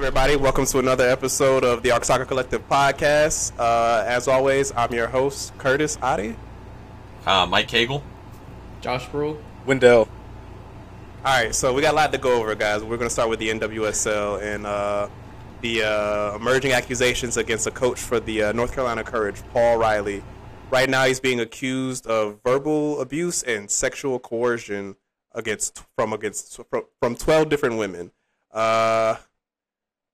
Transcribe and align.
everybody? 0.00 0.34
Welcome 0.34 0.64
to 0.64 0.78
another 0.78 1.06
episode 1.06 1.62
of 1.62 1.82
the 1.82 1.90
Arc 1.90 2.06
Soccer 2.06 2.24
Collective 2.24 2.66
podcast. 2.70 3.52
Uh, 3.58 4.02
as 4.06 4.28
always, 4.28 4.72
I'm 4.74 4.90
your 4.94 5.06
host, 5.06 5.52
Curtis 5.58 5.98
Adi. 6.00 6.36
Uh, 7.26 7.44
Mike 7.44 7.68
Cagle. 7.68 8.02
Josh 8.80 9.06
Brule. 9.08 9.38
Wendell. 9.66 10.08
All 11.22 11.42
right, 11.42 11.54
so 11.54 11.74
we 11.74 11.82
got 11.82 11.92
a 11.92 11.96
lot 11.96 12.12
to 12.12 12.18
go 12.18 12.40
over, 12.40 12.54
guys. 12.54 12.82
We're 12.82 12.96
going 12.96 13.10
to 13.10 13.12
start 13.12 13.28
with 13.28 13.40
the 13.40 13.50
NWSL 13.50 14.40
and 14.42 14.66
uh, 14.66 15.10
the 15.60 15.82
uh, 15.82 16.34
emerging 16.34 16.72
accusations 16.72 17.36
against 17.36 17.66
a 17.66 17.70
coach 17.70 18.00
for 18.00 18.20
the 18.20 18.44
uh, 18.44 18.52
North 18.52 18.72
Carolina 18.72 19.04
Courage, 19.04 19.42
Paul 19.52 19.76
Riley. 19.76 20.24
Right 20.70 20.88
now, 20.88 21.04
he's 21.04 21.20
being 21.20 21.40
accused 21.40 22.06
of 22.06 22.38
verbal 22.42 23.02
abuse 23.02 23.42
and 23.42 23.70
sexual 23.70 24.18
coercion 24.18 24.96
against 25.32 25.84
from 25.94 26.14
against 26.14 26.58
from 27.00 27.16
12 27.16 27.50
different 27.50 27.76
women. 27.76 28.12
Uh, 28.50 29.16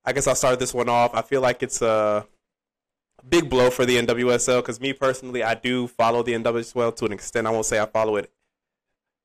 I 0.06 0.12
guess 0.12 0.28
I'll 0.28 0.36
start 0.36 0.60
this 0.60 0.72
one 0.72 0.88
off. 0.88 1.14
I 1.14 1.22
feel 1.22 1.40
like 1.40 1.62
it's 1.64 1.82
a 1.82 2.26
big 3.28 3.50
blow 3.50 3.70
for 3.70 3.84
the 3.84 3.96
NWSL 3.96 4.62
because 4.62 4.80
me 4.80 4.92
personally, 4.92 5.42
I 5.42 5.54
do 5.54 5.88
follow 5.88 6.22
the 6.22 6.32
NWSL 6.32 6.94
to 6.96 7.06
an 7.06 7.12
extent. 7.12 7.46
I 7.46 7.50
won't 7.50 7.66
say 7.66 7.80
I 7.80 7.86
follow 7.86 8.14
it 8.16 8.30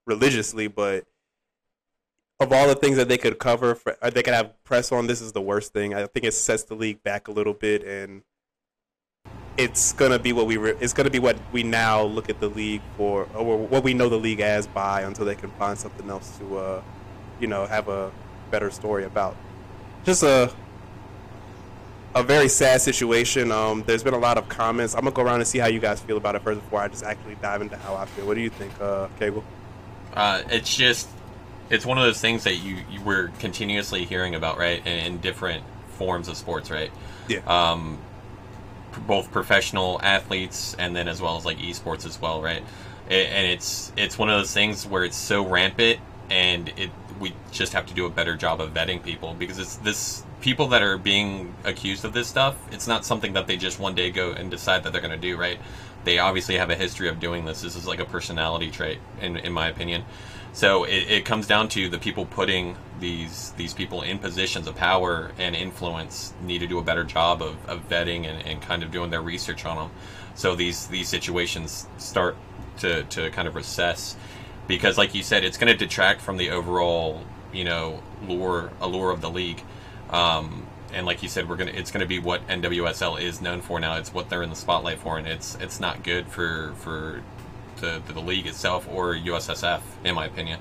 religiously, 0.07 0.67
but 0.67 1.05
of 2.39 2.51
all 2.51 2.67
the 2.67 2.73
things 2.73 2.97
that 2.97 3.07
they 3.07 3.19
could 3.19 3.37
cover, 3.37 3.75
for, 3.75 3.95
they 4.01 4.23
could 4.23 4.33
have 4.33 4.63
press 4.63 4.91
on. 4.91 5.05
This 5.05 5.21
is 5.21 5.33
the 5.33 5.41
worst 5.41 5.71
thing. 5.71 5.93
I 5.93 6.07
think 6.07 6.25
it 6.25 6.33
sets 6.33 6.63
the 6.63 6.73
league 6.73 7.03
back 7.03 7.27
a 7.27 7.31
little 7.31 7.53
bit, 7.53 7.83
and 7.83 8.23
it's 9.57 9.93
gonna 9.93 10.17
be 10.17 10.33
what 10.33 10.47
we 10.47 10.57
re- 10.57 10.77
it's 10.79 10.93
gonna 10.93 11.11
be 11.11 11.19
what 11.19 11.37
we 11.51 11.61
now 11.61 12.01
look 12.01 12.27
at 12.29 12.39
the 12.39 12.49
league 12.49 12.81
for, 12.97 13.27
or 13.35 13.59
what 13.59 13.83
we 13.83 13.93
know 13.93 14.09
the 14.09 14.17
league 14.17 14.39
as 14.39 14.65
by 14.65 15.01
until 15.01 15.25
they 15.25 15.35
can 15.35 15.51
find 15.51 15.77
something 15.77 16.09
else 16.09 16.39
to, 16.39 16.57
uh, 16.57 16.81
you 17.39 17.45
know, 17.45 17.67
have 17.67 17.87
a 17.87 18.11
better 18.49 18.71
story 18.71 19.03
about. 19.03 19.35
Just 20.03 20.23
a 20.23 20.51
a 22.13 22.23
very 22.23 22.49
sad 22.49 22.81
situation. 22.81 23.51
Um, 23.51 23.83
there's 23.85 24.03
been 24.03 24.13
a 24.13 24.19
lot 24.19 24.37
of 24.37 24.49
comments. 24.49 24.93
I'm 24.93 25.01
gonna 25.01 25.11
go 25.11 25.21
around 25.21 25.39
and 25.39 25.47
see 25.47 25.59
how 25.59 25.67
you 25.67 25.79
guys 25.79 25.99
feel 26.01 26.17
about 26.17 26.35
it 26.35 26.41
first 26.41 26.61
before 26.61 26.81
I 26.81 26.87
just 26.87 27.03
actually 27.03 27.35
dive 27.35 27.61
into 27.61 27.77
how 27.77 27.95
I 27.95 28.05
feel. 28.05 28.25
What 28.27 28.35
do 28.35 28.41
you 28.41 28.49
think, 28.49 28.71
uh, 28.81 29.07
Cable? 29.19 29.43
Uh, 30.13 30.41
it's 30.49 30.75
just 30.75 31.07
it's 31.69 31.85
one 31.85 31.97
of 31.97 32.03
those 32.03 32.19
things 32.19 32.43
that 32.43 32.55
you, 32.55 32.77
you 32.91 33.01
were 33.01 33.31
continuously 33.39 34.03
hearing 34.03 34.35
about, 34.35 34.57
right? 34.57 34.85
In, 34.85 35.05
in 35.05 35.17
different 35.19 35.63
forms 35.97 36.27
of 36.27 36.35
sports, 36.35 36.69
right? 36.69 36.91
Yeah. 37.29 37.39
Um, 37.47 37.97
both 39.07 39.31
professional 39.31 40.01
athletes 40.03 40.75
and 40.77 40.93
then 40.93 41.07
as 41.07 41.21
well 41.21 41.37
as 41.37 41.45
like 41.45 41.59
esports 41.59 42.05
as 42.05 42.19
well, 42.19 42.41
right? 42.41 42.61
It, 43.09 43.27
and 43.27 43.47
it's 43.47 43.91
it's 43.95 44.17
one 44.17 44.29
of 44.29 44.37
those 44.37 44.53
things 44.53 44.85
where 44.85 45.05
it's 45.05 45.15
so 45.17 45.47
rampant, 45.47 45.99
and 46.29 46.69
it 46.75 46.89
we 47.21 47.33
just 47.51 47.73
have 47.73 47.85
to 47.85 47.93
do 47.93 48.05
a 48.05 48.09
better 48.09 48.35
job 48.35 48.59
of 48.59 48.73
vetting 48.73 49.01
people 49.01 49.33
because 49.33 49.59
it's 49.59 49.77
this 49.77 50.23
people 50.41 50.67
that 50.69 50.81
are 50.81 50.97
being 50.97 51.53
accused 51.63 52.03
of 52.03 52.13
this 52.13 52.27
stuff. 52.27 52.55
It's 52.71 52.87
not 52.87 53.05
something 53.05 53.33
that 53.33 53.47
they 53.47 53.57
just 53.57 53.79
one 53.79 53.95
day 53.95 54.09
go 54.09 54.31
and 54.31 54.49
decide 54.49 54.83
that 54.83 54.91
they're 54.91 55.01
going 55.01 55.11
to 55.11 55.27
do, 55.29 55.37
right? 55.37 55.59
They 56.03 56.17
obviously 56.17 56.57
have 56.57 56.71
a 56.71 56.75
history 56.75 57.07
of 57.07 57.19
doing 57.19 57.45
this. 57.45 57.61
This 57.61 57.75
is 57.75 57.87
like 57.87 57.99
a 57.99 58.05
personality 58.05 58.71
trait, 58.71 58.99
in 59.21 59.37
in 59.37 59.53
my 59.53 59.67
opinion. 59.69 60.03
So 60.53 60.83
it, 60.83 61.09
it 61.09 61.25
comes 61.25 61.47
down 61.47 61.69
to 61.69 61.87
the 61.87 61.99
people 61.99 62.25
putting 62.25 62.75
these 62.99 63.51
these 63.51 63.73
people 63.73 64.01
in 64.01 64.19
positions 64.19 64.67
of 64.67 64.75
power 64.75 65.31
and 65.37 65.55
influence 65.55 66.33
need 66.41 66.59
to 66.59 66.67
do 66.67 66.79
a 66.79 66.83
better 66.83 67.03
job 67.03 67.41
of, 67.41 67.55
of 67.69 67.87
vetting 67.87 68.25
and, 68.25 68.45
and 68.45 68.61
kind 68.61 68.83
of 68.83 68.91
doing 68.91 69.11
their 69.11 69.21
research 69.21 69.65
on 69.65 69.77
them. 69.77 69.91
So 70.35 70.55
these 70.55 70.87
these 70.87 71.07
situations 71.07 71.87
start 71.97 72.35
to, 72.79 73.03
to 73.03 73.29
kind 73.31 73.47
of 73.47 73.55
recess 73.55 74.15
because, 74.67 74.97
like 74.97 75.13
you 75.13 75.23
said, 75.23 75.43
it's 75.43 75.57
going 75.57 75.71
to 75.71 75.77
detract 75.77 76.21
from 76.21 76.37
the 76.37 76.51
overall 76.51 77.21
you 77.53 77.63
know 77.63 78.01
lure 78.27 78.71
allure 78.81 79.11
of 79.11 79.21
the 79.21 79.29
league. 79.29 79.61
Um, 80.09 80.67
and 80.93 81.05
like 81.05 81.23
you 81.23 81.29
said, 81.29 81.47
we're 81.47 81.55
gonna 81.55 81.71
it's 81.71 81.91
gonna 81.91 82.05
be 82.05 82.19
what 82.19 82.45
NWSL 82.47 83.21
is 83.21 83.41
known 83.41 83.61
for 83.61 83.79
now. 83.79 83.95
It's 83.97 84.13
what 84.13 84.29
they're 84.29 84.43
in 84.43 84.49
the 84.49 84.55
spotlight 84.55 84.99
for, 84.99 85.17
and 85.17 85.27
it's 85.27 85.55
it's 85.55 85.79
not 85.79 86.03
good 86.03 86.27
for 86.27 86.73
for 86.77 87.21
the, 87.77 88.01
the 88.07 88.19
league 88.19 88.47
itself 88.47 88.87
or 88.89 89.15
USSF, 89.15 89.81
in 90.03 90.15
my 90.15 90.25
opinion. 90.25 90.59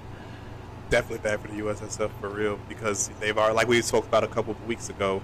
Definitely 0.88 1.18
bad 1.18 1.40
for 1.40 1.48
the 1.48 1.60
USSF 1.60 2.10
for 2.20 2.28
real 2.28 2.58
because 2.68 3.10
they've 3.20 3.36
already, 3.36 3.54
like 3.54 3.68
we 3.68 3.80
spoke 3.82 4.06
about 4.06 4.24
a 4.24 4.28
couple 4.28 4.52
of 4.52 4.66
weeks 4.66 4.88
ago, 4.88 5.22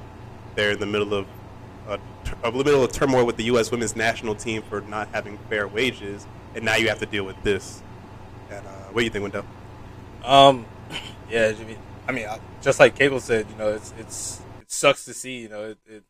they're 0.55 0.73
in 0.73 0.79
the 0.79 0.87
middle 0.87 1.15
of 1.15 1.27
a, 1.89 1.99
a 2.45 2.53
middle 2.53 2.85
of 2.85 2.93
turmoil 2.93 3.25
with 3.25 3.37
the 3.37 3.45
U.S. 3.45 3.71
Women's 3.71 3.97
National 3.97 4.35
Team 4.35 4.63
for 4.63 4.81
not 4.83 5.09
having 5.13 5.39
fair 5.49 5.67
wages, 5.67 6.27
and 6.55 6.65
now 6.65 6.77
you 6.77 6.89
have 6.89 7.01
to 7.01 7.07
deal 7.07 7.25
with 7.25 7.41
this. 7.43 7.83
And 8.51 8.67
uh, 8.67 8.71
what 8.93 9.01
do 9.01 9.05
you 9.05 9.11
think, 9.11 9.23
Wendell? 9.23 9.45
Um, 10.25 10.67
yeah, 11.31 11.53
I 12.09 12.13
mean, 12.13 12.27
just 12.63 12.79
like 12.81 12.95
Cable 12.97 13.21
said, 13.21 13.47
you 13.51 13.57
know, 13.57 13.71
it's 13.71 13.93
it's 13.99 14.41
it 14.61 14.71
sucks 14.71 15.05
to 15.07 15.15
see, 15.15 15.39
you 15.39 15.49
know, 15.49 15.71
it, 15.71 15.79
it 15.87 16.05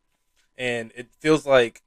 and 0.58 0.92
it 0.94 1.08
feels 1.20 1.46
like 1.46 1.82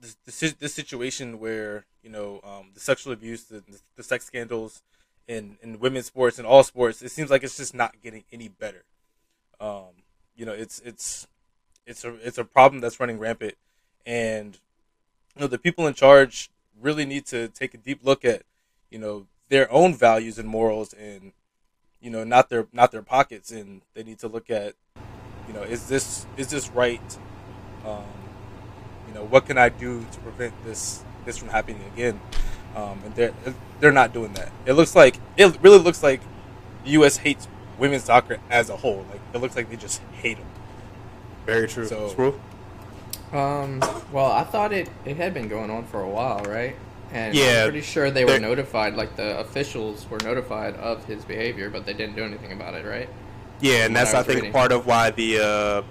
this, 0.00 0.16
this, 0.26 0.52
this 0.54 0.74
situation 0.74 1.38
where 1.38 1.86
you 2.02 2.10
know 2.10 2.40
um, 2.44 2.70
the 2.74 2.80
sexual 2.80 3.12
abuse, 3.12 3.44
the, 3.44 3.62
the 3.96 4.02
sex 4.02 4.24
scandals 4.26 4.82
in 5.28 5.56
in 5.62 5.78
women's 5.78 6.06
sports 6.06 6.38
and 6.38 6.46
all 6.46 6.62
sports, 6.62 7.02
it 7.02 7.10
seems 7.10 7.30
like 7.30 7.42
it's 7.42 7.56
just 7.56 7.74
not 7.74 7.94
getting 8.02 8.24
any 8.32 8.48
better. 8.48 8.84
Um, 9.60 10.02
you 10.36 10.44
know, 10.44 10.52
it's 10.52 10.80
it's 10.80 11.26
it's 11.86 12.04
a 12.04 12.14
it's 12.26 12.38
a 12.38 12.44
problem 12.44 12.80
that's 12.80 13.00
running 13.00 13.18
rampant, 13.18 13.54
and 14.04 14.58
you 15.34 15.40
know 15.40 15.46
the 15.46 15.58
people 15.58 15.86
in 15.86 15.94
charge 15.94 16.50
really 16.80 17.04
need 17.04 17.26
to 17.26 17.48
take 17.48 17.74
a 17.74 17.78
deep 17.78 18.00
look 18.02 18.24
at 18.24 18.42
you 18.92 18.98
know 18.98 19.26
their 19.48 19.70
own 19.72 19.94
values 19.94 20.38
and 20.38 20.48
morals 20.48 20.92
and 20.92 21.32
you 22.00 22.10
know 22.10 22.24
not 22.24 22.48
their 22.50 22.68
not 22.72 22.92
their 22.92 23.02
pockets. 23.02 23.50
And 23.50 23.82
they 23.94 24.02
need 24.04 24.18
to 24.20 24.28
look 24.28 24.50
at 24.50 24.74
you 25.48 25.54
know 25.54 25.62
is 25.62 25.88
this 25.88 26.26
is 26.36 26.48
this 26.48 26.70
right? 26.70 27.18
Um, 27.84 28.04
you 29.08 29.14
know 29.14 29.24
what 29.24 29.46
can 29.46 29.58
i 29.58 29.68
do 29.68 30.06
to 30.12 30.18
prevent 30.20 30.54
this 30.64 31.04
this 31.24 31.38
from 31.38 31.48
happening 31.48 31.82
again? 31.94 32.20
Um, 32.76 33.00
and 33.04 33.14
they're 33.14 33.34
they're 33.80 33.92
not 33.92 34.12
doing 34.12 34.34
that. 34.34 34.52
It 34.66 34.74
looks 34.74 34.94
like 34.94 35.16
it 35.36 35.58
really 35.62 35.78
looks 35.78 36.02
like 36.02 36.20
the 36.84 36.90
us 36.92 37.16
hates 37.16 37.48
women's 37.78 38.04
soccer 38.04 38.38
as 38.50 38.70
a 38.70 38.76
whole. 38.76 39.04
Like 39.10 39.20
it 39.34 39.38
looks 39.38 39.56
like 39.56 39.70
they 39.70 39.76
just 39.76 40.00
hate 40.12 40.36
them 40.36 40.46
very 41.46 41.66
true. 41.66 41.86
So 41.86 42.38
um 43.32 43.80
well 44.12 44.30
i 44.30 44.44
thought 44.44 44.72
it 44.72 44.90
it 45.06 45.16
had 45.16 45.32
been 45.32 45.48
going 45.48 45.70
on 45.70 45.86
for 45.86 46.02
a 46.02 46.08
while 46.08 46.44
right 46.44 46.76
and 47.12 47.34
yeah, 47.34 47.64
I'm 47.64 47.70
pretty 47.70 47.82
sure 47.82 48.10
they 48.10 48.24
were 48.24 48.38
notified, 48.38 48.94
like 48.94 49.16
the 49.16 49.38
officials 49.38 50.08
were 50.08 50.18
notified 50.18 50.74
of 50.76 51.04
his 51.04 51.24
behavior, 51.24 51.68
but 51.68 51.84
they 51.84 51.92
didn't 51.92 52.16
do 52.16 52.24
anything 52.24 52.52
about 52.52 52.74
it, 52.74 52.86
right? 52.86 53.08
Yeah, 53.60 53.84
and 53.84 53.94
that's 53.94 54.14
I, 54.14 54.20
I 54.20 54.22
think 54.22 54.36
reading. 54.36 54.52
part 54.52 54.72
of 54.72 54.86
why 54.86 55.10
the 55.10 55.38
uh, 55.38 55.82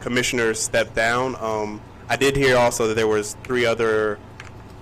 commissioner 0.00 0.52
stepped 0.54 0.94
down. 0.94 1.36
Um, 1.36 1.80
I 2.08 2.16
did 2.16 2.36
hear 2.36 2.56
also 2.56 2.88
that 2.88 2.94
there 2.94 3.06
was 3.06 3.36
three 3.44 3.64
other 3.64 4.18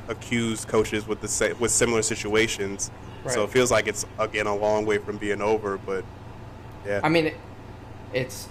accused 0.08 0.66
coaches 0.66 1.06
with 1.06 1.20
the 1.20 1.56
with 1.60 1.70
similar 1.70 2.02
situations. 2.02 2.90
Right. 3.22 3.34
So 3.34 3.44
it 3.44 3.50
feels 3.50 3.70
like 3.70 3.86
it's 3.86 4.06
again 4.18 4.46
a 4.46 4.56
long 4.56 4.86
way 4.86 4.96
from 4.98 5.18
being 5.18 5.42
over, 5.42 5.76
but 5.76 6.04
yeah. 6.86 7.00
I 7.04 7.10
mean, 7.10 7.26
it, 7.26 7.36
it's 8.14 8.48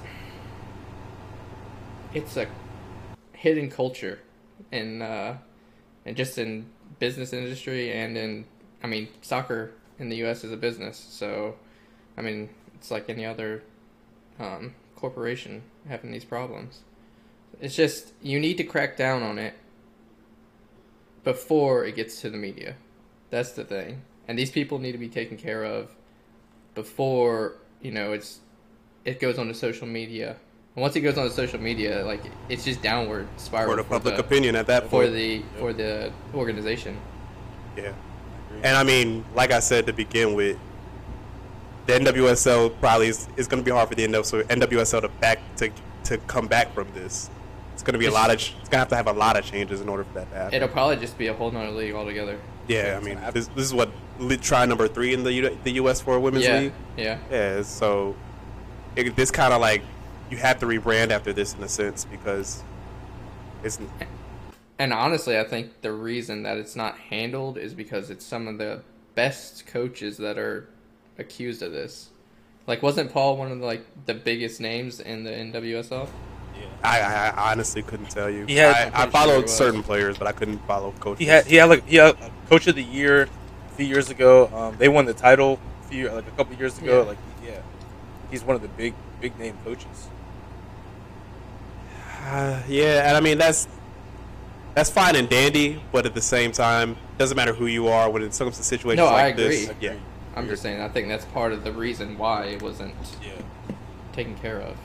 it's 2.13 2.37
a 2.37 2.47
hidden 3.33 3.69
culture 3.69 4.19
in 4.71 5.01
uh, 5.01 5.37
and 6.05 6.15
just 6.15 6.37
in 6.37 6.65
business 6.99 7.33
industry 7.33 7.91
and 7.91 8.17
in 8.17 8.45
I 8.83 8.87
mean 8.87 9.07
soccer 9.21 9.71
in 9.97 10.09
the 10.09 10.17
U.S. 10.17 10.43
is 10.43 10.51
a 10.51 10.57
business, 10.57 10.97
so 11.09 11.55
I 12.17 12.21
mean 12.21 12.49
it's 12.75 12.91
like 12.91 13.09
any 13.09 13.25
other 13.25 13.63
um, 14.39 14.75
corporation 14.95 15.63
having 15.87 16.11
these 16.11 16.25
problems. 16.25 16.79
It's 17.59 17.75
just 17.75 18.13
you 18.21 18.39
need 18.39 18.57
to 18.57 18.63
crack 18.63 18.95
down 18.95 19.23
on 19.23 19.37
it 19.37 19.55
before 21.23 21.85
it 21.85 21.95
gets 21.95 22.21
to 22.21 22.29
the 22.29 22.37
media. 22.37 22.75
That's 23.29 23.51
the 23.51 23.63
thing, 23.63 24.03
and 24.27 24.37
these 24.37 24.51
people 24.51 24.79
need 24.79 24.93
to 24.93 24.97
be 24.97 25.09
taken 25.09 25.37
care 25.37 25.63
of 25.63 25.95
before 26.75 27.55
you 27.81 27.91
know 27.91 28.13
it's 28.13 28.39
it 29.05 29.19
goes 29.19 29.37
on 29.37 29.47
to 29.47 29.53
social 29.53 29.87
media 29.87 30.37
once 30.79 30.95
it 30.95 31.01
goes 31.01 31.17
on 31.17 31.29
social 31.31 31.59
media, 31.59 32.05
like 32.05 32.21
it's 32.47 32.63
just 32.63 32.81
downward 32.81 33.27
spiral 33.37 33.71
for 33.71 33.75
the 33.77 33.83
public 33.83 34.15
the, 34.15 34.21
opinion 34.21 34.55
at 34.55 34.67
that 34.67 34.89
for 34.89 35.07
the 35.07 35.43
for 35.57 35.73
the 35.73 36.11
organization. 36.33 36.97
Yeah, 37.75 37.93
and 38.63 38.75
I 38.75 38.83
mean, 38.83 39.25
like 39.35 39.51
I 39.51 39.59
said 39.59 39.85
to 39.87 39.93
begin 39.93 40.33
with, 40.33 40.57
the 41.85 41.93
NWSL 41.93 42.79
probably 42.79 43.07
is, 43.07 43.27
is 43.37 43.47
going 43.47 43.63
to 43.63 43.65
be 43.65 43.71
hard 43.71 43.89
for 43.89 43.95
the 43.95 44.07
NWSL 44.07 45.01
to 45.01 45.09
back 45.09 45.39
to 45.57 45.71
to 46.05 46.17
come 46.19 46.47
back 46.47 46.73
from 46.73 46.87
this. 46.93 47.29
It's 47.73 47.83
going 47.83 47.93
to 47.93 47.99
be 47.99 48.07
a 48.07 48.11
lot 48.11 48.29
of. 48.29 48.35
It's 48.35 48.49
going 48.49 48.71
to 48.71 48.77
have 48.77 48.89
to 48.89 48.95
have 48.95 49.07
a 49.07 49.13
lot 49.13 49.37
of 49.37 49.45
changes 49.45 49.81
in 49.81 49.89
order 49.89 50.03
for 50.03 50.13
that 50.15 50.29
to 50.31 50.35
happen. 50.35 50.53
It'll 50.53 50.67
probably 50.67 50.97
just 50.97 51.17
be 51.17 51.27
a 51.27 51.33
whole 51.33 51.51
nother 51.51 51.71
league 51.71 51.93
altogether. 51.93 52.39
Yeah, 52.67 52.99
I 53.01 53.03
mean, 53.03 53.17
this, 53.33 53.47
this 53.47 53.65
is 53.65 53.73
what 53.73 53.89
try 54.41 54.65
number 54.65 54.87
three 54.87 55.13
in 55.13 55.23
the 55.23 55.33
U, 55.33 55.57
the 55.63 55.71
U.S. 55.71 56.01
for 56.01 56.15
a 56.15 56.19
women's 56.19 56.45
yeah, 56.45 56.59
league. 56.59 56.73
Yeah, 56.97 57.17
yeah. 57.31 57.61
So 57.63 58.15
it, 58.95 59.15
this 59.15 59.31
kind 59.31 59.53
of 59.53 59.61
like 59.61 59.81
you 60.29 60.37
have 60.37 60.59
to 60.59 60.65
rebrand 60.65 61.09
after 61.11 61.33
this 61.33 61.53
in 61.55 61.63
a 61.63 61.67
sense 61.69 62.05
because 62.05 62.63
it's. 63.63 63.79
And 64.77 64.93
honestly, 64.93 65.37
I 65.37 65.43
think 65.43 65.81
the 65.81 65.91
reason 65.91 66.43
that 66.43 66.57
it's 66.57 66.75
not 66.75 66.97
handled 66.97 67.57
is 67.57 67.73
because 67.73 68.09
it's 68.09 68.25
some 68.25 68.47
of 68.47 68.57
the 68.57 68.81
best 69.15 69.67
coaches 69.67 70.17
that 70.17 70.37
are 70.37 70.69
accused 71.17 71.61
of 71.61 71.71
this. 71.73 72.09
Like, 72.65 72.81
wasn't 72.81 73.11
Paul 73.11 73.35
one 73.35 73.51
of 73.51 73.59
the, 73.59 73.65
like 73.65 73.85
the 74.05 74.13
biggest 74.13 74.61
names 74.61 74.99
in 74.99 75.23
the 75.23 75.31
NWSL? 75.31 76.07
Yeah. 76.57 76.65
I, 76.83 77.01
I, 77.01 77.27
I 77.29 77.51
honestly 77.51 77.81
couldn't 77.81 78.09
tell 78.09 78.29
you. 78.29 78.45
He 78.45 78.55
had- 78.55 78.75
I, 78.75 78.81
I'm 78.83 78.87
I 78.87 78.89
pretty 78.91 79.01
sure 79.03 79.11
followed 79.11 79.49
certain 79.49 79.83
players, 79.83 80.17
but 80.17 80.27
I 80.27 80.31
couldn't 80.31 80.59
follow 80.59 80.91
coaches. 80.99 81.19
He 81.19 81.25
had 81.25 81.45
he 81.45 81.55
had 81.55 81.65
like 81.65 81.85
he 81.87 81.97
had 81.97 82.15
a 82.15 82.31
coach 82.47 82.67
of 82.67 82.75
the 82.75 82.83
year 82.83 83.23
a 83.23 83.75
few 83.75 83.85
years 83.85 84.09
ago. 84.09 84.47
Um, 84.53 84.75
they 84.77 84.87
won 84.87 85.05
the 85.05 85.13
title 85.13 85.59
a 85.83 85.87
few 85.87 86.09
like 86.09 86.27
a 86.27 86.31
couple 86.31 86.55
years 86.55 86.77
ago. 86.77 87.01
Yeah. 87.01 87.07
Like 87.07 87.17
yeah, 87.43 87.61
he's 88.31 88.43
one 88.43 88.55
of 88.55 88.61
the 88.61 88.67
big 88.69 88.93
big 89.19 89.37
name 89.39 89.57
coaches. 89.65 90.07
Uh, 92.19 92.61
yeah, 92.67 93.07
and 93.07 93.17
I 93.17 93.19
mean 93.21 93.37
that's 93.37 93.67
that's 94.75 94.89
fine 94.89 95.15
and 95.15 95.27
dandy, 95.27 95.81
but 95.91 96.05
at 96.05 96.13
the 96.13 96.21
same 96.21 96.51
time, 96.51 96.95
doesn't 97.17 97.35
matter 97.35 97.53
who 97.53 97.65
you 97.65 97.87
are 97.87 98.09
when 98.09 98.21
it 98.21 98.37
comes 98.37 98.57
to 98.57 98.63
situations 98.63 98.97
No, 98.99 99.07
I 99.07 99.23
like 99.27 99.35
this. 99.35 99.69
agree. 99.69 99.75
Yeah, 99.89 99.95
I'm 100.35 100.47
just 100.47 100.61
saying. 100.61 100.81
I 100.81 100.87
think 100.89 101.07
that's 101.07 101.25
part 101.25 101.53
of 101.53 101.63
the 101.63 101.71
reason 101.71 102.17
why 102.17 102.45
it 102.45 102.61
wasn't 102.61 102.93
Yeah. 103.23 103.31
taken 104.13 104.35
care 104.35 104.61
of. 104.61 104.77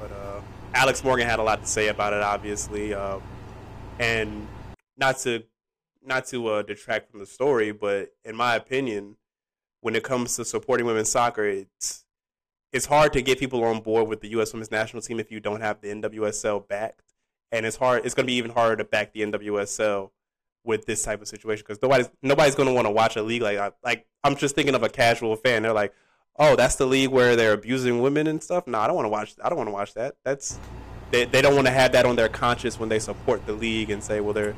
but 0.00 0.12
uh, 0.12 0.40
Alex 0.74 1.02
Morgan 1.02 1.26
had 1.26 1.38
a 1.38 1.42
lot 1.42 1.60
to 1.60 1.66
say 1.66 1.88
about 1.88 2.12
it, 2.12 2.22
obviously, 2.22 2.94
uh, 2.94 3.18
and 3.98 4.46
not 4.96 5.18
to 5.20 5.42
not 6.04 6.26
to 6.26 6.46
uh, 6.48 6.62
detract 6.62 7.10
from 7.10 7.20
the 7.20 7.26
story, 7.26 7.72
but 7.72 8.14
in 8.24 8.36
my 8.36 8.54
opinion, 8.54 9.16
when 9.80 9.94
it 9.96 10.02
comes 10.04 10.36
to 10.36 10.44
supporting 10.44 10.86
women's 10.86 11.10
soccer, 11.10 11.44
it's 11.44 12.04
it's 12.72 12.86
hard 12.86 13.12
to 13.14 13.22
get 13.22 13.38
people 13.38 13.64
on 13.64 13.80
board 13.80 14.08
with 14.08 14.20
the 14.20 14.28
U.S. 14.28 14.52
Women's 14.52 14.70
National 14.70 15.02
Team 15.02 15.20
if 15.20 15.30
you 15.30 15.40
don't 15.40 15.60
have 15.60 15.80
the 15.80 15.88
NWSL 15.88 16.68
backed, 16.68 17.14
and 17.50 17.64
it's 17.64 17.76
hard. 17.76 18.04
It's 18.04 18.14
going 18.14 18.24
to 18.24 18.30
be 18.30 18.34
even 18.34 18.50
harder 18.50 18.76
to 18.76 18.84
back 18.84 19.12
the 19.12 19.20
NWSL 19.22 20.10
with 20.64 20.84
this 20.84 21.02
type 21.02 21.22
of 21.22 21.28
situation 21.28 21.64
because 21.66 21.80
nobody's 21.80 22.10
nobody's 22.22 22.54
going 22.54 22.68
to 22.68 22.74
want 22.74 22.86
to 22.86 22.90
watch 22.90 23.16
a 23.16 23.22
league 23.22 23.42
like. 23.42 23.74
Like 23.82 24.06
I'm 24.22 24.36
just 24.36 24.54
thinking 24.54 24.74
of 24.74 24.82
a 24.82 24.88
casual 24.88 25.34
fan. 25.36 25.62
They're 25.62 25.72
like, 25.72 25.94
"Oh, 26.38 26.56
that's 26.56 26.76
the 26.76 26.86
league 26.86 27.10
where 27.10 27.36
they're 27.36 27.54
abusing 27.54 28.02
women 28.02 28.26
and 28.26 28.42
stuff." 28.42 28.66
No, 28.66 28.78
I 28.78 28.86
don't 28.86 28.96
want 28.96 29.06
to 29.06 29.10
watch. 29.10 29.34
I 29.42 29.48
don't 29.48 29.58
want 29.58 29.68
to 29.68 29.74
watch 29.74 29.94
that. 29.94 30.16
That's 30.24 30.58
they, 31.10 31.24
they 31.24 31.40
don't 31.40 31.54
want 31.54 31.66
to 31.66 31.72
have 31.72 31.92
that 31.92 32.04
on 32.04 32.16
their 32.16 32.28
conscience 32.28 32.78
when 32.78 32.90
they 32.90 32.98
support 32.98 33.46
the 33.46 33.54
league 33.54 33.90
and 33.90 34.02
say, 34.02 34.20
"Well, 34.20 34.34
they're." 34.34 34.54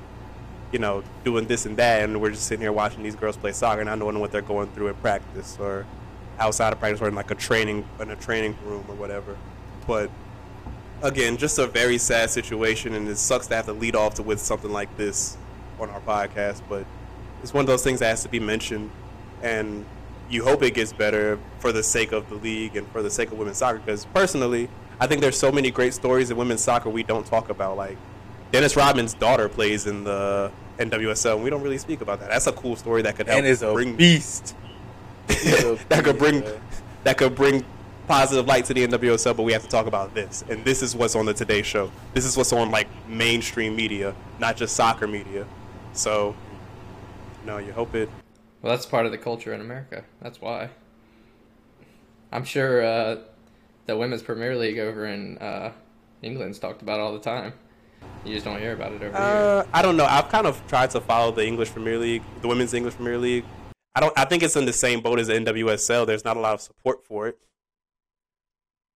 You 0.73 0.79
know, 0.79 1.03
doing 1.25 1.49
this 1.49 1.67
and 1.67 1.77
that, 1.79 2.05
and 2.05 2.21
we're 2.21 2.31
just 2.31 2.45
sitting 2.45 2.61
here 2.61 2.71
watching 2.71 3.03
these 3.03 3.17
girls 3.17 3.37
play 3.37 3.51
soccer, 3.51 3.81
and 3.81 3.89
not 3.89 3.99
knowing 3.99 4.21
what 4.21 4.31
they're 4.31 4.41
going 4.41 4.69
through 4.69 4.87
in 4.87 4.95
practice 4.95 5.57
or 5.59 5.85
outside 6.40 6.72
of 6.72 6.81
practice 6.81 7.00
or 7.00 7.08
in 7.08 7.14
like 7.14 7.31
a 7.31 7.34
training 7.34 7.87
in 8.00 8.10
a 8.10 8.16
training 8.16 8.56
room 8.64 8.84
or 8.88 8.94
whatever. 8.96 9.37
But 9.87 10.10
again, 11.02 11.37
just 11.37 11.58
a 11.58 11.66
very 11.66 11.98
sad 11.98 12.31
situation, 12.31 12.94
and 12.94 13.08
it 13.08 13.16
sucks 13.16 13.46
to 13.48 13.56
have 13.56 13.66
to 13.66 13.72
lead 13.72 13.94
off 13.94 14.14
to 14.14 14.22
with 14.22 14.40
something 14.40 14.72
like 14.72 14.96
this 14.96 15.37
on 15.78 15.90
our 15.90 16.00
podcast. 16.00 16.62
But 16.69 16.84
it's 17.42 17.54
one 17.54 17.62
of 17.62 17.69
those 17.69 17.84
things 17.84 18.00
that 18.00 18.08
has 18.08 18.22
to 18.22 18.28
be 18.28 18.40
mentioned, 18.40 18.90
and 19.42 19.84
you 20.28 20.44
hope 20.44 20.62
it 20.62 20.75
gets 20.75 20.92
better 20.92 21.38
for 21.58 21.72
the 21.72 21.82
sake 21.82 22.12
of 22.12 22.28
the 22.28 22.37
league 22.37 22.76
and 22.76 22.87
for 22.88 23.02
the 23.02 23.10
sake 23.10 23.31
of 23.32 23.38
women's 23.38 23.58
soccer. 23.58 23.78
Because 23.78 24.06
personally, 24.06 24.69
I 24.98 25.06
think 25.06 25.20
there's 25.20 25.38
so 25.38 25.52
many 25.52 25.70
great 25.70 25.94
stories 25.94 26.31
in 26.31 26.37
women's 26.37 26.62
soccer 26.62 26.88
we 26.88 27.02
don't 27.02 27.26
talk 27.26 27.48
about. 27.48 27.76
Like 27.76 27.96
Dennis 28.52 28.76
Rodman's 28.76 29.14
daughter 29.14 29.48
plays 29.48 29.87
in 29.87 30.04
the 30.04 30.50
NWSL, 30.78 31.34
and 31.34 31.44
we 31.44 31.50
don't 31.50 31.62
really 31.62 31.78
speak 31.78 32.00
about 32.00 32.20
that. 32.20 32.31
That's 32.31 32.46
a 32.46 32.52
cool 32.52 32.76
story 32.76 33.02
that 33.02 33.16
could 33.16 33.26
help 33.26 33.38
And 33.38 33.46
is 33.46 33.62
a 33.62 33.72
bring 33.72 33.96
beast. 33.96 34.54
that 35.88 36.02
could 36.05 36.19
bring 36.19 36.44
that 37.05 37.17
could 37.17 37.34
bring 37.34 37.64
positive 38.11 38.46
light 38.46 38.64
to 38.64 38.75
the 38.75 38.87
NWSL, 38.87 39.37
but 39.37 39.44
we 39.44 39.52
have 39.52 39.62
to 39.62 39.69
talk 39.69 39.87
about 39.87 40.14
this. 40.14 40.43
And 40.49 40.64
this 40.64 40.82
is 40.82 40.96
what's 40.96 41.14
on 41.14 41.26
the 41.26 41.34
Today 41.34 41.62
Show. 41.62 41.93
This 42.12 42.25
is 42.25 42.37
what's 42.37 42.52
on 42.52 42.70
like 42.70 42.88
mainstream 43.06 43.76
media, 43.76 44.14
not 44.40 44.56
just 44.56 44.75
soccer 44.75 45.06
media. 45.06 45.46
So, 45.93 46.34
no, 47.46 47.58
you 47.58 47.72
hope 47.72 47.94
it. 47.94 48.08
Well, 48.62 48.72
that's 48.72 48.84
part 48.84 49.06
of 49.06 49.12
the 49.12 49.19
culture 49.19 49.55
in 49.55 49.61
America. 49.61 50.05
That's 50.20 50.40
why. 50.40 50.70
I'm 52.32 52.44
sure 52.44 52.84
uh, 52.84 53.16
the 53.87 53.96
women's 53.96 54.23
Premier 54.23 54.56
League 54.56 54.78
over 54.78 55.06
in 55.06 55.38
uh, 55.38 55.73
England's 56.23 56.58
talked 56.58 56.82
about 56.82 57.00
all 57.00 57.12
the 57.12 57.20
time. 57.20 57.52
You 58.25 58.34
just 58.34 58.44
don't 58.44 58.58
hear 58.58 58.73
about 58.73 58.93
it 58.93 59.02
over 59.02 59.05
here. 59.05 59.14
Uh, 59.16 59.66
I 59.73 59.82
don't 59.82 59.96
know. 59.96 60.05
I've 60.05 60.28
kind 60.28 60.46
of 60.46 60.61
tried 60.69 60.90
to 60.90 61.00
follow 61.00 61.32
the 61.32 61.46
English 61.46 61.70
Premier 61.70 61.99
League, 61.99 62.23
the 62.43 62.49
women's 62.49 62.75
English 62.75 62.94
Premier 62.94 63.19
League. 63.19 63.44
I 63.94 64.00
don't. 64.00 64.16
I 64.19 64.25
think 64.25 64.42
it's 64.42 64.56
in 64.56 64.66
the 64.66 64.72
same 64.72 65.00
boat 65.00 65.19
as 65.19 65.26
the 65.26 65.34
NWSL. 65.34 66.06
There's 66.06 66.25
not 66.25 66.37
a 66.37 66.40
lot 66.40 66.54
of 66.54 66.60
support 66.60 67.04
for 67.04 67.28
it. 67.28 67.38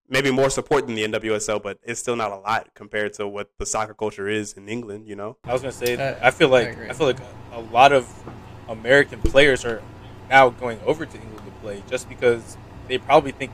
Maybe 0.08 0.30
more 0.30 0.50
support 0.50 0.86
than 0.86 0.94
the 0.94 1.04
NWSL, 1.08 1.62
but 1.62 1.78
it's 1.82 1.98
still 1.98 2.14
not 2.14 2.30
a 2.30 2.36
lot 2.36 2.68
compared 2.74 3.14
to 3.14 3.26
what 3.26 3.50
the 3.58 3.66
soccer 3.66 3.94
culture 3.94 4.28
is 4.28 4.52
in 4.52 4.68
England. 4.68 5.08
You 5.08 5.16
know. 5.16 5.36
I 5.44 5.52
was 5.52 5.62
gonna 5.62 5.72
say, 5.72 5.96
Uh, 5.96 6.14
I 6.22 6.30
feel 6.30 6.48
like 6.48 6.78
I. 6.78 6.90
I, 6.90 6.92
feel 6.92 7.06
like 7.06 7.20
a, 7.52 7.58
a 7.58 7.60
lot 7.60 7.92
of 7.92 8.08
American 8.68 9.20
players 9.20 9.64
are 9.64 9.82
now 10.30 10.50
going 10.50 10.78
over 10.86 11.06
to 11.06 11.16
England 11.20 11.44
to 11.46 11.52
play 11.60 11.82
just 11.88 12.08
because 12.08 12.56
they 12.86 12.98
probably 12.98 13.32
think. 13.32 13.50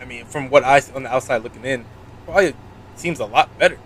I 0.00 0.06
mean, 0.06 0.24
from 0.26 0.48
what 0.48 0.64
I 0.64 0.80
see 0.80 0.92
on 0.94 1.02
the 1.02 1.12
outside 1.12 1.42
looking 1.42 1.64
in, 1.64 1.84
probably 2.24 2.54
seems 2.94 3.20
a 3.20 3.26
lot 3.26 3.56
better. 3.58 3.78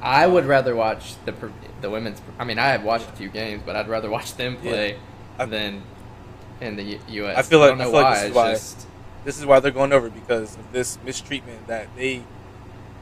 I 0.00 0.26
would 0.26 0.46
rather 0.46 0.74
watch 0.76 1.14
the 1.24 1.32
pr- 1.32 1.48
the 1.80 1.90
women's. 1.90 2.22
I 2.38 2.44
mean, 2.44 2.58
I 2.58 2.68
have 2.68 2.82
watched 2.84 3.08
a 3.08 3.12
few 3.12 3.28
games, 3.28 3.62
but 3.66 3.76
I'd 3.76 3.88
rather 3.88 4.08
watch 4.08 4.36
them 4.36 4.56
play 4.56 4.98
I- 5.38 5.44
than 5.46 5.82
in 6.64 6.76
the 6.76 6.82
U- 6.82 7.00
U.S. 7.08 7.38
I 7.38 7.42
feel 7.42 7.58
like- 7.60 7.70
don't 7.70 7.80
I 7.80 7.84
know 7.84 7.90
feel 7.92 8.00
like 8.02 8.14
this 8.14 8.24
is 8.30 8.34
why- 8.34 8.52
just 8.52 8.86
This 9.24 9.38
is 9.38 9.46
why 9.46 9.60
they're 9.60 9.70
going 9.70 9.92
over 9.92 10.10
because 10.10 10.56
of 10.56 10.70
this 10.72 10.98
mistreatment 11.04 11.66
that 11.66 11.88
they 11.96 12.22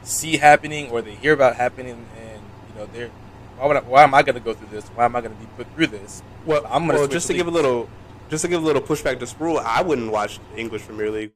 see 0.03 0.37
happening 0.37 0.89
or 0.89 1.01
they 1.01 1.15
hear 1.15 1.33
about 1.33 1.55
happening, 1.55 2.05
and 2.17 2.41
you 2.69 2.75
know 2.79 2.85
they're. 2.93 3.09
Why, 3.57 3.67
would 3.67 3.77
I, 3.77 3.81
why 3.81 4.03
am 4.03 4.13
I 4.13 4.23
going 4.23 4.35
to 4.35 4.41
go 4.41 4.53
through 4.53 4.69
this? 4.71 4.87
Why 4.89 5.05
am 5.05 5.15
I 5.15 5.21
going 5.21 5.33
to 5.35 5.39
be 5.39 5.47
put 5.57 5.67
through 5.75 5.87
this? 5.87 6.23
Well, 6.45 6.63
I'm 6.65 6.81
gonna 6.87 6.93
well 6.93 7.03
switch 7.03 7.11
just 7.11 7.27
to 7.27 7.33
leagues. 7.33 7.43
give 7.43 7.47
a 7.53 7.55
little, 7.55 7.87
just 8.29 8.41
to 8.43 8.47
give 8.47 8.61
a 8.61 8.65
little 8.65 8.81
pushback 8.81 9.19
to 9.19 9.27
Sproul, 9.27 9.59
I 9.59 9.81
wouldn't 9.81 10.11
watch 10.11 10.39
English 10.57 10.83
Premier 10.83 11.11
League, 11.11 11.31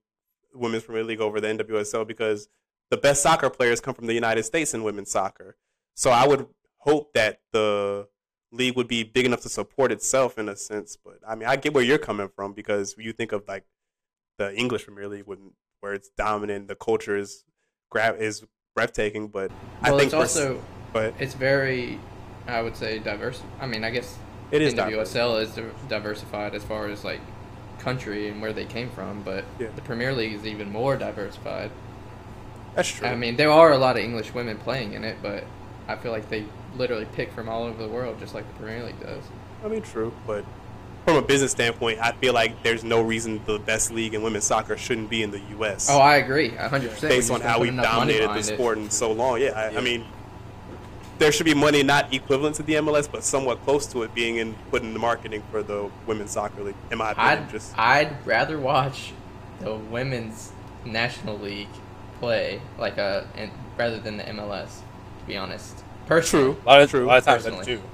Women's 0.53 0.83
Premier 0.83 1.03
League 1.03 1.21
over 1.21 1.39
the 1.39 1.47
NWSL 1.47 2.07
because 2.07 2.49
the 2.89 2.97
best 2.97 3.21
soccer 3.21 3.49
players 3.49 3.79
come 3.79 3.93
from 3.93 4.07
the 4.07 4.13
United 4.13 4.43
States 4.43 4.73
in 4.73 4.83
women's 4.83 5.11
soccer. 5.11 5.57
So 5.93 6.09
I 6.11 6.25
would 6.27 6.47
hope 6.79 7.13
that 7.13 7.41
the 7.51 8.07
league 8.51 8.75
would 8.75 8.87
be 8.87 9.03
big 9.03 9.25
enough 9.25 9.41
to 9.41 9.49
support 9.49 9.91
itself 9.91 10.37
in 10.37 10.49
a 10.49 10.55
sense. 10.55 10.97
But 11.03 11.19
I 11.27 11.35
mean, 11.35 11.47
I 11.47 11.55
get 11.55 11.73
where 11.73 11.83
you're 11.83 11.97
coming 11.97 12.29
from 12.35 12.53
because 12.53 12.95
you 12.97 13.13
think 13.13 13.31
of 13.31 13.47
like 13.47 13.65
the 14.37 14.55
English 14.55 14.85
Premier 14.85 15.07
League 15.07 15.25
when, 15.25 15.51
where 15.81 15.93
it's 15.93 16.09
dominant, 16.17 16.67
the 16.67 16.75
culture 16.75 17.17
is 17.17 17.43
grab 17.89 18.15
is 18.19 18.45
breathtaking. 18.75 19.27
But 19.27 19.51
I 19.81 19.89
well, 19.89 19.99
think 19.99 20.07
it's 20.07 20.13
also 20.13 20.61
but 20.93 21.13
it's 21.19 21.33
very, 21.33 21.99
I 22.47 22.61
would 22.61 22.75
say, 22.75 22.99
diverse. 22.99 23.41
I 23.59 23.67
mean, 23.67 23.83
I 23.83 23.89
guess 23.89 24.17
it 24.51 24.61
is 24.61 24.73
diverse. 24.73 25.13
NWSL 25.13 25.41
is 25.41 25.59
diversified 25.87 26.55
as 26.55 26.63
far 26.63 26.87
as 26.87 27.03
like 27.03 27.21
country 27.79 28.29
and 28.29 28.41
where 28.41 28.53
they 28.53 28.65
came 28.65 28.89
from, 28.89 29.21
but 29.23 29.45
Yeah. 29.59 29.67
the 29.75 29.81
Premier 29.81 30.13
League 30.13 30.33
is 30.33 30.45
even 30.45 30.71
more 30.71 30.97
diversified. 30.97 31.71
That's 32.75 32.89
true. 32.89 33.07
I 33.07 33.15
mean, 33.15 33.35
there 33.35 33.51
are 33.51 33.71
a 33.71 33.77
lot 33.77 33.97
of 33.97 34.03
English 34.03 34.33
women 34.33 34.57
playing 34.57 34.93
in 34.93 35.03
it, 35.03 35.17
but 35.21 35.43
I 35.87 35.95
feel 35.95 36.11
like 36.11 36.29
they 36.29 36.45
literally 36.77 37.05
pick 37.13 37.31
from 37.33 37.49
all 37.49 37.63
over 37.63 37.81
the 37.81 37.89
world, 37.89 38.19
just 38.19 38.33
like 38.33 38.47
the 38.47 38.63
Premier 38.63 38.85
League 38.85 38.99
does. 38.99 39.23
I 39.63 39.67
mean, 39.67 39.81
true, 39.81 40.13
but 40.25 40.45
from 41.05 41.15
a 41.15 41.21
business 41.21 41.51
standpoint, 41.51 41.99
I 41.99 42.11
feel 42.11 42.33
like 42.33 42.63
there's 42.63 42.83
no 42.83 43.01
reason 43.01 43.41
the 43.45 43.59
best 43.59 43.91
league 43.91 44.13
in 44.13 44.21
women's 44.21 44.43
soccer 44.43 44.77
shouldn't 44.77 45.09
be 45.09 45.23
in 45.23 45.31
the 45.31 45.39
U.S. 45.51 45.89
Oh, 45.89 45.99
I 45.99 46.17
agree, 46.17 46.49
hundred 46.49 46.91
percent. 46.91 47.09
based 47.09 47.31
on 47.31 47.41
how 47.41 47.59
we've 47.59 47.75
dominated 47.75 48.29
the 48.29 48.43
sport 48.43 48.77
in 48.77 48.89
so 48.89 49.11
long. 49.11 49.41
Yeah, 49.41 49.51
I, 49.55 49.71
Yeah. 49.71 49.79
I 49.79 49.81
mean, 49.81 50.05
there 51.17 51.31
should 51.31 51.45
be 51.45 51.53
money 51.53 51.83
not 51.83 52.13
equivalent 52.13 52.55
to 52.57 52.63
the 52.63 52.73
MLS, 52.73 53.09
but 53.11 53.23
somewhat 53.23 53.63
close 53.63 53.85
to 53.87 54.03
it, 54.03 54.13
being 54.13 54.37
in 54.37 54.53
put 54.69 54.83
in 54.83 54.93
the 54.93 54.99
marketing 54.99 55.43
for 55.49 55.63
the 55.63 55.89
women's 56.05 56.31
soccer 56.31 56.63
league. 56.63 56.75
In 56.91 56.97
my 56.97 57.11
opinion, 57.11 57.43
I'd 57.43 57.49
just 57.49 57.77
I'd 57.77 58.25
rather 58.25 58.59
watch 58.59 59.13
the 59.59 59.75
women's 59.75 60.51
national 60.85 61.39
league 61.39 61.69
play 62.19 62.61
like 62.77 62.97
a 62.97 63.27
and, 63.35 63.51
rather 63.77 63.99
than 63.99 64.17
the 64.17 64.23
MLS. 64.23 64.79
To 65.19 65.25
be 65.25 65.37
honest, 65.37 65.83
personally. 66.07 66.53
true. 66.53 66.61
A 66.63 66.67
lot 66.67 66.81
of, 66.81 66.89
True, 66.89 67.05
a 67.05 67.07
lot 67.07 67.17
of 67.19 67.25
times 67.25 67.43
personally. 67.43 67.65
that's 67.65 67.81
too. 67.81 67.87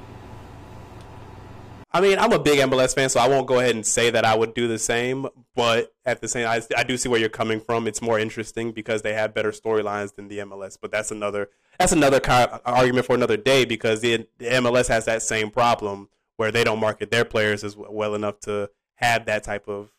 I 1.95 2.01
mean, 2.01 2.17
I'm 2.17 2.31
a 2.31 2.39
big 2.39 2.57
MLS 2.59 2.95
fan, 2.95 3.09
so 3.09 3.19
I 3.19 3.27
won't 3.27 3.45
go 3.45 3.59
ahead 3.59 3.75
and 3.75 3.85
say 3.85 4.09
that 4.09 4.25
I 4.25 4.35
would 4.35 4.55
do 4.55 4.67
the 4.67 4.79
same. 4.79 5.27
But 5.55 5.93
at 6.05 6.21
the 6.21 6.27
same, 6.27 6.47
I, 6.47 6.59
I 6.75 6.83
do 6.83 6.97
see 6.97 7.07
where 7.07 7.19
you're 7.19 7.29
coming 7.29 7.59
from. 7.59 7.87
It's 7.87 8.01
more 8.01 8.17
interesting 8.17 8.71
because 8.71 9.03
they 9.03 9.13
have 9.13 9.35
better 9.35 9.51
storylines 9.51 10.15
than 10.15 10.27
the 10.27 10.39
MLS. 10.39 10.75
But 10.81 10.89
that's 10.91 11.11
another 11.11 11.49
that's 11.77 11.91
another 11.91 12.19
kind 12.19 12.49
of 12.49 12.61
argument 12.65 13.05
for 13.05 13.13
another 13.15 13.37
day 13.37 13.65
because 13.65 14.01
the, 14.01 14.27
the 14.39 14.45
MLS 14.45 14.87
has 14.87 15.05
that 15.05 15.21
same 15.21 15.51
problem 15.51 16.09
where 16.37 16.51
they 16.51 16.63
don't 16.63 16.79
market 16.79 17.11
their 17.11 17.25
players 17.25 17.63
as 17.63 17.77
well 17.77 18.15
enough 18.15 18.39
to 18.41 18.71
have 18.95 19.25
that 19.25 19.43
type 19.43 19.67
of 19.67 19.89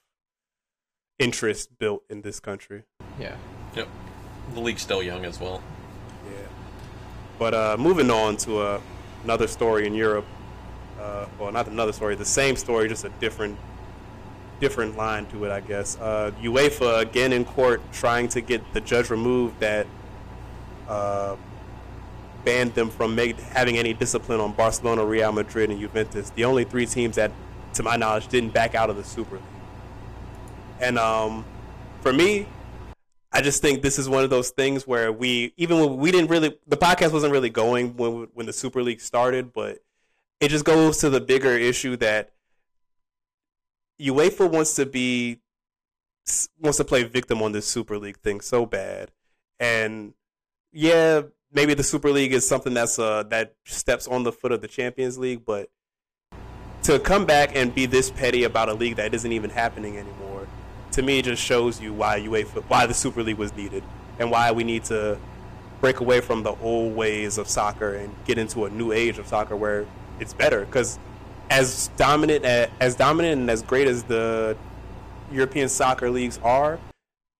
interest 1.21 1.79
built 1.79 2.03
in 2.11 2.23
this 2.23 2.41
country. 2.41 2.83
Yeah. 3.21 3.37
Yep. 3.77 3.89
The 4.55 4.61
league's 4.61 4.83
still 4.83 5.03
young 5.03 5.25
as 5.25 5.39
well. 5.39 5.63
But 7.39 7.55
uh, 7.55 7.77
moving 7.79 8.11
on 8.11 8.37
to 8.39 8.59
uh, 8.59 8.81
another 9.25 9.47
story 9.47 9.87
in 9.87 9.95
Europe. 9.95 10.27
Uh, 11.01 11.27
well, 11.39 11.53
not 11.53 11.67
another 11.69 11.93
story, 11.93 12.15
the 12.15 12.25
same 12.25 12.57
story, 12.57 12.89
just 12.89 13.05
a 13.05 13.09
different 13.21 13.59
different 14.61 14.97
line 14.97 15.27
to 15.27 15.45
it, 15.45 15.51
I 15.51 15.61
guess. 15.61 15.99
Uh, 15.99 16.31
UEFA 16.41 17.01
again 17.01 17.33
in 17.33 17.45
court 17.45 17.83
trying 17.93 18.29
to 18.29 18.41
get 18.41 18.73
the 18.73 18.81
judge 18.81 19.11
removed 19.11 19.59
that 19.61 19.87
uh, 20.89 21.37
banned 22.45 22.75
them 22.75 22.91
from 22.91 23.15
make, 23.15 23.39
having 23.41 23.79
any 23.79 23.93
discipline 23.93 24.41
on 24.41 24.53
Barcelona, 24.53 25.05
Real 25.05 25.33
Madrid, 25.33 25.71
and 25.71 25.81
Juventus. 25.81 26.31
The 26.31 26.45
only 26.45 26.65
three 26.65 26.87
teams 26.87 27.17
that, 27.17 27.33
to 27.75 27.83
my 27.83 27.97
knowledge, 27.97 28.29
didn't 28.29 28.55
back 28.55 28.75
out 28.75 28.91
of 28.91 28.97
the 28.97 29.05
Super 29.05 29.37
League. 29.37 29.45
And 30.81 30.99
um, 30.99 31.45
for 32.01 32.13
me, 32.13 32.47
I 33.35 33.41
just 33.41 33.61
think 33.61 33.83
this 33.83 33.99
is 33.99 34.09
one 34.09 34.23
of 34.23 34.31
those 34.31 34.51
things 34.51 34.87
where 34.87 35.11
we 35.11 35.53
even 35.57 35.81
when 35.81 35.97
we 35.97 36.13
didn't 36.13 36.31
really 36.31 36.57
the 36.69 36.77
podcast 36.77 37.13
wasn't 37.13 37.33
really 37.33 37.51
going 37.51 37.97
when 37.97 38.29
when 38.33 38.47
the 38.47 38.53
Super 38.53 38.81
League 38.81 39.01
started, 39.01 39.53
but 39.53 39.81
it 40.39 40.49
just 40.49 40.65
goes 40.65 40.99
to 40.99 41.11
the 41.11 41.21
bigger 41.21 41.51
issue 41.51 41.97
that 41.97 42.31
UEFA 44.01 44.49
wants 44.49 44.77
to 44.77 44.87
be 44.87 45.41
wants 46.61 46.79
to 46.79 46.85
play 46.85 47.03
victim 47.03 47.43
on 47.43 47.51
this 47.51 47.67
Super 47.67 47.99
League 47.99 48.19
thing 48.19 48.41
so 48.41 48.67
bad, 48.67 49.11
and 49.59 50.15
yeah, 50.73 51.23
maybe 51.53 51.75
the 51.75 51.83
Super 51.83 52.13
League 52.13 52.33
is 52.33 52.47
something 52.49 52.73
that's 52.73 53.01
uh 53.01 53.25
that 53.25 53.57
steps 53.65 54.07
on 54.07 54.23
the 54.23 54.31
foot 54.31 54.53
of 54.53 54.61
the 54.61 54.69
Champions 54.69 55.19
League, 55.19 55.45
but 55.45 55.71
to 56.85 57.01
come 57.01 57.27
back 57.27 57.57
and 57.57 57.75
be 57.75 57.87
this 57.87 58.13
petty 58.13 58.45
about 58.45 58.69
a 58.69 58.75
league 58.75 58.95
that 58.95 59.13
isn't 59.13 59.33
even 59.33 59.51
happening 59.51 59.97
anymore 59.97 60.24
to 60.95 61.03
me 61.03 61.19
it 61.19 61.25
just 61.25 61.43
shows 61.43 61.81
you 61.81 61.93
why 61.93 62.25
why 62.25 62.87
the 62.87 62.95
Super 62.95 63.23
League 63.23 63.39
was 63.39 63.55
needed, 63.55 63.83
and 64.19 64.31
why 64.31 64.53
we 64.53 64.65
need 64.65 64.85
to 64.85 65.19
break 65.81 66.01
away 66.01 66.21
from 66.21 66.43
the 66.43 66.55
old 66.63 66.97
ways 66.97 67.37
of 67.37 67.49
soccer 67.49 67.95
and 67.95 68.15
get 68.25 68.39
into 68.39 68.65
a 68.65 68.71
new 68.71 68.93
age 68.93 69.19
of 69.19 69.27
soccer 69.27 69.57
where 69.57 69.87
it's 70.21 70.33
better. 70.33 70.65
Because 70.65 70.99
as 71.51 71.89
dominant 71.97 72.45
as 72.45 72.95
dominant 72.95 73.41
and 73.41 73.51
as 73.51 73.63
great 73.63 73.87
as 73.89 74.05
the 74.05 74.57
European 75.33 75.69
soccer 75.69 76.11
leagues 76.11 76.39
are, 76.43 76.79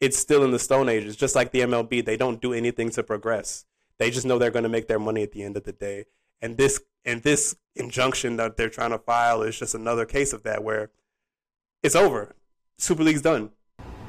it's 0.01 0.19
still 0.19 0.45
in 0.45 0.51
the 0.51 0.59
Stone 0.59 0.89
Ages. 0.89 1.17
Just 1.17 1.35
like 1.35 1.53
the 1.53 1.61
MLB, 1.61 2.05
they 2.05 2.17
don't 2.17 2.41
do 2.41 2.53
anything 2.53 2.91
to 2.91 3.03
progress. 3.03 3.65
They 3.99 4.11
just 4.11 4.27
know 4.27 4.39
they're 4.39 4.51
going 4.51 4.65
to 4.65 4.69
make 4.69 4.89
their 4.89 4.99
money 4.99 5.23
at 5.23 5.33
the 5.33 5.43
end 5.43 5.57
of 5.57 5.63
the 5.63 5.73
day. 5.73 6.07
And 6.43 6.57
this 6.57 6.81
and 7.05 7.23
this 7.23 7.57
injunction 7.77 8.37
that 8.37 8.57
they're 8.57 8.69
trying 8.69 8.91
to 8.91 8.99
file 8.99 9.43
is 9.43 9.59
just 9.59 9.75
another 9.75 10.05
case 10.05 10.33
of 10.33 10.43
that, 10.43 10.65
where 10.65 10.91
it's 11.83 11.95
over. 11.95 12.35
Super 12.79 13.05
League's 13.05 13.23
done. 13.23 13.51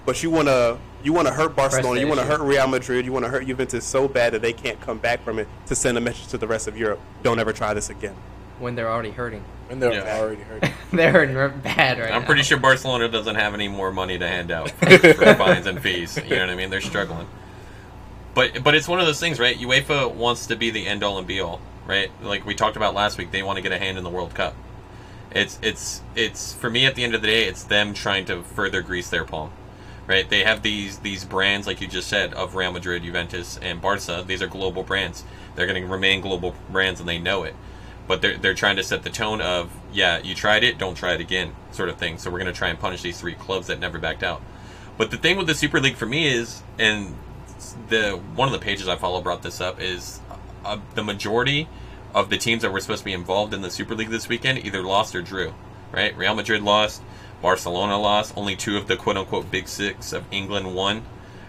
But 0.05 0.21
you 0.21 0.29
wanna 0.29 0.77
you 1.03 1.13
wanna 1.13 1.31
hurt 1.31 1.55
Barcelona, 1.55 1.99
you 1.99 2.07
wanna 2.07 2.23
hurt 2.23 2.41
Real 2.41 2.67
Madrid, 2.67 3.05
you 3.05 3.11
wanna 3.11 3.29
hurt 3.29 3.45
Juventus 3.45 3.85
so 3.85 4.07
bad 4.07 4.33
that 4.33 4.41
they 4.41 4.53
can't 4.53 4.79
come 4.81 4.97
back 4.99 5.23
from 5.23 5.39
it 5.39 5.47
to 5.67 5.75
send 5.75 5.97
a 5.97 6.01
message 6.01 6.27
to 6.27 6.37
the 6.37 6.47
rest 6.47 6.67
of 6.67 6.77
Europe. 6.77 6.99
Don't 7.23 7.39
ever 7.39 7.53
try 7.53 7.73
this 7.73 7.89
again. 7.89 8.15
When 8.59 8.75
they're 8.75 8.89
already 8.89 9.11
hurting. 9.11 9.43
When 9.67 9.79
they're 9.79 9.93
yeah. 9.93 10.19
already 10.19 10.41
hurting. 10.41 10.71
they're 10.93 11.11
hurting 11.11 11.35
bad 11.61 11.99
right 11.99 12.11
I'm 12.11 12.21
now. 12.21 12.27
pretty 12.27 12.43
sure 12.43 12.59
Barcelona 12.59 13.09
doesn't 13.09 13.35
have 13.35 13.53
any 13.53 13.67
more 13.67 13.91
money 13.91 14.17
to 14.17 14.27
hand 14.27 14.51
out 14.51 14.69
for, 14.79 14.97
for 14.97 15.35
fines 15.35 15.65
and 15.65 15.81
fees. 15.81 16.17
You 16.17 16.35
know 16.35 16.41
what 16.41 16.49
I 16.49 16.55
mean? 16.55 16.69
They're 16.69 16.81
struggling. 16.81 17.27
But 18.35 18.63
but 18.63 18.75
it's 18.75 18.87
one 18.87 18.99
of 18.99 19.05
those 19.05 19.19
things, 19.19 19.39
right? 19.39 19.57
UEFA 19.57 20.13
wants 20.13 20.47
to 20.47 20.55
be 20.55 20.69
the 20.69 20.85
end 20.85 21.03
all 21.03 21.17
and 21.17 21.25
be 21.25 21.39
all, 21.39 21.61
right? 21.87 22.11
Like 22.21 22.45
we 22.45 22.53
talked 22.53 22.75
about 22.75 22.93
last 22.93 23.17
week, 23.17 23.31
they 23.31 23.41
want 23.41 23.57
to 23.57 23.61
get 23.61 23.71
a 23.71 23.79
hand 23.79 23.97
in 23.97 24.03
the 24.03 24.09
World 24.09 24.35
Cup. 24.35 24.55
It's 25.35 25.59
it's 25.61 26.01
it's 26.15 26.53
for 26.53 26.69
me 26.69 26.85
at 26.85 26.95
the 26.95 27.03
end 27.03 27.13
of 27.13 27.21
the 27.21 27.27
day, 27.27 27.43
it's 27.43 27.63
them 27.63 27.93
trying 27.93 28.25
to 28.25 28.41
further 28.41 28.81
grease 28.81 29.09
their 29.09 29.25
palm. 29.25 29.51
Right? 30.07 30.29
They 30.29 30.43
have 30.43 30.61
these 30.61 30.99
these 30.99 31.25
brands 31.25 31.67
like 31.67 31.81
you 31.81 31.87
just 31.87 32.07
said 32.07 32.33
of 32.33 32.55
Real 32.55 32.71
Madrid, 32.71 33.03
Juventus, 33.03 33.59
and 33.61 33.81
Barca. 33.81 34.23
These 34.25 34.41
are 34.41 34.47
global 34.47 34.83
brands. 34.83 35.25
They're 35.55 35.67
going 35.67 35.81
to 35.81 35.87
remain 35.87 36.21
global 36.21 36.55
brands 36.71 36.99
and 36.99 37.09
they 37.09 37.19
know 37.19 37.43
it. 37.43 37.55
But 38.07 38.21
they're 38.21 38.37
they're 38.37 38.53
trying 38.53 38.77
to 38.77 38.83
set 38.83 39.03
the 39.03 39.09
tone 39.09 39.41
of, 39.41 39.71
yeah, 39.91 40.19
you 40.19 40.35
tried 40.35 40.63
it, 40.63 40.77
don't 40.77 40.95
try 40.95 41.13
it 41.13 41.21
again, 41.21 41.53
sort 41.71 41.89
of 41.89 41.97
thing. 41.97 42.17
So 42.17 42.31
we're 42.31 42.39
going 42.39 42.53
to 42.53 42.57
try 42.57 42.69
and 42.69 42.79
punish 42.79 43.01
these 43.01 43.19
three 43.19 43.33
clubs 43.33 43.67
that 43.67 43.79
never 43.79 43.99
backed 43.99 44.23
out. 44.23 44.41
But 44.97 45.11
the 45.11 45.17
thing 45.17 45.37
with 45.37 45.47
the 45.47 45.55
Super 45.55 45.81
League 45.81 45.97
for 45.97 46.05
me 46.05 46.27
is 46.27 46.61
and 46.79 47.15
the 47.89 48.11
one 48.35 48.47
of 48.47 48.53
the 48.53 48.63
pages 48.63 48.87
I 48.87 48.95
follow 48.95 49.21
brought 49.21 49.41
this 49.41 49.59
up 49.59 49.81
is 49.81 50.21
uh, 50.63 50.77
the 50.93 51.03
majority 51.03 51.67
of 52.15 52.29
the 52.29 52.37
teams 52.37 52.63
that 52.63 52.71
were 52.71 52.79
supposed 52.79 52.99
to 52.99 53.05
be 53.05 53.13
involved 53.13 53.53
in 53.53 53.61
the 53.61 53.69
Super 53.69 53.93
League 53.93 54.09
this 54.09 54.27
weekend 54.29 54.65
either 54.65 54.81
lost 54.81 55.13
or 55.13 55.21
drew. 55.21 55.53
Right? 55.91 56.17
Real 56.17 56.33
Madrid 56.33 56.63
lost, 56.63 57.03
Barcelona 57.41 57.99
lost. 57.99 58.33
Only 58.35 58.55
two 58.55 58.77
of 58.77 58.87
the 58.87 58.95
quote 58.95 59.17
unquote 59.17 59.51
big 59.51 59.67
six 59.67 60.13
of 60.13 60.23
England 60.31 60.73
won. 60.73 61.03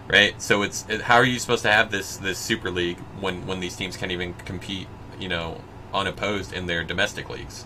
Right? 0.07 0.39
So 0.41 0.61
it's 0.61 0.85
it, 0.87 1.01
how 1.01 1.15
are 1.15 1.25
you 1.25 1.39
supposed 1.39 1.63
to 1.63 1.71
have 1.71 1.89
this 1.89 2.17
this 2.17 2.37
Super 2.37 2.69
League 2.69 2.99
when 3.19 3.47
when 3.47 3.61
these 3.61 3.75
teams 3.75 3.97
can't 3.97 4.11
even 4.11 4.33
compete? 4.33 4.87
You 5.19 5.29
know, 5.29 5.61
unopposed 5.93 6.53
in 6.53 6.67
their 6.67 6.83
domestic 6.83 7.29
leagues. 7.29 7.65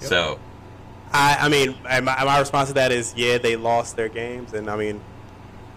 Yep. 0.00 0.08
So. 0.08 0.40
I, 1.12 1.36
I 1.42 1.48
mean, 1.48 1.76
my, 1.84 2.00
my 2.00 2.40
response 2.40 2.68
to 2.68 2.74
that 2.74 2.90
is, 2.90 3.14
yeah, 3.16 3.38
they 3.38 3.54
lost 3.54 3.94
their 3.94 4.08
games, 4.08 4.52
and 4.52 4.68
I 4.68 4.74
mean, 4.74 5.00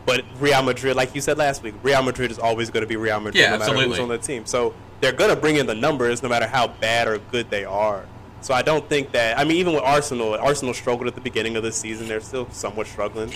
but 0.07 0.25
Real 0.39 0.63
Madrid, 0.63 0.95
like 0.95 1.13
you 1.13 1.21
said 1.21 1.37
last 1.37 1.61
week, 1.61 1.75
Real 1.83 2.01
Madrid 2.01 2.31
is 2.31 2.39
always 2.39 2.71
going 2.71 2.81
to 2.81 2.87
be 2.87 2.95
Real 2.95 3.19
Madrid, 3.19 3.35
yeah, 3.35 3.51
no 3.51 3.59
matter 3.59 3.71
absolutely. 3.73 3.89
who's 3.89 3.99
on 3.99 4.09
the 4.09 4.17
team. 4.17 4.47
So 4.47 4.73
they're 5.01 5.13
going 5.13 5.29
to 5.29 5.35
bring 5.35 5.55
in 5.57 5.65
the 5.65 5.75
numbers 5.75 6.21
no 6.21 6.29
matter 6.29 6.47
how 6.47 6.67
bad 6.67 7.07
or 7.07 7.17
good 7.17 7.49
they 7.49 7.65
are. 7.65 8.05
So 8.41 8.53
I 8.53 8.61
don't 8.61 8.87
think 8.87 9.11
that. 9.11 9.37
I 9.37 9.43
mean, 9.43 9.57
even 9.57 9.73
with 9.73 9.83
Arsenal, 9.83 10.35
Arsenal 10.35 10.73
struggled 10.73 11.07
at 11.07 11.15
the 11.15 11.21
beginning 11.21 11.55
of 11.55 11.63
the 11.63 11.71
season. 11.71 12.07
They're 12.07 12.21
still 12.21 12.49
somewhat 12.51 12.87
struggling. 12.87 13.33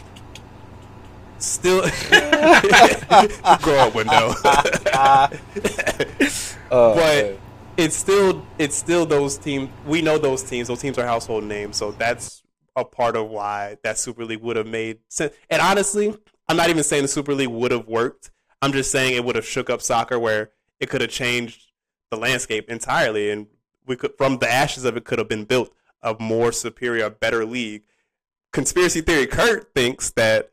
Still, 1.39 1.81
grow 3.61 3.79
up 3.79 3.95
window. 3.95 4.33
oh, 6.71 6.95
but 6.95 7.25
man. 7.25 7.37
it's 7.75 7.97
still 7.97 8.45
it's 8.57 8.75
still 8.75 9.05
those 9.05 9.37
teams. 9.37 9.69
We 9.85 10.01
know 10.01 10.17
those 10.17 10.41
teams. 10.41 10.69
Those 10.69 10.79
teams 10.79 10.97
are 10.97 11.05
household 11.05 11.43
names. 11.43 11.75
So 11.75 11.91
that's 11.91 12.43
a 12.77 12.85
part 12.85 13.17
of 13.17 13.29
why 13.29 13.77
that 13.83 13.99
Super 13.99 14.23
League 14.23 14.41
would 14.41 14.55
have 14.55 14.67
made 14.67 14.99
sense. 15.09 15.33
And 15.49 15.61
honestly, 15.61 16.15
I'm 16.47 16.55
not 16.55 16.69
even 16.69 16.83
saying 16.83 17.01
the 17.01 17.09
Super 17.09 17.33
League 17.33 17.49
would 17.49 17.71
have 17.71 17.87
worked. 17.87 18.31
I'm 18.61 18.71
just 18.71 18.89
saying 18.89 19.15
it 19.15 19.25
would 19.25 19.35
have 19.35 19.45
shook 19.45 19.69
up 19.69 19.81
soccer 19.81 20.17
where 20.17 20.51
it 20.83 20.89
could 20.89 21.01
have 21.01 21.09
changed 21.09 21.71
the 22.11 22.17
landscape 22.17 22.69
entirely, 22.69 23.31
and 23.31 23.47
we 23.87 23.95
could 23.95 24.13
from 24.17 24.37
the 24.37 24.49
ashes 24.49 24.85
of 24.85 24.95
it 24.95 25.05
could 25.05 25.17
have 25.17 25.29
been 25.29 25.45
built 25.45 25.73
a 26.01 26.15
more 26.19 26.51
superior, 26.51 27.09
better 27.09 27.45
league. 27.45 27.83
Conspiracy 28.51 29.01
theory 29.01 29.25
Kurt 29.25 29.73
thinks 29.73 30.11
that 30.11 30.51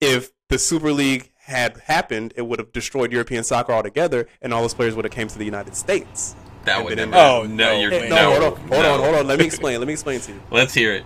if 0.00 0.30
the 0.48 0.58
Super 0.58 0.92
League 0.92 1.32
had 1.36 1.78
happened, 1.78 2.32
it 2.36 2.42
would 2.42 2.58
have 2.58 2.72
destroyed 2.72 3.12
European 3.12 3.42
soccer 3.42 3.72
altogether, 3.72 4.28
and 4.40 4.54
all 4.54 4.62
those 4.62 4.74
players 4.74 4.94
would 4.94 5.04
have 5.04 5.12
came 5.12 5.26
to 5.26 5.38
the 5.38 5.44
United 5.44 5.74
States. 5.74 6.36
That 6.64 6.84
would 6.84 6.98
have. 6.98 7.12
Oh 7.14 7.46
no! 7.48 7.80
You're, 7.80 7.90
no, 7.90 8.08
no, 8.08 8.30
hold 8.30 8.42
on, 8.42 8.60
hold 8.60 8.70
no. 8.70 8.94
on, 8.94 9.00
hold 9.00 9.14
on. 9.16 9.26
Let 9.26 9.38
me 9.38 9.46
explain. 9.46 9.78
Let 9.80 9.86
me 9.86 9.94
explain 9.94 10.20
to 10.20 10.32
you. 10.32 10.40
Let's 10.50 10.74
hear 10.74 10.92
it. 10.92 11.04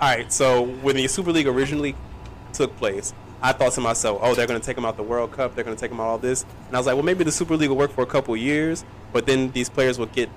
All 0.00 0.08
right. 0.08 0.32
So 0.32 0.62
when 0.62 0.96
the 0.96 1.08
Super 1.08 1.32
League 1.32 1.48
originally 1.48 1.96
took 2.52 2.74
place, 2.76 3.12
I 3.42 3.52
thought 3.52 3.72
to 3.72 3.80
myself, 3.80 4.18
oh, 4.22 4.34
they're 4.34 4.46
going 4.46 4.60
to 4.60 4.64
take 4.64 4.76
them 4.76 4.84
out 4.84 4.96
the 4.96 5.02
World 5.02 5.32
Cup. 5.32 5.54
They're 5.54 5.64
going 5.64 5.76
to 5.76 5.80
take 5.80 5.90
them 5.90 6.00
out 6.00 6.06
all 6.06 6.18
this. 6.18 6.44
And 6.66 6.76
I 6.76 6.78
was 6.78 6.86
like, 6.86 6.94
well, 6.94 7.04
maybe 7.04 7.24
the 7.24 7.32
Super 7.32 7.56
League 7.56 7.68
will 7.68 7.76
work 7.76 7.92
for 7.92 8.02
a 8.02 8.06
couple 8.06 8.36
years, 8.36 8.84
but 9.12 9.26
then 9.26 9.50
these 9.52 9.68
players 9.68 9.98
will 9.98 10.06
get 10.06 10.30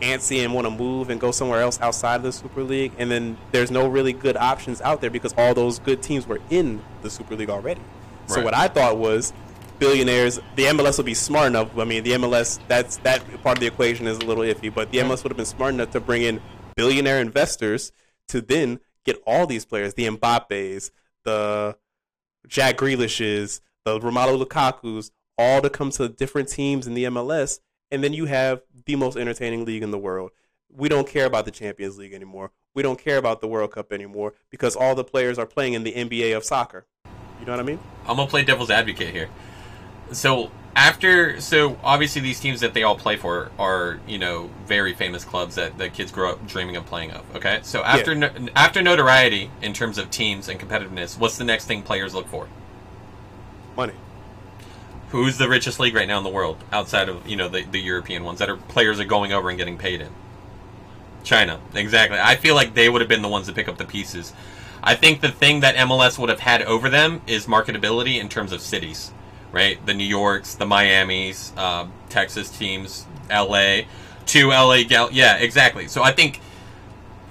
antsy 0.00 0.44
and 0.44 0.52
want 0.52 0.66
to 0.66 0.70
move 0.70 1.10
and 1.10 1.20
go 1.20 1.30
somewhere 1.30 1.60
else 1.60 1.80
outside 1.80 2.16
of 2.16 2.22
the 2.22 2.32
Super 2.32 2.62
League. 2.62 2.92
And 2.98 3.10
then 3.10 3.36
there's 3.52 3.70
no 3.70 3.88
really 3.88 4.12
good 4.12 4.36
options 4.36 4.80
out 4.80 5.00
there 5.00 5.10
because 5.10 5.34
all 5.36 5.54
those 5.54 5.78
good 5.78 6.02
teams 6.02 6.26
were 6.26 6.40
in 6.50 6.82
the 7.02 7.10
Super 7.10 7.36
League 7.36 7.50
already. 7.50 7.80
Right. 7.80 8.30
So 8.30 8.42
what 8.42 8.54
I 8.54 8.68
thought 8.68 8.98
was 8.98 9.32
billionaires, 9.78 10.38
the 10.56 10.64
MLS 10.66 10.96
would 10.96 11.06
be 11.06 11.14
smart 11.14 11.48
enough. 11.48 11.76
I 11.76 11.84
mean, 11.84 12.04
the 12.04 12.12
MLS, 12.12 12.60
that's 12.68 12.98
that 12.98 13.22
part 13.42 13.58
of 13.58 13.60
the 13.60 13.66
equation 13.66 14.06
is 14.06 14.18
a 14.18 14.24
little 14.24 14.44
iffy, 14.44 14.72
but 14.72 14.90
the 14.90 14.98
MLS 14.98 15.22
would 15.24 15.32
have 15.32 15.36
been 15.36 15.46
smart 15.46 15.74
enough 15.74 15.90
to 15.90 16.00
bring 16.00 16.22
in 16.22 16.40
billionaire 16.76 17.20
investors 17.20 17.92
to 18.28 18.40
then 18.40 18.80
get 19.04 19.20
all 19.26 19.46
these 19.46 19.64
players, 19.64 19.94
the 19.94 20.06
Mbappe's, 20.06 20.90
the 21.24 21.76
Jack 22.46 22.76
Grealish's, 22.76 23.60
the 23.84 23.98
Romelu 23.98 24.42
Lukaku's, 24.44 25.10
all 25.38 25.62
to 25.62 25.70
come 25.70 25.90
to 25.92 26.08
different 26.08 26.48
teams 26.48 26.86
in 26.86 26.94
the 26.94 27.04
MLS, 27.04 27.60
and 27.90 28.02
then 28.02 28.12
you 28.12 28.26
have 28.26 28.62
the 28.86 28.96
most 28.96 29.16
entertaining 29.16 29.64
league 29.64 29.82
in 29.82 29.90
the 29.90 29.98
world. 29.98 30.30
We 30.70 30.88
don't 30.88 31.06
care 31.06 31.26
about 31.26 31.44
the 31.44 31.50
Champions 31.50 31.98
League 31.98 32.14
anymore. 32.14 32.50
We 32.74 32.82
don't 32.82 32.98
care 32.98 33.18
about 33.18 33.40
the 33.40 33.48
World 33.48 33.72
Cup 33.72 33.92
anymore 33.92 34.34
because 34.50 34.74
all 34.74 34.94
the 34.94 35.04
players 35.04 35.38
are 35.38 35.46
playing 35.46 35.74
in 35.74 35.84
the 35.84 35.92
NBA 35.92 36.34
of 36.36 36.44
soccer. 36.44 36.86
You 37.38 37.46
know 37.46 37.52
what 37.52 37.60
I 37.60 37.64
mean? 37.64 37.78
I'm 38.06 38.16
gonna 38.16 38.30
play 38.30 38.44
devil's 38.44 38.70
advocate 38.70 39.10
here. 39.10 39.28
So 40.12 40.50
after 40.74 41.40
so 41.40 41.78
obviously 41.82 42.22
these 42.22 42.40
teams 42.40 42.60
that 42.60 42.72
they 42.72 42.82
all 42.82 42.96
play 42.96 43.16
for 43.16 43.50
are 43.58 44.00
you 44.06 44.18
know 44.18 44.50
very 44.66 44.94
famous 44.94 45.24
clubs 45.24 45.56
that, 45.56 45.76
that 45.78 45.92
kids 45.92 46.10
grow 46.10 46.32
up 46.32 46.46
dreaming 46.46 46.76
of 46.76 46.86
playing 46.86 47.10
of 47.10 47.36
okay? 47.36 47.60
So 47.62 47.82
after 47.82 48.12
yeah. 48.12 48.30
no, 48.38 48.48
after 48.56 48.80
notoriety 48.82 49.50
in 49.60 49.74
terms 49.74 49.98
of 49.98 50.10
teams 50.10 50.48
and 50.48 50.58
competitiveness 50.58 51.18
what's 51.18 51.36
the 51.36 51.44
next 51.44 51.66
thing 51.66 51.82
players 51.82 52.14
look 52.14 52.26
for? 52.28 52.48
Money. 53.76 53.94
Who's 55.10 55.36
the 55.36 55.48
richest 55.48 55.78
league 55.78 55.94
right 55.94 56.08
now 56.08 56.18
in 56.18 56.24
the 56.24 56.30
world 56.30 56.62
outside 56.72 57.08
of 57.08 57.26
you 57.28 57.36
know 57.36 57.48
the, 57.48 57.64
the 57.64 57.80
european 57.80 58.24
ones 58.24 58.38
that 58.38 58.48
are 58.48 58.56
players 58.56 58.98
are 58.98 59.04
going 59.04 59.32
over 59.32 59.50
and 59.50 59.58
getting 59.58 59.76
paid 59.76 60.00
in? 60.00 60.08
China. 61.22 61.60
Exactly. 61.74 62.18
I 62.18 62.34
feel 62.36 62.54
like 62.54 62.74
they 62.74 62.88
would 62.88 63.00
have 63.00 63.08
been 63.08 63.22
the 63.22 63.28
ones 63.28 63.46
to 63.46 63.52
pick 63.52 63.68
up 63.68 63.76
the 63.76 63.84
pieces. 63.84 64.32
I 64.82 64.96
think 64.96 65.20
the 65.20 65.30
thing 65.30 65.60
that 65.60 65.76
mls 65.76 66.18
would 66.18 66.30
have 66.30 66.40
had 66.40 66.62
over 66.62 66.88
them 66.88 67.20
is 67.26 67.46
marketability 67.46 68.18
in 68.18 68.28
terms 68.28 68.52
of 68.52 68.60
cities 68.60 69.12
right? 69.52 69.84
The 69.86 69.94
New 69.94 70.04
Yorks, 70.04 70.54
the 70.54 70.66
Miamis, 70.66 71.52
uh, 71.56 71.86
Texas 72.08 72.50
teams, 72.50 73.06
LA, 73.30 73.82
two 74.26 74.48
LA 74.48 74.82
gal. 74.84 75.08
Yeah, 75.12 75.36
exactly. 75.36 75.88
So 75.88 76.02
I 76.02 76.12
think. 76.12 76.40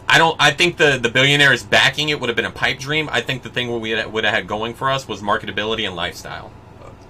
I 0.07 0.17
don't. 0.17 0.35
I 0.41 0.51
think 0.51 0.75
the 0.75 0.99
the 1.01 1.07
billionaires 1.07 1.63
backing 1.63 2.09
it 2.09 2.19
would 2.19 2.27
have 2.27 2.35
been 2.35 2.43
a 2.43 2.51
pipe 2.51 2.79
dream. 2.79 3.07
I 3.09 3.21
think 3.21 3.43
the 3.43 3.49
thing 3.49 3.79
we 3.79 3.95
would 4.03 4.23
have 4.25 4.33
had 4.33 4.45
going 4.45 4.73
for 4.73 4.91
us 4.91 5.07
was 5.07 5.21
marketability 5.21 5.87
and 5.87 5.95
lifestyle 5.95 6.51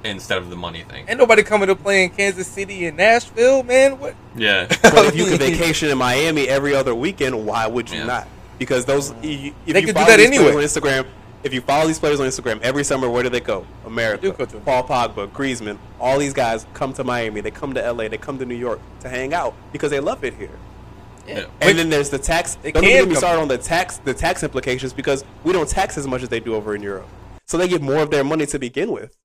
instead 0.03 0.38
of 0.38 0.50
the 0.50 0.56
money 0.56 0.84
thing. 0.84 1.06
And 1.08 1.20
nobody 1.20 1.44
coming 1.44 1.68
to 1.68 1.75
play 1.75 2.03
in 2.03 2.10
Kansas 2.10 2.48
City 2.48 2.86
and 2.86 2.98
Nashville, 2.98 3.63
man. 3.63 4.00
What? 4.00 4.15
Yeah. 4.36 4.68
but 4.82 5.06
if 5.06 5.15
you 5.15 5.25
can 5.25 5.38
vacation 5.38 5.89
in 5.89 5.98
Miami 5.98 6.48
every 6.48 6.75
other 6.75 6.96
weekend, 6.96 7.46
why 7.46 7.68
would 7.68 7.89
you 7.89 8.00
yeah. 8.00 8.06
not? 8.06 8.27
Because 8.60 8.86
those, 8.86 9.12
you, 9.24 9.53
if 9.65 9.74
they 9.74 9.80
you 9.80 9.88
could 9.88 9.96
do 9.96 10.06
that 10.06 10.20
anyway 10.20 10.50
on 10.50 10.62
Instagram, 10.62 11.08
if 11.44 11.54
you 11.54 11.62
follow 11.62 11.88
these 11.88 12.00
players 12.00 12.20
on 12.20 12.28
Instagram 12.28 12.62
every 12.62 12.84
summer, 12.84 13.10
where 13.10 13.24
do 13.24 13.30
they 13.30 13.40
go? 13.40 13.66
America. 13.86 14.32
go 14.32 14.46
to 14.46 14.60
Paul 14.60 14.84
Pogba, 14.84 15.28
Griezmann, 15.32 15.78
all 16.00 16.20
these 16.20 16.34
guys 16.34 16.66
come 16.74 16.94
to 16.94 17.04
Miami. 17.04 17.42
They 17.42 17.52
come 17.52 17.74
to 17.74 17.92
LA. 17.92 18.08
They 18.08 18.18
come 18.18 18.38
to 18.40 18.46
New 18.46 18.56
York 18.56 18.80
to 19.02 19.10
hang 19.10 19.34
out 19.34 19.54
because 19.72 19.92
they 19.92 20.00
love 20.00 20.24
it 20.24 20.34
here. 20.36 20.58
Yeah. 21.28 21.46
And 21.62 21.78
then 21.78 21.90
there's 21.90 22.10
the 22.10 22.18
tax. 22.18 22.56
They 22.56 22.72
Don't 22.72 22.84
can 22.84 22.92
even 22.92 23.04
get 23.04 23.08
me 23.10 23.14
come- 23.16 23.20
started 23.20 23.42
on 23.42 23.48
the 23.48 23.58
tax, 23.58 23.98
the 23.98 24.14
tax 24.14 24.44
implications 24.44 24.92
because 24.94 25.24
we 25.44 25.54
don't 25.54 25.70
tax 25.70 25.98
as 25.98 26.08
much 26.08 26.24
as 26.24 26.30
they 26.30 26.40
do 26.40 26.56
over 26.56 26.76
in 26.76 26.82
Europe. 26.82 27.08
So 27.46 27.58
they 27.58 27.68
get 27.68 27.82
more 27.82 28.02
of 28.02 28.10
their 28.12 28.24
money 28.24 28.46
to 28.48 28.58
begin 28.60 28.92
with. 28.92 29.16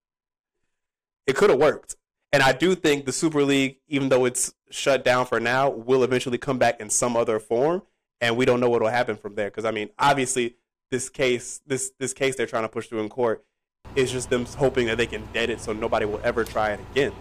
It 1.27 1.37
could 1.37 1.51
have 1.51 1.59
worked, 1.59 1.97
and 2.33 2.43
I 2.43 2.53
do 2.53 2.75
think 2.77 3.05
the 3.05 3.13
Super 3.13 3.43
League, 3.43 3.79
even 3.89 4.09
though 4.11 4.25
it's 4.27 4.53
shut 4.71 5.05
down 5.05 5.27
for 5.27 5.41
now, 5.41 5.71
will 5.71 6.05
eventually 6.05 6.39
come 6.39 6.59
back 6.59 6.81
in 6.81 6.89
some 6.91 7.17
other 7.17 7.41
form, 7.41 7.83
and 8.21 8.37
we 8.37 8.45
don't 8.45 8.61
know 8.61 8.69
what 8.71 8.81
will 8.81 8.91
happen 8.91 9.17
from 9.17 9.35
there. 9.35 9.49
Because 9.51 9.65
I 9.65 9.71
mean, 9.73 9.91
obviously, 9.99 10.55
this 10.91 11.09
case, 11.09 11.61
this 11.67 11.93
this 11.99 12.13
case 12.13 12.37
they're 12.37 12.47
trying 12.47 12.65
to 12.65 12.69
push 12.69 12.87
through 12.87 13.01
in 13.01 13.09
court, 13.09 13.45
is 13.95 14.11
just 14.13 14.31
them 14.31 14.45
hoping 14.45 14.87
that 14.87 14.97
they 14.97 15.07
can 15.07 15.27
dead 15.33 15.51
it 15.51 15.61
so 15.61 15.73
nobody 15.73 16.07
will 16.07 16.21
ever 16.23 16.45
try 16.45 16.71
it 16.71 16.81
again. 16.93 17.13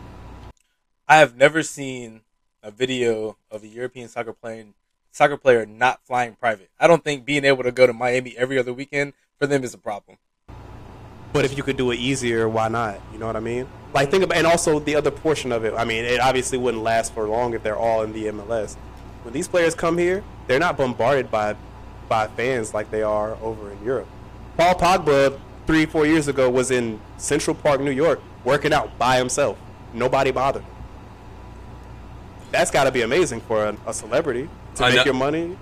I 1.07 1.17
have 1.17 1.35
never 1.35 1.63
seen 1.63 2.21
a 2.63 2.71
video 2.71 3.37
of 3.51 3.63
a 3.63 3.67
European 3.67 4.09
soccer 4.09 4.33
player 4.33 4.65
soccer 5.11 5.37
player 5.37 5.65
not 5.65 6.05
flying 6.05 6.35
private. 6.35 6.69
I 6.79 6.87
don't 6.87 7.03
think 7.03 7.25
being 7.25 7.45
able 7.45 7.63
to 7.63 7.71
go 7.71 7.87
to 7.87 7.93
Miami 7.93 8.35
every 8.37 8.59
other 8.59 8.73
weekend 8.73 9.13
for 9.37 9.47
them 9.47 9.63
is 9.63 9.73
a 9.73 9.77
problem. 9.77 10.17
But 11.31 11.45
if 11.45 11.57
you 11.57 11.63
could 11.63 11.77
do 11.77 11.91
it 11.91 11.99
easier, 11.99 12.47
why 12.47 12.69
not? 12.69 12.99
You 13.11 13.19
know 13.19 13.27
what 13.27 13.35
I 13.35 13.41
mean? 13.41 13.67
Like 13.93 14.09
think 14.09 14.23
about, 14.23 14.37
and 14.37 14.47
also 14.47 14.79
the 14.79 14.95
other 14.95 15.11
portion 15.11 15.51
of 15.51 15.63
it. 15.63 15.73
I 15.73 15.85
mean, 15.85 16.05
it 16.05 16.19
obviously 16.19 16.57
wouldn't 16.57 16.83
last 16.83 17.13
for 17.13 17.27
long 17.27 17.53
if 17.53 17.63
they're 17.63 17.77
all 17.77 18.03
in 18.03 18.13
the 18.13 18.25
MLS. 18.25 18.75
When 19.23 19.33
these 19.33 19.47
players 19.47 19.75
come 19.75 19.97
here, 19.97 20.23
they're 20.47 20.59
not 20.59 20.77
bombarded 20.77 21.31
by 21.31 21.55
by 22.07 22.27
fans 22.27 22.73
like 22.73 22.91
they 22.91 23.03
are 23.03 23.35
over 23.41 23.71
in 23.71 23.83
Europe. 23.83 24.07
Paul 24.57 24.75
Pogba 24.75 25.39
three, 25.67 25.85
four 25.85 26.05
years 26.05 26.27
ago 26.27 26.49
was 26.49 26.71
in 26.71 26.99
Central 27.17 27.55
Park, 27.55 27.81
New 27.81 27.91
York, 27.91 28.21
working 28.43 28.73
out 28.73 28.97
by 28.97 29.17
himself. 29.17 29.57
Nobody 29.93 30.31
bothered. 30.31 30.63
him. 30.63 30.71
That's 32.51 32.71
got 32.71 32.85
to 32.85 32.91
be 32.91 33.01
amazing 33.01 33.41
for 33.41 33.65
a, 33.65 33.77
a 33.87 33.93
celebrity 33.93 34.47
to 34.75 34.83
I 34.85 34.89
make 34.89 34.97
know- 34.97 35.03
your 35.05 35.13
money. 35.13 35.57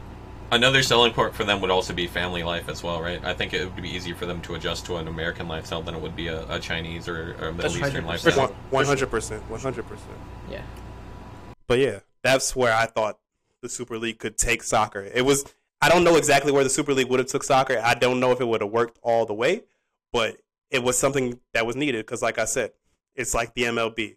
Another 0.51 0.83
selling 0.83 1.13
point 1.13 1.33
for 1.33 1.43
them 1.43 1.61
would 1.61 1.71
also 1.71 1.93
be 1.93 2.05
family 2.05 2.43
life 2.43 2.69
as 2.69 2.83
well, 2.83 3.01
right? 3.01 3.23
I 3.25 3.33
think 3.33 3.53
it 3.53 3.65
would 3.65 3.81
be 3.81 3.89
easier 3.89 4.13
for 4.13 4.27
them 4.27 4.39
to 4.41 4.53
adjust 4.53 4.85
to 4.85 4.97
an 4.97 5.07
American 5.07 5.47
lifestyle 5.47 5.81
than 5.81 5.95
it 5.95 6.01
would 6.01 6.15
be 6.15 6.27
a, 6.27 6.47
a 6.47 6.59
Chinese 6.59 7.07
or, 7.07 7.35
or 7.41 7.47
a 7.47 7.53
Middle 7.53 7.71
That's 7.71 7.75
Eastern 7.77 8.03
100%. 8.03 8.07
lifestyle. 8.07 8.47
One 8.69 8.85
hundred 8.85 9.09
percent, 9.09 9.41
one 9.49 9.59
hundred 9.59 9.87
percent. 9.87 10.11
Yeah. 10.51 10.61
But 11.65 11.79
yeah, 11.79 11.99
that's 12.21 12.55
where 12.55 12.71
I 12.75 12.85
thought 12.85 13.17
the 13.61 13.69
Super 13.69 13.97
League 13.97 14.19
could 14.19 14.37
take 14.37 14.61
soccer. 14.61 15.01
It 15.01 15.25
was 15.25 15.43
I 15.83 15.89
don't 15.89 16.05
know 16.05 16.15
exactly 16.15 16.53
where 16.53 16.63
the 16.63 16.69
Super 16.69 16.93
League 16.93 17.09
would 17.09 17.19
have 17.19 17.27
took 17.27 17.43
soccer. 17.43 17.77
I 17.83 17.93
don't 17.93 18.21
know 18.21 18.31
if 18.31 18.39
it 18.39 18.47
would 18.47 18.61
have 18.61 18.71
worked 18.71 18.99
all 19.03 19.25
the 19.25 19.33
way, 19.33 19.63
but 20.13 20.37
it 20.71 20.81
was 20.81 20.97
something 20.97 21.41
that 21.53 21.65
was 21.65 21.75
needed 21.75 22.05
because, 22.05 22.21
like 22.21 22.37
I 22.39 22.45
said, 22.45 22.71
it's 23.15 23.33
like 23.33 23.53
the 23.53 23.63
MLB. 23.63 24.15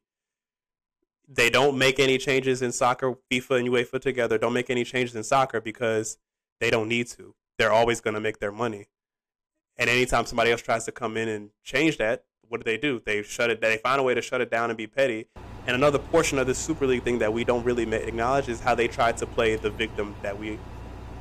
They 1.27 1.51
don't 1.51 1.77
make 1.77 1.99
any 1.99 2.19
changes 2.19 2.63
in 2.63 2.71
soccer. 2.71 3.17
FIFA 3.33 3.59
and 3.59 3.69
UEFA 3.69 4.01
together 4.01 4.39
don't 4.39 4.53
make 4.53 4.71
any 4.71 4.85
changes 4.85 5.17
in 5.17 5.25
soccer 5.25 5.61
because 5.61 6.19
they 6.61 6.71
don't 6.71 6.87
need 6.87 7.09
to. 7.09 7.35
They're 7.59 7.73
always 7.73 8.01
going 8.01 8.15
to 8.15 8.21
make 8.21 8.39
their 8.39 8.53
money. 8.53 8.87
And 9.77 9.91
anytime 9.91 10.25
somebody 10.25 10.53
else 10.53 10.63
tries 10.63 10.85
to 10.85 10.93
come 10.93 11.17
in 11.17 11.29
and 11.29 11.51
change 11.65 11.99
that, 11.99 12.27
what 12.49 12.61
do 12.61 12.65
they 12.65 12.79
do? 12.79 13.03
They 13.05 13.25
shut 13.25 13.51
it. 13.51 13.61
They 13.61 13.79
find 13.79 13.99
a 13.99 14.05
way 14.05 14.15
to 14.15 14.23
shut 14.23 14.41
it 14.41 14.53
down 14.53 14.71
and 14.71 14.77
be 14.77 14.87
petty. 14.87 15.27
And 15.67 15.75
another 15.75 15.99
portion 15.99 16.39
of 16.39 16.47
this 16.47 16.59
Super 16.59 16.87
League 16.87 17.03
thing 17.03 17.19
that 17.19 17.33
we 17.33 17.43
don't 17.43 17.65
really 17.65 17.93
acknowledge 17.93 18.49
is 18.49 18.61
how 18.61 18.77
they 18.77 18.87
try 18.87 19.11
to 19.11 19.27
play 19.27 19.57
the 19.57 19.71
victim 19.71 20.15
that 20.23 20.39
we, 20.39 20.61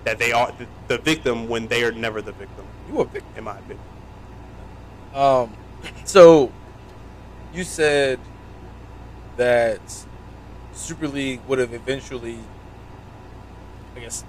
that 0.05 0.17
they 0.19 0.31
are 0.31 0.53
the, 0.88 0.97
victim 1.00 1.47
when 1.50 1.67
they 1.67 1.83
are 1.83 1.91
never 1.91 2.21
the 2.21 2.31
victim. 2.31 2.65
You 2.89 3.01
a 3.01 3.05
victim. 3.05 3.33
In 3.38 3.43
my 3.43 3.57
opinion, 3.57 3.79
Um, 5.13 5.53
so 6.05 6.51
you 7.53 7.63
said 7.63 8.20
that 9.37 9.79
Super 10.74 11.07
League 11.07 11.41
would 11.48 11.59
have 11.59 11.74
eventually, 11.74 12.39
I 13.96 14.00
guess, 14.00 14.24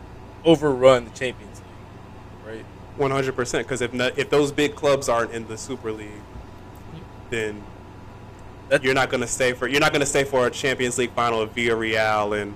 overrun 0.45 1.05
the 1.05 1.11
Champions 1.11 1.61
League, 1.61 2.57
right? 2.57 2.65
one 2.97 3.11
hundred 3.11 3.37
percent. 3.37 3.67
Because 3.67 3.83
if 3.83 3.93
not, 3.93 4.19
if 4.19 4.31
those 4.31 4.51
big 4.53 4.75
clubs 4.75 5.09
aren't 5.09 5.33
in 5.33 5.47
the 5.49 5.59
Super 5.59 5.93
League, 5.93 6.23
then 7.31 7.63
That- 8.69 8.83
you're 8.83 8.95
not 8.95 9.11
going 9.11 9.21
to 9.21 9.27
stay 9.29 9.53
for 9.53 9.69
you're 9.69 9.81
not 9.81 9.93
going 9.93 10.01
to 10.01 10.07
stay 10.07 10.25
for 10.25 10.47
a 10.47 10.51
Champions 10.51 10.99
League 10.99 11.13
final 11.13 11.41
of 11.41 11.55
Villarreal 11.55 12.41
and 12.41 12.55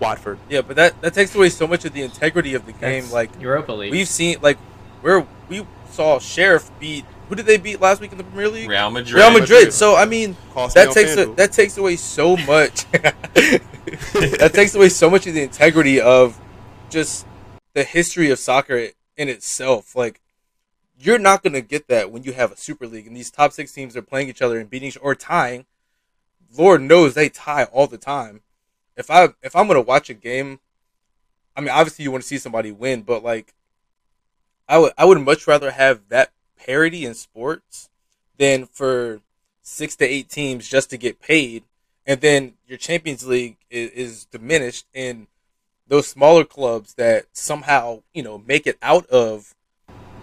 Watford. 0.00 0.38
Yeah, 0.48 0.62
but 0.62 0.76
that 0.76 1.00
that 1.02 1.14
takes 1.14 1.34
away 1.34 1.50
so 1.50 1.66
much 1.66 1.84
of 1.84 1.92
the 1.92 2.02
integrity 2.02 2.54
of 2.54 2.66
the 2.66 2.72
game. 2.72 3.02
That's 3.02 3.12
like 3.12 3.40
Europa 3.40 3.72
League. 3.72 3.92
we've 3.92 4.08
seen, 4.08 4.38
like 4.40 4.58
where 5.02 5.26
we 5.48 5.66
saw 5.90 6.18
Sheriff 6.18 6.70
beat 6.80 7.04
who 7.30 7.36
did 7.36 7.46
they 7.46 7.58
beat 7.58 7.80
last 7.80 8.00
week 8.00 8.10
in 8.10 8.18
the 8.18 8.24
Premier 8.24 8.48
League? 8.48 8.68
Real 8.68 8.90
Madrid. 8.90 9.14
Real 9.14 9.30
Madrid. 9.30 9.50
Madrid. 9.50 9.72
So 9.72 9.94
I 9.94 10.04
mean, 10.04 10.36
Cost 10.52 10.74
that 10.74 10.88
on 10.88 10.94
takes 10.94 11.16
a, 11.16 11.26
that 11.34 11.52
takes 11.52 11.78
away 11.78 11.94
so 11.94 12.36
much. 12.48 12.90
that 12.90 14.50
takes 14.52 14.74
away 14.74 14.88
so 14.88 15.08
much 15.08 15.28
of 15.28 15.34
the 15.34 15.42
integrity 15.42 16.00
of 16.00 16.40
just 16.90 17.24
the 17.72 17.84
history 17.84 18.30
of 18.30 18.40
soccer 18.40 18.88
in 19.16 19.28
itself. 19.28 19.94
Like 19.94 20.20
you're 20.98 21.20
not 21.20 21.44
going 21.44 21.52
to 21.52 21.60
get 21.60 21.86
that 21.86 22.10
when 22.10 22.24
you 22.24 22.32
have 22.32 22.50
a 22.50 22.56
Super 22.56 22.88
League 22.88 23.06
and 23.06 23.16
these 23.16 23.30
top 23.30 23.52
six 23.52 23.70
teams 23.70 23.96
are 23.96 24.02
playing 24.02 24.28
each 24.28 24.42
other 24.42 24.58
and 24.58 24.68
beating 24.68 24.92
or 25.00 25.14
tying. 25.14 25.66
Lord 26.58 26.82
knows 26.82 27.14
they 27.14 27.28
tie 27.28 27.64
all 27.64 27.86
the 27.86 27.96
time. 27.96 28.40
If 29.00 29.10
I 29.10 29.28
if 29.42 29.56
I'm 29.56 29.66
to 29.68 29.80
watch 29.80 30.10
a 30.10 30.14
game, 30.14 30.60
I 31.56 31.60
mean 31.60 31.70
obviously 31.70 32.04
you 32.04 32.12
want 32.12 32.22
to 32.22 32.28
see 32.28 32.38
somebody 32.38 32.70
win, 32.70 33.02
but 33.02 33.24
like 33.24 33.54
I 34.68 34.78
would 34.78 34.92
I 34.96 35.06
would 35.06 35.20
much 35.20 35.46
rather 35.46 35.72
have 35.72 36.08
that 36.10 36.32
parity 36.56 37.04
in 37.04 37.14
sports 37.14 37.88
than 38.36 38.66
for 38.66 39.20
six 39.62 39.96
to 39.96 40.04
eight 40.06 40.28
teams 40.28 40.68
just 40.68 40.90
to 40.90 40.98
get 40.98 41.20
paid, 41.20 41.64
and 42.06 42.20
then 42.20 42.54
your 42.66 42.78
Champions 42.78 43.26
League 43.26 43.56
is, 43.70 43.90
is 43.90 44.24
diminished, 44.26 44.86
and 44.94 45.26
those 45.88 46.06
smaller 46.06 46.44
clubs 46.44 46.94
that 46.94 47.24
somehow 47.32 48.02
you 48.12 48.22
know 48.22 48.38
make 48.46 48.66
it 48.66 48.78
out 48.82 49.06
of 49.06 49.54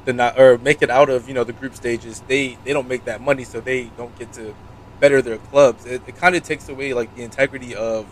the 0.05 0.13
not 0.13 0.39
or 0.39 0.57
make 0.59 0.81
it 0.81 0.89
out 0.89 1.09
of 1.09 1.27
you 1.27 1.33
know 1.33 1.43
the 1.43 1.53
group 1.53 1.75
stages, 1.75 2.21
they 2.27 2.57
they 2.63 2.73
don't 2.73 2.87
make 2.87 3.05
that 3.05 3.21
money, 3.21 3.43
so 3.43 3.59
they 3.59 3.85
don't 3.97 4.17
get 4.19 4.31
to 4.33 4.55
better 4.99 5.21
their 5.21 5.37
clubs. 5.37 5.85
It, 5.85 6.01
it 6.07 6.15
kind 6.15 6.35
of 6.35 6.43
takes 6.43 6.69
away 6.69 6.93
like 6.93 7.13
the 7.15 7.23
integrity 7.23 7.75
of 7.75 8.05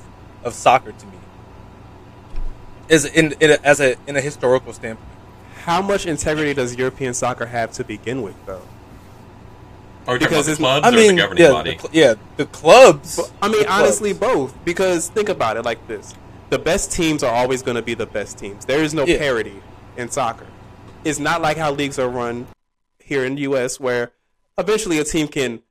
of 0.43 0.53
soccer 0.53 0.91
to 0.91 1.05
me, 1.07 1.17
Is 2.89 3.05
in, 3.05 3.33
in 3.39 3.51
a, 3.51 3.57
as 3.63 3.79
a 3.79 3.95
in 4.07 4.15
a 4.15 4.21
historical 4.21 4.73
standpoint. 4.73 5.09
How 5.63 5.81
much 5.81 6.05
integrity 6.05 6.53
does 6.53 6.75
European 6.75 7.13
soccer 7.15 7.47
have 7.47 7.71
to 7.73 7.83
begin 7.83 8.21
with, 8.21 8.35
though? 8.45 8.61
Are 10.07 10.13
we 10.13 10.19
talking 10.19 10.27
Because 10.27 10.29
about 10.29 10.45
the 10.45 10.51
it's- 10.51 10.57
clubs 10.57 10.85
I 10.85 10.89
or 10.89 10.91
mean, 10.91 11.15
the 11.15 11.21
governing 11.23 11.43
yeah, 11.43 11.49
body? 11.51 11.71
the, 11.71 11.79
cl- 11.79 11.89
yeah, 11.93 12.13
the 12.37 12.45
clubs. 12.45 13.15
But, 13.15 13.31
I 13.41 13.47
mean, 13.49 13.63
the 13.63 13.71
honestly, 13.71 14.13
clubs. 14.13 14.33
both. 14.53 14.65
Because 14.65 15.07
think 15.09 15.29
about 15.29 15.57
it 15.57 15.65
like 15.65 15.87
this: 15.87 16.13
the 16.51 16.59
best 16.59 16.91
teams 16.91 17.23
are 17.23 17.33
always 17.33 17.63
going 17.63 17.75
to 17.75 17.81
be 17.81 17.95
the 17.95 18.05
best 18.05 18.37
teams. 18.37 18.65
There 18.65 18.83
is 18.83 18.93
no 18.93 19.05
Yeah. 19.05 19.17
parity 19.17 19.63
in 19.97 20.11
soccer. 20.11 20.45
It's 21.03 21.17
not 21.17 21.41
like 21.41 21.57
how 21.57 21.71
leagues 21.71 21.97
are 21.97 22.07
run 22.09 22.45
here 22.99 23.25
in 23.25 23.35
the 23.35 23.41
U.S., 23.41 23.79
where 23.79 24.11
eventually 24.57 24.99
a 24.99 25.03
team 25.03 25.27
can 25.27 25.61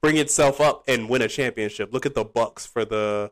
bring 0.00 0.16
itself 0.16 0.60
up 0.60 0.84
and 0.88 1.08
win 1.08 1.22
a 1.22 1.28
championship. 1.28 1.92
Look 1.92 2.06
at 2.06 2.14
the 2.14 2.24
Bucks 2.24 2.66
for 2.66 2.84
the 2.84 3.30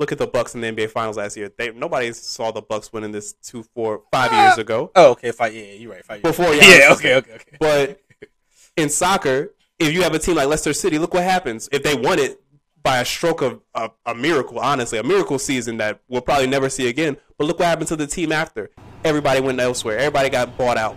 look 0.00 0.10
at 0.10 0.18
the 0.18 0.26
Bucks 0.26 0.54
in 0.54 0.62
the 0.62 0.72
NBA 0.72 0.90
Finals 0.90 1.18
last 1.18 1.36
year. 1.36 1.52
They 1.56 1.70
nobody 1.70 2.12
saw 2.12 2.50
the 2.50 2.62
Bucks 2.62 2.92
winning 2.92 3.12
this 3.12 3.34
two, 3.34 3.62
four, 3.74 4.02
five 4.10 4.32
years 4.32 4.58
ago. 4.58 4.90
Oh, 4.96 5.10
okay, 5.10 5.30
five. 5.30 5.54
Yeah, 5.54 5.62
you're 5.74 5.92
right. 5.92 6.04
Fight. 6.04 6.22
Before 6.22 6.46
yeah, 6.54 6.62
Giannis 6.62 6.88
was 6.88 6.98
okay, 6.98 7.14
okay, 7.16 7.34
okay. 7.34 7.56
But 7.60 8.00
in 8.76 8.88
soccer, 8.88 9.52
if 9.78 9.92
you 9.92 10.02
have 10.02 10.14
a 10.14 10.18
team 10.18 10.36
like 10.36 10.48
Leicester 10.48 10.72
City, 10.72 10.98
look 10.98 11.14
what 11.14 11.22
happens. 11.22 11.68
If 11.70 11.82
they 11.82 11.94
won 11.94 12.18
it 12.18 12.40
by 12.82 13.00
a 13.00 13.04
stroke 13.04 13.42
of 13.42 13.60
a, 13.74 13.90
a 14.06 14.14
miracle, 14.14 14.58
honestly, 14.58 14.98
a 14.98 15.02
miracle 15.02 15.38
season 15.38 15.76
that 15.76 16.00
we'll 16.08 16.22
probably 16.22 16.46
never 16.46 16.70
see 16.70 16.88
again. 16.88 17.18
But 17.36 17.44
look 17.44 17.58
what 17.58 17.66
happened 17.66 17.88
to 17.88 17.96
the 17.96 18.06
team 18.06 18.32
after. 18.32 18.70
Everybody 19.04 19.40
went 19.40 19.60
elsewhere. 19.60 19.98
Everybody 19.98 20.30
got 20.30 20.56
bought 20.56 20.78
out. 20.78 20.96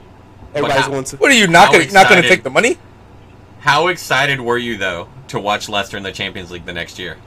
Everybody's 0.55 0.85
how- 0.85 0.91
going 0.91 1.03
to. 1.05 1.17
What 1.17 1.29
are 1.29 1.35
you 1.35 1.47
not 1.47 1.71
gonna 1.71 1.91
not 1.91 2.07
gonna 2.09 2.21
take 2.21 2.43
the 2.43 2.49
money? 2.49 2.77
How 3.59 3.87
excited 3.87 4.39
were 4.39 4.57
you 4.57 4.77
though 4.77 5.09
to 5.29 5.39
watch 5.39 5.67
Leicester 5.67 5.97
in 5.97 6.03
the 6.03 6.11
Champions 6.11 6.51
League 6.51 6.65
the 6.65 6.73
next 6.73 6.99
year? 6.99 7.17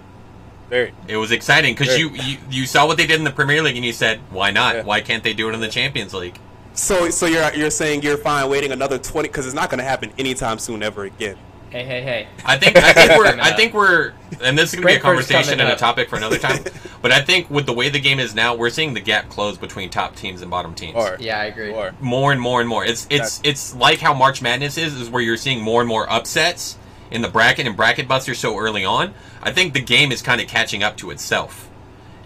Very. 0.68 0.92
It 1.06 1.16
was 1.16 1.30
exciting 1.30 1.74
because 1.74 1.96
you, 1.98 2.10
you 2.10 2.38
you 2.50 2.66
saw 2.66 2.86
what 2.86 2.96
they 2.96 3.06
did 3.06 3.18
in 3.18 3.24
the 3.24 3.30
Premier 3.30 3.62
League 3.62 3.76
and 3.76 3.84
you 3.84 3.92
said, 3.92 4.20
why 4.30 4.50
not? 4.50 4.74
Yeah. 4.76 4.82
Why 4.82 5.00
can't 5.00 5.22
they 5.22 5.32
do 5.32 5.48
it 5.48 5.54
in 5.54 5.60
the 5.60 5.68
Champions 5.68 6.12
League? 6.14 6.38
So, 6.74 7.08
so 7.10 7.26
you're 7.26 7.54
you're 7.54 7.70
saying 7.70 8.02
you're 8.02 8.18
fine 8.18 8.50
waiting 8.50 8.72
another 8.72 8.98
twenty 8.98 9.28
because 9.28 9.46
it's 9.46 9.54
not 9.54 9.70
going 9.70 9.78
to 9.78 9.84
happen 9.84 10.12
anytime 10.18 10.58
soon 10.58 10.82
ever 10.82 11.04
again. 11.04 11.36
hey, 11.70 11.84
hey, 11.84 12.02
hey. 12.02 12.28
I 12.44 12.58
think 12.58 12.76
I 12.76 12.92
think 12.92 13.18
we're 13.18 13.26
I 13.40 13.52
think 13.52 13.74
we're 13.74 14.12
and 14.42 14.58
this 14.58 14.70
is 14.70 14.74
gonna 14.74 14.86
be 14.86 14.94
a 14.94 15.00
conversation 15.00 15.58
and 15.60 15.68
a 15.70 15.76
topic 15.76 16.08
for 16.10 16.16
another 16.16 16.38
time. 16.38 16.64
but 17.02 17.12
I 17.12 17.22
think 17.22 17.48
with 17.48 17.64
the 17.66 17.72
way 17.72 17.88
the 17.88 18.00
game 18.00 18.18
is 18.18 18.34
now, 18.34 18.54
we're 18.54 18.70
seeing 18.70 18.92
the 18.92 19.00
gap 19.00 19.28
close 19.28 19.56
between 19.56 19.88
top 19.88 20.16
teams 20.16 20.42
and 20.42 20.50
bottom 20.50 20.74
teams. 20.74 20.96
Or 20.96 21.16
Yeah, 21.20 21.40
I 21.40 21.44
agree. 21.46 21.72
or 21.72 21.94
more 22.00 22.32
and 22.32 22.40
more 22.40 22.60
and 22.60 22.68
more. 22.68 22.84
It's 22.84 23.06
it's 23.08 23.40
it's 23.44 23.74
like 23.74 23.98
how 24.00 24.12
March 24.14 24.42
Madness 24.42 24.76
is, 24.76 24.94
is 25.00 25.08
where 25.08 25.22
you're 25.22 25.36
seeing 25.36 25.62
more 25.62 25.80
and 25.80 25.88
more 25.88 26.10
upsets 26.10 26.76
in 27.16 27.22
the 27.22 27.28
bracket 27.28 27.66
and 27.66 27.74
bracket 27.76 28.06
busters 28.06 28.38
so 28.38 28.56
early 28.56 28.84
on. 28.84 29.14
I 29.42 29.50
think 29.50 29.72
the 29.74 29.80
game 29.80 30.12
is 30.12 30.22
kind 30.22 30.40
of 30.40 30.46
catching 30.46 30.82
up 30.84 30.96
to 30.98 31.10
itself, 31.10 31.68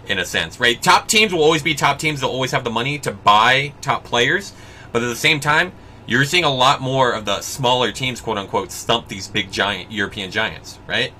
in 0.05 0.19
a 0.19 0.25
sense, 0.25 0.59
right? 0.59 0.79
Top 0.81 1.07
teams 1.07 1.33
will 1.33 1.41
always 1.41 1.63
be 1.63 1.73
top 1.73 1.97
teams. 1.97 2.19
They'll 2.19 2.29
always 2.29 2.51
have 2.51 2.63
the 2.63 2.69
money 2.69 2.99
to 2.99 3.11
buy 3.11 3.73
top 3.81 4.03
players, 4.03 4.53
but 4.91 5.01
at 5.01 5.07
the 5.07 5.15
same 5.15 5.39
time, 5.39 5.71
you're 6.05 6.25
seeing 6.25 6.43
a 6.43 6.53
lot 6.53 6.81
more 6.81 7.11
of 7.13 7.23
the 7.25 7.39
smaller 7.41 7.91
teams, 7.93 8.19
quote 8.19 8.37
unquote, 8.37 8.71
stump 8.71 9.07
these 9.07 9.27
big 9.29 9.51
giant 9.51 9.91
European 9.91 10.29
giants, 10.29 10.77
right? 10.87 11.13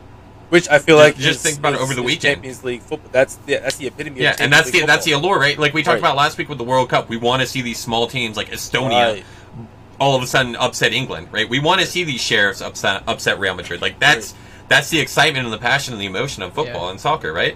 Which 0.50 0.68
I 0.68 0.80
feel 0.80 0.98
like 0.98 1.16
just 1.16 1.38
is- 1.38 1.42
think 1.44 1.60
about 1.60 1.74
it 1.74 1.78
is- 1.78 1.84
over 1.84 1.94
the 1.94 2.04
weekend. 2.04 2.36
Champions 2.36 2.64
League 2.66 2.82
football. 2.82 3.10
That's 3.14 3.36
the 3.36 3.54
that's 3.56 3.78
the 3.78 3.88
epitome. 3.88 4.20
Yeah, 4.20 4.36
and 4.38 4.52
that's 4.52 4.66
the 4.66 4.80
Champions 4.80 4.88
that's 4.88 5.06
the 5.06 5.14
allure, 5.14 5.40
right? 5.40 5.58
Like 5.58 5.74
we 5.74 5.82
talked 5.82 5.94
Right. 6.02 6.10
about 6.10 6.18
last 6.18 6.38
week 6.38 6.50
with 6.50 6.58
the 6.58 6.66
World 6.66 6.90
Cup. 6.90 7.08
We 7.08 7.16
want 7.16 7.42
to 7.42 7.48
see 7.48 7.62
these 7.62 7.80
small 7.80 8.08
teams 8.08 8.36
like 8.36 8.50
Estonia 8.52 9.14
Right. 9.14 9.24
All 10.02 10.16
of 10.16 10.24
a 10.24 10.28
sudden 10.28 10.56
upset 10.56 10.92
England, 10.94 11.28
right? 11.32 11.48
We 11.48 11.60
want 11.60 11.80
to 11.80 11.86
see 11.88 12.04
these 12.04 12.20
sheriffs 12.22 12.60
upset 12.62 13.04
upset 13.08 13.40
Real 13.40 13.54
Madrid. 13.56 13.82
Like 13.82 14.00
that's 14.00 14.34
that's 14.68 14.90
the 14.90 15.00
excitement 15.00 15.46
and 15.46 15.54
the 15.54 15.58
passion 15.60 15.94
and 15.94 16.02
the 16.02 16.08
emotion 16.08 16.42
of 16.44 16.54
football 16.54 16.86
Yeah. 16.86 16.92
and 16.92 17.00
soccer, 17.00 17.32
right? 17.32 17.56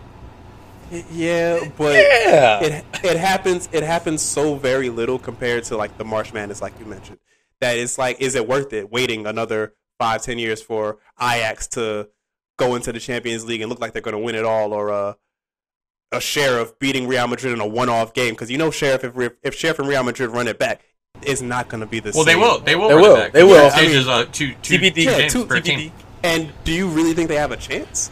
Yeah, 1.12 1.70
but 1.78 1.96
Yeah. 1.96 2.60
it 2.64 2.86
it 3.04 3.18
happens 3.18 3.68
it 3.72 3.84
happens 3.84 4.22
so 4.22 4.56
very 4.56 4.90
little 4.90 5.18
compared 5.18 5.64
to 5.66 5.78
like 5.78 5.98
the 5.98 6.06
March 6.06 6.32
Madness, 6.34 6.62
like 6.62 6.80
you 6.80 6.86
mentioned. 6.86 7.18
That 7.62 7.78
it's 7.78 7.98
like, 7.98 8.22
is 8.22 8.36
it 8.36 8.48
worth 8.48 8.72
it 8.74 8.92
waiting 8.92 9.26
another 9.26 9.74
five, 9.98 10.22
ten 10.22 10.38
years 10.38 10.62
for 10.62 11.00
Ajax 11.20 11.68
to 11.70 12.10
go 12.58 12.76
into 12.76 12.92
the 12.92 13.00
Champions 13.00 13.46
League 13.46 13.62
and 13.62 13.70
look 13.70 13.80
like 13.80 13.94
they're 13.94 14.02
going 14.02 14.14
to 14.16 14.20
win 14.20 14.36
it 14.36 14.46
all, 14.46 14.72
or 14.74 14.92
uh, 14.92 15.14
a 16.12 16.22
Sheriff 16.22 16.78
beating 16.80 17.08
Real 17.08 17.28
Madrid 17.28 17.54
in 17.54 17.60
a 17.62 17.68
one-off 17.68 18.14
game? 18.14 18.34
Because 18.34 18.52
you 18.52 18.58
know, 18.58 18.70
Sheriff 18.72 19.04
if 19.04 19.34
if 19.42 19.56
Sheriff 19.56 19.80
and 19.80 19.88
Real 19.88 20.04
Madrid 20.04 20.30
run 20.32 20.48
it 20.48 20.60
back, 20.60 20.82
it's 21.26 21.42
not 21.42 21.68
going 21.70 21.82
to 21.82 21.88
be 21.88 22.00
the 22.00 22.12
Well, 22.16 22.26
same. 22.26 22.26
they 22.26 22.36
will. 22.36 22.60
They 22.60 22.76
will. 22.76 22.90
They 22.90 22.96
run 22.96 23.04
it 23.04 23.08
will. 23.08 23.16
back. 23.16 23.32
They 23.34 23.44
will. 23.44 23.62
group 23.62 23.66
I 23.74 23.78
stage 23.78 23.90
mean, 23.90 23.98
is, 23.98 24.08
uh, 24.08 24.26
two, 24.32 24.54
two, 24.62 24.78
TBD. 24.80 24.94
two 24.96 25.02
Yeah, 25.02 25.18
games 25.20 25.34
two- 25.34 25.46
per 25.46 25.58
TBD. 25.60 25.64
team. 25.78 25.92
And 26.24 26.52
do 26.64 26.72
you 26.72 26.88
really 26.88 27.14
think 27.14 27.30
they 27.30 27.36
have 27.36 27.52
a 27.52 27.58
chance? 27.58 28.10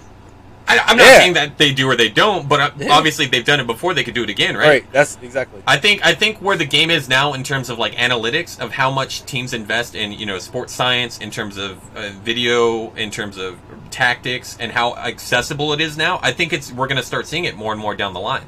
I, 0.65 0.78
I'm 0.80 0.95
not 0.95 1.06
Yeah. 1.08 1.17
saying 1.17 1.34
that 1.34 1.58
they 1.58 1.73
do 1.73 1.89
or 1.89 1.95
they 1.97 2.08
don't, 2.08 2.47
but 2.47 2.60
uh, 2.62 2.69
Yeah. 2.78 2.93
obviously 2.93 3.26
they've 3.26 3.43
done 3.43 3.60
it 3.60 3.67
before. 3.67 3.93
They 3.93 4.04
could 4.06 4.13
do 4.13 4.23
it 4.23 4.30
again, 4.30 4.56
right? 4.56 4.67
Right. 4.67 4.91
That's 4.93 5.17
exactly. 5.21 5.62
I 5.67 5.76
think 5.78 6.06
I 6.06 6.13
think 6.13 6.38
where 6.38 6.56
the 6.56 6.63
game 6.65 6.89
is 6.89 7.10
now 7.10 7.34
in 7.34 7.43
terms 7.43 7.69
of 7.69 7.78
like 7.80 7.93
analytics 7.95 8.58
of 8.60 8.71
how 8.71 8.89
much 8.89 9.26
teams 9.26 9.54
invest 9.54 9.93
in 9.93 10.13
you 10.13 10.26
know 10.26 10.39
sports 10.39 10.71
science 10.73 11.17
in 11.17 11.32
terms 11.32 11.58
of 11.58 11.80
uh, 11.97 12.12
video 12.23 12.93
in 12.95 13.12
terms 13.12 13.38
of 13.38 13.58
tactics 13.91 14.56
and 14.58 14.71
how 14.71 14.95
accessible 14.95 15.73
it 15.73 15.82
is 15.82 15.97
now. 15.97 16.19
I 16.23 16.32
think 16.32 16.54
it's 16.54 16.71
we're 16.71 16.88
going 16.88 16.97
to 17.02 17.04
start 17.06 17.28
seeing 17.28 17.43
it 17.43 17.58
more 17.58 17.73
and 17.73 17.82
more 17.82 17.93
down 17.93 18.13
the 18.13 18.21
line. 18.21 18.45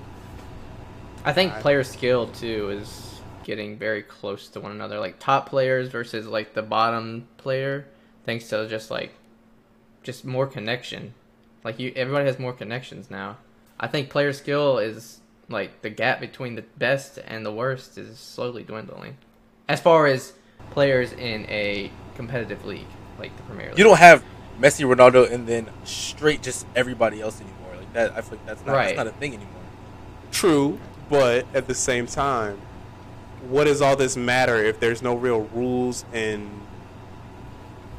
I 1.25 1.33
think 1.33 1.53
player 1.55 1.83
skill 1.83 2.27
too 2.27 2.69
is 2.81 3.04
getting 3.45 3.77
very 3.77 4.03
close 4.03 4.49
to 4.49 4.59
one 4.59 4.71
another. 4.71 4.99
Like 4.99 5.19
top 5.19 5.47
players 5.47 5.87
versus 5.87 6.27
like 6.27 6.53
the 6.53 6.61
bottom 6.61 7.27
player, 7.37 7.87
thanks 8.25 8.49
to 8.49 8.67
just 8.67 8.91
like 8.91 9.13
just 10.03 10.25
more 10.25 10.47
connection. 10.47 11.13
Like 11.63 11.79
you, 11.79 11.93
everybody 11.95 12.25
has 12.25 12.37
more 12.37 12.51
connections 12.53 13.09
now. 13.09 13.37
I 13.79 13.87
think 13.87 14.09
player 14.09 14.33
skill 14.33 14.77
is 14.79 15.21
like 15.47 15.81
the 15.81 15.89
gap 15.89 16.19
between 16.19 16.55
the 16.55 16.63
best 16.77 17.19
and 17.25 17.45
the 17.45 17.51
worst 17.53 17.97
is 17.97 18.19
slowly 18.19 18.63
dwindling. 18.63 19.17
As 19.69 19.79
far 19.79 20.07
as 20.07 20.33
players 20.71 21.13
in 21.13 21.45
a 21.49 21.91
competitive 22.15 22.65
league 22.65 22.87
like 23.19 23.35
the 23.37 23.43
Premier 23.43 23.69
League, 23.69 23.77
You 23.77 23.83
don't 23.83 23.97
have 23.99 24.23
Messi, 24.59 24.85
Ronaldo, 24.85 25.31
and 25.31 25.47
then 25.47 25.69
straight 25.83 26.41
just 26.41 26.65
everybody 26.75 27.21
else 27.21 27.39
anymore. 27.41 27.75
Like 27.77 27.93
that. 27.93 28.11
I 28.13 28.21
feel 28.21 28.37
like 28.37 28.45
that's 28.47 28.65
not 28.65 28.73
Right. 28.73 28.85
that's 28.87 28.97
not 28.97 29.07
a 29.07 29.11
thing 29.11 29.33
anymore. 29.33 29.51
True, 30.31 30.79
but 31.09 31.45
at 31.53 31.67
the 31.67 31.75
same 31.75 32.07
time, 32.07 32.59
what 33.45 33.65
does 33.65 33.81
all 33.81 33.95
this 33.95 34.17
matter 34.17 34.57
if 34.63 34.79
there's 34.79 35.01
no 35.01 35.15
real 35.15 35.43
rules 35.53 36.05
and 36.13 36.49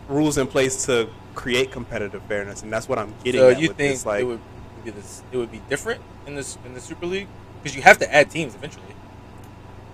rules 0.08 0.38
in 0.38 0.46
place 0.46 0.86
to 0.86 1.08
create 1.34 1.70
competitive 1.72 2.22
fairness? 2.24 2.62
And 2.62 2.72
that's 2.72 2.88
what 2.88 2.98
I'm 2.98 3.14
getting 3.24 3.40
So 3.40 3.50
at 3.50 3.58
you 3.60 3.68
with 3.68 3.76
think 3.76 3.94
this, 3.94 4.06
like, 4.06 4.20
it 4.22 4.24
would 4.24 4.40
be 4.84 4.90
this? 4.90 5.22
It 5.32 5.36
would 5.36 5.50
be 5.50 5.60
different 5.68 6.00
in 6.26 6.34
this 6.34 6.58
in 6.64 6.74
the 6.74 6.80
Super 6.80 7.06
League 7.06 7.28
because 7.62 7.76
you 7.76 7.82
have 7.82 7.98
to 7.98 8.14
add 8.14 8.30
teams 8.30 8.54
eventually. 8.54 8.84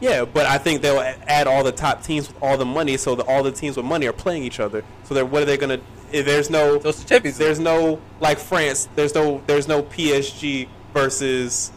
yeah, 0.01 0.25
but 0.25 0.47
I 0.47 0.59
think 0.59 0.83
they'll 0.83 1.01
add 1.01 1.47
all 1.47 1.63
the 1.65 1.73
top 1.73 2.03
teams 2.03 2.29
with 2.29 2.43
all 2.43 2.57
the 2.57 2.65
money, 2.67 2.97
so 2.97 3.15
that 3.15 3.27
all 3.27 3.43
the 3.43 3.53
teams 3.53 3.77
with 3.77 3.87
money 3.87 4.07
are 4.07 4.13
playing 4.13 4.43
each 4.43 4.61
other. 4.61 4.85
So 5.05 5.25
what 5.25 5.43
are 5.43 5.47
they 5.47 5.57
gonna? 5.57 5.81
If 6.13 6.27
there's 6.27 6.51
no, 6.51 6.79
So 6.81 6.91
it's 6.91 7.03
the 7.03 7.09
Champions 7.09 7.39
there's 7.39 7.59
no 7.59 8.01
like 8.21 8.39
France. 8.39 8.89
There's 8.95 9.15
no, 9.15 9.43
there's 9.47 9.67
no 9.67 9.83
PSG 9.83 10.69
versus 10.93 11.73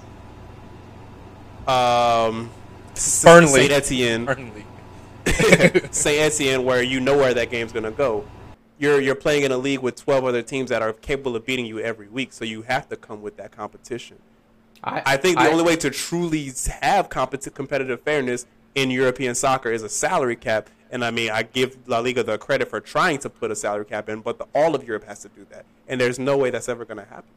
um, 1.67 2.49
Burnley. 3.23 3.47
Saint 3.67 3.71
Etienne. 3.71 4.25
Burnley. 4.25 4.65
Saint 5.91 6.19
Etienne, 6.19 6.63
where 6.63 6.81
you 6.81 6.99
know 6.99 7.17
where 7.17 7.33
that 7.33 7.49
game's 7.51 7.71
gonna 7.71 7.91
go. 7.91 8.25
You're 8.77 8.99
you're 8.99 9.15
playing 9.15 9.43
in 9.43 9.51
a 9.51 9.57
league 9.57 9.79
with 9.79 9.95
12 9.95 10.25
other 10.25 10.41
teams 10.41 10.69
that 10.69 10.81
are 10.81 10.93
capable 10.93 11.35
of 11.35 11.45
beating 11.45 11.65
you 11.65 11.79
every 11.79 12.07
week, 12.07 12.33
so 12.33 12.43
you 12.45 12.61
have 12.63 12.89
to 12.89 12.95
come 12.95 13.21
with 13.21 13.37
that 13.37 13.51
competition. 13.51 14.17
I 14.83 15.17
think 15.17 15.39
the 15.39 15.49
only 15.49 15.63
way 15.63 15.75
to 15.77 15.89
truly 15.89 16.51
have 16.81 17.09
competi- 17.09 17.51
competitive 17.51 18.01
fairness 18.01 18.45
in 18.75 18.91
European 18.91 19.33
soccer 19.33 19.71
is 19.71 19.81
a 19.81 19.89
salary 19.89 20.35
cap. 20.35 20.69
And 20.91 21.03
I 21.03 21.09
mean, 21.09 21.31
I 21.31 21.41
give 21.41 21.75
La 21.87 21.97
Liga 21.99 22.21
the 22.21 22.37
credit 22.37 22.69
for 22.69 22.79
trying 22.79 23.17
to 23.19 23.29
put 23.29 23.49
a 23.49 23.55
salary 23.55 23.85
cap 23.85 24.09
in, 24.09 24.19
but 24.21 24.37
the, 24.37 24.45
all 24.53 24.75
of 24.75 24.83
Europe 24.83 25.05
has 25.05 25.21
to 25.23 25.29
do 25.29 25.45
that, 25.49 25.65
and 25.87 25.99
there's 25.99 26.19
no 26.19 26.37
way 26.37 26.51
that's 26.51 26.69
ever 26.69 26.85
going 26.85 26.99
to 26.99 27.05
happen. 27.05 27.31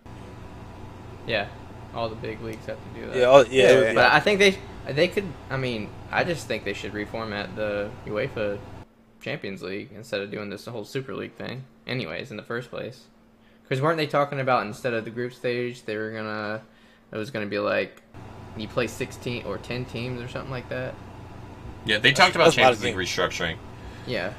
yeah, 1.27 1.49
all 1.95 2.11
the 2.11 2.17
big 2.17 2.41
leagues 2.43 2.67
have 2.67 2.77
to 2.77 3.01
do 3.01 3.07
that. 3.07 3.17
Yeah. 3.17 3.25
All, 3.25 3.47
yeah. 3.47 3.63
Yeah, 3.63 3.71
it 3.71 3.79
would 3.79 3.89
be- 3.91 3.95
But 3.95 4.13
I 4.13 4.21
think 4.21 4.39
they 4.41 4.59
they 4.93 5.09
could. 5.09 5.25
I 5.51 5.57
mean, 5.57 5.91
I 6.11 6.25
just 6.25 6.47
think 6.47 6.65
they 6.65 6.73
should 6.73 6.93
reformat 6.93 7.55
the 7.57 7.91
UEFA 8.07 8.59
Champions 9.21 9.63
League 9.63 9.91
instead 9.95 10.21
of 10.21 10.31
doing 10.31 10.51
this 10.51 10.67
whole 10.67 10.85
Super 10.85 11.15
League 11.15 11.35
thing. 11.35 11.65
Anyways, 11.87 12.31
in 12.31 12.37
the 12.37 12.43
first 12.43 12.71
place, 12.71 13.05
because 13.63 13.83
weren't 13.83 13.97
they 13.97 14.07
talking 14.07 14.41
about 14.41 14.67
instead 14.67 14.95
of 14.95 15.05
the 15.05 15.11
group 15.11 15.35
stage, 15.35 15.83
they 15.83 15.97
were 15.97 16.13
gonna 16.13 16.63
it 17.13 17.17
was 17.17 17.31
gonna 17.31 17.47
be 17.47 17.59
like 17.59 18.03
you 18.57 18.69
play 18.69 18.87
sixteen 18.87 19.45
or 19.45 19.59
ten 19.59 19.85
teams 19.85 20.21
or 20.23 20.29
something 20.29 20.51
like 20.51 20.69
that. 20.69 20.95
Yeah, 21.85 21.99
they 21.99 22.13
talked 22.13 22.35
about 22.35 22.45
that's 22.45 22.57
a 22.57 22.61
Champions 22.61 22.85
League 22.85 22.97
restructuring, 22.97 23.57
Yeah, 24.07 24.33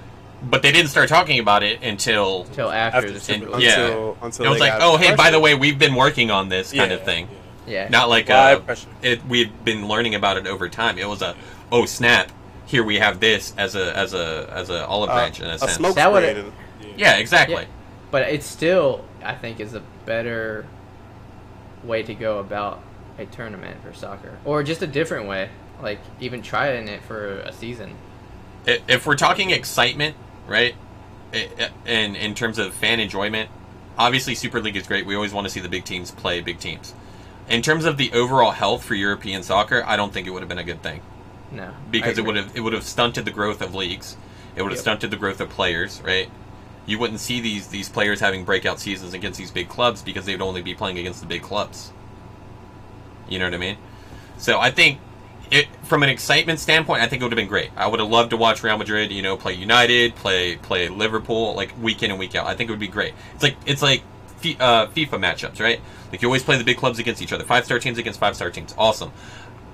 but 0.43 0.61
they 0.61 0.71
didn't 0.71 0.89
start 0.89 1.09
talking 1.09 1.39
about 1.39 1.63
it 1.63 1.81
until 1.83 2.43
until 2.43 2.69
after, 2.69 2.97
After 2.97 3.07
the 3.07 3.13
the 3.15 3.19
Super 3.19 3.39
Super 3.39 3.51
League. 3.57 3.63
Yeah. 3.63 3.85
Until, 3.85 4.17
until 4.21 4.45
it 4.45 4.49
was 4.49 4.59
like, 4.59 4.73
got 4.73 4.81
oh 4.81 4.97
hey, 4.97 5.15
by 5.15 5.31
the 5.31 5.39
way, 5.39 5.55
we've 5.55 5.79
been 5.79 5.95
working 5.95 6.31
on 6.31 6.49
this 6.49 6.71
kind 6.71 6.91
yeah, 6.91 6.97
of 6.97 7.03
thing. 7.03 7.27
Yeah, 7.29 7.37
Not 7.89 8.09
like 8.09 8.29
Why 8.29 8.53
uh, 8.55 8.75
it. 9.01 9.25
We've 9.25 9.51
been 9.63 9.87
learning 9.87 10.15
about 10.15 10.37
it 10.37 10.47
over 10.47 10.67
time. 10.69 10.97
It 10.97 11.07
was 11.07 11.21
a 11.21 11.35
oh 11.71 11.85
snap. 11.85 12.31
Here 12.65 12.83
we 12.83 12.97
have 12.99 13.19
this 13.19 13.53
as 13.57 13.75
a 13.75 13.95
as 13.97 14.13
a 14.13 14.49
as 14.51 14.69
a 14.69 14.85
olive 14.85 15.09
Uh, 15.09 15.15
branch 15.15 15.39
in 15.39 15.47
a, 15.47 15.53
a 15.53 15.59
sense. 15.59 15.73
smoke 15.73 15.95
That 15.95 16.11
would- 16.11 16.23
screen. 16.29 16.53
Yeah, 16.97 17.17
exactly. 17.17 17.55
Yeah. 17.63 17.65
but 18.11 18.23
it 18.29 18.43
still 18.43 19.05
I 19.23 19.35
think 19.35 19.59
is 19.59 19.73
a 19.73 19.81
better 20.05 20.65
way 21.83 22.03
to 22.03 22.13
go 22.13 22.39
about 22.39 22.81
a 23.17 23.25
tournament 23.25 23.77
for 23.83 23.93
soccer, 23.93 24.37
or 24.45 24.63
just 24.63 24.81
a 24.81 24.87
different 24.87 25.27
way. 25.27 25.49
Like 25.81 25.99
even 26.19 26.41
trying 26.41 26.87
it 26.89 27.01
for 27.03 27.39
a 27.39 27.53
season. 27.53 27.95
If 28.65 29.05
we're 29.05 29.15
talking 29.15 29.51
excitement, 29.51 30.15
right, 30.47 30.75
i- 31.33 31.49
i- 31.59 31.69
and 31.85 32.15
in 32.17 32.35
terms 32.35 32.59
of 32.59 32.73
fan 32.73 32.99
enjoyment, 32.99 33.49
obviously 33.97 34.35
Super 34.35 34.59
League 34.61 34.75
is 34.75 34.85
great. 34.87 35.05
We 35.05 35.15
always 35.15 35.33
want 35.33 35.47
to 35.47 35.51
see 35.51 35.59
the 35.61 35.69
big 35.69 35.85
teams 35.85 36.11
play 36.11 36.41
big 36.41 36.59
teams. 36.59 36.93
In 37.49 37.61
terms 37.63 37.85
of 37.85 37.97
the 37.97 38.11
overall 38.13 38.51
health 38.51 38.83
for 38.83 38.93
European 38.95 39.41
soccer, 39.43 39.83
I 39.85 39.95
don't 39.95 40.13
think 40.13 40.27
it 40.27 40.31
would 40.31 40.41
have 40.41 40.49
been 40.49 40.59
a 40.59 40.63
good 40.63 40.83
thing 40.83 41.01
No, 41.51 41.71
because 41.89 42.17
it 42.17 42.25
would 42.25 42.35
have 42.35 42.55
it 42.55 42.61
would 42.61 42.73
have 42.73 42.83
stunted 42.83 43.25
the 43.25 43.31
growth 43.31 43.61
of 43.61 43.73
leagues. 43.73 44.15
It 44.55 44.61
would 44.61 44.71
have 44.71 44.77
Yep. 44.77 44.83
stunted 44.83 45.11
the 45.11 45.17
growth 45.17 45.41
of 45.41 45.49
players, 45.49 46.01
right? 46.05 46.29
You 46.85 46.99
wouldn't 46.99 47.19
see 47.19 47.41
these 47.41 47.67
these 47.67 47.89
players 47.89 48.19
having 48.19 48.45
breakout 48.45 48.79
seasons 48.79 49.13
against 49.13 49.39
these 49.39 49.51
big 49.51 49.67
clubs 49.69 50.01
because 50.01 50.25
they'd 50.25 50.41
only 50.41 50.61
be 50.61 50.75
playing 50.75 50.99
against 50.99 51.21
the 51.21 51.27
big 51.27 51.41
clubs. 51.41 51.91
You 53.27 53.39
know 53.39 53.45
what 53.45 53.53
I 53.53 53.57
mean? 53.57 53.77
So 54.37 54.59
I 54.59 54.71
think 54.71 54.99
it 55.51 55.67
from 55.83 56.03
an 56.03 56.09
excitement 56.09 56.59
standpoint, 56.59 57.01
I 57.01 57.07
think 57.07 57.21
it 57.21 57.25
would 57.25 57.31
have 57.31 57.37
been 57.37 57.47
great. 57.47 57.71
I 57.75 57.87
would 57.87 57.99
have 57.99 58.09
loved 58.09 58.29
to 58.31 58.37
watch 58.37 58.63
Real 58.63 58.77
Madrid, 58.77 59.11
you 59.11 59.21
know, 59.23 59.37
play 59.37 59.53
United, 59.53 60.15
play 60.15 60.55
play 60.57 60.87
Liverpool, 60.89 61.55
like 61.55 61.73
week 61.81 62.03
in 62.03 62.11
and 62.11 62.19
week 62.19 62.35
out. 62.35 62.45
I 62.47 62.55
think 62.55 62.69
it 62.69 62.73
would 62.73 62.79
be 62.79 62.87
great. 62.87 63.13
It's 63.33 63.43
like 63.43 63.55
it's 63.65 63.81
like 63.81 64.03
uh, 64.59 64.87
FIFA 64.87 65.19
matchups, 65.19 65.59
right? 65.59 65.79
Like 66.11 66.21
you 66.21 66.27
always 66.27 66.43
play 66.43 66.57
the 66.57 66.63
big 66.63 66.77
clubs 66.77 66.99
against 66.99 67.21
each 67.21 67.33
other, 67.33 67.43
five 67.43 67.65
star 67.65 67.79
teams 67.79 67.97
against 67.97 68.19
five 68.19 68.35
star 68.35 68.49
teams. 68.49 68.73
Awesome. 68.77 69.11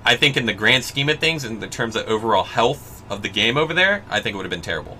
I 0.04 0.16
think 0.16 0.36
in 0.36 0.46
the 0.46 0.54
grand 0.54 0.84
scheme 0.84 1.08
of 1.08 1.18
things, 1.18 1.44
in 1.44 1.60
the 1.60 1.66
terms 1.66 1.96
of 1.96 2.06
overall 2.06 2.44
health 2.44 3.02
of 3.10 3.22
the 3.22 3.28
game 3.28 3.56
over 3.56 3.74
there, 3.74 4.04
I 4.08 4.20
think 4.20 4.34
it 4.34 4.36
would 4.36 4.46
have 4.46 4.50
been 4.50 4.62
terrible. 4.62 4.98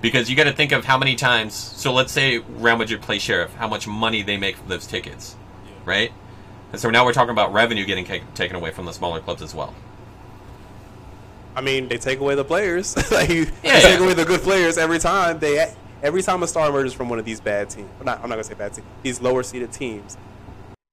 Because 0.00 0.30
you 0.30 0.36
got 0.36 0.44
to 0.44 0.52
think 0.52 0.72
of 0.72 0.84
how 0.84 0.98
many 0.98 1.16
times. 1.16 1.54
So 1.54 1.92
let's 1.92 2.12
say 2.12 2.38
Real 2.38 2.76
Madrid 2.76 3.02
play 3.02 3.18
Sheriff, 3.18 3.54
how 3.54 3.68
much 3.68 3.86
money 3.86 4.22
they 4.22 4.36
make 4.36 4.56
from 4.56 4.68
those 4.68 4.86
tickets, 4.86 5.36
right? 5.84 6.12
And 6.72 6.80
so 6.80 6.90
now 6.90 7.04
we're 7.04 7.12
talking 7.12 7.30
about 7.30 7.52
revenue 7.52 7.84
getting 7.84 8.04
taken 8.34 8.56
away 8.56 8.70
from 8.70 8.84
the 8.84 8.92
smaller 8.92 9.20
clubs 9.20 9.42
as 9.42 9.54
well. 9.54 9.74
I 11.56 11.60
mean, 11.60 11.88
they 11.88 11.98
take 11.98 12.20
away 12.20 12.34
the 12.36 12.44
players. 12.44 12.96
like, 13.10 13.28
Yeah, 13.28 13.44
they 13.62 13.80
take 13.80 14.00
away 14.00 14.14
the 14.14 14.24
good 14.24 14.42
players 14.42 14.78
every 14.78 14.98
time. 14.98 15.38
They 15.40 15.74
every 16.02 16.22
time 16.22 16.42
a 16.42 16.46
star 16.46 16.68
emerges 16.68 16.92
from 16.92 17.08
one 17.08 17.18
of 17.18 17.24
these 17.24 17.40
bad 17.40 17.70
teams. 17.70 17.88
Not, 18.02 18.18
I'm 18.22 18.28
not 18.28 18.36
gonna 18.36 18.44
say 18.44 18.54
bad 18.54 18.74
teams. 18.74 18.86
These 19.02 19.20
lower 19.20 19.42
seeded 19.42 19.72
teams. 19.72 20.16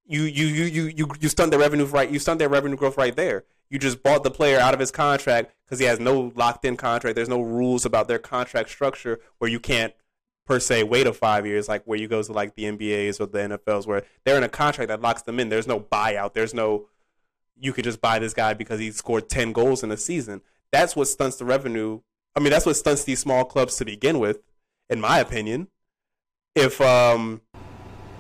You 0.08 0.24
you 0.24 0.46
you 0.46 0.66
you 0.66 0.84
you 0.96 1.12
you 1.20 1.30
stunt 1.30 1.52
their 1.52 1.60
revenue 1.60 1.86
right. 1.86 2.10
You 2.10 2.20
stunt 2.20 2.40
their 2.40 2.50
revenue 2.50 2.76
growth 2.76 2.98
right 2.98 3.16
there. 3.16 3.46
You 3.70 3.80
just 3.80 4.04
bought 4.04 4.24
the 4.24 4.32
player 4.32 4.60
out 4.60 4.74
of 4.74 4.80
his 4.80 4.92
contract 4.92 5.54
because 5.66 5.80
he 5.80 5.86
has 5.86 6.00
no 6.00 6.32
locked 6.36 6.66
in 6.66 6.78
contract. 6.78 7.16
There's 7.16 7.30
no 7.30 7.42
rules 7.42 7.86
about 7.86 8.08
their 8.08 8.20
contract 8.20 8.70
structure 8.70 9.20
where 9.40 9.50
you 9.50 9.60
can't 9.60 9.94
per 10.46 10.60
se 10.60 10.84
wait 10.84 11.08
a 11.08 11.14
five 11.14 11.46
years 11.48 11.68
like 11.68 11.84
where 11.86 11.98
you 11.98 12.08
go 12.08 12.22
to 12.22 12.32
like 12.32 12.56
the 12.56 12.66
NBAs 12.66 13.20
or 13.20 13.26
the 13.26 13.40
NFLs 13.40 13.88
where 13.88 14.04
they're 14.24 14.38
in 14.38 14.44
a 14.44 14.50
contract 14.50 14.90
that 14.90 15.02
locks 15.02 15.24
them 15.24 15.40
in. 15.40 15.50
There's 15.50 15.68
no 15.68 15.80
buyout. 15.80 16.34
There's 16.34 16.54
no 16.54 16.88
you 17.58 17.74
could 17.74 17.86
just 17.86 18.02
buy 18.02 18.20
this 18.20 18.34
guy 18.34 18.54
because 18.54 18.80
he 18.80 18.92
scored 18.92 19.30
10 19.30 19.54
goals 19.54 19.82
in 19.82 19.92
a 19.92 19.98
season. 19.98 20.42
That's 20.72 20.96
what 20.96 21.08
stunts 21.08 21.38
the 21.38 21.46
revenue 21.46 22.02
I 22.36 22.42
mean, 22.42 22.52
that's 22.52 22.66
what 22.66 22.76
stunts 22.76 23.04
these 23.04 23.20
small 23.20 23.46
clubs 23.46 23.78
to 23.78 23.86
begin 23.86 24.20
with, 24.20 24.42
in 24.90 25.02
my 25.02 25.20
opinion. 25.20 25.68
If 26.56 26.80
um, 26.80 27.42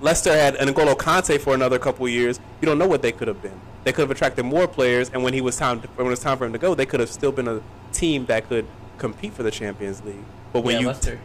Leicester 0.01 0.33
had 0.33 0.55
N'Golo 0.55 0.95
Kanté 0.95 1.39
for 1.39 1.53
another 1.53 1.79
couple 1.79 2.05
of 2.05 2.11
years, 2.11 2.39
you 2.61 2.65
don't 2.65 2.77
know 2.77 2.87
what 2.87 3.01
they 3.01 3.11
could 3.11 3.27
have 3.27 3.41
been. 3.41 3.59
They 3.83 3.93
could 3.93 4.01
have 4.01 4.11
attracted 4.11 4.45
more 4.45 4.67
players, 4.67 5.09
and 5.09 5.23
when 5.23 5.33
he 5.33 5.41
was 5.41 5.57
time, 5.57 5.81
to, 5.81 5.87
when 5.89 6.07
it 6.07 6.09
was 6.09 6.19
time 6.19 6.37
for 6.37 6.45
him 6.45 6.53
to 6.53 6.59
go, 6.59 6.75
they 6.75 6.85
could 6.85 6.99
have 6.99 7.09
still 7.09 7.31
been 7.31 7.47
a 7.47 7.61
team 7.93 8.25
that 8.25 8.49
could 8.49 8.65
compete 8.97 9.33
for 9.33 9.43
the 9.43 9.51
Champions 9.51 10.03
League. 10.03 10.23
But 10.51 10.61
when 10.61 10.75
yeah, 10.75 10.81
you 10.81 10.87
Leicester 10.87 11.19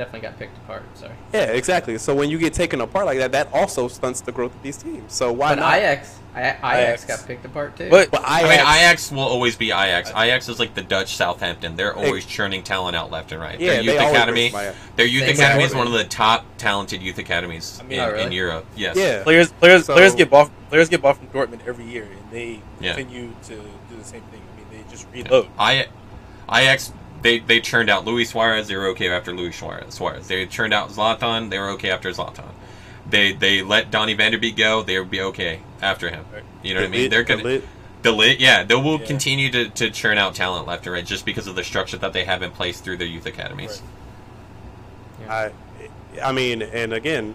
definitely 0.00 0.26
got 0.28 0.38
picked 0.38 0.56
apart. 0.58 0.82
Sorry. 0.94 1.12
yeah, 1.34 1.40
exactly. 1.52 1.98
So 1.98 2.14
when 2.14 2.30
you 2.30 2.38
get 2.38 2.54
taken 2.54 2.80
apart 2.80 3.04
like 3.04 3.18
that, 3.18 3.32
that 3.32 3.48
also 3.52 3.86
stunts 3.86 4.22
the 4.22 4.32
growth 4.32 4.54
of 4.54 4.62
these 4.62 4.78
teams. 4.78 5.12
So 5.12 5.30
why 5.30 5.50
But 5.54 5.58
not? 5.60 5.74
Ajax, 5.78 6.18
I, 6.34 6.40
Ajax, 6.40 6.64
Ajax. 6.64 7.04
got 7.04 7.26
picked 7.28 7.44
apart 7.44 7.76
too. 7.76 7.90
But 7.90 8.10
But 8.10 8.22
I 8.24 8.42
mean, 8.44 8.52
Ajax 8.60 9.12
will 9.12 9.20
always 9.20 9.56
be 9.56 9.66
Ajax. 9.66 10.08
Ajax 10.10 10.48
is 10.48 10.58
like 10.58 10.72
the 10.74 10.80
Dutch 10.82 11.16
Southampton. 11.16 11.76
They're 11.76 11.94
always 11.94 12.24
churning 12.24 12.62
talent 12.62 12.96
out 12.96 13.10
left 13.10 13.30
and 13.32 13.40
right. 13.42 13.60
Yeah, 13.60 13.74
their 13.74 13.82
youth 13.82 13.98
always 14.00 14.16
academy, 14.16 14.50
their 14.96 15.06
youth 15.06 15.26
They 15.26 15.32
academy 15.32 15.64
is 15.64 15.74
one 15.74 15.86
of 15.86 15.92
the 15.92 16.04
top 16.04 16.46
talented 16.56 17.02
youth 17.02 17.18
academies 17.18 17.78
I 17.78 17.82
mean- 17.82 17.98
in, 17.98 18.04
Oh, 18.04 18.10
really? 18.12 18.24
in 18.24 18.32
Europe. 18.32 18.64
Yes. 18.76 18.96
yeah, 18.96 19.22
players 19.22 19.52
players 19.52 19.84
So- 19.84 19.92
players 19.94 20.14
get 20.14 20.30
bought 20.30 20.50
players 20.70 20.88
get 20.88 21.02
bought 21.02 21.18
from 21.18 21.26
Dortmund 21.28 21.60
every 21.66 21.84
year, 21.84 22.04
and 22.04 22.30
they 22.32 22.62
Yeah. 22.80 22.94
continue 22.94 23.34
to 23.48 23.54
do 23.54 23.96
the 23.98 24.04
same 24.04 24.22
thing. 24.30 24.40
I 24.40 24.56
mean, 24.56 24.66
they 24.84 24.90
just 24.90 25.06
reload. 25.12 25.48
I, 25.58 25.88
Ajax, 26.52 26.92
they 27.22 27.38
they 27.38 27.60
churned 27.60 27.90
out 27.90 28.04
Luis 28.04 28.30
Suarez. 28.30 28.68
They 28.68 28.76
were 28.76 28.88
okay 28.88 29.08
after 29.10 29.32
Luis 29.32 29.56
Suarez. 29.58 29.94
Suarez. 29.94 30.28
They 30.28 30.46
churned 30.46 30.72
out 30.74 30.90
Zlatan. 30.90 31.50
They 31.50 31.58
were 31.58 31.70
okay 31.70 31.90
after 31.90 32.10
Zlatan. 32.10 32.48
They 33.08 33.32
they 33.32 33.62
let 33.62 33.90
Donny 33.90 34.14
van 34.14 34.32
de 34.32 34.38
Beek 34.38 34.56
go. 34.56 34.82
They 34.82 34.98
would 34.98 35.10
be 35.10 35.20
okay 35.20 35.60
after 35.82 36.08
him. 36.10 36.24
You 36.62 36.74
know 36.74 36.80
what 36.80 36.88
I 36.88 36.90
mean? 36.90 37.00
Lit- 37.02 37.10
They're 37.10 37.22
gonna 37.24 37.42
lit. 37.42 37.64
the 38.02 38.12
lit. 38.12 38.40
Yeah, 38.40 38.62
they 38.64 38.74
will 38.74 39.00
Yeah. 39.00 39.06
continue 39.06 39.50
to, 39.50 39.68
to 39.70 39.90
churn 39.90 40.18
out 40.18 40.34
talent 40.34 40.66
left 40.66 40.86
and 40.86 40.94
right 40.94 41.04
just 41.04 41.24
because 41.24 41.46
of 41.46 41.54
the 41.56 41.64
structure 41.64 41.96
that 41.98 42.12
they 42.12 42.24
have 42.24 42.42
in 42.42 42.50
place 42.50 42.80
through 42.80 42.98
their 42.98 43.06
youth 43.08 43.26
academies. 43.26 43.82
I, 45.28 45.52
I 46.22 46.32
mean, 46.32 46.62
and 46.62 46.92
again, 46.92 47.34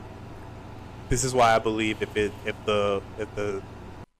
this 1.09 1.23
is 1.23 1.33
why 1.33 1.55
I 1.55 1.59
believe 1.59 2.01
if 2.01 2.15
it 2.17 2.31
if 2.45 2.55
the 2.65 3.01
if 3.19 3.33
the 3.35 3.61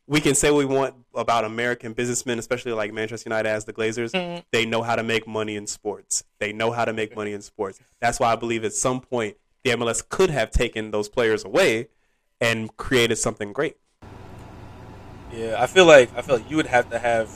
we 0.07 0.19
can 0.21 0.35
say 0.35 0.51
we 0.51 0.65
want 0.65 0.93
about 1.15 1.45
American 1.45 1.93
businessmen, 1.93 2.39
especially 2.39 2.73
like 2.73 2.93
Manchester 2.93 3.29
United 3.29 3.49
as 3.49 3.65
the 3.65 3.73
Glazers, 3.73 4.11
mm-hmm. 4.11 4.41
they 4.51 4.65
know 4.65 4.81
how 4.81 4.95
to 4.95 5.03
make 5.03 5.27
money 5.27 5.55
in 5.55 5.67
sports. 5.67 6.23
They 6.39 6.53
know 6.53 6.71
how 6.71 6.85
to 6.85 6.93
make 6.93 7.15
money 7.15 7.33
in 7.33 7.41
sports. 7.41 7.79
That's 7.99 8.19
why 8.19 8.33
I 8.33 8.35
believe 8.35 8.63
at 8.63 8.73
some 8.73 9.01
point 9.01 9.37
the 9.63 9.71
MLS 9.71 10.07
could 10.07 10.29
have 10.29 10.51
taken 10.51 10.91
those 10.91 11.09
players 11.09 11.43
away 11.43 11.87
and 12.39 12.75
created 12.77 13.17
something 13.17 13.53
great. 13.53 13.77
Yeah, 15.33 15.55
I 15.59 15.67
feel 15.67 15.85
like 15.85 16.15
I 16.15 16.21
feel 16.21 16.37
like 16.37 16.49
you 16.49 16.57
would 16.57 16.67
have 16.67 16.89
to 16.91 16.99
have 16.99 17.29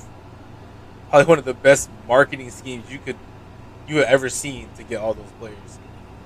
probably 1.09 1.25
one 1.25 1.39
of 1.39 1.45
the 1.45 1.53
best 1.53 1.89
marketing 2.07 2.49
schemes 2.51 2.89
you 2.91 2.99
could 2.99 3.17
you 3.87 3.97
have 3.97 4.05
ever 4.05 4.29
seen 4.29 4.69
to 4.77 4.83
get 4.83 5.01
all 5.01 5.13
those 5.13 5.31
players, 5.39 5.79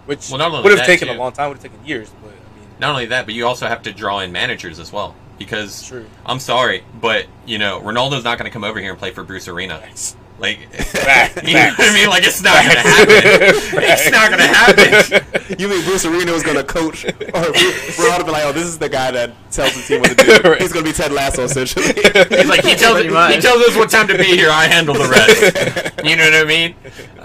which 0.06 0.30
Well, 0.30 0.64
would 0.64 0.78
have 0.78 0.86
taken 0.86 1.08
too. 1.08 1.14
a 1.14 1.16
long 1.16 1.32
time, 1.32 1.50
would 1.50 1.58
have 1.58 1.64
taken 1.64 1.86
years. 1.86 2.12
But 2.22 2.32
I 2.32 2.60
mean, 2.60 2.68
Not 2.80 2.92
only 2.92 3.06
that, 3.08 3.26
but 3.26 3.34
you 3.34 3.48
also 3.48 3.68
have 3.68 3.82
to 3.84 3.94
draw 3.94 4.20
in 4.20 4.32
managers 4.32 4.80
as 4.80 4.92
well. 4.92 5.16
Because 5.38 5.84
True. 5.88 6.06
I'm 6.26 6.40
sorry, 6.40 6.84
but 7.00 7.26
you 7.46 7.58
know 7.58 7.82
Ronaldo's 7.82 8.24
not 8.24 8.38
going 8.38 8.50
to 8.50 8.54
come 8.54 8.64
over 8.64 8.80
here 8.80 8.92
and 8.92 9.00
play 9.00 9.12
for 9.12 9.24
Bruce 9.24 9.48
Arena. 9.48 9.80
Facts. 9.80 10.16
Like, 10.40 10.60
Facts. 10.74 11.48
you 11.48 11.54
know 11.54 11.74
what 11.78 11.80
I 11.80 11.94
mean? 11.94 12.10
Like, 12.10 12.24
it's 12.26 12.42
not 12.42 12.64
going 12.64 12.76
to 12.76 12.82
happen. 12.82 13.10
it's 13.84 14.12
not 14.12 14.30
going 14.30 14.42
to 14.42 14.48
happen. 14.48 15.60
You 15.60 15.68
mean 15.70 15.84
Bruce 15.86 16.06
Arena 16.06 16.32
was 16.32 16.44
going 16.44 16.58
to 16.58 16.64
coach, 16.64 17.06
or 17.06 17.12
Ronaldo 17.12 18.26
be 18.26 18.32
like, 18.32 18.44
"Oh, 18.46 18.52
this 18.52 18.66
is 18.66 18.78
the 18.80 18.90
guy 18.90 19.12
that 19.12 19.32
tells 19.52 19.76
the 19.76 19.82
team 19.84 20.02
what 20.02 20.18
to 20.18 20.26
do." 20.26 20.50
Right. 20.50 20.62
He's 20.62 20.74
going 20.74 20.86
to 20.86 20.92
be 20.92 20.96
Ted 20.96 21.12
Lasso 21.12 21.44
essentially. 21.44 21.86
He's 21.86 22.48
like, 22.50 22.64
he 22.64 22.76
tells 22.76 23.02
he 23.04 23.42
tells 23.42 23.62
us 23.64 23.76
what 23.76 23.90
time 23.90 24.08
to 24.08 24.18
be 24.18 24.36
here. 24.36 24.50
I 24.50 24.66
handle 24.66 24.96
the 24.96 25.08
rest. 25.08 26.04
you 26.04 26.16
know 26.16 26.26
what 26.26 26.34
I 26.34 26.44
mean? 26.46 26.76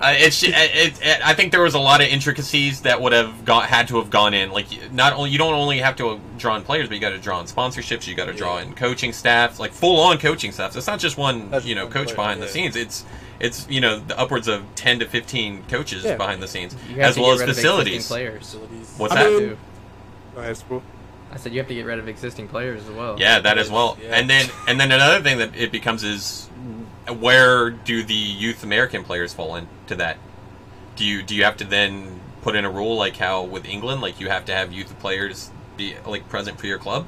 Uh, 0.01 0.15
it's 0.17 0.43
it, 0.45 0.55
it, 0.55 1.01
it, 1.03 1.27
I 1.27 1.35
think 1.35 1.51
there 1.51 1.61
was 1.63 1.75
a 1.75 1.79
lot 1.81 2.01
of 2.01 2.07
intricacies 2.07 2.83
that 2.83 3.01
would 3.03 3.13
have 3.13 3.45
got 3.45 3.65
had 3.69 3.89
to 3.89 3.97
have 3.97 4.11
gone 4.11 4.33
in. 4.33 4.51
Like, 4.53 4.93
not 4.93 5.13
only 5.13 5.31
you 5.31 5.39
don't 5.39 5.55
only 5.55 5.79
have 5.79 5.97
to 5.97 6.21
draw 6.37 6.55
in 6.57 6.63
players, 6.63 6.87
but 6.89 6.95
you 6.95 7.01
got 7.01 7.11
to 7.11 7.19
draw 7.19 7.41
in 7.41 7.47
sponsorships. 7.47 8.07
You 8.07 8.15
got 8.15 8.27
to 8.27 8.33
draw 8.33 8.59
Yeah. 8.59 8.65
in 8.65 8.75
coaching 8.75 9.13
staff, 9.13 9.59
like 9.59 9.73
full 9.73 9.99
on 10.01 10.19
coaching 10.19 10.53
staff. 10.53 10.77
It's 10.77 10.87
not 10.87 11.01
just 11.01 11.19
one 11.19 11.51
Not 11.51 11.57
just 11.59 11.67
you 11.67 11.75
know 11.75 11.85
one 11.85 11.93
coach 11.93 12.07
player, 12.09 12.17
behind 12.17 12.43
the 12.43 12.47
scenes. 12.49 12.77
It's 12.77 13.05
it's 13.41 13.67
you 13.69 13.81
know 13.81 13.99
the 13.99 14.17
upwards 14.17 14.47
of 14.47 14.63
ten 14.77 15.01
to 15.01 15.07
fifteen 15.07 15.65
coaches 15.65 16.05
Yeah. 16.05 16.17
behind 16.17 16.41
the 16.43 16.49
scenes, 16.49 16.77
as 16.97 17.19
well 17.19 17.33
as 17.33 17.43
facilities. 17.43 18.07
players. 18.07 18.57
What's 18.99 19.13
I 19.15 19.25
that? 19.25 19.31
mean- 19.31 19.39
Too. 19.41 19.59
Go. 20.37 20.83
I 21.31 21.37
said 21.37 21.53
you 21.53 21.59
have 21.59 21.69
to 21.69 21.75
get 21.75 21.85
rid 21.85 21.99
of 21.99 22.09
existing 22.09 22.49
players 22.49 22.83
as 22.85 22.91
well. 22.91 23.17
Yeah, 23.19 23.41
that 23.41 23.59
as 23.59 23.69
well. 23.71 23.99
Yeah. 24.01 24.11
And 24.17 24.31
then 24.31 24.49
and 24.69 24.81
then 24.81 24.93
another 24.93 25.21
thing 25.23 25.39
that 25.39 25.57
it 25.57 25.73
becomes 25.73 26.05
is 26.05 26.49
where 27.11 27.71
do 27.71 28.03
the 28.03 28.15
youth 28.15 28.63
American 28.63 29.05
players 29.05 29.33
fall 29.35 29.57
into 29.57 29.97
that? 29.97 30.19
Do 30.97 31.05
you 31.05 31.23
do 31.23 31.35
you 31.35 31.45
have 31.45 31.57
to 31.59 31.65
then 31.65 32.21
put 32.43 32.55
in 32.57 32.65
a 32.65 32.71
rule 32.71 32.97
like 32.97 33.17
how 33.17 33.43
with 33.45 33.65
England, 33.67 34.01
like 34.01 34.21
you 34.21 34.29
have 34.29 34.45
to 34.47 34.53
have 34.53 34.73
youth 34.73 34.99
players 34.99 35.51
be 35.77 35.97
like 36.07 36.29
present 36.29 36.59
for 36.59 36.67
your 36.67 36.79
club? 36.79 37.07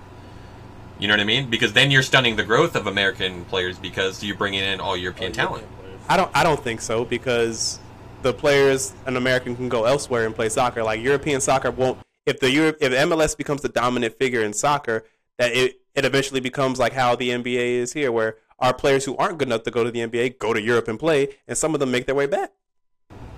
You 0.98 1.08
know 1.08 1.14
what 1.14 1.20
I 1.20 1.24
mean? 1.24 1.48
Because 1.48 1.72
then 1.72 1.90
you're 1.90 2.02
stunning 2.02 2.36
the 2.36 2.44
growth 2.44 2.76
of 2.76 2.86
American 2.86 3.46
players 3.46 3.78
because 3.78 4.22
you're 4.22 4.36
bringing 4.36 4.62
in 4.62 4.80
all 4.80 4.96
European 4.96 5.32
Oh, 5.32 5.34
talent. 5.34 5.62
European. 5.62 5.98
I 6.08 6.16
don't. 6.16 6.30
I 6.34 6.42
don't 6.42 6.62
think 6.62 6.80
so 6.82 7.04
because 7.04 7.80
the 8.22 8.32
players 8.34 8.92
an 9.06 9.16
American 9.16 9.56
can 9.56 9.68
go 9.68 9.84
elsewhere 9.84 10.26
and 10.26 10.34
play 10.34 10.48
soccer. 10.50 10.82
Like 10.82 11.00
European 11.00 11.40
soccer 11.40 11.70
won't. 11.70 11.98
If 12.26 12.38
the 12.40 12.50
Europe, 12.50 12.76
if 12.80 12.92
MLS 12.92 13.36
becomes 13.36 13.62
the 13.62 13.70
dominant 13.70 14.18
figure 14.18 14.42
in 14.42 14.52
soccer, 14.52 15.04
that 15.38 15.52
it 15.52 15.80
it 15.94 16.04
eventually 16.04 16.40
becomes 16.40 16.78
like 16.78 16.92
how 16.92 17.16
the 17.16 17.30
NBA 17.30 17.76
is 17.76 17.92
here, 17.94 18.12
where 18.12 18.36
our 18.60 18.74
players 18.74 19.04
who 19.04 19.16
aren't 19.16 19.38
good 19.38 19.48
enough 19.48 19.62
to 19.64 19.70
go 19.70 19.84
to 19.84 19.90
the 19.90 20.00
NBA 20.00 20.38
go 20.38 20.52
to 20.52 20.60
Europe 20.60 20.88
and 20.88 20.98
play, 20.98 21.36
and 21.48 21.56
some 21.56 21.74
of 21.74 21.80
them 21.80 21.90
make 21.90 22.06
their 22.06 22.14
way 22.14 22.26
back. 22.26 22.52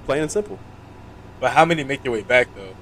Plain 0.05 0.23
and 0.23 0.31
simple. 0.31 0.59
But 1.41 1.53
how 1.53 1.65
many 1.65 1.85
make 1.85 2.03
their 2.03 2.13
way 2.13 2.23
back 2.23 2.49
though? 2.55 2.75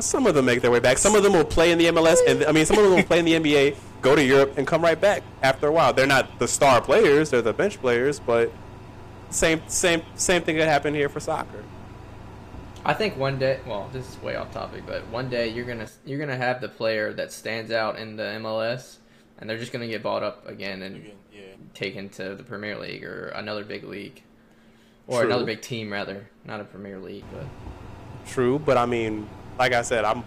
Some 0.00 0.26
of 0.26 0.34
them 0.34 0.46
make 0.46 0.62
their 0.62 0.70
way 0.70 0.80
back. 0.80 0.96
Some 0.96 1.14
of 1.14 1.22
them 1.22 1.34
will 1.34 1.44
play 1.44 1.70
in 1.70 1.78
the 1.78 1.86
MLS, 1.86 2.18
and 2.26 2.44
I 2.44 2.52
mean, 2.52 2.64
some 2.64 2.78
of 2.78 2.84
them 2.84 2.94
will 2.94 3.02
play 3.02 3.18
in 3.18 3.24
the 3.26 3.34
NBA, 3.34 3.76
go 4.00 4.16
to 4.16 4.24
Europe, 4.24 4.54
and 4.56 4.66
come 4.66 4.82
right 4.82 4.98
back 4.98 5.22
after 5.42 5.66
a 5.66 5.72
while. 5.72 5.92
They're 5.92 6.06
not 6.06 6.38
the 6.38 6.48
star 6.48 6.80
players; 6.80 7.30
they're 7.30 7.42
the 7.42 7.52
bench 7.52 7.78
players. 7.78 8.18
But 8.18 8.50
same, 9.30 9.62
same, 9.68 10.02
same 10.14 10.42
thing 10.42 10.56
that 10.56 10.66
happened 10.66 10.96
here 10.96 11.08
for 11.08 11.20
soccer. 11.20 11.62
I 12.84 12.94
think 12.94 13.16
one 13.16 13.38
day. 13.38 13.60
Well, 13.66 13.90
this 13.92 14.08
is 14.08 14.22
way 14.22 14.34
off 14.34 14.52
topic, 14.52 14.84
but 14.86 15.06
one 15.08 15.28
day 15.28 15.48
you're 15.48 15.66
gonna 15.66 15.88
you're 16.04 16.18
gonna 16.18 16.36
have 16.36 16.60
the 16.60 16.68
player 16.68 17.12
that 17.12 17.30
stands 17.30 17.70
out 17.70 17.98
in 17.98 18.16
the 18.16 18.24
MLS, 18.40 18.96
and 19.42 19.50
they're 19.50 19.58
just 19.58 19.72
gonna 19.72 19.88
get 19.88 20.02
bought 20.04 20.22
up 20.22 20.46
again 20.48 20.82
and 20.82 20.94
Again, 20.96 21.12
yeah. 21.34 21.40
taken 21.74 22.08
to 22.10 22.36
the 22.36 22.44
Premier 22.44 22.78
League 22.78 23.02
or 23.04 23.26
another 23.34 23.64
big 23.64 23.82
league, 23.82 24.22
or 25.08 25.22
True. 25.22 25.28
another 25.30 25.44
big 25.44 25.60
team 25.60 25.92
rather, 25.92 26.28
not 26.44 26.60
a 26.60 26.64
Premier 26.64 27.00
League, 27.00 27.24
but 27.32 27.44
True, 28.28 28.60
but 28.60 28.78
I 28.78 28.86
mean, 28.86 29.28
like 29.58 29.72
I 29.72 29.82
said, 29.82 30.04
I'm 30.04 30.22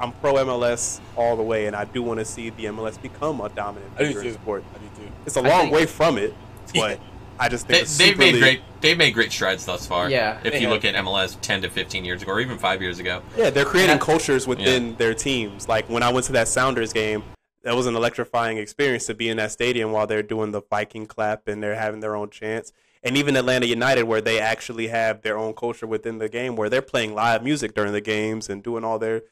I'm 0.00 0.10
pro 0.14 0.34
MLS 0.34 1.00
all 1.16 1.36
the 1.36 1.42
way, 1.44 1.66
and 1.66 1.76
I 1.76 1.84
do 1.84 2.02
want 2.02 2.18
to 2.18 2.24
see 2.24 2.50
the 2.50 2.64
MLS 2.66 3.00
become 3.00 3.40
a 3.40 3.48
dominant 3.48 3.92
I 3.96 4.00
do 4.02 4.18
in 4.18 4.22
too. 4.24 4.32
sport. 4.32 4.64
I 4.74 4.78
do 4.78 5.04
too. 5.06 5.12
It's 5.24 5.36
a 5.36 5.40
long 5.40 5.60
think- 5.62 5.74
way 5.74 5.86
from 5.86 6.18
it, 6.18 6.34
but 6.74 6.98
I 7.38 7.48
just 7.48 7.66
think 7.66 7.78
they, 7.78 7.80
they've 7.84 7.88
Super 7.88 8.18
made 8.18 8.32
League- 8.34 8.42
great 8.42 8.60
they've 8.80 8.98
made 8.98 9.12
great 9.14 9.30
strides 9.32 9.64
thus 9.64 9.86
far. 9.86 10.10
Yeah. 10.10 10.38
If 10.44 10.54
you 10.54 10.62
have. 10.62 10.70
look 10.70 10.84
at 10.84 10.94
MLS 10.96 11.38
ten 11.40 11.62
to 11.62 11.70
fifteen 11.70 12.04
years 12.04 12.20
ago 12.22 12.32
or 12.32 12.40
even 12.40 12.58
five 12.58 12.82
years 12.82 12.98
ago. 12.98 13.22
Yeah, 13.36 13.50
they're 13.50 13.64
creating 13.64 13.98
cultures 14.00 14.46
within 14.46 14.96
their 14.96 15.14
teams. 15.14 15.68
Like 15.68 15.88
when 15.88 16.02
I 16.02 16.12
went 16.12 16.26
to 16.26 16.32
that 16.32 16.48
Sounders 16.48 16.92
game, 16.92 17.22
that 17.66 17.74
was 17.74 17.86
an 17.86 17.96
electrifying 17.96 18.58
experience 18.58 19.06
to 19.06 19.14
be 19.14 19.28
in 19.28 19.38
that 19.38 19.50
stadium 19.50 19.90
while 19.90 20.06
they're 20.06 20.22
doing 20.22 20.52
the 20.52 20.62
Viking 20.70 21.04
clap 21.04 21.48
and 21.48 21.60
they're 21.60 21.74
having 21.74 21.98
their 21.98 22.14
own 22.14 22.30
chants. 22.30 22.72
And 23.02 23.16
even 23.16 23.34
Atlanta 23.34 23.66
United, 23.66 24.04
where 24.04 24.20
they 24.20 24.38
actually 24.38 24.86
have 24.86 25.22
their 25.22 25.36
own 25.36 25.52
culture 25.52 25.86
within 25.86 26.18
the 26.18 26.28
game, 26.28 26.54
where 26.54 26.70
they're 26.70 26.80
playing 26.80 27.12
live 27.12 27.42
music 27.42 27.74
during 27.74 27.92
the 27.92 28.00
games 28.00 28.48
and 28.48 28.62
doing 28.62 28.84
all 28.84 29.00
their. 29.00 29.22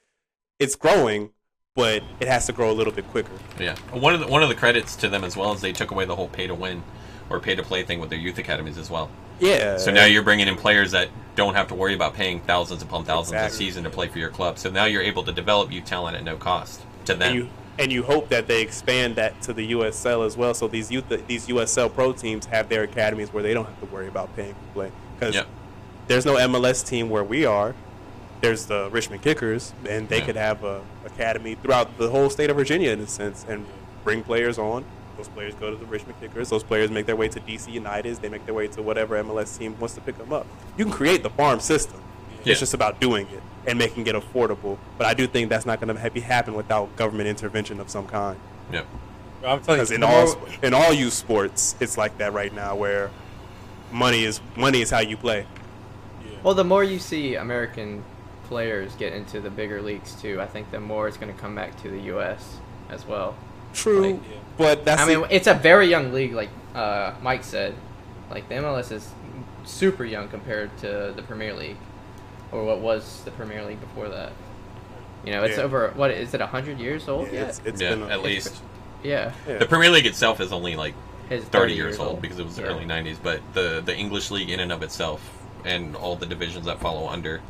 It's 0.59 0.75
growing, 0.75 1.31
but 1.77 2.03
it 2.19 2.27
has 2.27 2.47
to 2.47 2.53
grow 2.53 2.73
a 2.73 2.75
little 2.75 2.93
bit 2.93 3.07
quicker. 3.09 3.31
Yeah, 3.61 3.77
one 3.93 4.15
of 4.15 4.21
the, 4.21 4.27
one 4.27 4.43
of 4.43 4.49
the 4.49 4.57
credits 4.57 4.97
to 4.97 5.09
them 5.09 5.23
as 5.23 5.37
well 5.37 5.53
is 5.53 5.61
they 5.61 5.73
took 5.73 5.93
away 5.93 6.05
the 6.05 6.17
whole 6.17 6.29
pay 6.29 6.49
to 6.49 6.57
win 6.57 6.83
or 7.31 7.39
pay 7.39 7.55
to 7.55 7.63
play 7.63 7.85
thing 7.85 8.01
with 8.01 8.11
their 8.11 8.19
youth 8.19 8.39
academies 8.39 8.79
as 8.79 8.91
well. 8.91 9.11
Yeah. 9.39 9.77
So 9.77 9.93
now 9.93 10.07
you're 10.07 10.25
bringing 10.25 10.49
in 10.49 10.57
players 10.57 10.91
that 10.91 11.09
don't 11.37 11.55
have 11.55 11.69
to 11.69 11.77
worry 11.77 11.95
about 11.95 12.15
paying 12.15 12.41
thousands 12.41 12.83
upon 12.83 13.05
thousands 13.05 13.41
a 13.41 13.57
season 13.57 13.85
to 13.85 13.91
play 13.91 14.09
for 14.09 14.19
your 14.19 14.31
club. 14.31 14.59
So 14.59 14.71
now 14.71 14.87
you're 14.87 15.03
able 15.03 15.23
to 15.23 15.33
develop 15.33 15.71
youth 15.71 15.85
talent 15.85 16.17
at 16.17 16.25
no 16.25 16.37
cost 16.37 16.83
to 17.05 17.15
them. 17.15 17.49
And 17.79 17.93
you 17.93 18.03
hope 18.03 18.29
that 18.29 18.47
they 18.47 18.63
expand 18.63 19.17
that 19.17 19.41
to 19.43 19.53
the 19.53 19.73
USL 19.73 20.25
as 20.27 20.37
well. 20.37 20.55
So 20.55 20.69
these 20.69 20.91
youth 20.91 21.05
these 21.27 21.47
USL 21.49 21.93
pro 21.93 22.13
teams 22.13 22.47
have 22.47 22.69
their 22.69 22.83
academies 22.83 23.33
where 23.33 23.43
they 23.43 23.55
don't 23.55 23.67
have 23.67 23.79
to 23.81 23.87
worry 23.87 24.09
about 24.09 24.35
paying 24.37 24.55
to 24.55 24.73
play 24.73 24.93
because 25.19 25.43
there's 26.07 26.27
no 26.27 26.35
MLS 26.37 26.87
team 26.87 27.11
where 27.11 27.25
we 27.25 27.45
are. 27.45 27.75
There's 28.41 28.67
the 28.67 28.91
Richmond 28.91 29.23
Kickers, 29.23 29.73
and 29.89 30.09
they 30.09 30.19
Yeah. 30.19 30.27
could 30.27 30.37
have 30.37 30.65
a 30.65 30.83
academy 31.07 31.55
throughout 31.55 31.97
the 31.97 32.11
whole 32.11 32.29
state 32.29 32.51
of 32.51 32.57
Virginia 32.57 32.91
in 32.91 33.01
a 33.01 33.07
sense, 33.07 33.45
and 33.49 33.65
bring 34.03 34.23
players 34.23 34.59
on. 34.59 34.85
Those 35.17 35.29
players 35.29 35.55
go 35.55 35.71
to 35.71 35.77
the 35.77 35.87
Richmond 35.87 36.21
Kickers. 36.21 36.51
Those 36.51 36.63
players 36.65 36.91
make 36.91 37.07
their 37.07 37.17
way 37.17 37.29
to 37.29 37.41
DC 37.41 37.71
Uniteds. 37.73 38.21
They 38.21 38.29
make 38.29 38.45
their 38.45 38.55
way 38.55 38.67
to 38.69 38.83
whatever 38.83 39.17
MLS 39.17 39.57
team 39.57 39.77
wants 39.79 39.95
to 39.95 40.01
pick 40.03 40.19
them 40.19 40.33
up. 40.33 40.47
You 40.77 40.85
can 40.85 40.93
create 40.93 41.23
the 41.23 41.31
farm 41.31 41.61
system. 41.61 42.03
Yeah. 42.45 42.51
It's 42.51 42.61
just 42.61 42.75
about 42.75 43.01
doing 43.01 43.27
it 43.33 43.41
and 43.67 43.79
making 43.79 44.07
it 44.07 44.15
affordable. 44.15 44.79
But 44.99 45.07
I 45.07 45.15
do 45.15 45.27
think 45.27 45.49
that's 45.49 45.67
not 45.67 45.81
going 45.81 45.95
to 45.97 46.11
be 46.11 46.21
happen 46.21 46.55
without 46.55 46.95
government 46.97 47.29
intervention 47.29 47.81
of 47.81 47.89
some 47.91 48.07
kind. 48.07 48.39
Yep. 48.73 48.87
Bro, 49.41 49.51
I'm 49.51 49.61
telling 49.63 49.81
you, 49.81 49.85
Because 49.87 49.91
in 49.91 50.03
all 50.03 50.27
more- 50.27 50.49
in 50.63 50.75
all 50.75 50.93
youth 50.93 51.13
sports, 51.13 51.77
it's 51.81 51.97
like 51.99 52.19
that 52.19 52.33
right 52.33 52.53
now, 52.55 52.75
where 52.77 53.11
money 53.93 54.25
is 54.25 54.41
money 54.57 54.81
is 54.81 54.91
how 54.91 55.01
you 55.01 55.17
play. 55.17 55.47
Yeah. 56.25 56.37
Well, 56.43 56.55
the 56.55 56.65
more 56.65 56.83
you 56.85 56.99
see 56.99 57.35
American 57.37 58.03
players 58.49 58.95
get 58.97 59.13
into 59.13 59.41
the 59.41 59.51
bigger 59.51 59.81
leagues 59.81 60.15
too, 60.21 60.41
I 60.41 60.47
think 60.47 60.71
the 60.71 60.81
more 60.81 61.09
it's 61.09 61.17
going 61.17 61.33
to 61.33 61.39
come 61.41 61.55
back 61.55 61.81
to 61.83 61.89
the 61.91 62.01
U.S. 62.13 62.57
as 62.91 63.07
well. 63.07 63.35
True, 63.73 64.13
Like, 64.13 64.21
yeah. 64.31 64.37
but 64.57 64.85
that's 64.85 65.03
I 65.03 65.07
mean, 65.07 65.21
the- 65.23 65.35
it's 65.35 65.47
a 65.47 65.55
very 65.55 65.89
young 65.89 66.13
league, 66.13 66.33
like 66.35 66.51
uh, 66.75 67.13
Mike 67.23 67.45
said. 67.45 67.75
Like 68.31 68.49
the 68.49 68.55
MLS 68.57 68.91
is 68.93 69.09
super 69.65 70.05
young 70.05 70.29
compared 70.29 70.77
to 70.79 71.13
the 71.15 71.23
Premier 71.23 71.53
League, 71.55 71.77
or 72.55 72.65
what 72.65 72.79
was 72.81 73.23
the 73.25 73.31
Premier 73.33 73.63
League 73.65 73.81
before 73.81 74.09
that. 74.09 74.33
You 75.25 75.33
know, 75.33 75.43
it's 75.43 75.59
Yeah. 75.59 75.65
over. 75.65 75.91
What 75.97 76.11
is 76.13 76.33
it? 76.35 76.41
hundred 76.41 76.79
years 76.79 77.09
old 77.09 77.27
yeah, 77.29 77.33
yet? 77.41 77.49
it's, 77.49 77.61
it's 77.65 77.81
yeah, 77.83 77.91
been 77.91 78.03
a- 78.03 78.09
at 78.09 78.23
least. 78.23 78.63
yeah, 79.03 79.33
yeah. 79.49 79.59
The 79.59 79.67
Premier 79.67 79.91
League 79.91 80.07
itself 80.07 80.41
is 80.41 80.53
only 80.53 80.77
like 80.77 80.95
his 81.29 81.45
30 81.45 81.73
years 81.75 81.99
old 81.99 82.21
because 82.23 82.39
it 82.39 82.45
was 82.45 82.57
the 82.57 82.63
Yeah. 82.63 82.69
early 82.69 82.85
90s, 82.85 83.17
but 83.23 83.41
the 83.55 83.83
the 83.85 83.95
English 83.97 84.31
league 84.31 84.51
in 84.51 84.61
and 84.61 84.71
of 84.71 84.83
itself 84.83 85.21
and 85.65 85.97
all 85.97 86.15
the 86.17 86.27
divisions 86.27 86.67
that 86.67 86.79
follow 86.81 87.09
under, 87.09 87.41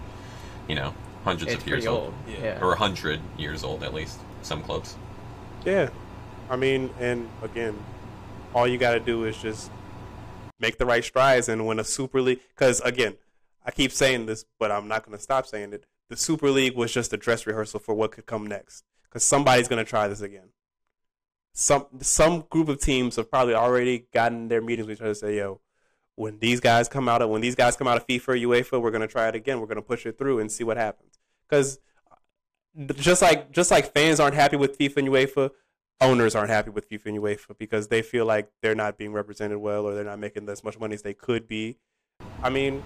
you 0.68 0.74
know, 0.76 0.94
hundreds 1.24 1.52
It's 1.52 1.62
of 1.62 1.68
years 1.68 1.86
old. 1.86 2.04
old. 2.04 2.14
Yeah. 2.28 2.44
Yeah. 2.44 2.58
Or 2.64 2.68
100 2.68 3.20
years 3.36 3.64
old 3.64 3.82
at 3.82 3.92
least, 3.92 4.18
some 4.42 4.62
clubs. 4.62 4.94
Yeah, 5.64 5.88
I 6.48 6.56
mean, 6.56 6.90
and 7.00 7.28
again, 7.42 7.74
all 8.54 8.68
you 8.68 8.78
got 8.78 8.92
to 8.92 9.00
do 9.00 9.24
is 9.24 9.36
just 9.38 9.70
make 10.60 10.78
the 10.78 10.86
right 10.86 11.02
strides 11.02 11.48
and 11.48 11.66
win 11.66 11.80
a 11.80 11.84
Super 11.84 12.20
League. 12.22 12.40
Because 12.54 12.80
again, 12.82 13.14
I 13.64 13.70
keep 13.70 13.92
saying 13.92 14.26
this, 14.26 14.44
but 14.58 14.70
I'm 14.70 14.88
not 14.88 15.04
going 15.04 15.16
to 15.16 15.22
stop 15.22 15.46
saying 15.46 15.72
it. 15.72 15.86
The 16.10 16.16
Super 16.16 16.50
League 16.50 16.76
was 16.76 16.92
just 16.92 17.12
a 17.12 17.16
dress 17.16 17.46
rehearsal 17.46 17.80
for 17.80 17.94
what 17.94 18.12
could 18.12 18.26
come 18.26 18.46
next. 18.46 18.84
Because 19.04 19.24
somebody's 19.24 19.68
going 19.68 19.82
to 19.82 19.88
try 19.88 20.06
this 20.08 20.20
again. 20.20 20.50
Some 21.52 21.86
some 22.00 22.44
group 22.50 22.68
of 22.68 22.80
teams 22.80 23.14
have 23.14 23.30
probably 23.30 23.54
already 23.54 24.06
gotten 24.12 24.48
their 24.48 24.60
meetings 24.60 24.88
with 24.88 24.98
each 24.98 25.02
other 25.02 25.12
to 25.12 25.14
say, 25.14 25.36
"Yo, 25.36 25.60
when 26.16 26.40
these 26.40 26.58
guys 26.58 26.88
come 26.88 27.08
out 27.08 27.22
of 27.22 27.30
when 27.30 27.42
these 27.42 27.54
guys 27.54 27.76
come 27.76 27.86
out 27.86 27.96
of 27.96 28.06
FIFA 28.08 28.42
UEFA, 28.42 28.82
we're 28.82 28.90
going 28.90 29.02
to 29.02 29.06
try 29.06 29.28
it 29.28 29.36
again. 29.36 29.60
We're 29.60 29.68
going 29.68 29.76
to 29.76 29.82
push 29.82 30.04
it 30.04 30.18
through 30.18 30.40
and 30.40 30.50
see 30.50 30.64
what 30.64 30.76
happens." 30.76 31.16
Because 31.48 31.78
uh, 32.10 32.92
just 32.94 33.22
like 33.22 33.52
just 33.52 33.70
like 33.70 33.92
fans 33.92 34.18
aren't 34.18 34.34
happy 34.34 34.56
with 34.56 34.76
FIFA 34.76 34.96
and 34.96 35.08
UEFA, 35.08 35.50
owners 36.00 36.34
aren't 36.34 36.50
happy 36.50 36.70
with 36.70 36.90
FIFA 36.90 37.06
and 37.06 37.18
UEFA 37.18 37.56
because 37.56 37.86
they 37.86 38.02
feel 38.02 38.26
like 38.26 38.50
they're 38.60 38.74
not 38.74 38.98
being 38.98 39.12
represented 39.12 39.58
well 39.58 39.86
or 39.86 39.94
they're 39.94 40.02
not 40.02 40.18
making 40.18 40.48
as 40.48 40.64
much 40.64 40.78
money 40.80 40.94
as 40.94 41.02
they 41.02 41.14
could 41.14 41.46
be. 41.46 41.78
I 42.42 42.50
mean, 42.50 42.82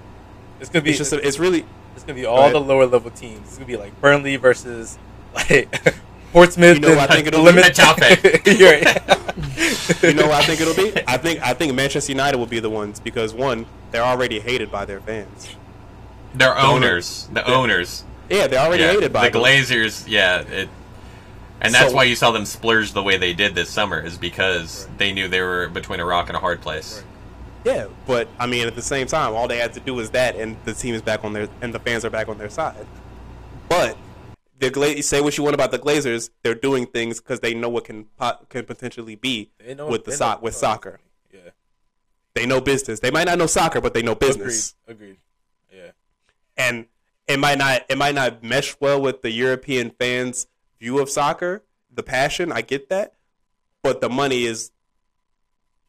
It's 0.60 0.70
gonna 0.70 0.82
be 0.82 0.90
it's 0.90 0.98
just 0.98 1.12
a, 1.12 1.26
it's 1.26 1.38
really 1.38 1.64
it's 1.94 2.04
gonna 2.04 2.14
be 2.14 2.26
all 2.26 2.50
the 2.50 2.60
lower 2.60 2.86
level 2.86 3.10
teams. 3.10 3.40
It's 3.48 3.54
gonna 3.56 3.66
be 3.66 3.76
like 3.76 3.98
Burnley 4.00 4.36
versus 4.36 4.98
like 5.34 5.68
Portsmouth. 6.32 6.76
You 6.76 6.80
know 6.80 6.96
what 6.96 7.10
I 7.10 7.14
think 7.16 7.28
it'll 7.28 7.42
Limit- 7.42 7.76
be? 8.44 8.52
You're 8.56 8.70
right. 8.70 10.02
you 10.02 10.14
know 10.14 10.26
what 10.28 10.42
I 10.42 10.44
think 10.44 10.60
it'll 10.60 10.74
be. 10.74 10.92
I 11.06 11.16
think 11.16 11.40
I 11.42 11.54
think 11.54 11.74
Manchester 11.74 12.12
United 12.12 12.36
will 12.38 12.46
be 12.46 12.60
the 12.60 12.70
ones 12.70 13.00
because 13.00 13.32
one, 13.34 13.66
they're 13.90 14.02
already 14.04 14.40
hated 14.40 14.70
by 14.70 14.84
their 14.84 15.00
fans. 15.00 15.48
They're 16.34 16.56
owner- 16.56 16.86
owners. 16.88 17.26
The 17.28 17.34
the- 17.42 17.46
owners. 17.54 18.04
Yeah, 18.28 18.46
they're 18.46 18.60
already 18.60 18.82
Yeah, 18.82 18.92
hated 18.92 19.12
by 19.12 19.28
the 19.30 19.38
them. 19.38 19.42
Glazers. 19.42 20.04
Yeah, 20.06 20.40
it, 20.42 20.68
and 21.62 21.72
that's 21.74 21.90
So- 21.90 21.96
why 21.96 22.04
you 22.04 22.14
saw 22.14 22.30
them 22.30 22.44
splurge 22.44 22.92
the 22.92 23.02
way 23.02 23.16
they 23.16 23.32
did 23.32 23.54
this 23.54 23.70
summer 23.70 24.00
is 24.00 24.18
because 24.18 24.86
they 24.98 25.12
knew 25.12 25.28
they 25.28 25.40
were 25.40 25.68
between 25.68 25.98
a 26.00 26.04
rock 26.04 26.28
and 26.28 26.36
a 26.36 26.40
hard 26.40 26.60
place. 26.60 27.02
Yeah, 27.64 27.88
but 28.06 28.28
I 28.38 28.46
mean, 28.46 28.66
at 28.66 28.74
the 28.74 28.82
same 28.82 29.06
time, 29.06 29.34
all 29.34 29.48
they 29.48 29.58
had 29.58 29.72
to 29.74 29.80
do 29.80 29.94
was 29.94 30.10
that, 30.10 30.36
and 30.36 30.56
the 30.64 30.72
team 30.72 30.94
is 30.94 31.02
back 31.02 31.24
on 31.24 31.32
their, 31.32 31.48
and 31.60 31.74
the 31.74 31.78
fans 31.80 32.04
are 32.04 32.10
back 32.10 32.28
on 32.28 32.38
their 32.38 32.48
side. 32.48 32.86
But 33.68 33.96
the 34.58 34.70
Gla- 34.70 35.02
say 35.02 35.20
what 35.20 35.36
you 35.36 35.44
want 35.44 35.54
about 35.54 35.70
the 35.70 35.78
Glazers, 35.78 36.30
they're 36.42 36.54
doing 36.54 36.86
things 36.86 37.20
because 37.20 37.40
they 37.40 37.54
know 37.54 37.68
what 37.68 37.84
can 37.84 38.04
po- 38.18 38.38
can 38.48 38.64
potentially 38.64 39.16
be 39.16 39.50
know- 39.76 39.88
with 39.88 40.04
the 40.04 40.12
so- 40.12 40.32
know- 40.34 40.38
with 40.40 40.54
soccer. 40.54 41.00
Yeah. 41.32 41.50
They 42.34 42.46
know 42.46 42.60
business. 42.60 43.00
They 43.00 43.10
might 43.10 43.24
not 43.26 43.38
know 43.38 43.46
soccer, 43.46 43.80
but 43.80 43.92
they 43.92 44.02
know 44.02 44.14
business. 44.14 44.74
Agreed. 44.86 44.96
Agreed. 45.02 45.16
Yeah. 45.72 45.90
and 46.56 46.86
it 47.26 47.38
might 47.38 47.58
not 47.58 47.84
it 47.88 47.98
might 47.98 48.14
not 48.14 48.42
mesh 48.42 48.74
well 48.80 49.00
with 49.00 49.22
the 49.22 49.30
European 49.30 49.90
fans' 49.90 50.46
view 50.80 50.98
of 51.00 51.10
soccer, 51.10 51.62
the 51.92 52.02
passion. 52.02 52.50
I 52.50 52.62
get 52.62 52.88
that, 52.88 53.14
but 53.82 54.00
the 54.00 54.08
money 54.08 54.44
is 54.44 54.70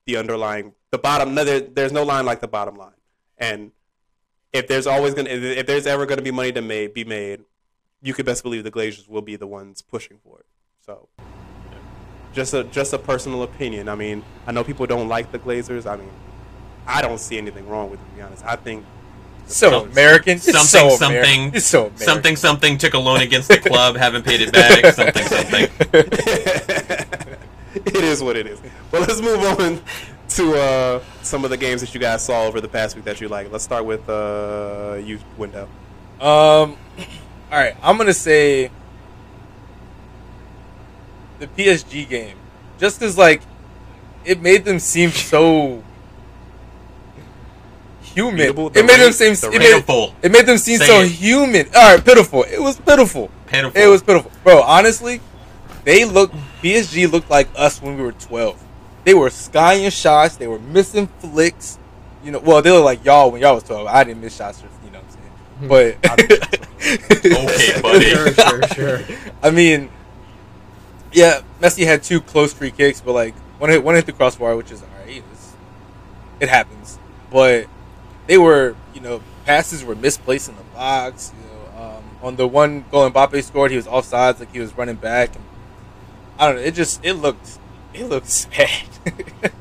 the 0.05 0.17
underlying 0.17 0.73
the 0.91 0.97
bottom. 0.97 1.33
No, 1.35 1.43
there, 1.43 1.59
there's 1.61 1.91
no 1.91 2.03
line 2.03 2.25
like 2.25 2.41
the 2.41 2.47
bottom 2.47 2.75
line, 2.75 2.93
and 3.37 3.71
if 4.53 4.67
there's 4.67 4.87
always 4.87 5.13
gonna 5.13 5.29
if 5.29 5.43
if 5.43 5.65
there's 5.65 5.87
ever 5.87 6.05
gonna 6.05 6.21
be 6.21 6.31
money 6.31 6.51
to 6.51 6.61
made 6.61 6.93
be 6.93 7.03
made, 7.03 7.41
you 8.01 8.13
could 8.13 8.25
best 8.25 8.43
believe 8.43 8.63
the 8.63 8.71
Glazers 8.71 9.07
will 9.07 9.21
be 9.21 9.35
the 9.35 9.47
ones 9.47 9.81
pushing 9.81 10.19
for 10.23 10.39
it. 10.39 10.45
So. 10.85 11.07
Just 12.31 12.53
a 12.53 12.63
just 12.65 12.93
a 12.93 12.97
personal 12.99 13.41
opinion. 13.43 13.89
I 13.89 13.95
mean, 13.95 14.23
I 14.45 14.51
know 14.51 14.63
people 14.63 14.85
don't 14.85 15.07
like 15.07 15.31
the 15.31 15.39
Glazers. 15.39 15.89
I 15.89 15.95
mean, 15.95 16.11
I 16.85 17.01
don't 17.01 17.19
see 17.19 17.37
anything 17.39 17.67
wrong 17.67 17.89
with 17.89 17.99
it. 17.99 18.03
To 18.03 18.15
be 18.15 18.21
honest, 18.21 18.45
I 18.45 18.55
think 18.55 18.85
So 19.47 19.71
Some- 19.71 19.91
American. 19.91 20.33
It's 20.37 20.45
Something, 20.45 20.89
so 20.91 20.95
something, 20.95 21.17
American. 21.17 21.55
It's 21.55 21.65
so 21.65 21.79
American. 21.87 22.05
something, 22.07 22.35
something. 22.35 22.77
Took 22.77 22.93
a 22.93 22.99
loan 22.99 23.21
against 23.21 23.47
the 23.47 23.57
club, 23.57 23.95
haven't 23.97 24.25
paid 24.25 24.41
it 24.41 24.53
back. 24.53 24.93
Something, 24.93 25.23
something. 25.23 25.69
it 27.73 28.03
is 28.03 28.21
what 28.21 28.37
it 28.37 28.45
is. 28.45 28.61
But 28.91 29.01
let's 29.01 29.21
move 29.21 29.39
on 29.59 29.81
to 30.39 30.53
uh, 30.55 31.03
some 31.21 31.43
of 31.43 31.49
the 31.49 31.57
games 31.57 31.81
that 31.81 31.93
you 31.93 31.99
guys 31.99 32.23
saw 32.23 32.43
over 32.45 32.61
the 32.61 32.67
past 32.67 32.95
week 32.95 33.03
that 33.03 33.19
you 33.19 33.27
like. 33.27 33.51
Let's 33.51 33.65
start 33.65 33.83
with 33.85 34.07
uh, 34.09 34.97
you, 35.03 35.19
Wendell. 35.37 35.67
Um, 36.21 36.21
all 37.51 37.59
right, 37.59 37.75
I'm 37.83 37.97
gonna 37.97 38.13
say 38.13 38.71
the 41.39 41.47
PSG 41.47 42.07
game, 42.07 42.37
just 42.77 42.99
because 42.99 43.17
like 43.17 43.41
it 44.23 44.41
made 44.41 44.63
them 44.63 44.79
seem 44.79 45.09
so 45.11 45.83
human. 48.01 48.39
Beatable? 48.39 48.71
The 48.71 48.79
It 48.79 48.85
made 48.85 48.99
them 48.99 49.11
seem 49.11 49.33
the 49.33 49.47
it 49.47 49.59
made, 49.59 49.71
Pitiful. 49.73 50.15
it 50.21 50.31
made 50.31 50.45
them 50.45 50.57
seem 50.57 50.77
Say 50.77 50.85
so 50.87 50.99
it. 51.01 51.11
human. 51.11 51.67
All 51.75 51.95
right, 51.95 52.05
pitiful. 52.05 52.43
It 52.43 52.61
was 52.61 52.79
pitiful. 52.79 53.29
Pitiful. 53.47 53.81
It 53.81 53.87
was 53.87 54.01
pitiful, 54.01 54.31
bro. 54.45 54.61
Honestly, 54.61 55.19
they 55.83 56.05
look 56.05 56.31
PSG 56.63 57.11
looked 57.11 57.29
like 57.29 57.49
us 57.57 57.81
when 57.81 57.97
we 57.97 58.03
were 58.03 58.13
12. 58.13 58.67
They 59.05 59.13
were 59.13 59.29
skying 59.29 59.89
shots. 59.89 60.35
They 60.37 60.47
were 60.47 60.59
missing 60.59 61.07
flicks. 61.19 61.77
You 62.23 62.31
know, 62.31 62.39
well, 62.39 62.61
they 62.61 62.71
were 62.71 62.79
like 62.79 63.03
y'all 63.05 63.31
when 63.31 63.41
y'all 63.41 63.55
was 63.55 63.63
12. 63.63 63.87
I 63.87 64.03
didn't 64.03 64.21
miss 64.21 64.35
shots, 64.35 64.61
you 64.85 64.91
know 64.91 64.99
what 64.99 65.69
I'm 65.69 65.79
saying? 65.79 65.99
But 66.01 66.29
Okay, 66.81 67.81
buddy. 67.81 68.05
Sure, 68.05 68.33
sure, 68.33 68.67
sure. 68.67 69.01
I 69.43 69.51
mean, 69.51 69.89
yeah, 71.13 71.41
Messi 71.61 71.85
had 71.85 72.03
two 72.03 72.21
close 72.21 72.53
free 72.53 72.71
kicks, 72.71 73.01
but 73.01 73.13
like 73.13 73.35
one 73.59 73.69
hit 73.69 73.83
one 73.83 73.95
hit 73.95 74.05
the 74.05 74.13
crossbar, 74.13 74.55
which 74.55 74.71
is 74.71 74.81
alright. 74.83 75.09
It's- 75.17 75.53
It 76.39 76.49
happens, 76.49 76.97
but 77.31 77.67
they 78.27 78.37
were, 78.37 78.75
you 78.93 79.01
know, 79.01 79.21
passes 79.45 79.83
were 79.83 79.95
misplaced 79.95 80.49
in 80.49 80.55
the 80.55 80.63
box. 80.75 81.33
You 81.37 81.49
know, 81.49 81.83
um, 81.83 82.03
on 82.21 82.35
the 82.37 82.47
one 82.47 82.85
goal 82.91 83.09
Mbappe 83.09 83.43
scored, 83.43 83.71
he 83.71 83.77
was 83.77 83.87
offsides, 83.87 84.39
like 84.39 84.51
he 84.53 84.59
was 84.59 84.75
running 84.77 84.95
back. 84.95 85.35
And, 85.35 85.43
I 86.37 86.47
don't 86.47 86.55
know. 86.57 86.61
It 86.61 86.75
just 86.75 87.03
it 87.03 87.13
looked 87.13 87.58
it 87.93 88.05
looks 88.05 88.45
bad. 88.45 89.51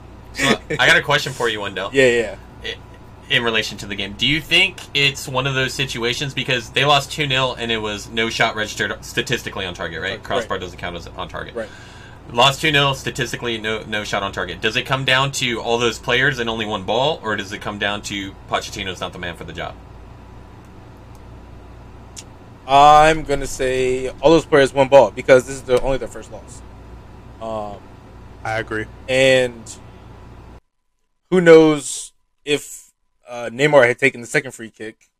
I 0.70 0.86
got 0.86 0.96
a 0.96 1.02
question 1.02 1.32
for 1.32 1.48
you, 1.48 1.60
Wendell. 1.60 1.90
yeah, 1.92 2.36
yeah. 2.62 2.74
in 3.30 3.42
relation 3.42 3.76
to 3.78 3.86
the 3.86 3.94
game. 3.94 4.14
Do 4.14 4.26
you 4.26 4.40
think 4.40 4.78
it's 4.94 5.28
one 5.28 5.46
of 5.46 5.54
those 5.54 5.74
situations 5.74 6.34
because 6.34 6.70
they 6.70 6.84
lost 6.84 7.12
2 7.12 7.28
0 7.28 7.54
and 7.58 7.70
it 7.70 7.78
was 7.78 8.08
no 8.08 8.30
shot 8.30 8.56
registered 8.56 9.04
statistically 9.04 9.66
on 9.66 9.74
target, 9.74 10.00
right? 10.00 10.12
Right. 10.12 10.22
Crossbar 10.22 10.58
doesn't 10.58 10.78
count 10.78 10.96
as 10.96 11.06
on 11.08 11.28
target. 11.28 11.54
Right. 11.54 11.68
Lost 12.32 12.60
2 12.60 12.70
0 12.72 12.92
statistically, 12.92 13.58
no 13.58 13.82
no 13.84 14.04
shot 14.04 14.22
on 14.22 14.32
target. 14.32 14.60
Does 14.60 14.76
it 14.76 14.84
come 14.84 15.04
down 15.04 15.32
to 15.32 15.60
all 15.60 15.78
those 15.78 15.98
players 15.98 16.38
and 16.38 16.48
only 16.48 16.66
one 16.66 16.84
ball, 16.84 17.20
or 17.22 17.36
does 17.36 17.52
it 17.52 17.60
come 17.60 17.78
down 17.78 18.02
to 18.02 18.32
Pochettino's 18.50 19.00
not 19.00 19.12
the 19.12 19.18
man 19.18 19.36
for 19.36 19.44
the 19.44 19.52
job? 19.52 19.74
I'm 22.66 23.22
gonna 23.22 23.46
say 23.46 24.08
all 24.20 24.30
those 24.30 24.44
players 24.44 24.74
one 24.74 24.88
ball 24.88 25.10
because 25.10 25.46
this 25.46 25.56
is 25.56 25.62
the 25.62 25.80
only 25.80 25.96
their 25.96 26.08
first 26.08 26.30
loss. 26.30 26.60
Um, 27.40 27.80
I 28.44 28.58
agree. 28.58 28.86
and 29.08 29.78
who 31.30 31.40
knows 31.40 32.12
if 32.44 32.92
uh, 33.28 33.50
Neymar 33.52 33.86
had 33.86 33.98
taken 33.98 34.20
the 34.20 34.26
second 34.26 34.52
free 34.52 34.70
kick, 34.70 35.10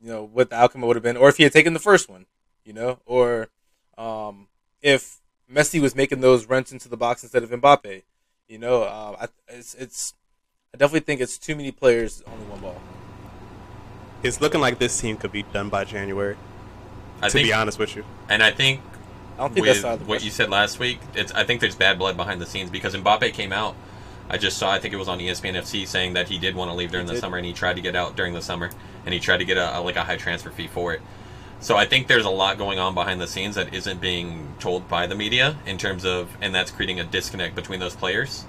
you 0.00 0.08
know 0.08 0.24
what 0.24 0.50
the 0.50 0.56
outcome 0.56 0.82
would 0.82 0.96
have 0.96 1.02
been, 1.02 1.16
or 1.16 1.28
if 1.28 1.36
he 1.36 1.42
had 1.42 1.52
taken 1.52 1.72
the 1.72 1.80
first 1.80 2.08
one, 2.08 2.26
you 2.64 2.72
know, 2.72 3.00
or 3.06 3.48
um, 3.96 4.46
if 4.80 5.20
Messi 5.52 5.80
was 5.80 5.96
making 5.96 6.20
those 6.20 6.46
runs 6.46 6.72
into 6.72 6.88
the 6.88 6.96
box 6.96 7.22
instead 7.22 7.42
of 7.42 7.50
Mbappe, 7.50 8.02
you 8.46 8.58
know, 8.58 8.82
uh, 8.84 9.16
I, 9.22 9.28
it's 9.48 9.74
it's 9.74 10.14
I 10.72 10.78
definitely 10.78 11.00
think 11.00 11.20
it's 11.20 11.38
too 11.38 11.56
many 11.56 11.72
players 11.72 12.22
only 12.26 12.44
one 12.46 12.60
ball. 12.60 12.80
It's 14.22 14.40
looking 14.40 14.60
like 14.60 14.78
this 14.78 15.00
team 15.00 15.16
could 15.16 15.32
be 15.32 15.42
done 15.42 15.68
by 15.68 15.84
January. 15.84 16.36
I 17.20 17.26
to 17.28 17.32
think, 17.32 17.48
be 17.48 17.52
honest 17.52 17.78
with 17.78 17.96
you, 17.96 18.04
and 18.28 18.42
I 18.42 18.52
think 18.52 18.80
I 19.38 19.42
don't 19.42 19.54
think 19.54 19.66
with 19.66 19.74
that's 19.76 19.84
out 19.84 19.94
of 19.94 20.00
the 20.00 20.04
what 20.06 20.22
you 20.24 20.30
said 20.30 20.50
last 20.50 20.78
week, 20.78 21.00
it's 21.14 21.32
I 21.32 21.44
think 21.44 21.60
there's 21.60 21.76
bad 21.76 21.98
blood 21.98 22.16
behind 22.16 22.40
the 22.40 22.46
scenes 22.46 22.70
because 22.70 22.94
Mbappe 22.94 23.32
came 23.34 23.52
out. 23.52 23.76
I 24.30 24.36
just 24.36 24.58
saw, 24.58 24.70
I 24.70 24.78
think 24.78 24.92
it 24.92 24.98
was 24.98 25.08
on 25.08 25.20
ESPN 25.20 25.54
FC, 25.56 25.86
saying 25.86 26.12
that 26.14 26.28
he 26.28 26.38
did 26.38 26.54
want 26.54 26.70
to 26.70 26.74
leave 26.74 26.90
during 26.90 27.06
He 27.06 27.12
the 27.12 27.14
did. 27.14 27.20
summer 27.20 27.38
and 27.38 27.46
he 27.46 27.52
tried 27.54 27.76
to 27.76 27.82
get 27.82 27.96
out 27.96 28.16
during 28.16 28.34
the 28.34 28.42
summer 28.42 28.70
and 29.06 29.14
he 29.14 29.20
tried 29.20 29.38
to 29.38 29.44
get 29.46 29.56
a, 29.56 29.78
a 29.78 29.80
like 29.80 29.96
a 29.96 30.04
high 30.04 30.16
transfer 30.18 30.50
fee 30.50 30.66
for 30.68 30.92
it. 30.92 31.00
So 31.60 31.76
I 31.76 31.86
think 31.86 32.08
there's 32.08 32.26
a 32.26 32.30
lot 32.30 32.58
going 32.58 32.78
on 32.78 32.94
behind 32.94 33.20
the 33.20 33.26
scenes 33.26 33.54
that 33.56 33.74
isn't 33.74 34.00
being 34.00 34.54
told 34.60 34.88
by 34.88 35.06
the 35.06 35.14
media 35.14 35.56
in 35.66 35.78
terms 35.78 36.04
of, 36.04 36.36
and 36.40 36.54
that's 36.54 36.70
creating 36.70 37.00
a 37.00 37.04
disconnect 37.04 37.54
between 37.54 37.80
those 37.80 37.96
players. 37.96 38.46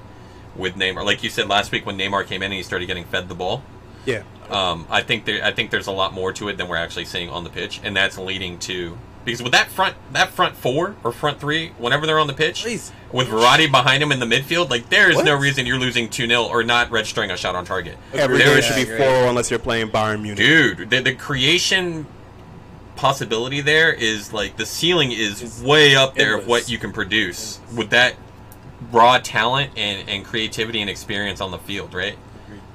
with 0.56 0.76
Neymar. 0.76 1.06
Like 1.06 1.24
you 1.24 1.30
said 1.30 1.48
last 1.48 1.72
week 1.72 1.86
when 1.86 1.98
Neymar 1.98 2.28
came 2.28 2.42
in 2.44 2.48
and 2.52 2.54
he 2.56 2.64
started 2.64 2.88
getting 2.88 3.06
fed 3.06 3.30
the 3.30 3.36
ball. 3.36 3.64
Yeah. 4.06 4.24
Um, 4.50 4.88
I 4.90 5.02
think 5.02 5.26
there, 5.26 5.44
I 5.46 5.52
think 5.52 5.72
there's 5.72 5.88
a 5.88 5.92
lot 5.92 6.14
more 6.14 6.34
to 6.34 6.50
it 6.50 6.58
than 6.58 6.68
we're 6.68 6.78
actually 6.78 7.06
seeing 7.06 7.30
on 7.30 7.44
the 7.44 7.50
pitch, 7.52 7.80
and 7.84 7.96
that's 7.96 8.18
leading 8.18 8.60
to 8.60 8.98
because 9.26 9.42
with 9.44 9.52
that 9.52 9.68
front 9.70 9.96
that 10.14 10.30
front 10.30 10.56
four 10.56 10.96
or 11.04 11.12
front 11.12 11.40
three, 11.40 11.70
whenever 11.78 12.06
they're 12.06 12.20
on 12.20 12.28
the 12.28 12.34
pitch, 12.34 12.64
Please. 12.64 12.92
with 13.12 13.28
Verratti 13.28 13.70
behind 13.70 14.02
him 14.02 14.12
in 14.12 14.20
the 14.20 14.26
midfield, 14.26 14.70
like 14.70 14.90
there 14.90 15.10
is 15.10 15.18
What? 15.18 15.26
no 15.26 15.36
reason 15.36 15.66
you're 15.66 15.80
losing 15.80 16.10
two 16.10 16.28
0 16.28 16.44
or 16.44 16.64
not 16.64 16.90
registering 16.92 17.30
a 17.32 17.38
shot 17.38 17.56
on 17.56 17.66
target. 17.66 17.98
Every 18.14 18.38
There 18.38 18.54
game 18.56 18.64
should 18.64 18.76
be 18.88 18.92
Yeah, 18.92 18.98
4 19.22 19.28
unless 19.30 19.50
you're 19.50 19.60
playing 19.60 19.90
Bayern 19.90 20.22
Munich. 20.22 20.38
Dude, 20.38 20.90
the, 20.90 21.02
the 21.02 21.14
creation 21.16 22.06
possibility 22.96 23.62
there 23.62 23.94
is 23.94 24.34
like 24.34 24.58
the 24.58 24.66
ceiling 24.66 25.12
is 25.12 25.42
It's 25.42 25.62
way 25.62 25.96
up 25.96 26.16
there 26.16 26.38
of 26.38 26.48
what 26.48 26.70
you 26.70 26.78
can 26.78 26.92
produce 26.92 27.60
with 27.76 27.92
that 27.92 28.16
raw 28.92 29.20
talent 29.20 29.72
and, 29.78 30.08
and 30.10 30.26
creativity 30.26 30.82
and 30.82 30.90
experience 30.90 31.40
on 31.42 31.52
the 31.52 31.60
field, 31.60 31.94
right? 31.94 32.18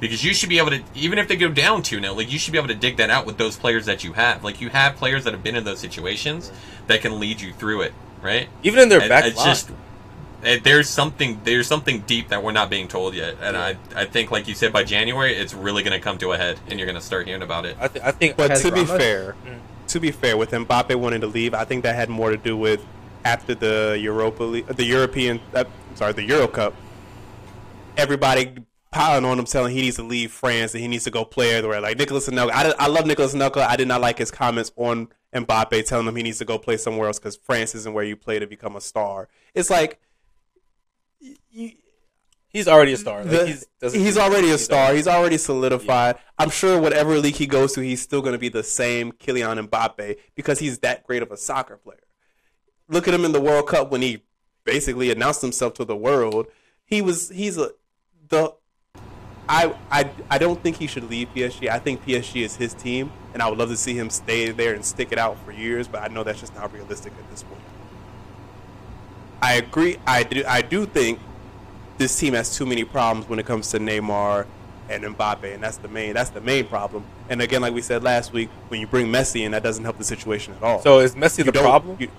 Because 0.05 0.22
you 0.22 0.34
should 0.34 0.50
be 0.50 0.59
able 0.59 0.70
to, 0.70 0.82
even 0.94 1.18
if 1.18 1.28
they 1.28 1.36
go 1.36 1.48
down 1.48 1.82
2 1.82 1.98
0, 1.98 2.12
like 2.14 2.30
you 2.30 2.38
should 2.38 2.52
be 2.52 2.59
able 2.59 2.68
to 2.68 2.74
dig 2.74 2.98
that 2.98 3.09
out 3.09 3.24
with 3.24 3.38
those 3.38 3.57
players 3.57 3.86
that 3.86 4.05
you 4.05 4.12
have. 4.12 4.44
Like 4.44 4.61
you 4.61 4.68
have 4.68 4.96
players 4.96 5.24
that 5.24 5.32
have 5.32 5.42
been 5.42 5.57
in 5.57 5.64
those 5.64 5.80
situations 5.80 6.52
that 6.88 7.00
can 7.00 7.18
lead 7.18 7.40
you 7.40 7.55
through 7.55 7.80
it, 7.82 7.94
right? 8.20 8.50
Even 8.62 8.80
in 8.80 8.88
their 8.90 9.00
And 9.00 9.09
back 9.09 9.24
it's 9.24 9.36
line. 9.36 9.46
just 9.46 9.70
there's 10.42 10.90
something 10.90 11.40
there's 11.44 11.66
something 11.66 12.02
deep 12.02 12.28
that 12.28 12.42
we're 12.42 12.52
not 12.52 12.68
being 12.68 12.86
told 12.86 13.14
yet, 13.14 13.36
and 13.40 13.57
I 13.57 13.76
I 13.96 14.05
think 14.05 14.30
like 14.30 14.46
you 14.46 14.55
said 14.55 14.72
by 14.74 14.84
January 14.84 15.34
it's 15.34 15.55
really 15.55 15.82
going 15.82 15.94
to 15.98 16.00
come 16.00 16.18
to 16.18 16.32
a 16.32 16.36
head, 16.36 16.61
and 16.68 16.78
you're 16.78 16.86
going 16.86 17.00
to 17.00 17.05
start 17.05 17.26
hearing 17.26 17.42
about 17.42 17.64
it. 17.64 17.76
I, 17.80 17.88
th- 17.88 18.05
I 18.05 18.11
think. 18.12 18.36
But 18.36 18.55
to 18.57 18.70
be 18.70 18.84
Ramos? 18.84 18.98
fair, 18.98 19.36
to 19.88 20.00
be 20.00 20.11
fair, 20.11 20.36
with 20.36 20.50
Mbappe 20.50 20.94
wanting 20.96 21.20
to 21.22 21.26
leave, 21.26 21.55
I 21.55 21.64
think 21.64 21.82
that 21.84 21.94
had 21.94 22.09
more 22.11 22.30
to 22.30 22.36
do 22.36 22.57
with 22.57 22.86
after 23.24 23.55
the 23.55 23.98
Europa 24.00 24.42
League, 24.44 24.66
the 24.66 24.84
European, 24.84 25.40
uh, 25.55 25.64
sorry, 25.94 26.12
the 26.12 26.24
Euro 26.24 26.48
Cup. 26.48 26.74
Everybody 27.96 28.57
piling 28.95 29.24
on 29.24 29.38
him, 29.38 29.45
telling 29.45 29.74
he 29.74 29.80
needs 29.82 29.97
to 29.97 30.05
leave 30.05 30.30
France 30.30 30.72
and 30.72 30.80
he 30.80 30.86
needs 30.88 31.03
to 31.05 31.11
go 31.11 31.24
play 31.24 31.53
everywhere. 31.55 31.80
Like 31.80 31.99
Nicolas 31.99 32.28
Anelka, 32.28 32.51
I, 32.53 32.72
I 32.78 32.86
love 32.86 33.07
Nicolas 33.07 33.34
Anelka. 33.34 33.66
I 33.66 33.74
did 33.76 33.88
not 33.88 34.01
like 34.01 34.18
his 34.18 34.30
comments 34.30 34.70
on 34.76 35.09
Mbappe 35.34 35.84
telling 35.86 36.07
him 36.07 36.14
he 36.14 36.22
needs 36.22 36.38
to 36.38 36.45
go 36.45 36.59
play 36.59 36.76
somewhere 36.76 37.09
else 37.09 37.18
because 37.18 37.34
France 37.36 37.74
isn't 37.74 37.92
where 37.92 38.05
you 38.05 38.16
play 38.16 38.38
to 38.38 38.47
become 38.47 38.76
a 38.76 38.80
star. 38.80 39.28
It's 39.53 39.68
like. 39.68 40.01
he's 41.51 42.68
already 42.68 42.92
a 42.92 42.97
star. 42.97 43.24
Like, 43.24 43.30
the- 43.30 43.47
he's, 43.47 43.66
he's, 43.92 44.16
already 44.16 44.51
a 44.51 44.59
star. 44.59 44.78
already- 44.84 44.97
He's 44.99 45.09
already 45.09 45.38
solidified. 45.38 46.16
I'm 46.38 46.51
sure 46.51 46.80
whatever 46.80 47.18
league 47.18 47.34
he 47.34 47.47
goes 47.47 47.72
to, 47.72 47.80
he's 47.80 48.01
still 48.01 48.22
going 48.22 48.34
to 48.34 48.38
be 48.38 48.49
the 48.49 48.62
same 48.62 49.11
Kylian 49.11 49.68
Mbappe 49.68 50.18
because 50.36 50.61
he's 50.61 50.78
that 50.80 51.05
great 51.05 51.22
of 51.22 51.32
a 51.32 51.36
soccer 51.36 51.76
player. 51.78 51.99
Look 52.88 53.09
at 53.09 53.14
him 53.14 53.24
in 53.24 53.32
the 53.32 53.40
World 53.40 53.66
Cup 53.66 53.90
when 53.90 54.03
he 54.03 54.22
basically 54.62 55.11
announced 55.11 55.42
himself 55.42 55.74
to 55.74 55.84
the 55.84 55.97
world. 55.97 56.47
He 56.84 57.03
was 57.03 57.30
he's 57.30 57.59
a 57.59 57.70
the 58.28 58.55
I 59.49 59.74
I 59.90 60.11
I 60.30 60.38
don't 60.38 60.62
think 60.62 60.76
he 60.76 60.86
should 60.86 61.09
leave 61.11 61.28
PSG. 61.34 61.68
I 61.68 61.78
think 61.78 62.05
PSG 62.07 62.42
is 62.42 62.57
his 62.57 62.72
team, 62.74 63.11
and 63.32 63.42
I 63.42 63.49
would 63.49 63.59
love 63.59 63.68
to 63.68 63.76
see 63.76 63.95
him 63.95 64.09
stay 64.11 64.51
there 64.51 64.74
and 64.74 64.84
stick 64.84 65.09
it 65.12 65.18
out 65.18 65.36
for 65.45 65.53
years. 65.53 65.86
But 65.88 66.03
I 66.03 66.09
know 66.09 66.22
that's 66.24 66.40
just 66.40 66.55
not 66.55 66.72
realistic 66.72 67.12
at 67.18 67.30
this 67.30 67.42
point. 67.42 67.61
I 69.42 69.55
agree. 69.55 69.99
I 70.07 70.22
do. 70.22 70.45
I 70.49 70.62
do 70.62 70.86
think 70.86 71.18
this 71.99 72.18
team 72.18 72.34
has 72.34 72.57
too 72.57 72.66
many 72.66 72.84
problems 72.84 73.28
when 73.28 73.38
it 73.38 73.47
comes 73.47 73.70
to 73.70 73.78
Neymar 73.78 74.47
and 74.88 75.05
Mbappe, 75.05 75.53
and 75.55 75.62
that's 75.62 75.76
the 75.76 75.88
main 75.88 76.14
that's 76.14 76.30
the 76.30 76.40
main 76.40 76.66
problem. 76.66 77.05
And 77.28 77.42
again, 77.42 77.61
like 77.62 77.74
we 77.74 77.82
said 77.82 78.03
last 78.03 78.32
week, 78.32 78.49
when 78.68 78.80
you 78.80 78.86
bring 78.86 79.07
Messi 79.09 79.42
in, 79.42 79.53
that 79.53 79.62
doesn't 79.62 79.84
help 79.84 79.99
the 79.99 80.05
situation 80.05 80.55
at 80.55 80.62
all. 80.62 80.80
So 80.80 81.01
is 81.01 81.14
Messi 81.14 81.38
You 81.38 81.45
the 81.45 81.53
problem? 81.53 81.97
you- 82.01 82.11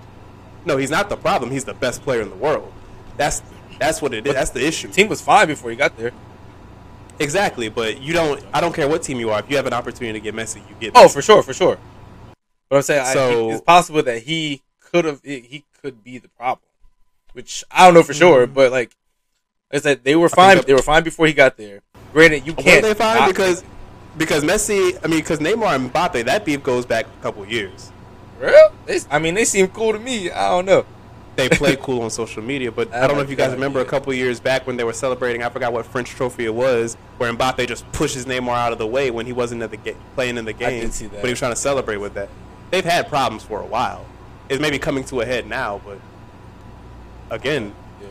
no, 0.64 0.76
he's 0.76 0.90
not 0.90 1.08
the 1.08 1.16
problem. 1.16 1.50
He's 1.52 1.64
the 1.64 1.74
best 1.74 2.02
player 2.02 2.22
in 2.22 2.28
the 2.30 2.36
world. 2.36 2.72
That's 3.16 3.42
that's 3.78 4.00
what 4.00 4.14
it 4.14 4.26
is. 4.26 4.34
That's 4.34 4.50
the 4.50 4.64
issue. 4.66 4.88
the 4.88 4.94
team 4.94 5.08
was 5.08 5.20
fine 5.20 5.46
before 5.48 5.70
he 5.70 5.76
got 5.76 5.96
there. 5.96 6.12
Exactly, 7.18 7.68
but 7.68 8.00
you 8.00 8.12
don't. 8.12 8.44
I 8.52 8.60
don't 8.60 8.74
care 8.74 8.88
what 8.88 9.02
team 9.02 9.18
you 9.18 9.30
are. 9.30 9.40
If 9.40 9.50
you 9.50 9.56
have 9.56 9.66
an 9.66 9.72
opportunity 9.72 10.18
to 10.18 10.22
get 10.22 10.34
Messi, 10.34 10.56
you 10.68 10.74
get. 10.78 10.92
Oh, 10.94 11.08
for 11.08 11.22
sure, 11.22 11.42
for 11.42 11.54
sure. 11.54 11.78
But 12.68 12.76
I'm 12.76 12.82
saying 12.82 13.06
I, 13.06 13.12
So- 13.12 13.50
it's 13.50 13.60
possible 13.62 14.02
that 14.02 14.22
he 14.22 14.62
could 14.80 15.04
have 15.04 15.20
he 15.22 15.64
could 15.82 16.02
be 16.02 16.18
the 16.18 16.28
problem, 16.28 16.68
which 17.32 17.64
I 17.70 17.86
don't 17.86 17.94
know 17.94 18.02
for 18.02 18.14
sure. 18.14 18.44
Mm-hmm. 18.44 18.54
But 18.54 18.72
like 18.72 18.92
I 19.72 19.78
said, 19.78 20.04
they 20.04 20.16
were 20.16 20.28
fine. 20.28 20.60
They 20.66 20.74
were 20.74 20.82
fine 20.82 21.04
before 21.04 21.26
he 21.26 21.32
got 21.32 21.56
there. 21.56 21.80
Granted, 22.12 22.46
you 22.46 22.54
can't. 22.54 22.82
they 22.82 22.94
fine 22.94 23.28
because 23.28 23.64
because 24.16 24.42
Messi? 24.44 24.98
I 25.04 25.08
mean, 25.08 25.20
because 25.20 25.38
Neymar 25.38 25.74
and 25.74 25.92
Mbappe, 25.92 26.24
that 26.24 26.44
beef 26.44 26.62
goes 26.62 26.86
back 26.86 27.06
a 27.06 27.22
couple 27.22 27.46
years. 27.46 27.92
Real? 28.38 28.72
They, 28.84 29.00
I 29.10 29.18
mean, 29.18 29.34
they 29.34 29.44
seem 29.44 29.68
cool 29.68 29.92
to 29.92 29.98
me. 29.98 30.30
I 30.30 30.50
don't 30.50 30.66
know. 30.66 30.84
They 31.36 31.48
play 31.50 31.76
cool 31.76 32.02
on 32.02 32.10
social 32.10 32.42
media, 32.42 32.72
but 32.72 32.88
oh 32.92 32.96
I 32.96 33.00
Oh 33.04 33.08
don't 33.08 33.16
know 33.16 33.22
if 33.22 33.30
you 33.30 33.36
guys 33.36 33.48
God, 33.48 33.54
remember 33.54 33.80
a 33.80 33.84
couple 33.84 34.12
years 34.14 34.40
back 34.40 34.66
when 34.66 34.76
they 34.76 34.84
were 34.84 34.92
celebrating. 34.94 35.42
I 35.42 35.50
forgot 35.50 35.72
what 35.72 35.84
French 35.86 36.08
trophy 36.10 36.46
it 36.46 36.54
was, 36.54 36.94
where 37.18 37.32
Mbappe 37.32 37.66
just 37.68 37.90
pushes 37.92 38.24
Neymar 38.26 38.56
out 38.56 38.72
of 38.72 38.78
the 38.78 38.86
way 38.86 39.10
when 39.10 39.26
he 39.26 39.32
wasn't 39.32 39.62
at 39.62 39.70
the 39.70 39.76
ga- 39.76 39.96
playing 40.14 40.38
in 40.38 40.44
the 40.46 40.52
game, 40.54 40.68
I 40.68 40.80
did 40.80 40.92
see 40.94 41.06
that. 41.06 41.16
but 41.20 41.24
he 41.26 41.30
was 41.32 41.38
trying 41.38 41.52
to 41.52 41.56
celebrate 41.56 41.98
with 41.98 42.14
that. 42.14 42.28
They've 42.70 42.84
had 42.84 43.08
problems 43.08 43.42
for 43.42 43.60
a 43.60 43.66
while. 43.66 44.06
It's 44.48 44.60
maybe 44.60 44.78
coming 44.78 45.04
to 45.04 45.20
a 45.20 45.26
head 45.26 45.46
now, 45.46 45.80
but 45.84 45.98
again, 47.30 47.72
Yeah. 48.00 48.06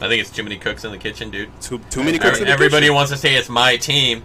I 0.00 0.08
think 0.08 0.20
it's 0.20 0.30
too 0.30 0.42
many 0.42 0.56
cooks 0.56 0.84
in 0.84 0.90
the 0.92 0.98
kitchen, 0.98 1.30
dude. 1.30 1.48
too 1.60 1.78
too 1.90 2.02
many 2.02 2.18
cooks 2.18 2.32
Every- 2.36 2.40
in 2.42 2.46
the 2.48 2.52
everybody 2.52 2.82
kitchen. 2.86 2.94
wants 2.94 3.10
to 3.12 3.16
say 3.16 3.34
it's 3.34 3.48
my 3.48 3.76
team, 3.76 4.22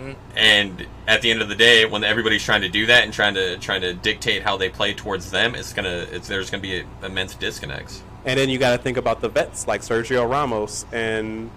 Mm-hmm. 0.00 0.12
and 0.36 0.86
at 1.06 1.20
the 1.20 1.30
end 1.30 1.42
of 1.42 1.48
the 1.50 1.54
day, 1.54 1.84
when 1.84 2.04
everybody's 2.04 2.42
trying 2.42 2.62
to 2.62 2.70
do 2.70 2.86
that 2.86 3.04
and 3.04 3.12
trying 3.12 3.34
to 3.34 3.58
trying 3.58 3.82
to 3.82 3.92
dictate 3.92 4.42
how 4.42 4.56
they 4.56 4.70
play 4.70 4.94
towards 4.94 5.30
them, 5.30 5.54
it's 5.54 5.74
gonna 5.74 6.06
it's 6.10 6.26
there's 6.26 6.48
gonna 6.48 6.62
be 6.62 6.84
immense 7.02 7.34
disconnects. 7.34 8.02
And 8.24 8.38
then 8.38 8.48
you 8.48 8.58
got 8.58 8.76
to 8.76 8.82
think 8.82 8.96
about 8.96 9.20
the 9.20 9.28
vets 9.28 9.66
like 9.66 9.80
Sergio 9.82 10.28
Ramos 10.28 10.84
and 10.92 11.50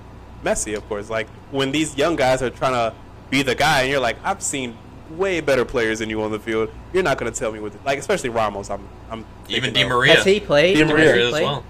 Messi, 0.43 0.75
of 0.75 0.87
course. 0.89 1.09
Like 1.09 1.27
when 1.51 1.71
these 1.71 1.97
young 1.97 2.15
guys 2.15 2.41
are 2.41 2.49
trying 2.49 2.73
to 2.73 2.93
be 3.29 3.43
the 3.43 3.55
guy, 3.55 3.81
and 3.81 3.91
you're 3.91 3.99
like, 3.99 4.17
I've 4.23 4.41
seen 4.41 4.77
way 5.11 5.41
better 5.41 5.65
players 5.65 5.99
than 5.99 6.09
you 6.09 6.21
on 6.21 6.31
the 6.31 6.39
field. 6.39 6.69
You're 6.93 7.03
not 7.03 7.17
going 7.17 7.31
to 7.31 7.37
tell 7.37 7.51
me 7.51 7.59
what, 7.59 7.73
like 7.85 7.99
especially 7.99 8.29
Ramos. 8.29 8.69
I'm, 8.69 8.87
I'm 9.11 9.25
Even 9.49 9.73
thinking 9.73 9.83
Di. 9.83 9.89
Maria, 9.89 10.15
Has 10.15 10.25
he 10.25 10.39
played? 10.39 10.75
Di 10.75 10.79
Has 10.83 10.89
Maria 10.91 11.15
he 11.15 11.21
as 11.21 11.33
well. 11.33 11.63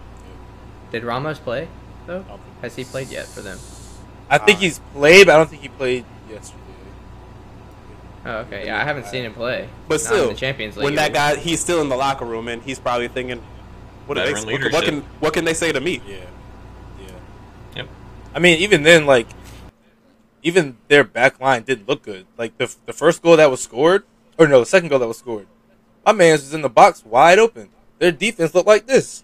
Did 0.91 1.03
Ramos 1.03 1.39
play 1.39 1.67
though? 2.05 2.23
Has 2.61 2.75
he 2.75 2.83
played 2.83 3.09
yet 3.09 3.25
for 3.25 3.41
them? 3.41 3.57
I 4.29 4.37
think 4.37 4.57
Uh, 4.57 4.61
he's 4.61 4.79
played, 4.93 5.25
but 5.25 5.33
I 5.35 5.37
don't 5.37 5.49
think 5.49 5.61
he 5.63 5.69
played 5.69 6.05
yesterday. 6.05 6.12
Oh, 8.25 8.37
okay. 8.39 8.65
Yeah, 8.65 8.79
I 8.81 8.83
haven't 8.85 9.07
seen 9.07 9.25
him 9.25 9.33
play. 9.33 9.67
But 9.87 9.95
Not 9.95 10.01
still, 10.01 10.23
in 10.23 10.33
the 10.33 10.39
Champions 10.39 10.77
League. 10.77 10.85
when 10.85 10.95
that 10.95 11.15
either. 11.15 11.35
guy, 11.35 11.41
he's 11.41 11.59
still 11.59 11.81
in 11.81 11.89
the 11.89 11.95
locker 11.97 12.25
room, 12.25 12.47
and 12.47 12.61
he's 12.63 12.79
probably 12.79 13.07
thinking, 13.09 13.41
what, 14.05 14.15
do 14.15 14.23
they, 14.23 14.33
Veteran 14.33 14.61
what, 14.61 14.71
what 14.71 14.83
can 14.85 15.01
what 15.19 15.33
can 15.33 15.45
they 15.45 15.53
say 15.53 15.71
to 15.71 15.79
me? 15.81 16.01
Yeah, 16.07 16.15
yeah. 17.01 17.07
Yep. 17.75 17.87
I 18.33 18.39
mean, 18.39 18.59
even 18.59 18.83
then, 18.83 19.05
like, 19.05 19.27
even 20.41 20.77
their 20.87 21.03
back 21.03 21.39
line 21.39 21.63
didn't 21.63 21.87
look 21.87 22.03
good. 22.03 22.25
Like 22.37 22.57
the 22.57 22.73
the 22.85 22.93
first 22.93 23.21
goal 23.21 23.37
that 23.37 23.49
was 23.49 23.61
scored, 23.61 24.03
or 24.37 24.47
no, 24.47 24.59
the 24.59 24.65
second 24.65 24.89
goal 24.89 24.99
that 24.99 25.07
was 25.07 25.17
scored, 25.17 25.47
my 26.05 26.11
man 26.11 26.33
was 26.33 26.53
in 26.53 26.61
the 26.61 26.69
box 26.69 27.03
wide 27.05 27.39
open. 27.39 27.69
Their 27.99 28.11
defense 28.11 28.53
looked 28.53 28.67
like 28.67 28.85
this. 28.87 29.23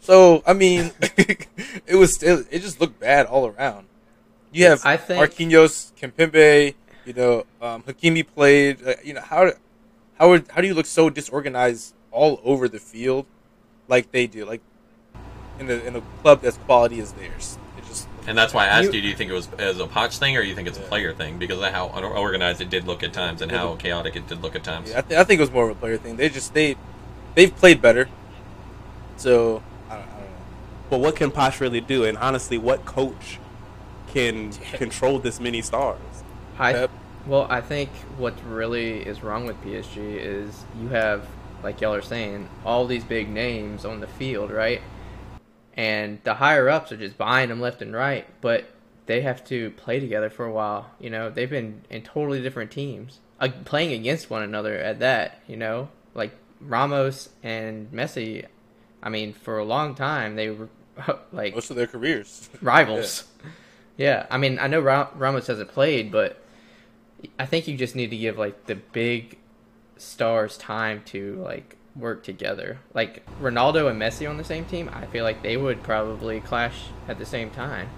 So 0.00 0.42
I 0.46 0.52
mean, 0.52 0.92
it 1.00 1.96
was 1.96 2.14
still 2.14 2.44
it 2.50 2.60
just 2.60 2.80
looked 2.80 3.00
bad 3.00 3.26
all 3.26 3.46
around. 3.46 3.86
You 4.52 4.66
have 4.66 4.84
I 4.84 4.96
think- 4.96 5.20
Marquinhos, 5.22 5.92
Kimpembe, 6.00 6.74
you 7.06 7.12
know, 7.12 7.46
um, 7.62 7.82
Hakimi 7.84 8.26
played. 8.26 8.86
Uh, 8.86 8.94
you 9.04 9.14
know 9.14 9.20
how 9.22 9.52
how 10.18 10.28
would, 10.30 10.46
how 10.50 10.60
do 10.60 10.66
you 10.66 10.74
look 10.74 10.86
so 10.86 11.08
disorganized 11.08 11.94
all 12.10 12.40
over 12.44 12.68
the 12.68 12.78
field 12.78 13.26
like 13.88 14.10
they 14.12 14.26
do? 14.26 14.44
Like 14.44 14.60
in 15.60 15.70
a 15.70 15.74
in 15.74 15.96
a 15.96 16.00
club 16.22 16.42
that's 16.42 16.56
quality 16.58 17.00
as 17.00 17.12
theirs. 17.12 17.58
It 17.78 17.86
just 17.86 18.08
And 18.26 18.36
that's 18.36 18.52
why 18.52 18.64
I 18.64 18.68
asked 18.68 18.86
You- 18.92 18.92
you, 18.94 19.02
do 19.02 19.08
you 19.08 19.14
think 19.14 19.30
it 19.30 19.34
was 19.34 19.48
as 19.58 19.78
a 19.80 19.86
Poch 19.86 20.18
thing 20.18 20.36
or 20.36 20.40
you 20.42 20.54
think 20.54 20.66
it's 20.68 20.78
a 20.78 20.82
player 20.82 21.12
thing? 21.14 21.38
Because 21.38 21.58
of 21.62 21.72
how 21.72 21.88
unorganized 21.94 22.60
it 22.60 22.68
did 22.70 22.86
look 22.86 23.02
at 23.02 23.12
times 23.12 23.40
and 23.42 23.50
how 23.52 23.76
chaotic 23.76 24.16
it 24.16 24.26
did 24.26 24.42
look 24.42 24.56
at 24.56 24.64
times. 24.64 24.90
Yeah, 24.90 24.98
I, 24.98 25.02
th- 25.02 25.20
I 25.20 25.24
think 25.24 25.38
it 25.38 25.42
was 25.42 25.52
more 25.52 25.70
of 25.70 25.76
a 25.76 25.80
player 25.80 25.96
thing. 25.96 26.16
They 26.16 26.28
just 26.28 26.52
they 26.54 26.76
they've 27.34 27.54
played 27.54 27.80
better. 27.80 28.08
So 29.16 29.62
I 29.88 29.94
don't, 29.96 30.02
I 30.02 30.10
don't 30.10 30.20
know. 30.20 30.26
But 30.90 31.00
what 31.00 31.16
can 31.16 31.30
Poch 31.30 31.60
really 31.60 31.80
do? 31.80 32.04
And 32.04 32.18
honestly, 32.18 32.58
what 32.58 32.84
coach 32.84 33.38
can 34.08 34.52
control 34.74 35.18
this 35.18 35.38
many 35.40 35.62
stars? 35.62 36.00
I 36.58 36.72
Pep. 36.72 36.90
well, 37.26 37.46
I 37.50 37.60
think 37.60 37.90
what 38.18 38.34
really 38.46 39.00
is 39.06 39.22
wrong 39.22 39.46
with 39.46 39.60
PSG 39.62 39.96
is 39.98 40.64
you 40.80 40.88
have, 40.88 41.26
like 41.62 41.80
y'all 41.80 41.94
are 41.94 42.02
saying, 42.02 42.48
all 42.64 42.86
these 42.86 43.04
big 43.04 43.28
names 43.28 43.84
on 43.84 44.00
the 44.00 44.06
field, 44.06 44.50
right? 44.50 44.80
And 45.76 46.20
the 46.24 46.34
higher 46.34 46.68
ups 46.68 46.90
are 46.92 46.96
just 46.96 47.18
buying 47.18 47.50
them 47.50 47.60
left 47.60 47.82
and 47.82 47.94
right, 47.94 48.26
but 48.40 48.64
they 49.06 49.20
have 49.20 49.44
to 49.46 49.70
play 49.72 50.00
together 50.00 50.30
for 50.30 50.46
a 50.46 50.52
while. 50.52 50.90
You 50.98 51.10
know, 51.10 51.28
they've 51.30 51.50
been 51.50 51.82
in 51.90 52.02
totally 52.02 52.40
different 52.42 52.70
teams, 52.70 53.20
uh, 53.40 53.48
playing 53.64 53.92
against 53.92 54.30
one 54.30 54.42
another 54.42 54.74
at 54.76 55.00
that. 55.00 55.40
You 55.46 55.56
know, 55.56 55.88
like 56.14 56.32
Ramos 56.60 57.28
and 57.42 57.90
Messi. 57.92 58.46
I 59.02 59.10
mean, 59.10 59.34
for 59.34 59.58
a 59.58 59.64
long 59.64 59.94
time 59.94 60.34
they 60.36 60.50
were 60.50 60.68
like 61.32 61.54
Most 61.54 61.70
of 61.70 61.76
their 61.76 61.86
careers. 61.86 62.48
rivals. 62.62 63.24
Yeah. 63.98 64.26
I 64.30 64.38
mean, 64.38 64.58
I 64.58 64.66
know 64.68 64.80
Ra- 64.80 65.10
Ramos 65.14 65.46
hasn't 65.46 65.70
played, 65.70 66.10
but 66.10 66.42
I 67.38 67.46
think 67.46 67.66
you 67.68 67.76
just 67.76 67.94
need 67.96 68.10
to 68.10 68.16
give 68.16 68.38
like 68.38 68.66
the 68.66 68.74
big 68.76 69.38
stars 69.96 70.56
time 70.58 71.02
to 71.06 71.36
like 71.42 71.76
work 71.94 72.22
together. 72.22 72.78
Like 72.94 73.24
Ronaldo 73.40 73.90
and 73.90 74.00
Messi 74.00 74.28
on 74.28 74.36
the 74.36 74.44
same 74.44 74.64
team, 74.66 74.90
I 74.92 75.06
feel 75.06 75.24
like 75.24 75.42
they 75.42 75.56
would 75.56 75.82
probably 75.82 76.40
clash 76.40 76.84
at 77.08 77.18
the 77.18 77.26
same 77.26 77.50
time. 77.50 77.88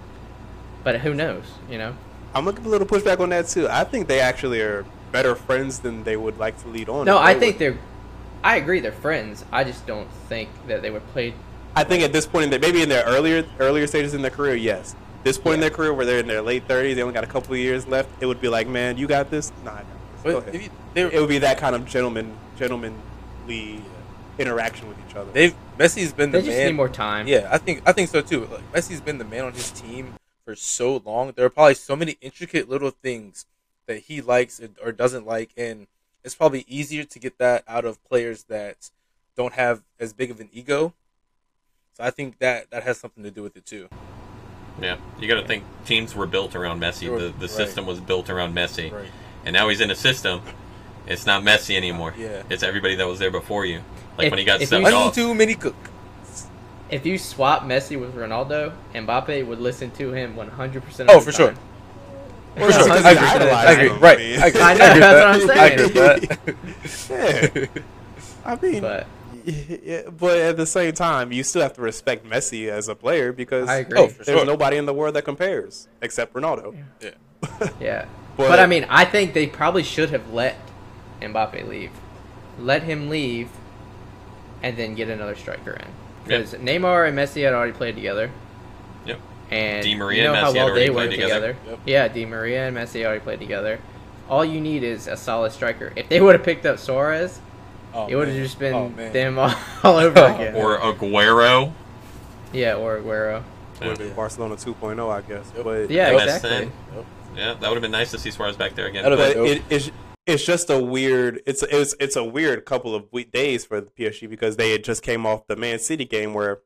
but 0.83 1.01
who 1.01 1.13
knows? 1.13 1.43
You 1.69 1.77
know. 1.77 1.95
I'm 2.33 2.45
gonna 2.45 2.55
give 2.57 2.65
a 2.65 2.69
little 2.69 2.87
pushback 2.87 3.19
on 3.19 3.29
that 3.29 3.47
too. 3.47 3.67
I 3.67 3.83
think 3.83 4.07
they 4.07 4.19
actually 4.21 4.61
are 4.61 4.85
better 5.11 5.35
friends 5.35 5.79
than 5.79 6.03
they 6.03 6.15
would 6.15 6.37
like 6.37 6.57
to 6.61 6.67
lead 6.69 6.87
on. 6.87 7.05
No, 7.05 7.17
I 7.17 7.33
think 7.33 7.55
would- 7.55 7.59
they're. 7.59 7.77
I 8.43 8.55
agree, 8.55 8.79
they're 8.79 8.93
friends. 8.93 9.43
I 9.51 9.65
just 9.65 9.85
don't 9.85 10.09
think 10.29 10.47
that 10.67 10.81
they 10.81 10.89
would 10.89 11.05
play. 11.07 11.33
I 11.75 11.83
think 11.83 12.03
at 12.03 12.13
this 12.13 12.25
point, 12.25 12.45
in 12.45 12.49
the, 12.51 12.59
maybe 12.59 12.81
in 12.81 12.87
their 12.87 13.03
earlier 13.03 13.43
earlier 13.59 13.85
stages 13.87 14.13
in 14.13 14.21
their 14.21 14.31
career, 14.31 14.55
yes. 14.55 14.95
This 15.23 15.37
point 15.37 15.55
in 15.55 15.59
their 15.59 15.69
career, 15.69 15.93
where 15.93 16.05
they're 16.05 16.19
in 16.19 16.27
their 16.27 16.41
late 16.41 16.67
30s, 16.67 16.95
they 16.95 17.01
only 17.01 17.13
got 17.13 17.23
a 17.23 17.27
couple 17.27 17.53
of 17.53 17.59
years 17.59 17.85
left. 17.87 18.09
It 18.21 18.25
would 18.25 18.39
be 18.39 18.47
like, 18.47 18.67
man, 18.67 18.97
you 18.97 19.05
got 19.07 19.29
this. 19.29 19.51
Nah, 19.65 19.71
I 19.71 19.75
got 19.77 19.85
this. 19.85 20.23
Go 20.23 20.33
But 20.39 20.41
ahead. 20.43 20.55
if 20.55 20.63
you, 20.95 21.07
it 21.09 21.19
would 21.19 21.29
be 21.29 21.39
that 21.39 21.57
kind 21.57 21.75
of 21.75 21.85
gentleman 21.85 22.33
gentlemanly 22.57 23.81
interaction 24.37 24.87
with 24.87 24.97
each 25.07 25.15
other. 25.15 25.29
they've 25.33 25.53
Messi's 25.77 26.13
been 26.13 26.31
They 26.31 26.39
the 26.39 26.45
just 26.47 26.57
man. 26.57 26.67
need 26.67 26.75
more 26.75 26.87
time. 26.89 27.27
Yeah, 27.27 27.49
I 27.51 27.57
think 27.57 27.81
I 27.85 27.91
think 27.91 28.09
so 28.09 28.21
too. 28.21 28.45
Like 28.45 28.71
Messi's 28.71 29.01
been 29.01 29.17
the 29.17 29.25
man 29.25 29.43
on 29.45 29.53
his 29.53 29.69
team 29.71 30.13
for 30.45 30.55
so 30.55 30.97
long. 31.05 31.33
There 31.35 31.45
are 31.45 31.49
probably 31.49 31.73
so 31.75 31.95
many 31.95 32.17
intricate 32.21 32.69
little 32.69 32.91
things 32.91 33.45
that 33.85 33.99
he 34.03 34.21
likes 34.21 34.61
or 34.83 34.91
doesn't 34.93 35.25
like, 35.25 35.49
and 35.57 35.87
it's 36.23 36.35
probably 36.35 36.63
easier 36.67 37.03
to 37.03 37.19
get 37.19 37.37
that 37.39 37.63
out 37.67 37.83
of 37.85 38.01
players 38.05 38.43
that 38.45 38.91
don't 39.35 39.53
have 39.53 39.81
as 39.99 40.13
big 40.13 40.31
of 40.31 40.39
an 40.39 40.49
ego. 40.53 40.93
So 41.93 42.03
I 42.03 42.09
think 42.11 42.39
that 42.39 42.71
that 42.71 42.83
has 42.83 42.97
something 42.97 43.23
to 43.23 43.31
do 43.31 43.43
with 43.43 43.57
it 43.57 43.65
too. 43.65 43.89
Yeah, 44.81 44.97
you 45.19 45.27
got 45.27 45.41
to 45.41 45.47
think 45.47 45.63
teams 45.85 46.15
were 46.15 46.25
built 46.27 46.55
around 46.55 46.81
Messi. 46.81 47.09
Were- 47.09 47.19
The 47.19 47.27
the 47.29 47.33
right. 47.41 47.49
system 47.49 47.85
was 47.85 47.99
built 47.99 48.29
around 48.29 48.55
Messi, 48.55 48.91
Right. 48.91 49.05
and 49.45 49.53
now 49.53 49.69
he's 49.69 49.81
in 49.81 49.91
a 49.91 49.95
system. 49.95 50.41
It's 51.07 51.25
not 51.25 51.43
Messi 51.43 51.75
anymore. 51.75 52.13
Yeah. 52.17 52.43
it's 52.49 52.61
everybody 52.63 52.95
that 52.95 53.07
was 53.07 53.19
there 53.19 53.31
before 53.31 53.65
you. 53.65 53.81
Like 54.17 54.27
If- 54.27 54.31
when 54.31 54.39
he 54.39 54.45
got 54.45 54.61
if 54.61 54.69
subbed 54.69 54.77
you- 54.79 54.83
One 54.83 54.93
off. 54.93 55.15
too 55.15 55.33
many 55.33 55.55
cook. 55.55 55.75
If 56.89 57.05
you 57.05 57.17
swap 57.17 57.63
Messi 57.63 57.99
with 57.99 58.15
Ronaldo, 58.15 58.71
Mbappe 58.95 59.45
would 59.45 59.59
listen 59.59 59.91
to 59.91 60.11
him 60.11 60.35
100%. 60.35 60.41
Oh, 60.41 60.71
of 61.01 61.07
the 61.07 61.13
oh, 61.13 61.19
for 61.21 61.31
sure. 61.31 61.53
For 62.57 62.71
sure. 62.71 62.91
I 62.91 63.11
agree. 63.11 63.27
idolized 63.27 63.67
I 63.67 63.71
agree. 63.73 63.89
Right. 63.99 64.19
I 64.19 64.47
agree. 64.47 64.61
I 64.61 64.73
know, 64.73 64.85
I 64.85 64.87
agree 64.87 64.99
that's 64.99 65.93
with 65.93 65.95
what 65.95 66.05
I'm 66.11 66.19
that. 66.27 66.49
I 66.49 66.57
agree 66.67 66.87
saying. 66.97 67.41
with 67.53 67.73
that. 67.73 67.83
I 68.45 68.55
mean, 68.61 68.81
But 68.81 69.07
yeah, 69.45 70.09
but 70.09 70.37
at 70.37 70.57
the 70.57 70.65
same 70.65 70.93
time, 70.93 71.31
you 71.31 71.43
still 71.43 71.61
have 71.61 71.73
to 71.73 71.81
respect 71.81 72.25
Messi 72.25 72.69
as 72.69 72.87
a 72.87 72.95
player 72.95 73.31
because 73.33 73.67
I 73.69 73.77
agree. 73.77 73.99
Oh, 73.99 74.07
there's 74.07 74.27
sure. 74.27 74.45
nobody 74.45 74.77
in 74.77 74.85
the 74.85 74.93
world 74.93 75.15
that 75.15 75.25
compares 75.25 75.87
except 76.01 76.33
Ronaldo. 76.33 76.75
Yeah. 77.01 77.09
yeah. 77.79 78.05
But- 78.37 78.49
But, 78.49 78.59
I 78.59 78.67
mean, 78.67 78.85
I 78.89 79.05
think 79.05 79.33
they 79.33 79.47
probably 79.47 79.83
should 79.83 80.11
have 80.11 80.31
let 80.33 80.55
Mbappe 81.21 81.67
leave. 81.67 81.91
Let 82.57 82.83
him 82.83 83.09
leave 83.09 83.49
and 84.63 84.77
then 84.77 84.95
get 84.95 85.09
another 85.09 85.35
striker 85.35 85.71
in. 85.71 85.87
Because 86.23 86.53
Neymar 86.53 87.07
and 87.07 87.17
Messi 87.17 87.43
had 87.43 87.53
already 87.53 87.71
played 87.73 87.95
together. 87.95 88.29
Yep. 89.05 89.19
And 89.51 89.83
Di 89.83 89.95
Maria 89.95 90.17
you 90.17 90.23
know 90.25 90.33
and 90.35 90.45
how 90.45 90.51
Messi 90.51 90.55
had 90.55 90.55
well 90.55 90.69
already 90.69 90.85
they 90.87 90.93
played 90.93 91.09
work 91.09 91.11
together. 91.19 91.53
together. 91.53 91.69
Yep. 91.71 91.79
Yeah, 91.85 92.07
Di 92.07 92.25
Maria 92.25 92.67
and 92.67 92.77
Messi 92.77 93.03
already 93.05 93.19
played 93.21 93.39
together. 93.39 93.79
All 94.29 94.45
you 94.45 94.61
need 94.61 94.83
is 94.83 95.07
a 95.07 95.17
solid 95.17 95.51
striker. 95.51 95.91
If 95.95 96.07
they 96.09 96.21
would 96.21 96.35
have 96.35 96.43
picked 96.45 96.65
up 96.65 96.77
Suarez, 96.77 97.39
Oh, 97.93 98.07
it 98.07 98.15
would 98.15 98.27
have 98.27 98.37
just 98.37 98.59
been 98.59 98.73
Oh, 98.73 98.89
them 99.11 99.39
all, 99.39 99.53
all 99.83 99.97
over 99.97 100.19
again. 100.25 100.55
Or 100.55 100.77
Aguero. 100.77 101.73
yeah, 102.53 102.75
or 102.75 102.99
Aguero. 102.99 103.43
Would 103.79 103.87
have 103.89 103.97
been 103.97 104.13
Barcelona 104.13 104.55
2.0, 104.55 105.09
I 105.09 105.21
guess. 105.21 105.51
Yep. 105.55 105.63
But 105.63 105.89
Yeah, 105.89 106.11
Yep. 106.11 106.21
exactly. 106.21 106.49
Then- 106.49 106.71
Yeah, 107.35 107.53
that 107.53 107.61
would 107.61 107.75
have 107.75 107.81
been 107.81 107.91
nice 107.91 108.11
to 108.11 108.19
see 108.19 108.29
Suarez 108.31 108.57
back 108.57 108.75
there 108.75 108.87
again. 108.87 109.03
But 109.05 109.37
it, 109.37 109.61
it's 109.69 109.91
it's 110.25 110.45
just 110.45 110.69
a 110.69 110.77
weird 110.77 111.41
it's 111.45 111.63
it's 111.63 111.95
it's 111.99 112.15
a 112.15 112.23
weird 112.23 112.65
couple 112.65 112.93
of 112.93 113.05
week 113.11 113.31
days 113.31 113.65
for 113.65 113.79
the 113.81 113.89
PSG 113.89 114.29
because 114.29 114.57
they 114.57 114.71
had 114.71 114.83
just 114.83 115.01
came 115.01 115.25
off 115.25 115.47
the 115.47 115.55
Man 115.55 115.79
City 115.79 116.05
game 116.05 116.33
where 116.33 116.59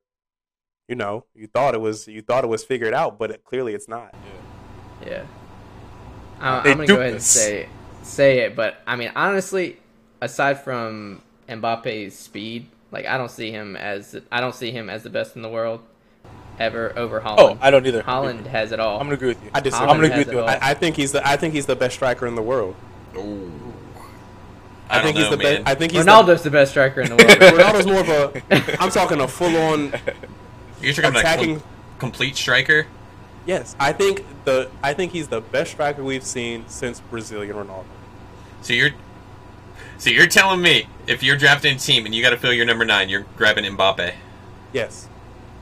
you 0.89 0.95
know 0.95 1.25
you 1.35 1.47
thought 1.47 1.73
it 1.75 1.79
was 1.81 2.07
you 2.07 2.21
thought 2.21 2.43
it 2.43 2.47
was 2.47 2.63
figured 2.63 2.93
out 2.93 3.17
but 3.19 3.29
it, 3.31 3.43
clearly 3.43 3.73
it's 3.73 3.87
not. 3.87 4.13
Yeah. 5.05 5.23
I, 6.41 6.61
They 6.63 6.71
I'm 6.71 6.77
gonna 6.77 6.87
go 6.87 6.95
ahead 6.99 7.13
and 7.13 7.21
say 7.21 7.69
say 8.01 8.39
it, 8.39 8.55
but 8.55 8.77
I 8.87 8.95
mean 8.95 9.11
honestly, 9.15 9.77
aside 10.23 10.61
from 10.61 11.21
Mbappe's 11.47 12.15
speed, 12.15 12.67
like 12.91 13.05
I 13.05 13.17
don't 13.17 13.31
see 13.31 13.51
him 13.51 13.75
as 13.75 14.19
I 14.31 14.41
don't 14.41 14.55
see 14.55 14.71
him 14.71 14.89
as 14.89 15.03
the 15.03 15.09
best 15.09 15.35
in 15.35 15.41
the 15.41 15.49
world 15.49 15.81
ever 16.59 16.97
over 16.97 17.19
Haaland. 17.21 17.35
Oh, 17.37 17.47
Haaland. 17.49 17.57
I 17.61 17.71
don't 17.71 17.85
either. 17.85 18.03
Haaland 18.03 18.45
has 18.47 18.71
it 18.71 18.79
all. 18.79 18.99
I'm 18.99 19.07
gonna 19.07 19.15
agree 19.15 19.29
with 19.29 19.43
you. 19.43 19.51
I 19.53 19.59
disagree. 19.59 19.87
I'm 19.87 19.97
gonna 19.97 20.07
agree 20.07 20.23
with 20.23 20.31
you. 20.31 20.39
I, 20.41 20.71
I 20.71 20.73
think 20.73 20.95
he's 20.95 21.11
the 21.11 21.27
I 21.27 21.37
think 21.37 21.53
he's 21.53 21.65
the 21.65 21.75
best 21.75 21.95
striker 21.95 22.25
in 22.25 22.35
the 22.35 22.41
world. 22.41 22.75
Ooh. 23.15 23.51
I, 24.89 24.99
I, 24.99 25.01
think 25.01 25.15
don't 25.15 25.23
he's 25.23 25.31
know, 25.31 25.37
the 25.37 25.43
best. 25.43 25.63
I 25.65 25.75
think 25.75 25.91
he's 25.91 26.05
Ronaldo's 26.05 26.43
the 26.43 26.51
best 26.51 26.71
striker 26.71 27.01
in 27.01 27.09
the 27.09 27.15
world. 27.15 27.29
The, 27.29 27.35
Ronaldo's 27.63 27.85
more 27.87 28.01
of 28.01 28.09
a. 28.09 28.81
I'm 28.81 28.91
talking 28.91 29.21
a 29.21 29.27
full 29.27 29.55
on 29.55 29.93
You're 30.81 30.93
talking 30.93 31.15
attacking. 31.19 31.59
com- 31.59 31.69
complete 31.99 32.35
striker. 32.35 32.87
Yes, 33.45 33.75
I 33.79 33.91
think 33.91 34.25
the 34.45 34.69
I 34.81 34.93
think 34.93 35.11
he's 35.11 35.27
the 35.27 35.41
best 35.41 35.71
striker 35.71 36.03
we've 36.03 36.23
seen 36.23 36.65
since 36.67 36.99
Brazilian 36.99 37.55
Ronaldo. 37.55 37.85
So 38.61 38.73
you're, 38.73 38.91
so 40.03 40.09
you're 40.09 40.27
telling 40.27 40.61
me 40.61 40.87
if 41.07 41.23
you're 41.23 41.37
drafting 41.37 41.75
a 41.75 41.79
team 41.79 42.05
and 42.05 42.13
you 42.13 42.21
got 42.21 42.31
to 42.31 42.37
fill 42.37 42.53
your 42.53 42.65
number 42.65 42.85
nine, 42.85 43.09
you're 43.09 43.25
grabbing 43.37 43.63
Mbappe 43.65 44.13
Yes, 44.73 45.07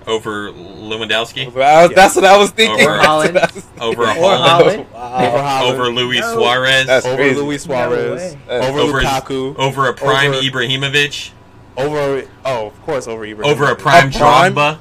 over 0.07 0.51
Lewandowski, 0.51 1.45
I 1.61 1.85
was- 1.87 1.95
That's 1.95 2.15
what 2.15 2.25
I 2.25 2.37
was 2.37 2.49
thinking. 2.51 2.87
Or 2.87 2.97
Haaland. 2.97 3.63
over 3.79 4.03
Or 4.03 4.05
Haaland, 4.07 4.85
Haaland. 4.85 4.91
Wow. 4.91 5.15
over 5.27 5.37
Haaland, 5.37 5.73
over 5.73 5.89
Luis 5.91 6.21
No. 6.21 6.33
Suarez, 6.35 6.87
That's 6.87 7.05
over 7.05 7.15
crazy. 7.17 7.39
Luis 7.39 7.63
Suarez, 7.63 8.35
way. 8.35 8.39
over, 8.49 8.79
over 8.79 9.01
Lukaku, 9.01 9.55
over 9.57 9.87
a 9.87 9.93
prime 9.93 10.31
over- 10.33 10.41
Ibrahimovic, 10.41 11.31
over 11.77 12.27
oh 12.45 12.67
of 12.67 12.81
course 12.83 13.07
over 13.07 13.25
Ibrahimovic. 13.25 13.45
over 13.45 13.65
a 13.65 13.75
prime 13.75 14.09
A 14.09 14.11
prime? 14.11 14.53
Drogba. 14.55 14.79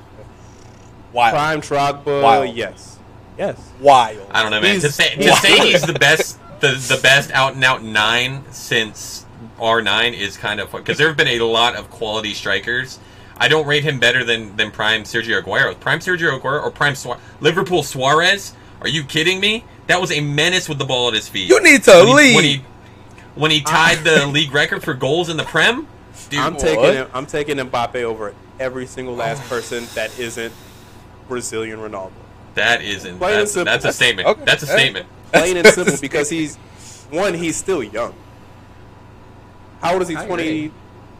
Wild. 1.12 1.34
prime 1.34 1.60
Drogba. 1.60 2.22
Wild. 2.22 2.54
Yes, 2.56 2.98
yes. 3.36 3.58
Wild. 3.80 4.26
I 4.30 4.42
don't 4.42 4.50
know, 4.52 4.60
man. 4.60 4.76
To 4.76 4.80
He's- 4.88 4.94
say 4.94 5.16
to 5.16 5.36
say 5.36 5.58
he's 5.70 5.82
the 5.82 5.92
best, 5.94 6.38
the 6.60 6.68
the 6.72 6.98
best 7.02 7.30
out 7.32 7.54
and 7.54 7.64
out 7.64 7.82
nine 7.82 8.44
since 8.52 9.26
R 9.60 9.82
nine 9.82 10.14
is 10.14 10.36
kind 10.36 10.60
of 10.60 10.72
because 10.72 10.98
there 10.98 11.08
have 11.08 11.16
been 11.16 11.28
a 11.28 11.40
lot 11.40 11.76
of 11.76 11.90
quality 11.90 12.34
strikers. 12.34 12.98
I 13.36 13.48
don't 13.48 13.66
rate 13.66 13.84
him 13.84 13.98
better 13.98 14.24
than 14.24 14.56
than 14.56 14.70
Prime 14.70 15.04
Sergio 15.04 15.42
Aguero. 15.42 15.78
Prime 15.78 16.00
Sergio 16.00 16.38
Aguero 16.38 16.62
or 16.62 16.70
Prime 16.70 16.94
Suarez, 16.94 17.22
Liverpool 17.40 17.82
Suarez? 17.82 18.54
Are 18.80 18.88
you 18.88 19.04
kidding 19.04 19.40
me? 19.40 19.64
That 19.86 20.00
was 20.00 20.10
a 20.12 20.20
menace 20.20 20.68
with 20.68 20.78
the 20.78 20.84
ball 20.84 21.08
at 21.08 21.14
his 21.14 21.28
feet. 21.28 21.48
You 21.48 21.62
need 21.62 21.82
to 21.84 21.90
when 21.90 22.06
he, 22.06 22.14
leave. 22.14 22.34
when 22.34 22.44
he 22.44 22.64
when 23.34 23.50
he 23.50 23.60
tied 23.60 24.04
the 24.04 24.26
league 24.32 24.52
record 24.52 24.82
for 24.82 24.94
goals 24.94 25.28
in 25.28 25.36
the 25.36 25.44
Prem. 25.44 25.86
Dude, 26.28 26.40
I'm 26.40 26.54
what? 26.54 26.62
taking 26.62 26.84
him, 26.94 27.08
I'm 27.12 27.26
taking 27.26 27.56
Mbappe 27.56 28.02
over 28.02 28.34
every 28.58 28.86
single 28.86 29.14
last 29.14 29.42
oh. 29.44 29.48
person 29.48 29.84
that 29.94 30.16
isn't 30.18 30.52
Brazilian 31.28 31.78
Ronaldo. 31.78 32.12
that 32.54 32.82
isn't 32.82 33.18
Plain 33.18 33.32
and 33.32 33.40
that's, 33.40 33.52
simple. 33.52 33.72
that's 33.72 33.84
a 33.84 33.92
statement. 33.92 34.28
Okay. 34.28 34.44
That's 34.44 34.62
a 34.62 34.66
statement. 34.66 35.06
Plain 35.32 35.56
and 35.56 35.66
simple 35.68 35.96
because 36.00 36.28
he's 36.28 36.56
one. 37.10 37.34
He's 37.34 37.56
still 37.56 37.82
young. 37.82 38.14
How 39.80 39.92
old 39.94 40.02
is 40.02 40.08
he? 40.08 40.16
I 40.16 40.26
20, 40.26 40.70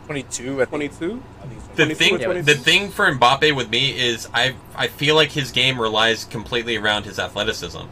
22. 0.07 0.63
I 0.63 0.65
think. 0.65 0.69
22? 0.69 1.23
I 1.43 1.47
think 1.47 1.61
so. 1.63 1.85
The 1.85 1.95
thing, 1.95 2.19
the 2.45 2.55
thing 2.55 2.91
for 2.91 3.11
Mbappe 3.11 3.55
with 3.57 3.71
me 3.71 3.99
is 3.99 4.29
I 4.35 4.55
I 4.77 4.89
feel 4.89 5.15
like 5.15 5.31
his 5.31 5.51
game 5.51 5.81
relies 5.81 6.25
completely 6.25 6.77
around 6.77 7.05
his 7.05 7.19
athleticism. 7.19 7.83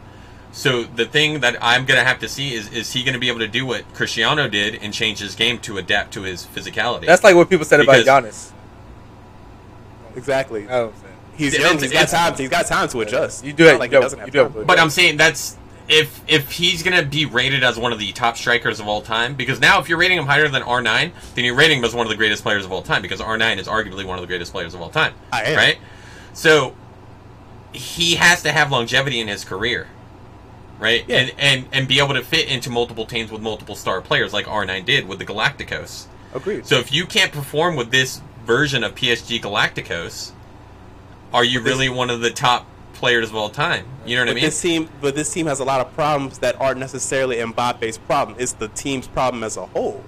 So 0.51 0.83
the 0.83 1.05
thing 1.05 1.39
that 1.41 1.57
I'm 1.61 1.85
gonna 1.85 2.03
have 2.03 2.19
to 2.19 2.27
see 2.27 2.53
is 2.53 2.71
is 2.71 2.91
he 2.93 3.03
gonna 3.03 3.19
be 3.19 3.29
able 3.29 3.39
to 3.39 3.47
do 3.47 3.65
what 3.65 3.91
Cristiano 3.93 4.47
did 4.47 4.75
and 4.83 4.93
change 4.93 5.19
his 5.19 5.35
game 5.35 5.59
to 5.59 5.77
adapt 5.77 6.13
to 6.13 6.23
his 6.23 6.45
physicality? 6.45 7.05
That's 7.05 7.23
like 7.23 7.35
what 7.35 7.49
people 7.49 7.65
said 7.65 7.79
about 7.79 7.97
Because- 8.03 8.23
Giannis. 8.23 8.51
Exactly. 10.15 10.67
Oh, 10.69 10.87
man. 10.87 10.93
he's 11.35 11.53
yeah, 11.53 11.61
young. 11.67 11.79
He's 11.79 11.91
got 11.91 12.03
it's- 12.03 12.11
time. 12.11 12.35
He's 12.35 12.49
got 12.49 12.65
time 12.65 12.87
to 12.89 13.01
adjust. 13.01 13.45
You 13.45 13.53
do 13.53 13.67
it- 13.67 13.79
Like 13.79 13.91
you 13.91 13.97
he 13.97 13.99
do- 13.99 14.03
doesn't 14.03 14.19
have 14.19 14.27
you 14.27 14.31
do 14.31 14.45
it. 14.59 14.67
but 14.67 14.79
I'm 14.79 14.89
saying 14.89 15.17
that's 15.17 15.55
if 15.89 16.21
if 16.27 16.51
he's 16.51 16.83
gonna 16.83 17.03
be 17.03 17.25
rated 17.25 17.63
as 17.63 17.77
one 17.77 17.91
of 17.91 17.99
the 17.99 18.11
top 18.13 18.37
strikers 18.37 18.79
of 18.79 18.87
all 18.87 19.01
time 19.01 19.33
because 19.33 19.59
now 19.59 19.79
if 19.79 19.89
you're 19.89 19.97
rating 19.97 20.19
him 20.19 20.27
higher 20.27 20.47
than 20.47 20.61
R9, 20.61 21.11
then 21.33 21.43
you're 21.43 21.55
rating 21.55 21.79
him 21.79 21.85
as 21.85 21.95
one 21.95 22.05
of 22.05 22.11
the 22.11 22.15
greatest 22.15 22.43
players 22.43 22.63
of 22.63 22.71
all 22.71 22.83
time 22.83 23.01
because 23.01 23.19
R9 23.19 23.57
is 23.57 23.67
arguably 23.67 24.05
one 24.05 24.17
of 24.17 24.21
the 24.21 24.27
greatest 24.27 24.51
players 24.51 24.75
of 24.75 24.81
all 24.81 24.91
time. 24.91 25.13
Right? 25.57 25.77
So 26.33 26.75
he 27.73 28.15
has 28.15 28.43
to 28.43 28.51
have 28.51 28.71
longevity 28.71 29.19
in 29.19 29.27
his 29.27 29.43
career, 29.43 29.87
right? 30.79 31.03
Yeah. 31.07 31.17
And 31.17 31.33
and 31.39 31.65
and 31.73 31.87
be 31.87 31.99
able 31.99 32.13
to 32.13 32.21
fit 32.21 32.47
into 32.47 32.69
multiple 32.69 33.07
teams 33.07 33.31
with 33.31 33.41
multiple 33.41 33.75
star 33.75 33.99
players 33.99 34.31
like 34.31 34.45
R9 34.45 34.85
did 34.85 35.07
with 35.07 35.17
the 35.17 35.25
Galacticos. 35.25 36.05
Agreed. 36.35 36.67
So 36.67 36.77
if 36.77 36.93
you 36.93 37.07
can't 37.07 37.31
perform 37.31 37.75
with 37.75 37.89
this 37.89 38.21
version 38.45 38.83
of 38.83 38.93
PSG 38.93 39.41
Galacticos, 39.41 40.31
are 41.33 41.43
you 41.43 41.61
really 41.61 41.89
one 41.89 42.11
of 42.11 42.21
the 42.21 42.29
top 42.29 42.67
players 42.99 43.29
of 43.29 43.35
all 43.35 43.49
time? 43.49 43.85
You 44.05 44.17
know 44.17 44.21
what 44.23 44.29
I 44.29 44.31
But 44.31 44.35
mean? 44.35 44.43
this 44.45 44.61
team, 44.61 44.89
but 45.01 45.15
this 45.15 45.31
team 45.33 45.45
has 45.47 45.59
a 45.59 45.63
lot 45.63 45.79
of 45.81 45.93
problems 45.95 46.39
that 46.39 46.59
aren't 46.61 46.79
necessarily 46.79 47.37
Mbappe's 47.37 47.97
problem. 47.97 48.37
It's 48.39 48.53
the 48.53 48.67
team's 48.69 49.07
problem 49.07 49.43
as 49.43 49.57
a 49.57 49.65
whole. 49.67 50.03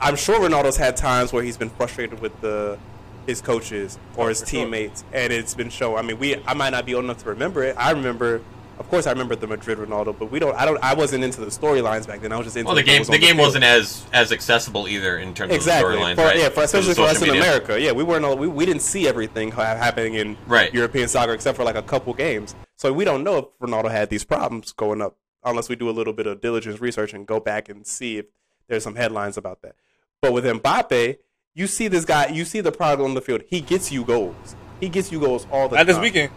I'm 0.00 0.16
sure 0.16 0.38
Ronaldo's 0.38 0.76
had 0.76 0.96
times 0.96 1.32
where 1.32 1.42
he's 1.42 1.56
been 1.56 1.70
frustrated 1.70 2.20
with 2.20 2.38
the 2.40 2.78
his 3.26 3.40
coaches 3.40 3.98
or 4.16 4.26
Oh, 4.26 4.28
his 4.28 4.40
for 4.40 4.46
sure. 4.46 4.60
teammates, 4.64 5.02
and 5.12 5.32
it's 5.32 5.52
been 5.54 5.68
shown. 5.70 5.98
I 5.98 6.02
mean, 6.02 6.18
we 6.20 6.36
I 6.46 6.54
might 6.54 6.70
not 6.70 6.86
be 6.86 6.94
old 6.94 7.04
enough 7.04 7.18
to 7.24 7.28
remember 7.30 7.64
it. 7.64 7.74
I 7.76 7.90
remember 7.90 8.40
Of 8.78 8.88
course, 8.90 9.06
I 9.06 9.10
remember 9.10 9.34
the 9.34 9.46
Madrid 9.46 9.78
Ronaldo, 9.78 10.16
but 10.18 10.30
we 10.30 10.38
don't. 10.38 10.54
I 10.54 10.66
don't. 10.66 10.78
I 10.84 10.92
wasn't 10.94 11.24
into 11.24 11.40
the 11.40 11.46
storylines 11.46 12.06
back 12.06 12.20
then. 12.20 12.30
I 12.32 12.36
was 12.36 12.46
just 12.46 12.56
into 12.58 12.66
Well, 12.66 12.74
the 12.74 12.80
what 12.82 12.86
game 12.86 12.98
was 13.00 13.08
the 13.08 13.18
game 13.18 13.36
field. 13.36 13.46
wasn't 13.46 13.64
as 13.64 14.04
as 14.12 14.32
accessible 14.32 14.86
either 14.86 15.16
in 15.18 15.32
terms 15.32 15.54
exactly. 15.54 15.94
of 15.94 16.00
storylines, 16.00 16.14
For- 16.16 16.24
right? 16.24 16.38
Yeah, 16.38 16.48
for, 16.50 16.62
especially 16.64 16.94
for 16.94 17.02
us 17.02 17.18
social 17.18 17.34
in. 17.34 17.40
America. 17.40 17.80
Yeah, 17.80 17.92
we 17.92 18.04
weren't. 18.04 18.24
all- 18.24 18.36
We, 18.36 18.48
we 18.48 18.66
didn't 18.66 18.82
see 18.82 19.08
everything 19.08 19.50
happening 19.52 20.14
in 20.14 20.36
Right. 20.46 20.72
European 20.74 21.08
soccer 21.08 21.32
except 21.32 21.56
for 21.56 21.64
like 21.64 21.76
a 21.76 21.82
couple 21.82 22.12
games. 22.12 22.54
So 22.76 22.92
we 22.92 23.04
don't 23.06 23.24
know 23.24 23.38
if 23.38 23.44
Ronaldo 23.66 23.90
had 23.90 24.10
these 24.10 24.24
problems 24.24 24.72
going 24.72 25.00
up 25.00 25.16
unless 25.42 25.68
we 25.70 25.76
do 25.76 25.88
a 25.88 25.92
little 25.92 26.12
bit 26.12 26.26
of 26.26 26.42
diligence 26.42 26.78
research 26.80 27.14
and 27.14 27.26
go 27.26 27.40
back 27.40 27.68
and 27.70 27.86
see 27.86 28.18
if 28.18 28.26
there's 28.68 28.84
some 28.84 28.96
headlines 28.96 29.38
about 29.38 29.62
that. 29.62 29.74
But 30.20 30.32
with 30.34 30.44
Mbappe, 30.44 31.16
you 31.54 31.66
see 31.66 31.88
this 31.88 32.04
guy. 32.04 32.26
You 32.26 32.44
see 32.44 32.60
the 32.60 32.72
product 32.72 33.02
on 33.02 33.14
the 33.14 33.22
field. 33.22 33.42
He 33.48 33.62
gets 33.62 33.90
you 33.90 34.04
goals. 34.04 34.54
He 34.80 34.90
gets 34.90 35.10
you 35.10 35.18
goals 35.18 35.46
all 35.50 35.68
the 35.70 35.76
time. 35.76 35.86
Not 35.86 35.92
this 35.94 36.02
weekend. 36.02 36.30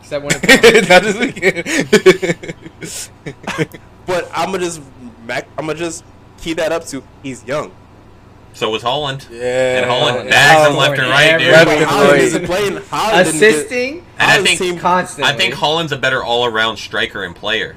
Except 0.00 0.24
when 0.24 0.32
it 0.42 0.88
Not 0.88 1.02
this 1.02 1.18
weekend. 1.18 2.54
But 4.06 4.28
I'm 4.34 4.50
gonna 4.50 4.58
just 4.64 4.80
I'm 5.30 5.66
gonna 5.66 5.74
just 5.74 6.04
key 6.38 6.54
that 6.54 6.72
up 6.72 6.84
to 6.86 7.02
he's 7.22 7.44
young. 7.44 7.70
So 8.52 8.68
was 8.70 8.82
Haaland. 8.82 9.28
yeah. 9.30 9.78
And 9.82 9.86
Haaland 9.90 10.24
Haaland. 10.24 10.30
bags 10.30 10.68
him 10.70 10.76
left 10.76 10.98
and 10.98 11.08
right, 11.08 11.38
dude. 11.38 11.52
Left 11.52 11.70
and 11.70 11.86
Haaland 11.86 12.18
isn't 12.18 12.44
playing. 12.46 12.72
Haaland 12.78 13.20
assisting 13.20 13.98
And 14.18 14.30
I 14.30 14.42
think 14.42 14.58
team- 14.58 14.78
constantly. 14.78 15.32
I 15.32 15.36
think 15.36 15.54
Haaland's 15.54 15.92
a 15.92 15.96
better 15.96 16.24
all 16.24 16.44
around 16.46 16.78
striker 16.78 17.22
and 17.22 17.36
player. 17.36 17.76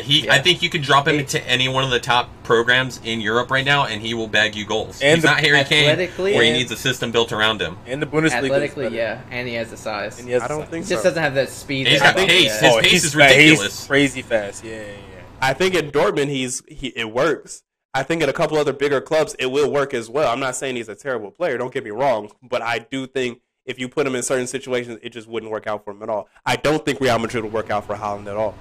He, 0.00 0.28
I 0.28 0.40
think 0.40 0.62
you 0.62 0.70
could 0.70 0.82
drop 0.82 1.06
him 1.06 1.16
into 1.18 1.40
any 1.46 1.68
one 1.68 1.84
of 1.84 1.90
the 1.90 2.00
top 2.00 2.28
programs 2.42 3.00
in 3.04 3.20
Europe 3.20 3.50
right 3.50 3.64
now, 3.64 3.86
and 3.86 4.02
he 4.02 4.12
will 4.14 4.26
bag 4.26 4.54
you 4.56 4.64
goals. 4.66 5.00
And 5.00 5.14
He's 5.16 5.22
the- 5.22 5.30
not 5.30 5.40
Harry 5.40 5.62
Kane, 5.64 5.88
athletically 5.90 6.34
where 6.34 6.42
he 6.44 6.52
needs 6.52 6.70
a 6.72 6.76
system 6.76 7.12
built 7.12 7.32
around 7.32 7.60
him. 7.60 7.78
And 7.86 8.02
the 8.02 8.06
Bundesliga. 8.06 8.32
athletically, 8.44 8.88
yeah, 8.96 9.20
and 9.30 9.46
he 9.46 9.54
has 9.54 9.70
the 9.70 9.76
size. 9.76 10.18
And 10.18 10.26
he 10.26 10.34
has 10.34 10.42
I 10.42 10.48
don't 10.48 10.60
the- 10.60 10.66
think 10.66 10.84
He 10.86 10.90
just 10.90 11.04
doesn't 11.04 11.22
have 11.22 11.34
that 11.34 11.48
speed. 11.48 11.86
He's 11.86 12.00
that 12.00 12.16
got 12.16 12.26
pace. 12.28 12.58
His 12.60 12.72
oh, 12.72 12.80
pace 12.80 13.04
is 13.04 13.14
fa- 13.14 13.26
he's 13.28 13.50
ridiculous. 13.50 13.86
crazy 13.86 14.22
fast. 14.22 14.64
Yeah, 14.64 14.72
yeah, 14.72 14.86
yeah. 14.86 15.20
I 15.40 15.52
think 15.54 15.74
at 15.74 15.92
Dortmund 15.92 16.28
he's 16.28 16.62
he 16.66 16.88
it 16.88 17.12
works. 17.12 17.62
I 17.92 18.02
think 18.02 18.22
at 18.22 18.28
a 18.28 18.32
couple 18.32 18.58
other 18.58 18.72
bigger 18.72 19.00
clubs 19.00 19.36
it 19.38 19.46
will 19.46 19.70
work 19.70 19.94
as 19.94 20.10
well. 20.10 20.32
I'm 20.32 20.40
not 20.40 20.56
saying 20.56 20.76
he's 20.76 20.88
a 20.88 20.94
terrible 20.96 21.30
player. 21.30 21.56
Don't 21.58 21.72
get 21.72 21.84
me 21.84 21.90
wrong, 21.90 22.30
but 22.42 22.62
I 22.62 22.80
do 22.80 23.06
think 23.06 23.40
if 23.64 23.78
you 23.78 23.88
put 23.88 24.06
him 24.06 24.14
in 24.14 24.22
certain 24.22 24.46
situations, 24.46 24.98
it 25.02 25.10
just 25.10 25.28
wouldn't 25.28 25.52
work 25.52 25.66
out 25.66 25.84
for 25.84 25.92
him 25.92 26.02
at 26.02 26.08
all. 26.08 26.28
I 26.44 26.56
don't 26.56 26.84
think 26.84 27.00
Real 27.00 27.18
Madrid 27.18 27.44
will 27.44 27.50
work 27.50 27.70
out 27.70 27.86
for 27.86 27.94
Haaland 27.94 28.26
at 28.26 28.36
all. 28.36 28.54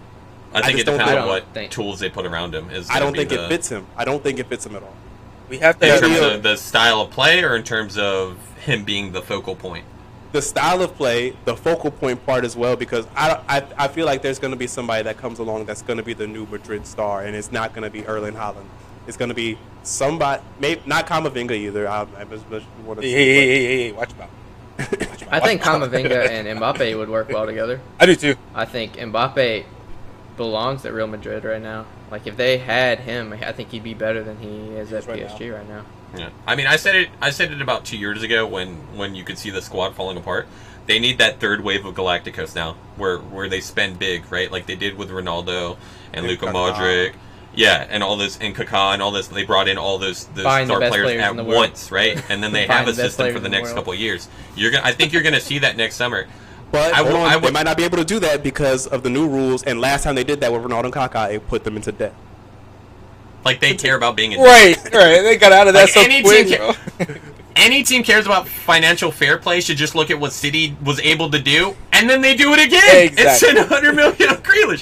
I 0.56 0.62
think 0.62 0.78
just 0.78 0.88
it 0.88 0.92
depends 0.92 1.12
think- 1.12 1.22
on 1.22 1.28
what 1.28 1.46
think- 1.54 1.72
tools 1.72 2.00
they 2.00 2.10
put 2.10 2.26
around 2.26 2.54
him. 2.56 2.70
Is 2.70 2.90
I 2.90 3.00
don't 3.00 3.16
think 3.16 3.30
the- 3.30 3.46
it 3.46 3.50
fits 3.50 3.70
him. 3.70 3.86
I 3.98 4.06
don't 4.06 4.24
think 4.24 4.40
it 4.40 4.48
fits 4.48 4.66
him 4.66 4.76
at 4.76 4.84
all. 4.84 4.94
We 5.50 5.58
have 5.60 5.80
to 5.80 5.86
in 5.86 5.92
have 5.92 6.02
terms 6.02 6.16
Yeah. 6.20 6.28
of 6.28 6.44
the 6.44 6.56
style 6.58 7.02
of 7.02 7.12
play, 7.12 7.44
or 7.44 7.56
in 7.56 7.64
terms 7.64 7.98
of 7.98 8.38
him 8.66 8.84
being 8.84 9.12
the 9.12 9.22
focal 9.22 9.56
point. 9.56 9.86
The 10.32 10.42
style 10.42 10.82
of 10.82 10.96
play, 10.96 11.36
the 11.46 11.56
focal 11.56 11.92
point 11.92 12.26
part 12.26 12.44
as 12.44 12.56
well, 12.56 12.76
because 12.76 13.06
I, 13.16 13.40
I, 13.48 13.64
I 13.78 13.88
feel 13.88 14.08
like 14.08 14.24
there's 14.24 14.40
going 14.40 14.50
to 14.52 14.58
be 14.58 14.66
somebody 14.66 15.04
that 15.04 15.18
comes 15.18 15.38
along 15.38 15.66
that's 15.66 15.84
going 15.84 15.98
to 15.98 16.04
be 16.04 16.14
the 16.14 16.26
new 16.26 16.48
Madrid 16.48 16.88
star, 16.88 17.22
and 17.24 17.36
it's 17.36 17.52
not 17.52 17.74
going 17.74 17.84
to 17.84 17.92
be 17.92 18.04
Erling 18.08 18.34
Haaland. 18.34 18.66
It's 19.06 19.18
going 19.18 19.30
to 19.30 19.36
be 19.36 19.60
somebody, 19.84 20.42
maybe 20.60 20.82
not 20.88 21.06
Kamavinga 21.06 21.52
either. 21.52 21.88
I, 21.88 22.08
I 22.18 22.24
just, 22.24 22.50
just 22.50 22.66
want 22.84 23.02
to 23.02 23.06
Hey, 23.08 23.12
hey, 23.12 23.26
hey, 23.36 23.48
hey, 23.48 23.78
hey, 23.84 23.92
watch 23.92 24.12
him 24.14 24.22
out. 24.22 24.30
I 25.32 25.40
think 25.40 25.62
Kamavinga 25.62 26.30
and 26.30 26.48
Mbappe 26.60 26.98
would 26.98 27.10
work 27.10 27.30
well 27.30 27.46
together. 27.46 27.80
I 28.00 28.08
do 28.08 28.16
too. 28.16 28.36
I 28.56 28.66
think 28.66 28.94
Mbappe 28.94 29.66
belongs 30.38 30.86
at 30.86 30.94
Real 30.94 31.08
Madrid 31.08 31.44
right 31.44 31.62
now. 31.62 31.86
Like 32.12 32.28
if 32.28 32.38
they 32.38 32.58
had 32.58 33.00
him, 33.00 33.34
I 33.34 33.52
think 33.52 33.70
he'd 33.72 33.84
be 33.84 33.94
better 33.94 34.24
than 34.24 34.38
he 34.40 34.70
is 34.76 34.92
at 34.94 35.08
right 35.08 35.20
PSG 35.20 35.54
right 35.54 35.68
now. 35.68 35.86
Yeah, 36.16 36.30
I 36.46 36.56
mean, 36.56 36.68
I 36.68 36.76
said 36.76 36.96
it. 36.96 37.10
I 37.22 37.32
said 37.32 37.52
it 37.52 37.62
about 37.62 37.86
two 37.86 37.98
years 37.98 38.22
ago 38.22 38.46
when 38.46 38.76
when 38.98 39.16
you 39.16 39.24
could 39.24 39.38
see 39.38 39.50
the 39.50 39.62
squad 39.62 39.96
falling 39.96 40.18
apart. 40.18 40.48
They 40.86 41.00
need 41.00 41.18
that 41.20 41.40
third 41.40 41.62
wave 41.62 41.86
of 41.86 41.96
Galacticos 41.96 42.56
now, 42.56 42.76
where 42.98 43.18
where 43.18 43.48
they 43.50 43.62
spend 43.62 44.00
big, 44.00 44.32
right? 44.32 44.52
Like 44.52 44.66
they 44.66 44.76
did 44.76 44.98
with 44.98 45.10
Ronaldo 45.10 45.78
and 46.14 46.26
And 46.26 46.28
Luka 46.28 46.48
Kaká. 46.48 46.54
Modric. 46.76 47.14
Yeah, 47.56 47.86
and 47.90 48.04
all 48.04 48.18
this 48.18 48.38
and 48.40 48.56
Kaká 48.56 48.94
and 48.94 49.02
all 49.02 49.12
this. 49.12 49.28
They 49.28 49.44
brought 49.46 49.68
in 49.68 49.78
all 49.78 49.98
those 49.98 50.26
those 50.28 50.44
Buying 50.44 50.68
the 50.68 50.76
star 50.76 50.90
players 50.90 51.06
players 51.06 51.22
at 51.22 51.32
in 51.32 51.38
the 51.38 51.44
world. 51.44 51.56
once, 51.58 51.92
right? 51.92 52.22
And 52.30 52.44
then 52.44 52.52
they 52.52 52.68
have 52.68 52.88
a 52.88 52.92
the 52.92 52.96
system 52.96 53.28
for 53.28 53.34
the 53.36 53.42
the 53.42 53.50
next 53.50 53.68
world. 53.68 53.76
couple 53.78 53.94
of 53.94 54.00
years. 54.00 54.28
You're 54.56 54.72
gonna. 54.72 54.86
I 54.86 54.92
think 54.92 55.14
you're 55.14 55.22
gonna 55.24 55.40
see 55.40 55.60
that 55.60 55.78
next 55.78 55.96
summer. 55.96 56.28
But 56.74 56.92
I 56.94 56.98
hold 56.98 57.10
will- 57.10 57.18
on, 57.22 57.32
I 57.32 57.38
they 57.40 57.52
might 57.52 57.64
not 57.64 57.78
be 57.78 57.84
able 57.84 57.98
to 58.00 58.04
do 58.04 58.20
that 58.22 58.42
because 58.44 58.88
of 58.88 59.04
the 59.04 59.10
new 59.10 59.28
rules. 59.28 59.62
And 59.64 59.80
last 59.80 60.04
time 60.04 60.16
they 60.16 60.24
did 60.24 60.42
that 60.42 60.52
with 60.52 60.64
Ronaldo 60.64 60.86
and 60.86 60.94
Kaká, 60.94 61.32
it 61.32 61.48
put 61.48 61.64
them 61.64 61.76
into 61.78 61.92
debt. 61.92 62.14
Like 63.46 63.60
they 63.60 63.76
care 63.76 63.96
about 63.96 64.16
being 64.16 64.32
in 64.32 64.40
Right, 64.42 64.76
right. 64.92 65.22
They 65.22 65.38
got 65.38 65.52
out 65.52 65.68
of 65.68 65.74
that 65.76 65.82
Like, 65.84 65.90
so 65.90 66.02
any 66.02 66.24
quick. 66.24 66.48
team 66.48 66.58
bro. 66.58 67.16
any 67.56 67.84
team 67.84 68.02
cares 68.04 68.26
about 68.26 68.48
financial 68.48 69.12
fair 69.12 69.38
play 69.38 69.62
should 69.62 69.78
just 69.78 69.94
look 69.94 70.10
at 70.10 70.20
what 70.20 70.34
City 70.34 70.76
was 70.84 71.00
able 71.02 71.30
to 71.30 71.40
do, 71.40 71.76
and 71.92 72.10
then 72.10 72.22
they 72.22 72.36
do 72.36 72.54
it 72.54 72.60
again. 72.66 72.82
Exactly. 73.08 73.24
It's 73.24 73.40
spend 73.40 73.58
100 73.60 73.96
million 73.96 74.30
on 74.30 74.38
Grealish. 74.38 74.82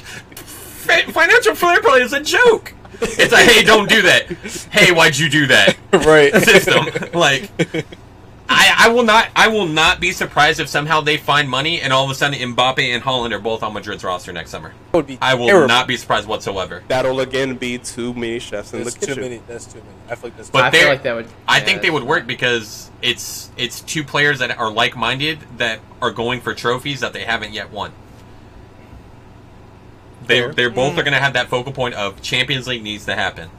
Financial 1.11 1.55
fair 1.55 1.81
play 1.81 2.01
is 2.01 2.13
a 2.13 2.21
joke. 2.21 2.73
It's 3.01 3.33
like, 3.33 3.49
hey, 3.49 3.63
don't 3.63 3.89
do 3.89 4.01
that. 4.03 4.27
Hey, 4.71 4.91
why'd 4.93 5.17
you 5.17 5.27
do 5.27 5.47
that? 5.47 5.75
right. 5.93 6.33
System. 6.35 6.85
Like, 7.13 7.49
I, 8.51 8.85
I 8.85 8.89
will 8.89 9.03
not. 9.03 9.29
I 9.35 9.47
will 9.47 9.65
not 9.65 9.99
be 9.99 10.11
surprised 10.11 10.59
if 10.59 10.67
somehow 10.67 11.01
they 11.01 11.17
find 11.17 11.49
money 11.49 11.81
and 11.81 11.93
all 11.93 12.05
of 12.05 12.11
a 12.11 12.15
sudden 12.15 12.37
Mbappe 12.37 12.79
and 12.79 13.03
Haaland 13.03 13.31
are 13.31 13.39
both 13.39 13.63
on 13.63 13.73
Madrid's 13.73 14.03
roster 14.03 14.33
next 14.33 14.49
summer. 14.49 14.73
That 14.91 14.97
would 14.97 15.07
be 15.07 15.17
I 15.21 15.35
will 15.35 15.47
terrible. 15.47 15.67
not 15.67 15.87
be 15.87 15.97
surprised 15.97 16.27
whatsoever. 16.27 16.83
That'll 16.87 17.19
again 17.21 17.55
be 17.55 17.77
too 17.77 18.13
many 18.13 18.39
chefs 18.39 18.73
in 18.73 18.83
That's 18.83 18.95
the 18.95 18.99
too 18.99 19.05
kitchen. 19.07 19.23
many. 19.23 19.41
That's 19.47 19.65
too 19.65 19.79
many. 19.79 19.91
I 20.09 20.15
feel 20.15 20.29
like 20.29 20.37
that's. 20.37 20.49
But 20.49 20.63
I 20.65 20.71
feel 20.71 20.87
like 20.89 21.03
that 21.03 21.13
would. 21.13 21.27
I 21.47 21.59
yeah, 21.59 21.65
think 21.65 21.81
they 21.81 21.89
would 21.89 22.03
work 22.03 22.27
because 22.27 22.91
it's 23.01 23.49
it's 23.57 23.81
two 23.81 24.03
players 24.03 24.39
that 24.39 24.57
are 24.57 24.71
like 24.71 24.95
minded 24.95 25.39
that 25.57 25.79
are 26.01 26.11
going 26.11 26.41
for 26.41 26.53
trophies 26.53 26.99
that 26.99 27.13
they 27.13 27.23
haven't 27.23 27.53
yet 27.53 27.71
won. 27.71 27.93
They 30.25 30.51
they're 30.51 30.69
both 30.69 30.93
hmm. 30.93 30.99
are 30.99 31.03
going 31.03 31.13
to 31.13 31.19
have 31.19 31.33
that 31.33 31.47
focal 31.47 31.73
point 31.73 31.95
of 31.95 32.21
Champions 32.21 32.67
League 32.67 32.83
needs 32.83 33.05
to 33.05 33.15
happen. 33.15 33.49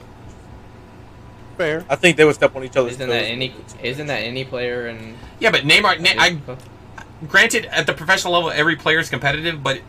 Fair. 1.63 1.85
I 1.89 1.97
think 1.97 2.17
they 2.17 2.25
would 2.25 2.35
step 2.35 2.55
on 2.57 2.65
each 2.65 2.77
other's 2.77 2.93
Isn't 2.93 3.07
toes. 3.09 3.15
that 3.15 3.25
any? 3.25 3.55
Isn't 3.83 4.07
that 4.09 4.19
any 4.23 4.45
player 4.45 4.89
in? 4.89 5.17
Yeah, 5.39 5.51
but 5.51 5.63
Neymar. 5.63 6.01
Ne- 6.01 6.17
I 6.19 6.39
granted 7.29 7.67
at 7.67 7.87
the 7.87 7.93
professional 7.95 8.33
level, 8.33 8.51
every 8.51 8.77
player 8.77 8.99
is 8.99 9.09
competitive, 9.09 9.63
but 9.63 9.81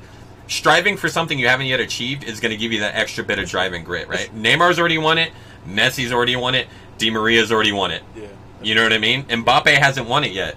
striving 0.47 0.97
for 0.97 1.09
something 1.09 1.39
you 1.39 1.47
haven't 1.47 1.65
yet 1.67 1.80
achieved 1.80 2.24
is 2.24 2.39
going 2.39 2.51
to 2.51 2.57
give 2.57 2.71
you 2.71 2.80
that 2.82 2.95
extra 2.95 3.24
bit 3.24 3.39
of 3.39 3.49
drive 3.49 3.74
and 3.74 3.86
grit, 3.86 4.07
right? 4.07 4.30
Neymar's 4.36 4.78
already 4.80 4.97
won 4.97 5.17
it. 5.17 5.32
Messi's 5.67 6.11
already 6.11 6.36
won 6.36 6.53
it. 6.55 6.67
Di 6.97 7.09
Maria's 7.09 7.51
already 7.51 7.71
won 7.71 7.91
it. 7.91 8.03
Yeah. 8.15 8.28
You 8.61 8.76
know 8.76 8.84
what 8.84 8.93
I 8.93 8.97
mean? 8.99 9.24
Mbappe 9.24 9.74
hasn't 9.76 10.07
won 10.07 10.24
it 10.24 10.32
yet. 10.32 10.55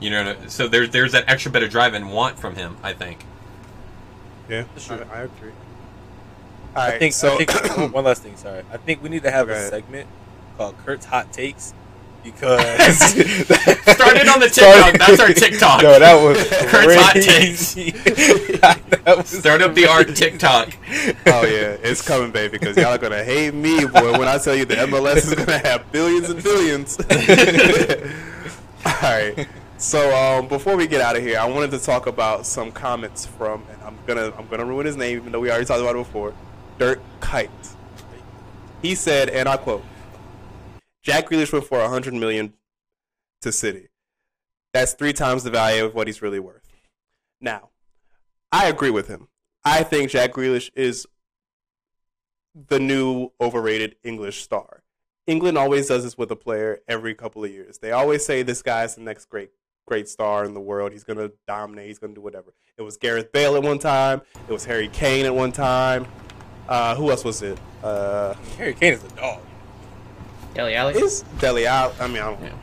You 0.00 0.10
know, 0.10 0.36
so 0.46 0.68
there's 0.68 0.90
there's 0.90 1.12
that 1.12 1.24
extra 1.28 1.50
bit 1.50 1.62
of 1.64 1.70
drive 1.70 1.94
and 1.94 2.12
want 2.12 2.38
from 2.38 2.54
him. 2.54 2.76
I 2.82 2.92
think. 2.92 3.24
Yeah, 4.48 4.64
That's 4.74 4.86
true. 4.86 5.04
I, 5.12 5.16
I 5.16 5.20
agree. 5.22 5.50
All 6.76 6.84
right, 6.86 6.94
I 6.94 6.98
think. 6.98 7.12
so 7.14 7.36
I 7.36 7.44
think 7.44 7.92
one 7.94 8.04
last 8.04 8.22
thing. 8.22 8.36
Sorry. 8.36 8.62
I 8.72 8.76
think 8.76 9.02
we 9.02 9.08
need 9.08 9.24
to 9.24 9.30
have 9.32 9.48
Go 9.48 9.52
a 9.54 9.56
ahead. 9.56 9.70
segment 9.70 10.06
called 10.58 10.76
Kurt's 10.84 11.06
Hot 11.06 11.32
Takes 11.32 11.72
because 12.24 12.98
Started 13.00 14.28
on 14.28 14.40
the 14.40 14.50
TikTok. 14.52 14.98
That's 14.98 15.20
our 15.20 15.28
TikTok. 15.32 15.82
No, 15.82 15.98
that 15.98 16.22
was 16.22 16.36
Kurt's 16.70 16.94
Hot 16.96 17.14
takes. 17.14 17.74
that 17.74 19.14
was 19.16 19.28
Start 19.28 19.62
up 19.62 19.74
the 19.74 19.86
art 19.86 20.14
TikTok. 20.14 20.76
oh 21.26 21.44
yeah, 21.46 21.76
it's 21.82 22.06
coming, 22.06 22.32
baby, 22.32 22.58
because 22.58 22.76
y'all 22.76 22.86
are 22.86 22.98
gonna 22.98 23.24
hate 23.24 23.54
me, 23.54 23.86
boy. 23.86 24.18
When 24.18 24.28
I 24.28 24.36
tell 24.38 24.54
you 24.54 24.64
the 24.64 24.74
MLS 24.74 25.16
is 25.18 25.34
gonna 25.34 25.58
have 25.58 25.90
billions 25.92 26.28
and 26.28 26.42
billions. 26.42 26.98
All 28.84 28.92
right. 29.02 29.48
So 29.78 30.12
um, 30.14 30.48
before 30.48 30.76
we 30.76 30.88
get 30.88 31.00
out 31.00 31.16
of 31.16 31.22
here, 31.22 31.38
I 31.38 31.46
wanted 31.46 31.70
to 31.70 31.78
talk 31.78 32.08
about 32.08 32.44
some 32.46 32.72
comments 32.72 33.24
from, 33.26 33.62
and 33.70 33.80
I'm 33.82 33.96
gonna 34.08 34.32
I'm 34.36 34.48
gonna 34.48 34.64
ruin 34.64 34.86
his 34.86 34.96
name, 34.96 35.18
even 35.18 35.30
though 35.30 35.40
we 35.40 35.50
already 35.50 35.66
talked 35.66 35.80
about 35.80 35.94
it 35.94 35.98
before. 35.98 36.34
Dirk 36.78 37.00
Kuyt. 37.20 37.48
He 38.82 38.96
said, 38.96 39.28
and 39.28 39.48
I 39.48 39.56
quote: 39.56 39.84
"Jack 41.08 41.30
Grealish 41.30 41.52
went 41.52 41.64
for 41.64 41.78
100 41.78 42.12
million 42.14 42.52
to 43.40 43.50
City. 43.50 43.88
That's 44.74 44.92
three 44.92 45.14
times 45.14 45.42
the 45.42 45.50
value 45.50 45.84
of 45.84 45.94
what 45.94 46.06
he's 46.06 46.20
really 46.20 46.38
worth." 46.38 46.68
Now, 47.40 47.70
I 48.52 48.68
agree 48.68 48.90
with 48.90 49.08
him. 49.08 49.28
I 49.64 49.82
think 49.82 50.10
Jack 50.10 50.32
Grealish 50.32 50.70
is 50.74 51.06
the 52.54 52.78
new 52.78 53.30
overrated 53.40 53.96
English 54.02 54.42
star. 54.42 54.82
England 55.26 55.56
always 55.56 55.88
does 55.88 56.04
this 56.04 56.18
with 56.18 56.30
a 56.30 56.36
player 56.36 56.80
every 56.88 57.14
couple 57.14 57.44
of 57.44 57.50
years. 57.50 57.78
They 57.78 57.92
always 57.92 58.24
say 58.24 58.42
this 58.42 58.62
guy's 58.62 58.94
the 58.94 59.02
next 59.02 59.26
great 59.26 59.50
great 59.86 60.08
star 60.08 60.44
in 60.44 60.52
the 60.52 60.60
world. 60.60 60.92
He's 60.92 61.04
gonna 61.04 61.30
dominate. 61.46 61.86
He's 61.88 61.98
gonna 61.98 62.14
do 62.14 62.20
whatever. 62.20 62.52
It 62.76 62.82
was 62.82 62.98
Gareth 62.98 63.32
Bale 63.32 63.56
at 63.56 63.62
one 63.62 63.78
time. 63.78 64.20
It 64.46 64.52
was 64.52 64.66
Harry 64.66 64.88
Kane 64.88 65.24
at 65.24 65.34
one 65.34 65.52
time. 65.52 66.06
Uh, 66.68 66.94
who 66.94 67.10
else 67.10 67.24
was 67.24 67.40
it? 67.40 67.58
Uh, 67.82 68.34
Harry 68.58 68.74
Kane 68.74 68.92
is 68.92 69.02
a 69.04 69.08
dog. 69.08 69.40
Dele 70.58 70.74
Alli. 70.74 70.94
is 70.94 71.22
Dele 71.38 71.68
out? 71.68 71.94
I 72.00 72.08
mean, 72.08 72.16
I 72.20 72.30
don't 72.32 72.42
know. 72.42 72.58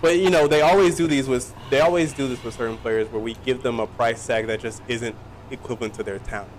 But 0.00 0.20
you 0.20 0.30
know, 0.30 0.46
they 0.46 0.60
always 0.60 0.96
do 0.96 1.08
these 1.08 1.26
with 1.26 1.52
they 1.68 1.80
always 1.80 2.12
do 2.12 2.28
this 2.28 2.42
with 2.44 2.54
certain 2.54 2.76
players 2.76 3.08
where 3.10 3.20
we 3.20 3.34
give 3.44 3.64
them 3.64 3.80
a 3.80 3.88
price 3.88 4.24
tag 4.24 4.46
that 4.46 4.60
just 4.60 4.80
isn't 4.86 5.16
equivalent 5.50 5.94
to 5.94 6.04
their 6.04 6.20
talent. 6.20 6.52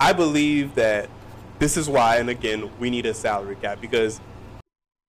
I 0.00 0.14
believe 0.14 0.74
that 0.76 1.10
this 1.58 1.76
is 1.76 1.90
why, 1.90 2.16
and 2.16 2.30
again, 2.30 2.70
we 2.78 2.88
need 2.88 3.04
a 3.04 3.12
salary 3.12 3.56
cap 3.56 3.82
because 3.82 4.18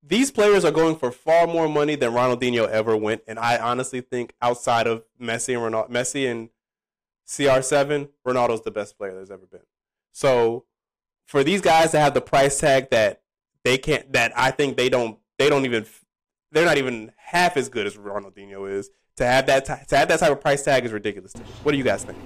these 0.02 0.32
players 0.32 0.66
are 0.66 0.72
going 0.72 0.96
for 0.96 1.12
far 1.12 1.46
more 1.46 1.70
money 1.70 1.96
than 1.96 2.12
Ronaldinho 2.12 2.68
ever 2.70 2.98
went, 2.98 3.22
and 3.28 3.38
I 3.38 3.60
honestly 3.60 4.02
think 4.02 4.34
outside 4.42 4.88
of 4.88 5.04
Messi 5.22 5.54
and 5.54 5.76
Ronaldo, 5.76 5.92
Messi 5.92 6.30
and 6.30 6.50
CR7, 7.28 8.10
Ronaldo's 8.26 8.62
the 8.62 8.72
best 8.72 8.98
player 8.98 9.14
there's 9.14 9.30
ever 9.30 9.46
been. 9.46 9.68
So 10.12 10.66
for 11.28 11.44
these 11.44 11.62
guys 11.62 11.92
to 11.92 12.00
have 12.00 12.16
the 12.16 12.22
price 12.22 12.60
tag 12.60 12.90
that 12.90 13.22
they 13.68 13.78
can't, 13.78 14.14
that 14.14 14.32
I 14.36 14.52
think 14.52 14.78
they 14.78 14.88
don't, 14.88 15.20
they 15.38 15.50
don't 15.50 15.66
even, 15.66 15.86
they're 16.52 16.66
not 16.66 16.78
even 16.78 17.12
half 17.18 17.58
as 17.58 17.68
good 17.68 17.86
as 17.86 17.98
Ronaldinho 17.98 18.72
is. 18.72 18.90
To 19.18 19.26
have 19.26 19.48
that, 19.48 19.66
t- 19.66 19.74
to 19.88 19.98
have 19.98 20.08
that 20.08 20.20
type 20.20 20.32
of 20.32 20.40
price 20.40 20.64
tag 20.64 20.86
is 20.86 20.94
ridiculous. 20.94 21.34
To 21.34 21.40
me. 21.40 21.46
What 21.64 21.74
do 21.74 21.78
you 21.78 21.84
guys 21.84 22.04
think? 22.04 22.18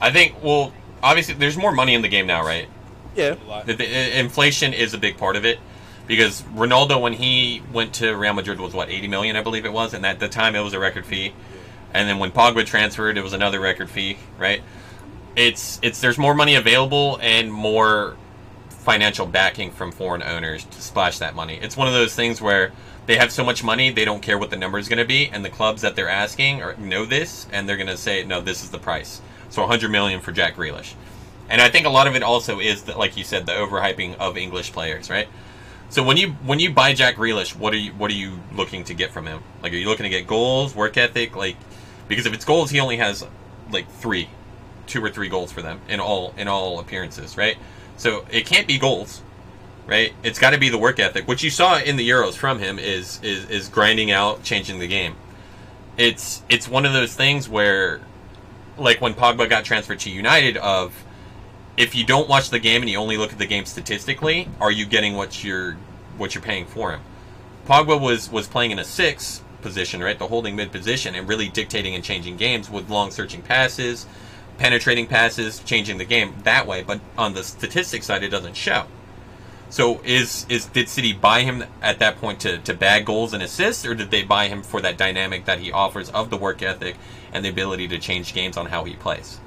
I 0.00 0.10
think. 0.10 0.42
Well, 0.42 0.72
obviously, 1.02 1.34
there's 1.34 1.56
more 1.56 1.72
money 1.72 1.94
in 1.94 2.00
the 2.00 2.08
game 2.08 2.26
now, 2.26 2.44
right? 2.44 2.68
Yeah. 3.14 3.34
The, 3.66 3.74
the, 3.74 4.18
inflation 4.18 4.72
is 4.72 4.94
a 4.94 4.98
big 4.98 5.18
part 5.18 5.36
of 5.36 5.44
it 5.44 5.58
because 6.06 6.42
Ronaldo, 6.54 7.00
when 7.00 7.12
he 7.12 7.62
went 7.72 7.94
to 7.94 8.14
Real 8.14 8.32
Madrid, 8.32 8.60
was 8.60 8.72
what 8.72 8.88
80 8.88 9.08
million, 9.08 9.36
I 9.36 9.42
believe 9.42 9.66
it 9.66 9.72
was, 9.72 9.92
and 9.94 10.06
at 10.06 10.20
the 10.20 10.28
time 10.28 10.54
it 10.54 10.60
was 10.60 10.72
a 10.72 10.78
record 10.78 11.04
fee. 11.04 11.34
And 11.92 12.08
then 12.08 12.18
when 12.18 12.30
Pogba 12.30 12.64
transferred, 12.64 13.18
it 13.18 13.22
was 13.22 13.34
another 13.34 13.60
record 13.60 13.90
fee, 13.90 14.16
right? 14.38 14.62
It's 15.36 15.80
it's 15.82 16.00
there's 16.00 16.18
more 16.18 16.34
money 16.34 16.54
available 16.54 17.18
and 17.20 17.52
more 17.52 18.16
financial 18.82 19.26
backing 19.26 19.70
from 19.70 19.92
foreign 19.92 20.22
owners 20.22 20.64
to 20.64 20.82
splash 20.82 21.18
that 21.18 21.36
money. 21.36 21.58
It's 21.62 21.76
one 21.76 21.86
of 21.86 21.94
those 21.94 22.14
things 22.14 22.42
where 22.42 22.72
they 23.06 23.16
have 23.16 23.30
so 23.30 23.44
much 23.44 23.62
money 23.62 23.90
they 23.90 24.04
don't 24.04 24.22
care 24.22 24.38
what 24.38 24.50
the 24.50 24.56
number 24.56 24.78
is 24.78 24.88
going 24.88 24.98
to 24.98 25.04
be, 25.04 25.28
and 25.28 25.44
the 25.44 25.50
clubs 25.50 25.82
that 25.82 25.94
they're 25.94 26.08
asking 26.08 26.62
are, 26.62 26.76
know 26.76 27.04
this, 27.04 27.46
and 27.52 27.68
they're 27.68 27.76
going 27.76 27.86
to 27.86 27.96
say 27.96 28.24
no, 28.24 28.40
this 28.40 28.64
is 28.64 28.70
the 28.70 28.78
price. 28.78 29.20
So 29.50 29.62
100 29.62 29.90
million 29.90 30.20
for 30.20 30.32
Jack 30.32 30.56
Grealish. 30.56 30.94
And 31.48 31.60
I 31.60 31.68
think 31.68 31.86
a 31.86 31.90
lot 31.90 32.06
of 32.06 32.16
it 32.16 32.22
also 32.22 32.58
is 32.58 32.84
that, 32.84 32.98
like 32.98 33.16
you 33.16 33.24
said, 33.24 33.46
the 33.46 33.52
overhyping 33.52 34.16
of 34.16 34.36
English 34.36 34.72
players, 34.72 35.10
right? 35.10 35.28
So 35.90 36.02
when 36.02 36.16
you 36.16 36.30
when 36.46 36.58
you 36.58 36.72
buy 36.72 36.94
Jack 36.94 37.16
Grealish, 37.16 37.54
what 37.54 37.74
are 37.74 37.78
you 37.78 37.92
what 37.92 38.10
are 38.10 38.14
you 38.14 38.40
looking 38.52 38.82
to 38.84 38.94
get 38.94 39.12
from 39.12 39.26
him? 39.26 39.42
Like, 39.62 39.72
are 39.72 39.76
you 39.76 39.88
looking 39.88 40.04
to 40.04 40.10
get 40.10 40.26
goals, 40.26 40.74
work 40.74 40.96
ethic? 40.96 41.36
Like, 41.36 41.56
because 42.08 42.24
if 42.24 42.32
it's 42.32 42.46
goals, 42.46 42.70
he 42.70 42.80
only 42.80 42.96
has 42.96 43.26
like 43.70 43.90
three, 43.90 44.28
two 44.86 45.04
or 45.04 45.10
three 45.10 45.28
goals 45.28 45.52
for 45.52 45.60
them 45.60 45.80
in 45.88 46.00
all 46.00 46.32
in 46.38 46.48
all 46.48 46.80
appearances, 46.80 47.36
right? 47.36 47.58
So 47.96 48.24
it 48.30 48.46
can't 48.46 48.66
be 48.66 48.78
goals, 48.78 49.22
right? 49.86 50.12
It's 50.22 50.38
got 50.38 50.50
to 50.50 50.58
be 50.58 50.68
the 50.68 50.78
work 50.78 50.98
ethic. 50.98 51.28
What 51.28 51.42
you 51.42 51.50
saw 51.50 51.78
in 51.78 51.96
the 51.96 52.08
Euros 52.08 52.34
from 52.34 52.58
him 52.58 52.78
is 52.78 53.20
is 53.22 53.48
is 53.48 53.68
grinding 53.68 54.10
out, 54.10 54.42
changing 54.42 54.78
the 54.78 54.88
game. 54.88 55.16
It's 55.96 56.42
it's 56.48 56.68
one 56.68 56.86
of 56.86 56.92
those 56.92 57.14
things 57.14 57.48
where, 57.48 58.00
like 58.78 59.00
when 59.00 59.14
Pogba 59.14 59.48
got 59.48 59.64
transferred 59.64 60.00
to 60.00 60.10
United, 60.10 60.56
of 60.56 61.04
if 61.76 61.94
you 61.94 62.04
don't 62.04 62.28
watch 62.28 62.50
the 62.50 62.58
game 62.58 62.82
and 62.82 62.90
you 62.90 62.98
only 62.98 63.16
look 63.16 63.32
at 63.32 63.38
the 63.38 63.46
game 63.46 63.64
statistically, 63.64 64.48
are 64.60 64.70
you 64.70 64.86
getting 64.86 65.14
what 65.14 65.42
you're 65.44 65.76
what 66.16 66.34
you're 66.34 66.42
paying 66.42 66.66
for 66.66 66.92
him? 66.92 67.00
Pogba 67.66 68.00
was 68.00 68.30
was 68.30 68.48
playing 68.48 68.72
in 68.72 68.78
a 68.78 68.84
six 68.84 69.42
position, 69.62 70.02
right, 70.02 70.18
the 70.18 70.26
holding 70.26 70.56
mid 70.56 70.72
position, 70.72 71.14
and 71.14 71.28
really 71.28 71.48
dictating 71.48 71.94
and 71.94 72.02
changing 72.02 72.36
games 72.36 72.68
with 72.68 72.90
long 72.90 73.10
searching 73.10 73.42
passes, 73.42 74.06
penetrating 74.58 75.06
passes, 75.06 75.60
changing 75.60 75.98
the 75.98 76.04
game 76.04 76.34
that 76.44 76.66
way. 76.66 76.82
But 76.82 77.00
on 77.16 77.34
the 77.34 77.44
statistics 77.44 78.06
side, 78.06 78.22
it 78.22 78.28
doesn't 78.28 78.56
show. 78.56 78.84
So 79.70 80.00
is 80.04 80.44
is 80.48 80.66
did 80.66 80.88
City 80.88 81.12
buy 81.12 81.42
him 81.42 81.64
at 81.80 81.98
that 82.00 82.18
point 82.18 82.40
to, 82.40 82.58
to 82.58 82.74
bag 82.74 83.06
goals 83.06 83.32
and 83.32 83.42
assists, 83.42 83.86
or 83.86 83.94
did 83.94 84.10
they 84.10 84.22
buy 84.22 84.48
him 84.48 84.62
for 84.62 84.82
that 84.82 84.98
dynamic 84.98 85.46
that 85.46 85.60
he 85.60 85.72
offers 85.72 86.10
of 86.10 86.28
the 86.28 86.36
work 86.36 86.62
ethic 86.62 86.96
and 87.32 87.44
the 87.44 87.48
ability 87.48 87.88
to 87.88 87.98
change 87.98 88.34
games 88.34 88.56
on 88.56 88.66
how 88.66 88.84
he 88.84 88.94
plays? 88.94 89.40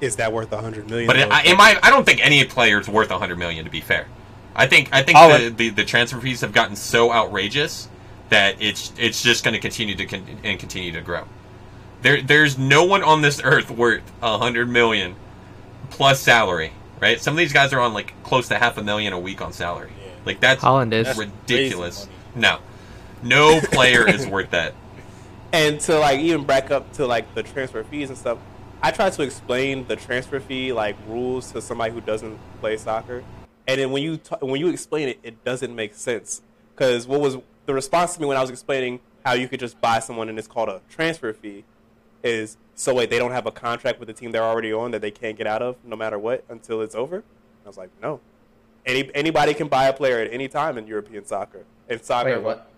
is 0.00 0.16
that 0.16 0.32
worth 0.32 0.52
a 0.52 0.56
100 0.56 0.88
million? 0.88 1.06
But? 1.06 1.16
I, 1.16 1.42
in 1.44 1.56
my, 1.56 1.78
I 1.82 1.90
don't 1.90 2.04
think 2.04 2.24
any 2.24 2.44
player 2.44 2.80
is 2.80 2.88
worth 2.88 3.10
a 3.10 3.14
100 3.14 3.36
million. 3.38 3.64
To 3.64 3.70
be 3.70 3.80
fair, 3.80 4.06
I 4.54 4.66
think 4.66 4.90
I 4.92 5.02
think 5.02 5.18
the, 5.18 5.50
the, 5.50 5.70
the 5.70 5.84
transfer 5.84 6.20
fees 6.20 6.40
have 6.42 6.52
gotten 6.52 6.76
so 6.76 7.12
outrageous 7.12 7.88
that 8.28 8.60
it's 8.60 8.92
it's 8.98 9.22
just 9.22 9.44
going 9.44 9.54
to 9.54 9.60
continue 9.60 9.94
to 9.96 10.06
con- 10.06 10.26
and 10.44 10.58
continue 10.58 10.92
to 10.92 11.00
grow. 11.00 11.24
There 12.02 12.22
there's 12.22 12.56
no 12.58 12.84
one 12.84 13.02
on 13.02 13.22
this 13.22 13.40
earth 13.42 13.70
worth 13.70 14.02
a 14.22 14.32
100 14.32 14.68
million 14.68 15.16
plus 15.90 16.20
salary. 16.20 16.72
Right? 17.00 17.20
Some 17.20 17.34
of 17.34 17.38
these 17.38 17.52
guys 17.52 17.72
are 17.72 17.80
on 17.80 17.94
like 17.94 18.12
close 18.24 18.48
to 18.48 18.56
half 18.58 18.76
a 18.76 18.82
million 18.82 19.12
a 19.12 19.18
week 19.18 19.40
on 19.40 19.52
salary. 19.52 19.90
Yeah. 20.04 20.12
Like 20.24 20.40
that's 20.40 20.62
Haaland 20.62 20.92
is. 20.92 21.16
Ridiculous. 21.16 22.04
crazy 22.06 22.10
No, 22.34 22.58
no 23.22 23.60
player 23.64 24.08
is 24.08 24.26
worth 24.26 24.50
that. 24.50 24.74
and 25.52 25.80
to 25.80 25.98
like 25.98 26.20
even 26.20 26.44
back 26.44 26.70
up 26.70 26.92
to 26.94 27.06
like 27.06 27.34
the 27.34 27.42
transfer 27.42 27.82
fees 27.82 28.10
and 28.10 28.18
stuff 28.18 28.36
i 28.82 28.90
try 28.90 29.08
to 29.08 29.22
explain 29.22 29.86
the 29.88 29.96
transfer 29.96 30.38
fee 30.38 30.72
like 30.74 30.94
rules 31.06 31.50
to 31.52 31.60
somebody 31.62 31.90
who 31.92 32.00
doesn't 32.02 32.38
play 32.60 32.76
soccer 32.76 33.24
and 33.66 33.80
then 33.80 33.90
when 33.90 34.02
you 34.02 34.18
t- 34.18 34.36
when 34.42 34.60
you 34.60 34.68
explain 34.68 35.08
it 35.08 35.18
it 35.22 35.42
doesn't 35.44 35.74
make 35.74 35.94
sense 35.94 36.42
because 36.74 37.06
what 37.06 37.20
was 37.20 37.38
the 37.64 37.72
response 37.72 38.14
to 38.14 38.20
me 38.20 38.26
when 38.26 38.36
i 38.36 38.40
was 38.42 38.50
explaining 38.50 39.00
how 39.24 39.32
you 39.32 39.48
could 39.48 39.58
just 39.58 39.80
buy 39.80 39.98
someone 39.98 40.28
and 40.28 40.38
it's 40.38 40.46
called 40.46 40.68
a 40.68 40.82
transfer 40.90 41.32
fee 41.32 41.64
is 42.22 42.56
so 42.74 42.94
wait 42.94 43.10
they 43.10 43.18
don't 43.18 43.32
have 43.32 43.46
a 43.46 43.50
contract 43.52 43.98
with 43.98 44.06
the 44.08 44.12
team 44.12 44.32
they're 44.32 44.42
already 44.42 44.72
on 44.72 44.90
that 44.90 45.00
they 45.00 45.10
can't 45.10 45.36
get 45.38 45.46
out 45.46 45.62
of 45.62 45.76
no 45.84 45.94
matter 45.96 46.18
what 46.18 46.44
until 46.48 46.80
it's 46.82 46.94
over 46.94 47.22
i 47.64 47.68
was 47.68 47.76
like 47.76 47.90
no 48.02 48.20
any 48.86 49.10
anybody 49.14 49.54
can 49.54 49.68
buy 49.68 49.86
a 49.86 49.92
player 49.92 50.18
at 50.18 50.32
any 50.32 50.48
time 50.48 50.76
in 50.78 50.86
european 50.86 51.24
soccer 51.24 51.64
in 51.88 52.02
soccer 52.02 52.34
Wait, 52.36 52.42
what? 52.42 52.70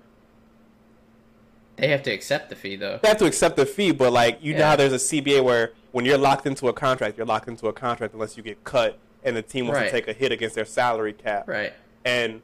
They 1.76 1.88
have 1.88 2.03
to 2.03 2.11
accept 2.11 2.51
the 2.51 2.57
fee 2.57 2.76
though. 2.76 2.99
they 3.03 3.09
have 3.09 3.16
to 3.18 3.24
accept 3.24 3.57
the 3.57 3.64
fee, 3.64 3.91
but 3.93 4.12
like 4.12 4.38
you 4.43 4.55
know 4.55 4.66
how 4.66 4.76
there's 4.76 4.93
a 4.93 4.97
CBA 4.97 5.43
where 5.43 5.72
when 5.93 6.05
you're 6.05 6.18
locked 6.18 6.47
into 6.47 6.68
a 6.68 6.72
contract, 6.74 7.16
you're 7.16 7.26
locked 7.26 7.49
into 7.49 7.68
a 7.68 7.72
contract 7.72 8.12
unless 8.12 8.36
you 8.36 8.43
get 8.43 8.62
cut 8.64 8.99
and 9.24 9.34
the 9.34 9.41
team 9.41 9.66
wants 9.66 9.80
Right. 9.80 9.86
to 9.86 9.91
take 9.93 10.07
a 10.09 10.12
hit 10.12 10.30
against 10.30 10.55
their 10.55 10.66
salary 10.66 11.14
cap. 11.14 11.49
Right. 11.49 11.72
And 12.05 12.43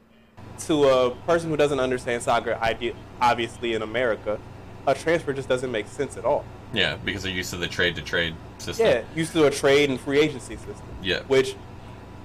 to 0.65 0.85
a 0.85 1.11
person 1.27 1.51
who 1.51 1.57
doesn't 1.57 1.79
understand 1.79 2.23
soccer, 2.23 2.57
obviously 3.21 3.73
in 3.75 3.83
America, 3.83 4.39
a 4.87 4.95
transfer 4.95 5.33
just 5.33 5.47
doesn't 5.49 5.71
make 5.71 5.87
sense 5.87 6.17
at 6.17 6.25
all. 6.25 6.43
Yeah, 6.73 6.97
because 7.03 7.23
they're 7.23 7.31
used 7.31 7.51
to 7.51 7.57
the 7.57 7.67
trade 7.67 7.95
to 7.95 8.01
trade 8.01 8.35
system. 8.57 8.85
Yeah, 8.87 9.01
used 9.15 9.33
to 9.33 9.45
a 9.45 9.51
trade 9.51 9.89
and 9.89 9.99
free 9.99 10.19
agency 10.19 10.55
system. 10.55 10.85
Yeah. 11.01 11.21
Which 11.27 11.55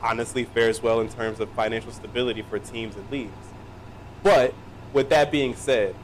honestly 0.03 0.45
fares 0.45 0.83
well 0.83 1.01
in 1.01 1.09
terms 1.09 1.41
of 1.41 1.49
financial 1.51 1.93
stability 1.93 2.43
for 2.43 2.59
teams 2.59 2.97
and 2.97 3.09
leagues. 3.11 3.33
But 4.23 4.55
with 4.93 5.09
that 5.11 5.31
being 5.31 5.55
said, 5.55 5.95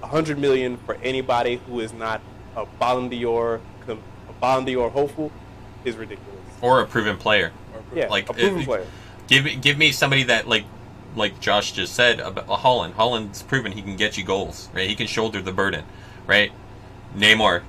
100 0.00 0.38
million 0.38 0.76
for 0.78 0.96
anybody 0.96 1.60
who 1.66 1.80
is 1.80 1.92
not 1.92 2.20
a 2.56 2.66
Ballon 2.66 3.08
d'Or, 3.08 3.60
a 3.88 3.96
Ballon 4.40 4.64
d'Or 4.64 4.90
hopeful 4.90 5.30
is 5.84 5.96
ridiculous. 5.96 6.30
Or 6.60 6.80
a 6.80 6.86
proven 6.86 7.16
player. 7.16 7.52
Yeah, 7.94 8.08
like, 8.08 8.28
a 8.28 8.32
proven 8.34 8.60
if- 8.60 8.66
player. 8.66 8.86
Give 9.26 9.44
me, 9.44 9.56
give 9.56 9.78
me 9.78 9.90
somebody 9.90 10.24
that 10.24 10.46
like 10.48 10.64
like 11.16 11.40
Josh 11.40 11.72
just 11.72 11.94
said 11.94 12.20
about 12.20 12.46
Haaland. 12.46 12.92
Haaland's 12.94 13.42
proven 13.42 13.72
he 13.72 13.80
can 13.80 13.96
get 13.96 14.18
you 14.18 14.24
goals, 14.24 14.68
right? 14.74 14.86
He 14.88 14.94
can 14.94 15.06
shoulder 15.06 15.40
the 15.40 15.52
burden, 15.52 15.84
right? 16.26 16.52
Neymar, 17.16 17.62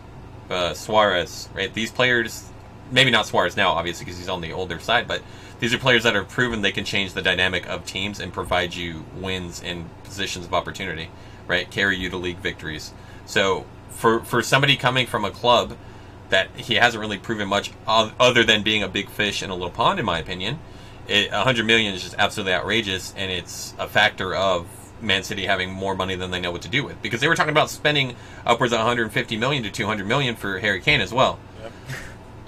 uh, 0.50 0.74
Suarez, 0.74 1.50
right? 1.54 1.74
These 1.74 1.91
players, 1.91 2.50
maybe 2.91 3.12
not 3.12 3.28
Suarez 3.28 3.56
now, 3.56 3.72
obviously, 3.72 4.06
because 4.06 4.18
he's 4.18 4.30
on 4.30 4.41
the 4.41 4.54
older 4.54 4.80
side, 4.80 5.08
but 5.08 5.22
these 5.60 5.74
are 5.74 5.78
players 5.78 6.04
that 6.04 6.16
are 6.16 6.24
proven 6.24 6.62
they 6.62 6.72
can 6.72 6.86
change 6.86 7.14
the 7.14 7.22
dynamic 7.22 7.68
of 7.68 7.86
teams 7.86 8.20
and 8.20 8.34
provide 8.34 8.76
you 8.76 9.06
wins 9.16 9.62
and 9.64 9.89
positions 10.04 10.46
of 10.46 10.54
opportunity, 10.54 11.10
right? 11.48 11.70
Carry 11.72 11.98
you 11.98 12.10
to 12.10 12.18
league 12.18 12.38
victories. 12.38 12.93
So 13.26 13.66
for 13.89 14.20
for 14.22 14.43
somebody 14.43 14.76
coming 14.76 15.08
from 15.08 15.26
a 15.26 15.32
club 15.32 15.78
that 16.30 16.50
he 16.56 16.76
hasn't 16.76 17.00
really 17.00 17.18
proven 17.18 17.48
much 17.48 17.72
other 17.88 18.43
than 18.43 18.64
being 18.64 18.84
a 18.84 18.88
big 18.88 19.10
fish 19.10 19.43
in 19.43 19.50
a 19.50 19.54
little 19.54 19.70
pond, 19.70 20.00
in 20.00 20.06
my 20.06 20.20
opinion. 20.20 20.60
It, 21.08 21.32
100 21.32 21.66
million 21.66 21.93
is 21.93 22.02
just 22.02 22.16
absolutely 22.18 22.54
outrageous, 22.54 23.14
and 23.16 23.32
it's 23.32 23.76
a 23.78 23.88
factor 23.88 24.34
of 24.36 24.66
Man 25.06 25.24
City 25.24 25.45
having 25.45 25.72
more 25.72 25.95
money 25.95 26.16
than 26.16 26.32
they 26.32 26.39
know 26.39 26.51
what 26.51 26.62
to 26.64 26.68
do 26.70 26.84
with. 26.84 27.01
Because 27.01 27.22
they 27.22 27.28
were 27.28 27.36
talking 27.36 27.51
about 27.51 27.70
spending 27.70 28.16
upwards 28.45 28.74
of 28.74 28.80
150 28.80 29.38
million 29.38 29.64
to 29.64 29.72
200 29.72 30.08
million 30.08 30.36
for 30.36 30.60
Harry 30.60 30.82
Kane 30.82 31.01
as 31.01 31.14
well. 31.14 31.39
Yep. 31.62 31.72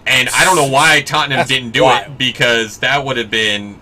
And 0.08 0.30
I 0.30 0.46
don't 0.46 0.56
know 0.56 0.68
why 0.70 1.02
Tottenham 1.02 1.38
That's 1.38 1.50
didn't 1.50 1.72
do 1.72 1.84
wild. 1.84 2.08
it 2.14 2.18
because 2.18 2.78
that 2.80 3.04
would 3.06 3.18
have 3.18 3.30
been 3.30 3.74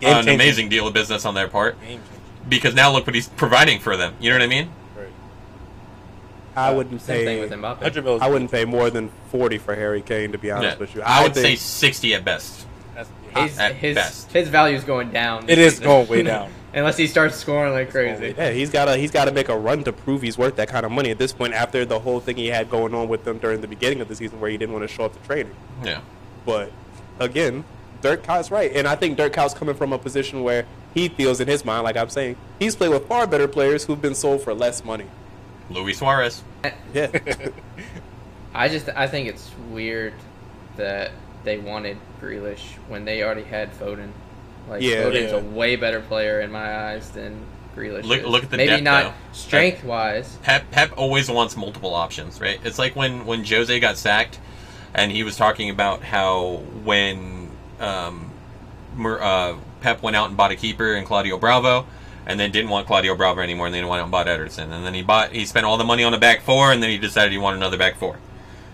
Game 0.00 0.10
an 0.10 0.14
changer. 0.24 0.30
amazing 0.32 0.68
deal 0.68 0.86
of 0.86 0.94
business 0.94 1.24
on 1.24 1.34
their 1.34 1.48
part. 1.48 1.80
Game. 1.80 2.00
Because 2.48 2.74
now 2.74 2.92
look 2.92 3.06
what 3.06 3.14
he's 3.14 3.28
providing 3.28 3.80
for 3.80 3.96
them. 3.96 4.14
You 4.20 4.30
know 4.30 4.36
what 4.36 4.42
I 4.44 4.46
mean? 4.46 4.70
Right. 4.96 5.08
I 6.54 6.70
wouldn't 6.72 7.00
Same 7.02 7.24
thing 7.24 7.40
with 7.40 7.50
Mbappe. 7.50 7.80
100 7.82 8.22
I 8.22 8.28
wouldn't 8.28 8.50
pay 8.52 8.64
more 8.64 8.90
than 8.90 9.10
40 9.32 9.58
for 9.58 9.74
Harry 9.74 10.00
Kane, 10.02 10.32
to 10.32 10.38
be 10.38 10.50
honest 10.50 10.76
Yeah. 10.76 10.80
with 10.80 10.94
you. 10.94 11.02
I 11.02 11.22
would 11.24 11.34
say 11.34 11.56
60 11.56 12.14
at 12.14 12.24
best. 12.24 12.64
That's, 12.94 13.08
His 13.34 13.58
at 13.58 13.74
his 13.74 13.94
best. 13.96 14.32
his 14.32 14.48
value 14.48 14.76
is 14.76 14.84
going 14.84 15.10
down. 15.10 15.48
It 15.48 15.58
is 15.58 15.72
season. 15.74 15.84
going 15.86 16.08
way 16.08 16.22
down. 16.22 16.50
Unless 16.76 16.98
he 16.98 17.06
starts 17.06 17.36
scoring 17.36 17.72
like 17.72 17.90
crazy. 17.90 18.34
Yeah, 18.36 18.50
he's 18.50 18.68
got 18.68 18.84
to 18.84 18.96
he's 18.98 19.10
got 19.10 19.24
to 19.24 19.32
make 19.32 19.48
a 19.48 19.56
run 19.56 19.82
to 19.84 19.92
prove 19.94 20.20
he's 20.20 20.36
worth 20.36 20.56
that 20.56 20.68
kind 20.68 20.84
of 20.84 20.92
money 20.92 21.10
at 21.10 21.16
this 21.16 21.32
point. 21.32 21.54
After 21.54 21.86
the 21.86 21.98
whole 21.98 22.20
thing 22.20 22.36
he 22.36 22.48
had 22.48 22.70
going 22.70 22.94
on 22.94 23.08
with 23.08 23.24
them 23.24 23.38
during 23.38 23.62
the 23.62 23.66
beginning 23.66 24.02
of 24.02 24.08
the 24.08 24.14
season, 24.14 24.40
where 24.40 24.50
he 24.50 24.58
didn't 24.58 24.74
want 24.74 24.86
to 24.86 24.94
show 24.94 25.06
up 25.06 25.14
to 25.14 25.26
training. 25.26 25.54
Yeah. 25.82 26.02
But 26.44 26.70
again, 27.18 27.64
Dirk 28.02 28.22
Kuyt's 28.22 28.50
right, 28.50 28.70
and 28.74 28.86
I 28.86 28.94
think 28.94 29.16
Dirk 29.16 29.32
Kuyt's 29.32 29.54
coming 29.54 29.74
from 29.74 29.94
a 29.94 29.98
position 29.98 30.42
where 30.42 30.66
he 30.92 31.08
feels 31.08 31.40
in 31.40 31.48
his 31.48 31.64
mind, 31.64 31.84
like 31.84 31.96
I'm 31.96 32.10
saying, 32.10 32.36
he's 32.58 32.76
played 32.76 32.90
with 32.90 33.08
far 33.08 33.26
better 33.26 33.48
players 33.48 33.86
who've 33.86 34.00
been 34.00 34.14
sold 34.14 34.42
for 34.42 34.52
less 34.52 34.84
money. 34.84 35.06
Luis 35.70 35.98
Suarez. 35.98 36.42
Yeah, 36.92 37.10
I 38.54 38.68
just 38.68 38.90
I 38.90 39.06
think 39.06 39.28
it's 39.28 39.50
weird 39.70 40.12
that 40.76 41.10
they 41.42 41.56
wanted 41.56 41.96
Grealish 42.20 42.74
when 42.88 43.06
they 43.06 43.22
already 43.22 43.44
had 43.44 43.72
Foden. 43.72 44.10
Like 44.68 44.82
Yeah. 44.82 45.04
Foden's 45.04 45.32
Yeah. 45.32 45.38
a 45.38 45.42
way 45.42 45.76
better 45.76 46.00
player 46.00 46.40
in 46.40 46.50
my 46.50 46.88
eyes 46.90 47.10
than 47.10 47.40
Grealish. 47.76 48.04
Look- 48.04 48.20
is. 48.20 48.26
look 48.26 48.42
at 48.44 48.50
the 48.50 48.56
maybe 48.56 48.70
depth, 48.70 48.82
not 48.82 49.04
though. 49.04 49.12
strength 49.32 49.84
wise. 49.84 50.38
Pep 50.42 50.70
Pep 50.70 50.92
always 50.96 51.30
wants 51.30 51.56
multiple 51.56 51.94
options, 51.94 52.40
right? 52.40 52.58
It's 52.64 52.78
like 52.78 52.96
when 52.96 53.26
when 53.26 53.44
Jose 53.44 53.78
got 53.80 53.96
sacked 53.96 54.38
and 54.94 55.12
he 55.12 55.22
was 55.22 55.36
talking 55.36 55.68
about 55.70 56.02
how 56.02 56.62
when 56.84 57.50
um, 57.80 58.30
uh, 58.98 59.54
Pep 59.82 60.02
went 60.02 60.16
out 60.16 60.28
and 60.28 60.36
bought 60.36 60.50
a 60.52 60.56
keeper 60.56 60.94
and 60.94 61.06
Claudio 61.06 61.36
Bravo, 61.36 61.86
and 62.26 62.40
then 62.40 62.50
didn't 62.50 62.70
want 62.70 62.86
Claudio 62.86 63.14
Bravo 63.14 63.40
anymore, 63.42 63.66
and 63.66 63.74
then 63.74 63.84
he 63.84 63.88
went 63.88 64.00
out 64.00 64.04
and 64.04 64.10
bought 64.12 64.26
Ederson, 64.26 64.72
and 64.72 64.84
then 64.86 64.94
he 64.94 65.02
bought 65.02 65.32
he 65.32 65.44
spent 65.44 65.66
all 65.66 65.76
the 65.76 65.84
money 65.84 66.02
on 66.02 66.14
a 66.14 66.18
back 66.18 66.40
four, 66.40 66.72
and 66.72 66.82
then 66.82 66.88
he 66.90 66.96
decided 66.98 67.30
he 67.30 67.38
wanted 67.38 67.58
another 67.58 67.76
back 67.76 67.96
four. 67.98 68.18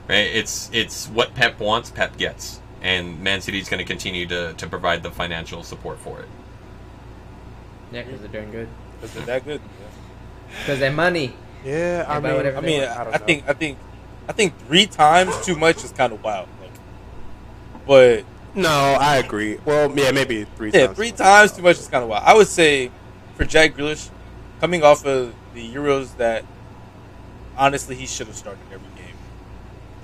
Right? 0.08 0.28
It's 0.32 0.70
it's 0.72 1.08
what 1.08 1.34
Pep 1.34 1.58
wants, 1.58 1.90
Pep 1.90 2.16
gets, 2.16 2.60
and 2.82 3.22
Man 3.22 3.40
City 3.40 3.58
is 3.58 3.68
going 3.68 3.78
to 3.78 3.84
continue 3.84 4.26
to 4.26 4.52
to 4.54 4.66
provide 4.66 5.02
the 5.02 5.10
financial 5.10 5.62
support 5.62 5.98
for 5.98 6.20
it. 6.20 6.28
Yeah, 7.92 8.02
because 8.02 8.20
they're 8.20 8.30
doing 8.30 8.50
good. 8.50 8.68
Because 9.00 9.14
they're 9.14 9.26
that 9.26 9.44
good. 9.44 9.60
Because 10.60 10.80
they're 10.80 10.92
money. 10.92 11.34
Yeah, 11.64 12.04
I 12.08 12.20
mean, 12.20 12.56
I 12.56 12.60
mean. 12.60 12.82
I 12.82 13.00
I, 13.00 13.04
don't 13.04 13.14
I 13.14 13.18
think, 13.18 13.48
I 13.48 13.52
think, 13.52 13.78
I 14.28 14.32
think 14.32 14.58
three 14.66 14.86
times 14.86 15.40
too 15.44 15.56
much 15.56 15.84
is 15.84 15.92
kind 15.92 16.12
of 16.12 16.22
wild. 16.22 16.48
Like, 16.60 16.70
but 17.86 18.24
no, 18.54 18.68
I 18.68 19.16
agree. 19.16 19.58
Well, 19.64 19.96
yeah, 19.96 20.10
maybe 20.10 20.44
three 20.56 20.70
yeah, 20.72 20.86
times. 20.86 20.96
three 20.96 21.12
times 21.12 21.52
too 21.52 21.62
much 21.62 21.78
is 21.78 21.88
kind 21.88 22.02
of 22.02 22.08
wild. 22.08 22.24
I 22.26 22.34
would 22.34 22.48
say 22.48 22.90
for 23.36 23.44
Jack 23.44 23.74
Grealish, 23.74 24.10
coming 24.60 24.82
off 24.82 25.06
of 25.06 25.34
the 25.54 25.74
Euros, 25.74 26.16
that 26.16 26.44
honestly 27.56 27.94
he 27.94 28.06
should 28.06 28.26
have 28.26 28.36
started 28.36 28.60
every 28.72 28.78
game. 28.88 28.91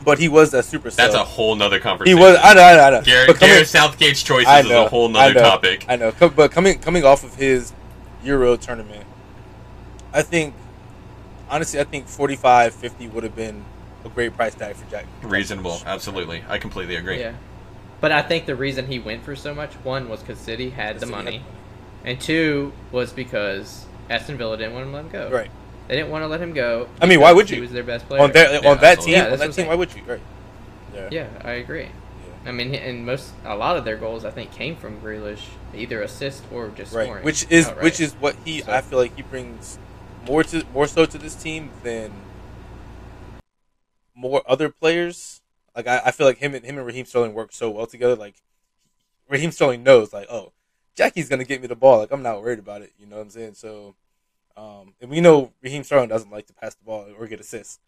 But 0.04 0.18
he 0.18 0.28
was 0.28 0.52
that 0.52 0.64
super. 0.64 0.90
That's 0.90 1.14
a 1.14 1.24
whole 1.24 1.54
nother 1.54 1.80
conversation. 1.80 2.16
He 2.16 2.22
was. 2.22 2.38
I 2.42 2.54
know. 2.54 2.62
I 2.62 2.76
know. 2.76 2.82
I 2.82 2.90
know. 2.90 3.02
Gareth, 3.02 3.26
But 3.26 3.38
coming- 3.38 3.54
Gareth 3.54 3.68
Southgate's 3.68 4.22
choices 4.22 4.48
I 4.48 4.60
is 4.60 4.70
a 4.70 4.88
whole 4.88 5.14
I 5.16 5.32
know, 5.32 5.40
topic. 5.40 5.84
I 5.88 5.96
know, 5.96 6.12
but 6.34 6.50
coming 6.52 6.78
coming 6.78 7.04
off 7.04 7.24
of 7.24 7.34
his 7.34 7.72
Euro 8.22 8.56
tournament, 8.56 9.04
I 10.12 10.22
think 10.22 10.54
honestly, 11.50 11.80
I 11.80 11.84
think 11.84 12.06
45, 12.06 12.74
50 12.74 13.08
would 13.08 13.24
have 13.24 13.36
been 13.36 13.64
a 14.04 14.08
great 14.08 14.34
price 14.36 14.54
tag 14.54 14.76
for 14.76 14.88
Jack. 14.90 15.06
Reasonable, 15.22 15.80
absolutely. 15.86 16.44
I 16.48 16.58
completely 16.58 16.96
agree. 16.96 17.20
Yeah. 17.20 17.32
But 18.00 18.12
I 18.12 18.22
think 18.22 18.46
the 18.46 18.54
reason 18.54 18.86
he 18.86 18.98
went 18.98 19.24
for 19.24 19.34
so 19.34 19.54
much, 19.54 19.74
one 19.82 20.08
was 20.08 20.20
because 20.20 20.38
City 20.38 20.70
had 20.70 20.96
the 20.96 21.00
City 21.00 21.12
had 21.12 21.24
money, 21.24 21.42
and 22.04 22.20
two 22.20 22.72
was 22.92 23.12
because 23.12 23.86
Aston 24.08 24.36
Villa 24.36 24.56
didn't 24.56 24.74
want 24.74 24.86
to 24.86 24.92
let 24.92 25.04
him 25.04 25.10
go. 25.10 25.30
Right. 25.30 25.50
They 25.88 25.96
didn't 25.96 26.10
want 26.10 26.22
to 26.22 26.28
let 26.28 26.40
him 26.40 26.52
go. 26.52 26.88
I 27.00 27.06
mean, 27.06 27.20
why 27.20 27.32
would 27.32 27.46
because 27.46 27.50
He 27.50 27.56
you? 27.56 27.62
was 27.62 27.72
their 27.72 27.82
best 27.82 28.06
player. 28.06 28.22
On 28.22 28.30
that 28.32 28.62
Yeah, 28.62 28.70
on 28.70 28.78
that 28.78 29.00
team, 29.00 29.14
Yeah, 29.14 29.24
on 29.24 29.30
that's 29.30 29.40
that 29.40 29.52
team, 29.54 29.64
I'm 29.64 29.68
why 29.70 29.74
would 29.76 29.94
you? 29.94 30.02
Right. 30.06 30.20
Yeah. 30.94 31.08
Yeah, 31.10 31.26
I 31.44 31.52
agree. 31.52 31.84
Yeah. 31.84 31.88
I 32.50 32.52
mean, 32.52 32.74
and 32.74 33.06
most 33.06 33.32
a 33.44 33.56
lot 33.56 33.76
of 33.76 33.84
their 33.84 33.96
goals 33.96 34.24
I 34.24 34.30
think 34.30 34.52
came 34.52 34.76
from 34.76 35.00
Grealish, 35.00 35.40
either 35.74 36.02
assist 36.02 36.44
or 36.52 36.68
just 36.68 36.92
Right. 36.94 37.04
scoring. 37.06 37.24
Which 37.24 37.46
is 37.50 37.68
outright. 37.68 37.84
which 37.84 38.00
is 38.00 38.12
what 38.14 38.36
he 38.44 38.60
So- 38.60 38.72
I 38.72 38.80
feel 38.82 38.98
like 38.98 39.16
he 39.16 39.22
brings 39.22 39.78
more 40.26 40.44
to 40.44 40.64
more 40.74 40.86
so 40.86 41.06
to 41.06 41.16
this 41.18 41.34
team 41.34 41.70
than 41.82 42.12
more 44.14 44.42
other 44.46 44.68
players. 44.68 45.40
Like 45.74 45.86
I, 45.86 46.02
I 46.06 46.10
feel 46.10 46.26
like 46.26 46.38
him 46.38 46.54
and 46.54 46.64
him 46.64 46.76
and 46.76 46.86
Raheem 46.86 47.06
Sterling 47.06 47.34
work 47.34 47.52
so 47.52 47.70
well 47.70 47.86
together. 47.86 48.14
Like 48.16 48.34
Raheem 49.28 49.52
Sterling 49.52 49.82
knows, 49.82 50.12
like, 50.12 50.26
oh, 50.30 50.52
Jackie's 50.94 51.28
gonna 51.28 51.44
get 51.44 51.60
me 51.60 51.66
the 51.66 51.76
ball. 51.76 51.98
Like 51.98 52.10
I'm 52.12 52.22
not 52.22 52.42
worried 52.42 52.58
about 52.58 52.82
it. 52.82 52.92
You 52.98 53.06
know 53.06 53.16
what 53.16 53.22
I'm 53.22 53.30
saying? 53.30 53.54
So, 53.54 53.94
um, 54.58 54.94
and 55.00 55.10
we 55.10 55.20
know 55.20 55.52
Raheem 55.62 55.84
Sterling 55.84 56.08
doesn't 56.08 56.30
like 56.30 56.46
to 56.48 56.52
pass 56.54 56.74
the 56.74 56.84
ball 56.84 57.06
or 57.18 57.26
get 57.26 57.40
assists. 57.40 57.78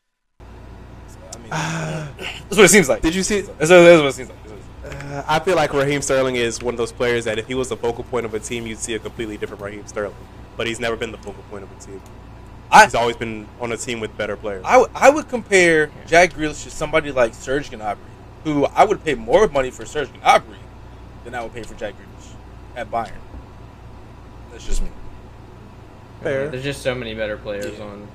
So, 1.08 1.18
I 1.34 1.38
mean, 1.38 1.50
that's 1.50 2.56
what 2.56 2.60
it 2.64 2.70
seems 2.70 2.88
like. 2.88 3.02
Did 3.02 3.14
you 3.14 3.22
see? 3.22 3.40
That's 3.40 3.58
what, 3.58 3.68
that's 3.68 4.00
what 4.00 4.06
it 4.06 4.12
seems 4.14 4.28
like. 4.28 4.38
That's 4.42 4.52
what 4.52 4.58
it 4.58 4.62
seems 4.62 5.04
like. 5.04 5.12
Uh, 5.12 5.24
I 5.28 5.38
feel 5.40 5.56
like 5.56 5.72
Raheem 5.74 6.00
Sterling 6.02 6.36
is 6.36 6.62
one 6.62 6.74
of 6.74 6.78
those 6.78 6.92
players 6.92 7.24
that 7.26 7.38
if 7.38 7.46
he 7.48 7.54
was 7.54 7.68
the 7.68 7.76
focal 7.76 8.04
point 8.04 8.24
of 8.24 8.32
a 8.34 8.38
team, 8.40 8.66
you'd 8.66 8.78
see 8.78 8.94
a 8.94 8.98
completely 8.98 9.36
different 9.36 9.60
Raheem 9.62 9.86
Sterling. 9.86 10.14
But 10.56 10.66
he's 10.66 10.80
never 10.80 10.96
been 10.96 11.10
the 11.12 11.18
focal 11.18 11.42
point 11.50 11.64
of 11.64 11.72
a 11.72 11.80
team. 11.80 12.00
I- 12.70 12.84
he's 12.84 12.94
always 12.94 13.16
been 13.16 13.48
on 13.60 13.72
a 13.72 13.76
team 13.76 13.98
with 14.00 14.16
better 14.16 14.36
players. 14.36 14.62
I, 14.64 14.72
w- 14.78 14.90
I 14.94 15.10
would 15.10 15.28
compare 15.28 15.90
Jack 16.06 16.34
Grealish 16.34 16.62
to 16.64 16.70
somebody 16.70 17.10
like 17.10 17.34
Serge 17.34 17.68
Gnabry, 17.70 17.98
who 18.44 18.64
I 18.66 18.84
would 18.84 19.02
pay 19.04 19.14
more 19.14 19.48
money 19.48 19.70
for 19.70 19.84
Serge 19.84 20.08
Gnabry 20.12 20.56
than 21.24 21.34
I 21.34 21.42
would 21.42 21.52
pay 21.52 21.62
for 21.64 21.74
Jack 21.74 21.94
Grealish 21.94 22.32
at 22.76 22.90
Bayern. 22.90 23.10
That's 24.52 24.64
just 24.66 24.82
me. 24.82 24.88
Fair. 26.22 26.48
There's 26.48 26.62
just 26.64 26.82
so 26.82 26.94
many 26.94 27.14
better 27.14 27.36
players 27.36 27.78
Yeah. 27.78 27.84
on 27.84 28.08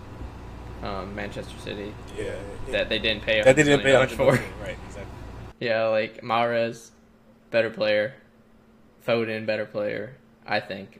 um, 0.83 1.15
Manchester 1.15 1.57
City 1.63 1.93
Yeah, 2.17 2.35
that 2.71 2.89
they 2.89 2.99
didn't 2.99 3.23
pay. 3.23 3.41
that 3.41 3.55
they 3.55 3.63
didn't 3.63 3.81
pay 3.83 3.91
$100 3.93 4.07
$100 4.07 4.09
for. 4.11 4.25
million. 4.33 4.43
Right, 4.61 4.77
exactly. 4.87 5.11
Yeah, 5.59 5.85
like 5.85 6.21
Mahrez, 6.21 6.89
better 7.51 7.69
player. 7.69 8.13
Foden, 9.07 9.45
better 9.45 9.65
player. 9.65 10.15
I 10.47 10.59
think. 10.59 10.99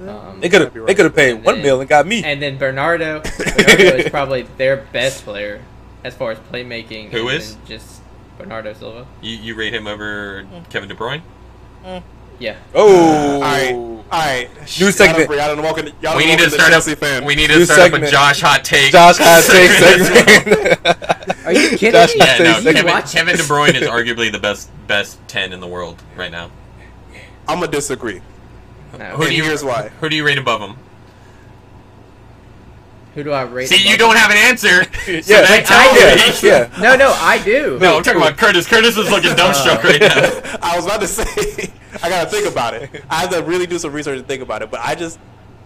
Um, 0.00 0.38
They 0.40 0.48
could 0.48 0.60
have 0.60 0.74
they 0.86 0.94
could 0.94 1.06
have 1.06 1.16
paid 1.16 1.36
And 1.36 1.44
one 1.44 1.56
then- 1.56 1.64
mil 1.64 1.80
and 1.80 1.88
got 1.88 2.06
me. 2.06 2.22
and 2.22 2.40
then 2.40 2.58
Bernardo. 2.58 3.20
Bernardo 3.38 3.96
is 3.96 4.08
probably 4.10 4.42
their 4.56 4.76
best 4.92 5.24
player 5.24 5.60
as 6.04 6.14
far 6.14 6.30
as 6.30 6.38
playmaking. 6.38 7.10
Who 7.10 7.28
and 7.28 7.38
is? 7.38 7.56
then 7.56 7.66
Just 7.66 8.02
Bernardo 8.38 8.72
Silva. 8.74 9.06
You, 9.20 9.36
you 9.36 9.54
rate 9.56 9.74
him 9.74 9.88
over 9.88 10.46
Kevin 10.70 10.88
De 10.88 10.94
Bruyne? 10.94 11.22
Yeah. 12.38 12.56
oh, 12.74 13.34
all 13.34 13.40
right, 13.40 13.72
all 13.74 14.02
right. 14.10 14.48
New 14.78 14.92
segment. 14.92 15.28
Y'all 15.28 15.56
don't 15.56 15.62
walk 15.64 15.78
in, 15.78 15.92
y'all 16.00 16.16
We 16.16 16.24
need 16.26 16.38
to 16.38 16.50
start 16.50 16.70
Chelsea 16.70 16.92
up. 16.92 16.98
fan. 16.98 17.24
We 17.24 17.34
need 17.34 17.50
New 17.50 17.58
to 17.60 17.66
start 17.66 17.92
up 17.92 18.00
a. 18.02 18.10
Josh 18.10 18.40
hot 18.40 18.64
take. 18.64 18.92
Josh 18.92 19.16
has 19.18 19.46
take 19.48 19.70
segment. 19.70 21.26
Are 21.46 21.52
you 21.52 21.70
kidding 21.76 21.92
Josh 21.92 22.14
me? 22.14 22.20
has 22.20 22.38
Yeah, 22.40 22.60
no. 22.62 22.72
Kevin, 22.72 22.86
watch- 22.86 23.12
Kevin 23.12 23.36
De 23.36 23.42
Bruyne 23.42 23.74
is 23.74 23.88
arguably 23.88 24.30
the 24.30 24.38
best 24.38 24.70
best 24.86 25.18
ten 25.28 25.52
in 25.52 25.60
the 25.60 25.66
world 25.66 26.00
right 26.16 26.30
now. 26.30 26.50
I'm 27.48 27.58
gonna 27.60 27.72
disagree. 27.72 28.20
No. 28.98 29.04
Who 29.16 29.26
do 29.26 29.34
you 29.34 29.42
Here's 29.44 29.64
why. 29.64 29.88
Who 30.00 30.08
do 30.08 30.14
you 30.16 30.24
rate 30.24 30.38
above 30.38 30.60
him? 30.60 30.76
Who 33.14 33.24
do 33.24 33.32
I 33.32 33.42
rate? 33.42 33.68
See, 33.68 33.88
you 33.88 33.96
don't 33.96 34.12
him? 34.12 34.18
have 34.18 34.30
an 34.30 34.36
answer. 34.36 34.84
So 35.08 35.12
yeah, 35.34 35.40
that 35.40 35.50
I 35.50 35.62
tells 35.64 36.42
do. 36.42 36.46
me. 36.46 36.52
yeah. 36.52 36.80
No, 36.82 36.94
no, 36.94 37.12
I 37.16 37.42
do. 37.42 37.78
No, 37.80 37.96
I'm 37.96 38.02
talking 38.02 38.20
about 38.20 38.36
Curtis. 38.36 38.66
Curtis 38.68 38.96
is 38.98 39.10
looking 39.10 39.30
uh, 39.30 39.36
dumbstruck 39.36 39.82
right 39.82 40.00
now. 40.00 40.58
I 40.62 40.76
was 40.76 40.84
about 40.84 41.00
to 41.00 41.06
say, 41.08 41.72
I 42.02 42.08
gotta 42.08 42.28
think 42.30 42.50
about 42.50 42.74
it. 42.74 43.04
I 43.10 43.16
have 43.22 43.30
to 43.30 43.42
really 43.42 43.66
do 43.66 43.78
some 43.78 43.92
research 43.92 44.18
and 44.18 44.26
think 44.28 44.42
about 44.42 44.62
it. 44.62 44.70
But 44.70 44.80
I 44.80 44.94
just, 44.94 45.18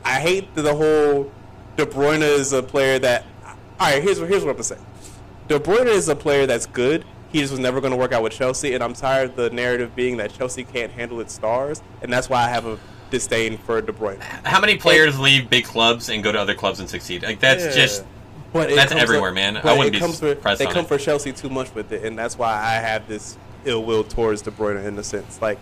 I 0.05 0.21
hate 0.21 0.55
the 0.55 0.75
whole 0.75 1.31
De 1.77 1.87
Bruyne 1.87 2.23
is 2.23 2.53
a 2.53 2.63
player 2.63 2.99
that. 3.01 3.25
All 3.81 3.91
right, 3.91 4.03
here's 4.03 4.19
here's 4.19 4.45
what 4.45 4.51
I'm 4.51 4.55
gonna 4.57 4.65
say. 4.65 4.79
De 5.49 5.59
Bruyne 5.59 5.87
is 5.87 6.09
a 6.09 6.17
player 6.17 6.47
that's 6.47 6.67
good. 6.67 7.05
He 7.31 7.41
just 7.41 7.51
was 7.51 7.61
never 7.61 7.81
going 7.81 7.93
to 7.93 7.97
work 7.97 8.13
out 8.13 8.23
with 8.23 8.35
Chelsea, 8.35 8.75
and 8.75 8.85
I'm 8.85 8.93
tired 8.93 9.31
of 9.31 9.37
the 9.37 9.49
narrative 9.51 9.97
being 9.97 10.19
that 10.19 10.35
Chelsea 10.35 10.65
can't 10.65 10.93
handle 10.93 11.19
its 11.21 11.33
stars, 11.33 11.81
and 12.03 12.13
that's 12.13 12.29
why 12.29 12.45
I 12.45 12.49
have 12.49 12.67
a 12.67 12.79
disdain 13.11 13.57
for 13.57 13.81
De 13.81 13.91
Bruyne. 13.91 14.21
How 14.21 14.61
many 14.61 14.77
players 14.77 15.19
leave 15.19 15.49
big 15.49 15.65
clubs 15.65 16.11
and 16.11 16.23
go 16.23 16.31
to 16.31 16.39
other 16.39 16.55
clubs 16.55 16.79
and 16.81 16.89
succeed? 16.91 17.23
Like 17.23 17.41
that's 17.41 17.65
Yeah. 17.65 17.71
just 17.73 18.05
But 18.53 18.69
That's 18.75 18.93
everywhere, 18.93 19.31
up- 19.31 19.35
man. 19.35 19.57
I 19.57 19.73
wouldn't 19.77 19.93
be 19.95 19.99
comes 19.99 20.21
for, 20.21 20.29
surprised 20.35 20.61
They 20.61 20.67
on 20.67 20.73
come 20.75 20.85
it. 20.85 20.89
for 20.89 20.99
Chelsea 20.99 21.33
too 21.33 21.49
much 21.49 21.75
with 21.75 21.91
it, 21.91 22.05
and 22.05 22.19
that's 22.19 22.37
why 22.37 22.53
I 22.53 22.75
have 22.75 23.09
this 23.09 23.39
ill 23.65 23.83
will 23.83 24.05
towards 24.05 24.43
De 24.43 24.51
Bruyne 24.51 24.85
in 24.85 24.99
a 24.99 25.03
sense. 25.03 25.41
Like, 25.41 25.59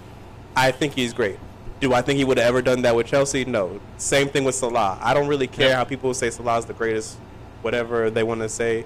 I 0.61 0.73
think 0.73 0.95
he's 0.95 1.13
great. 1.13 1.39
Do 1.81 1.95
I 1.95 2.03
think 2.03 2.19
he 2.19 2.25
would 2.25 2.37
have 2.37 2.47
ever 2.47 2.61
done 2.61 2.83
that 2.83 2.95
with 2.95 3.07
Chelsea? 3.07 3.45
No. 3.47 3.81
Same 3.97 4.29
thing 4.29 4.45
with 4.45 4.55
Salah. 4.55 4.99
I 5.01 5.15
don't 5.15 5.29
really 5.29 5.47
care 5.47 5.71
Yeah. 5.71 5.77
how 5.77 5.85
people 5.85 6.13
say 6.13 6.29
Salah's 6.31 6.67
the 6.67 6.75
greatest, 6.75 7.17
whatever 7.63 8.11
they 8.11 8.23
want 8.23 8.41
to 8.43 8.49
say. 8.51 8.85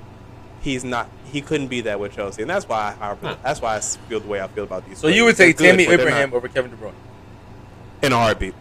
He's 0.61 0.85
not. 0.85 1.09
He 1.33 1.41
couldn't 1.41 1.67
be 1.69 1.81
that 1.83 1.99
with 1.99 2.13
Chelsea, 2.13 2.43
and 2.43 2.51
that's 2.51 2.69
why 2.69 2.95
I. 3.01 3.17
Huh. 3.21 3.37
That's 3.43 3.61
why 3.61 3.77
I 3.77 3.81
feel 3.81 4.21
the 4.21 4.29
way 4.29 4.41
I 4.41 4.47
feel 4.47 4.65
about 4.65 4.87
these. 4.89 4.99
So 4.99 5.09
you 5.09 5.25
would 5.25 5.35
players. 5.37 5.57
They're 5.57 5.71
Tammy 5.73 5.87
Abraham 5.89 6.33
over 6.33 6.47
Kevin 6.49 6.71
De 6.71 6.77
Bruyne? 6.77 6.93
in 8.03 8.13
a 8.13 8.17
heartbeat. 8.17 8.55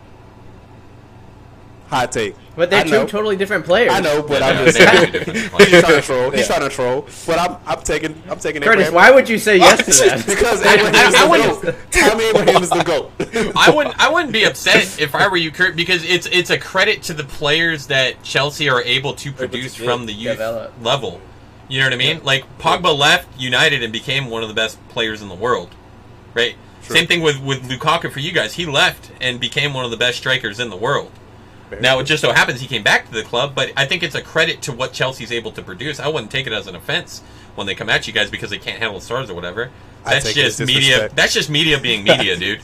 Hot 1.94 2.12
take. 2.12 2.36
But 2.56 2.70
they're 2.72 2.80
I 2.82 2.84
two 2.84 2.90
know. 2.92 3.06
totally 3.08 3.36
different 3.36 3.66
players. 3.66 3.92
I 3.94 4.00
know, 4.00 4.24
but 4.24 4.42
I'm 4.42 4.66
just 4.66 4.78
saying. 4.78 5.14
He's 5.14 5.50
trying 5.82 5.82
to 5.96 6.02
troll. 6.02 6.32
He's 6.32 6.42
Yeah. 6.42 6.56
trying 6.58 6.70
to 6.70 6.76
troll. 6.76 7.08
But 7.28 7.38
I'm, 7.40 7.58
I'm 7.68 7.82
taking, 7.84 8.22
I'm 8.30 8.40
taking. 8.40 8.62
Curtis, 8.62 8.88
Abraham. 8.88 8.94
why 8.94 9.12
would 9.12 9.30
you 9.30 9.38
say 9.38 9.58
yes 9.58 9.78
to 9.86 10.04
that? 10.10 10.26
because 10.26 10.66
I- 10.66 10.74
Abraham 10.74 10.96
I- 10.96 11.08
is 11.08 11.16
I 11.16 11.28
the 11.62 11.72
goat. 11.72 11.76
Tammy 11.92 12.24
Abraham 12.26 12.64
is 12.64 12.70
the 12.70 12.84
goat. 12.84 13.12
I 13.56 13.70
wouldn't. 13.70 14.00
I 14.00 14.10
wouldn't 14.12 14.34
be 14.34 14.44
upset 14.46 15.00
if 15.00 15.14
I 15.16 15.28
were 15.28 15.38
you, 15.38 15.52
Kurt, 15.52 15.76
because 15.76 16.04
it's 16.04 16.26
it's 16.28 16.50
a 16.50 16.58
credit 16.58 17.04
to 17.04 17.14
the 17.14 17.24
players 17.24 17.88
that 17.88 18.22
Chelsea 18.24 18.70
are 18.70 18.82
able 18.82 19.14
to 19.16 19.32
produce 19.32 19.76
from 19.76 20.06
the 20.08 20.14
youth 20.14 20.34
develop. 20.34 20.74
level. 20.82 21.22
You 21.70 21.80
know 21.80 21.86
what 21.86 21.94
I 21.94 21.98
mean? 21.98 22.24
Like 22.24 22.46
Pogba 22.60 22.96
left 22.98 23.40
United 23.40 23.84
and 23.84 23.94
became 23.94 24.30
one 24.30 24.42
of 24.44 24.50
the 24.50 24.56
best 24.56 24.78
players 24.90 25.22
in 25.22 25.30
the 25.30 25.36
world, 25.36 25.70
right? 26.34 26.56
True. 26.84 26.96
Same 26.98 27.08
thing 27.08 27.22
with 27.22 27.40
with 27.42 27.70
Lukaku 27.70 28.12
for 28.12 28.20
you 28.20 28.32
guys. 28.32 28.54
He 28.56 28.66
left 28.66 29.12
and 29.22 29.40
became 29.40 29.74
one 29.74 29.86
of 29.86 29.92
the 29.92 29.98
best 29.98 30.18
strikers 30.18 30.60
in 30.60 30.70
the 30.70 30.76
world. 30.76 31.12
Now 31.82 32.00
it 32.00 32.06
just 32.06 32.22
so 32.22 32.32
happens 32.32 32.62
he 32.62 32.68
came 32.68 32.84
back 32.84 33.08
to 33.08 33.14
the 33.14 33.24
club, 33.24 33.54
but 33.56 33.72
I 33.78 33.86
think 33.86 34.04
it's 34.04 34.16
a 34.16 34.22
credit 34.22 34.62
to 34.64 34.72
what 34.72 34.94
Chelsea's 34.94 35.32
able 35.32 35.52
to 35.54 35.62
produce. 35.62 36.00
I 36.00 36.08
wouldn't 36.08 36.32
take 36.32 36.48
it 36.48 36.54
as 36.54 36.68
an 36.68 36.76
offense 36.76 37.22
when 37.56 37.68
they 37.68 37.76
come 37.76 37.90
at 37.90 38.08
you 38.08 38.14
guys 38.14 38.30
because 38.30 38.50
they 38.50 38.58
can't 38.58 38.80
handle 38.80 39.00
the 39.00 39.06
stars 39.06 39.30
or 39.30 39.34
whatever. 39.34 39.72
That's 40.06 40.34
just 40.34 40.60
media. 40.60 41.10
That's 41.10 41.34
just 41.34 41.50
media 41.50 41.80
being 41.80 42.04
media, 42.04 42.36
dude. 42.38 42.62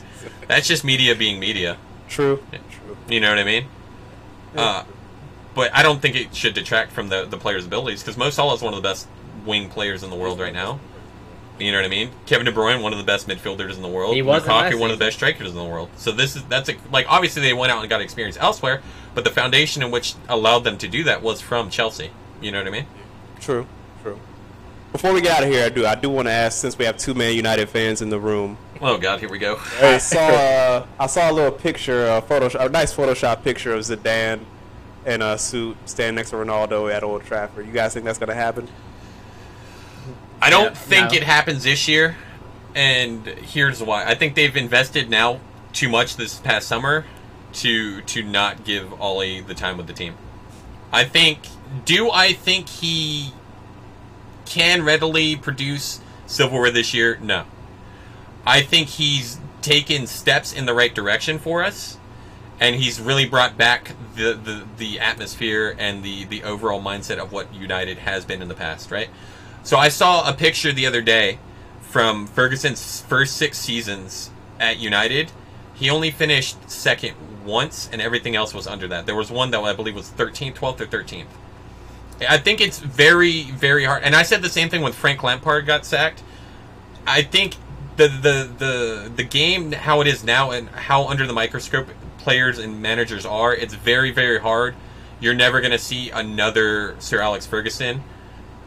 That's 0.48 0.66
just 0.66 0.84
media 0.84 1.14
being 1.14 1.40
media. 1.40 1.78
True. 2.08 2.42
True. 2.50 2.96
You 3.08 3.20
know 3.20 3.30
what 3.30 3.38
I 3.38 3.44
mean? 3.44 3.66
Uh, 4.56 4.84
but 5.54 5.74
I 5.74 5.82
don't 5.82 6.02
think 6.02 6.16
it 6.16 6.34
should 6.34 6.54
detract 6.54 6.92
from 6.92 7.08
the 7.08 7.24
the 7.24 7.38
player's 7.38 7.66
abilities 7.66 8.02
because 8.02 8.16
Mo 8.16 8.30
Salah 8.30 8.54
is 8.54 8.62
one 8.62 8.74
of 8.74 8.82
the 8.82 8.88
best 8.88 9.08
wing 9.46 9.68
players 9.68 10.02
in 10.02 10.10
the 10.10 10.16
world 10.16 10.40
right 10.40 10.52
now. 10.52 10.80
You 11.60 11.72
know 11.72 11.78
what 11.78 11.84
I 11.84 11.88
mean? 11.88 12.10
Kevin 12.26 12.46
De 12.46 12.52
Bruyne, 12.52 12.82
one 12.82 12.92
of 12.92 12.98
the 12.98 13.04
best 13.04 13.28
midfielders 13.28 13.76
in 13.76 13.82
the 13.82 13.88
world. 13.88 14.14
He 14.14 14.22
wasn't 14.22 14.52
Lukaku, 14.52 14.80
one 14.80 14.90
of 14.90 14.98
the 14.98 15.04
best 15.04 15.16
strikers 15.16 15.50
in 15.50 15.54
the 15.56 15.64
world. 15.64 15.90
So 15.96 16.10
this 16.10 16.36
is 16.36 16.44
that's 16.44 16.68
a, 16.70 16.74
like 16.90 17.06
obviously 17.08 17.42
they 17.42 17.52
went 17.52 17.70
out 17.70 17.80
and 17.80 17.88
got 17.90 18.00
experience 18.00 18.36
elsewhere, 18.40 18.82
but 19.14 19.24
the 19.24 19.30
foundation 19.30 19.82
in 19.82 19.90
which 19.90 20.14
allowed 20.28 20.60
them 20.60 20.78
to 20.78 20.88
do 20.88 21.04
that 21.04 21.22
was 21.22 21.40
from 21.40 21.68
Chelsea. 21.70 22.10
You 22.40 22.50
know 22.52 22.58
what 22.58 22.66
I 22.66 22.70
mean? 22.70 22.86
True. 23.40 23.66
True. 24.02 24.18
before 24.92 25.12
we 25.12 25.20
get 25.20 25.36
out 25.36 25.42
of 25.44 25.50
here, 25.50 25.66
I 25.66 25.68
do 25.68 25.84
I 25.86 25.94
do 25.94 26.08
want 26.08 26.28
to 26.28 26.32
ask 26.32 26.58
since 26.58 26.78
we 26.78 26.86
have 26.86 26.96
two 26.96 27.12
Man 27.14 27.34
United 27.34 27.68
fans 27.68 28.00
in 28.00 28.08
the 28.10 28.18
room. 28.18 28.56
Oh 28.80 28.96
God, 28.96 29.20
here 29.20 29.28
we 29.28 29.38
go. 29.38 29.60
I 29.80 29.98
saw 29.98 30.20
uh, 30.20 30.86
I 30.98 31.06
saw 31.06 31.30
a 31.30 31.32
little 31.32 31.52
picture, 31.52 32.06
a 32.06 32.22
Photoshop, 32.22 32.64
a 32.66 32.68
nice 32.70 32.94
Photoshop 32.94 33.42
picture 33.44 33.74
of 33.74 33.80
Zidane 33.82 34.40
in 35.04 35.20
a 35.22 35.36
suit 35.36 35.76
standing 35.84 36.14
next 36.16 36.30
to 36.30 36.36
Ronaldo 36.36 36.92
at 36.92 37.02
Old 37.02 37.24
Trafford. 37.24 37.66
You 37.66 37.72
guys 37.72 37.92
think 37.92 38.06
that's 38.06 38.18
gonna 38.18 38.34
happen? 38.34 38.68
I 40.50 40.56
don't 40.56 40.74
Yeah, 40.74 40.74
think 40.74 41.12
no. 41.12 41.16
it 41.18 41.22
happens 41.24 41.64
this 41.64 41.88
year, 41.88 42.16
and 42.74 43.26
here's 43.26 43.82
why. 43.82 44.04
I 44.04 44.14
think 44.14 44.34
they've 44.34 44.56
invested 44.56 45.10
now 45.10 45.40
too 45.72 45.88
much 45.88 46.16
this 46.16 46.38
past 46.40 46.68
summer 46.68 47.06
to 47.54 48.02
to 48.02 48.22
not 48.22 48.64
give 48.64 48.92
Ollie 49.00 49.40
the 49.40 49.54
time 49.54 49.76
with 49.76 49.86
the 49.86 49.92
team. 49.92 50.16
I 50.92 51.04
think. 51.04 51.40
Do 51.84 52.10
I 52.10 52.32
think 52.32 52.68
he 52.68 53.32
can 54.44 54.84
readily 54.84 55.36
produce 55.36 56.00
silverware 56.26 56.70
this 56.72 56.92
year? 56.94 57.18
No. 57.22 57.44
I 58.44 58.62
think 58.62 58.88
he's 58.88 59.38
taken 59.62 60.06
steps 60.06 60.52
in 60.52 60.66
the 60.66 60.74
right 60.74 60.94
direction 60.94 61.38
for 61.38 61.62
us, 61.62 61.98
and 62.58 62.76
he's 62.76 63.00
really 63.00 63.26
brought 63.26 63.56
back 63.56 63.92
the, 64.16 64.32
the, 64.34 64.66
the 64.78 65.00
atmosphere 65.00 65.74
and 65.78 66.02
the, 66.02 66.24
the 66.24 66.42
overall 66.44 66.82
mindset 66.82 67.18
of 67.18 67.32
what 67.32 67.54
United 67.54 67.98
has 67.98 68.24
been 68.24 68.42
in 68.42 68.48
the 68.48 68.54
past, 68.54 68.90
right? 68.90 69.10
So 69.62 69.76
I 69.76 69.88
saw 69.88 70.28
a 70.28 70.32
picture 70.32 70.72
the 70.72 70.86
other 70.86 71.02
day 71.02 71.38
from 71.82 72.26
Ferguson's 72.26 73.02
first 73.02 73.36
six 73.36 73.58
seasons 73.58 74.30
at 74.58 74.78
United. 74.78 75.32
He 75.74 75.90
only 75.90 76.10
finished 76.10 76.70
second 76.70 77.14
once, 77.44 77.88
and 77.92 78.00
everything 78.00 78.36
else 78.36 78.54
was 78.54 78.66
under 78.66 78.88
that. 78.88 79.06
There 79.06 79.14
was 79.14 79.30
one 79.30 79.50
that 79.50 79.60
I 79.60 79.72
believe 79.72 79.94
was 79.94 80.10
13th, 80.10 80.54
12th, 80.54 80.80
or 80.80 80.86
13th. 80.86 81.26
I 82.28 82.38
think 82.38 82.60
it's 82.60 82.78
very, 82.78 83.44
very 83.44 83.84
hard. 83.84 84.02
And 84.02 84.14
I 84.14 84.22
said 84.22 84.42
the 84.42 84.50
same 84.50 84.68
thing 84.68 84.82
when 84.82 84.92
Frank 84.92 85.22
Lampard 85.22 85.66
got 85.66 85.86
sacked. 85.86 86.22
I 87.06 87.22
think 87.22 87.56
the 87.96 88.08
the 88.08 88.50
the 88.58 89.12
the 89.16 89.24
game 89.24 89.72
how 89.72 90.00
it 90.00 90.06
is 90.06 90.22
now 90.22 90.50
and 90.50 90.68
how 90.68 91.06
under 91.08 91.26
the 91.26 91.32
microscope 91.32 91.88
players 92.18 92.58
and 92.58 92.80
managers 92.82 93.24
are, 93.24 93.54
it's 93.54 93.72
very 93.72 94.10
very 94.10 94.38
hard. 94.38 94.74
You're 95.18 95.34
never 95.34 95.60
going 95.60 95.72
to 95.72 95.78
see 95.78 96.10
another 96.10 96.94
Sir 96.98 97.20
Alex 97.20 97.46
Ferguson 97.46 98.02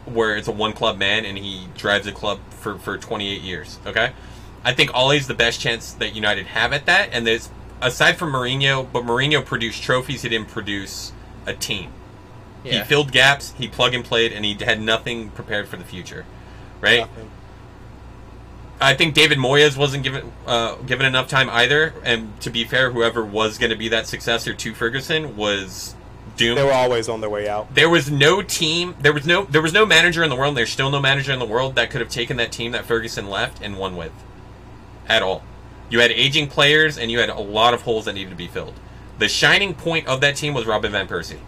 where 0.06 0.36
it's 0.36 0.48
a 0.48 0.52
one 0.52 0.74
club 0.74 0.98
man 0.98 1.26
and 1.26 1.38
he 1.38 1.68
drives 1.78 2.08
a 2.08 2.12
club 2.12 2.40
for 2.50 2.78
for 2.78 2.98
28 2.98 3.42
years, 3.42 3.80
okay? 3.86 4.14
I 4.64 4.74
think 4.74 4.94
Ollie's 4.94 5.28
the 5.28 5.34
best 5.34 5.60
chance 5.60 5.94
that 5.94 6.16
United 6.16 6.48
have 6.48 6.74
at 6.74 6.86
that 6.86 7.10
and 7.12 7.28
there's 7.28 7.50
aside 7.82 8.18
from 8.18 8.32
Mourinho, 8.32 8.88
but 8.92 9.04
Mourinho 9.04 9.46
produced 9.46 9.84
trophies, 9.84 10.22
he 10.22 10.30
didn't 10.30 10.50
produce 10.50 11.12
a 11.46 11.54
team. 11.54 11.92
He 12.64 12.80
filled 12.82 13.12
gaps, 13.12 13.54
he 13.58 13.68
plug 13.68 13.94
and 13.94 14.06
played, 14.06 14.32
and 14.32 14.46
he 14.46 14.54
had 14.54 14.82
nothing 14.82 15.30
prepared 15.32 15.68
for 15.68 15.76
the 15.76 15.84
future, 15.84 16.26
right? 16.80 17.02
Nothing. 17.02 17.30
I 18.80 18.94
think 18.96 19.14
David 19.14 19.38
Moyes 19.38 19.78
wasn't 19.78 20.04
given 20.04 20.32
uh, 20.46 20.76
given 20.76 21.06
enough 21.06 21.28
time 21.28 21.50
either. 21.50 21.94
And 22.04 22.40
to 22.42 22.50
be 22.50 22.64
fair, 22.64 22.92
whoever 22.92 23.24
was 23.24 23.58
going 23.58 23.70
to 23.70 23.76
be 23.76 23.88
that 23.90 24.08
successor 24.08 24.54
to 24.54 24.74
Ferguson 24.74 25.38
was 25.38 25.96
They 26.38 26.52
were 26.52 26.72
always 26.72 27.08
on 27.08 27.22
their 27.22 27.30
way 27.30 27.48
out. 27.48 27.74
there 27.76 27.90
was 27.90 28.10
no 28.10 28.42
team. 28.42 28.96
There 29.00 29.14
was 29.14 29.26
no. 29.26 29.44
There 29.46 29.62
was 29.62 29.74
no 29.74 29.86
manager 29.86 30.24
in 30.24 30.30
the 30.30 30.36
world. 30.36 30.50
and 30.50 30.58
There's 30.58 30.72
still 30.72 30.90
no 30.90 31.00
manager 31.00 31.32
in 31.32 31.40
the 31.40 31.46
world 31.46 31.76
that 31.76 31.90
could 31.92 32.02
have 32.02 32.10
taken 32.10 32.38
that 32.38 32.52
team 32.52 32.72
that 32.72 32.86
Ferguson 32.86 33.30
left 33.30 33.62
and 33.62 33.78
won 33.78 33.96
with, 33.96 34.12
at 35.08 35.22
all. 35.22 35.44
You 35.90 36.00
had 36.00 36.12
aging 36.12 36.48
players, 36.48 36.98
and 36.98 37.12
you 37.12 37.20
had 37.20 37.30
a 37.30 37.40
lot 37.40 37.74
of 37.74 37.84
holes 37.84 38.06
that 38.06 38.14
needed 38.14 38.32
to 38.32 38.36
be 38.36 38.48
filled. 38.48 38.74
The 39.20 39.30
shining 39.30 39.76
point 39.76 40.08
of 40.08 40.22
that 40.22 40.36
team 40.36 40.54
was 40.54 40.66
Robin 40.66 40.92
van 40.92 41.08
Persie, 41.08 41.40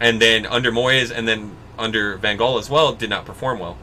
and 0.00 0.20
then 0.20 0.46
under 0.46 0.72
Moyes, 0.72 1.12
and 1.16 1.28
then 1.28 1.56
under 1.78 2.16
Van 2.16 2.36
Gaal 2.36 2.58
as 2.58 2.68
well, 2.68 2.92
did 2.92 3.08
not 3.10 3.24
perform 3.24 3.58
well 3.58 3.78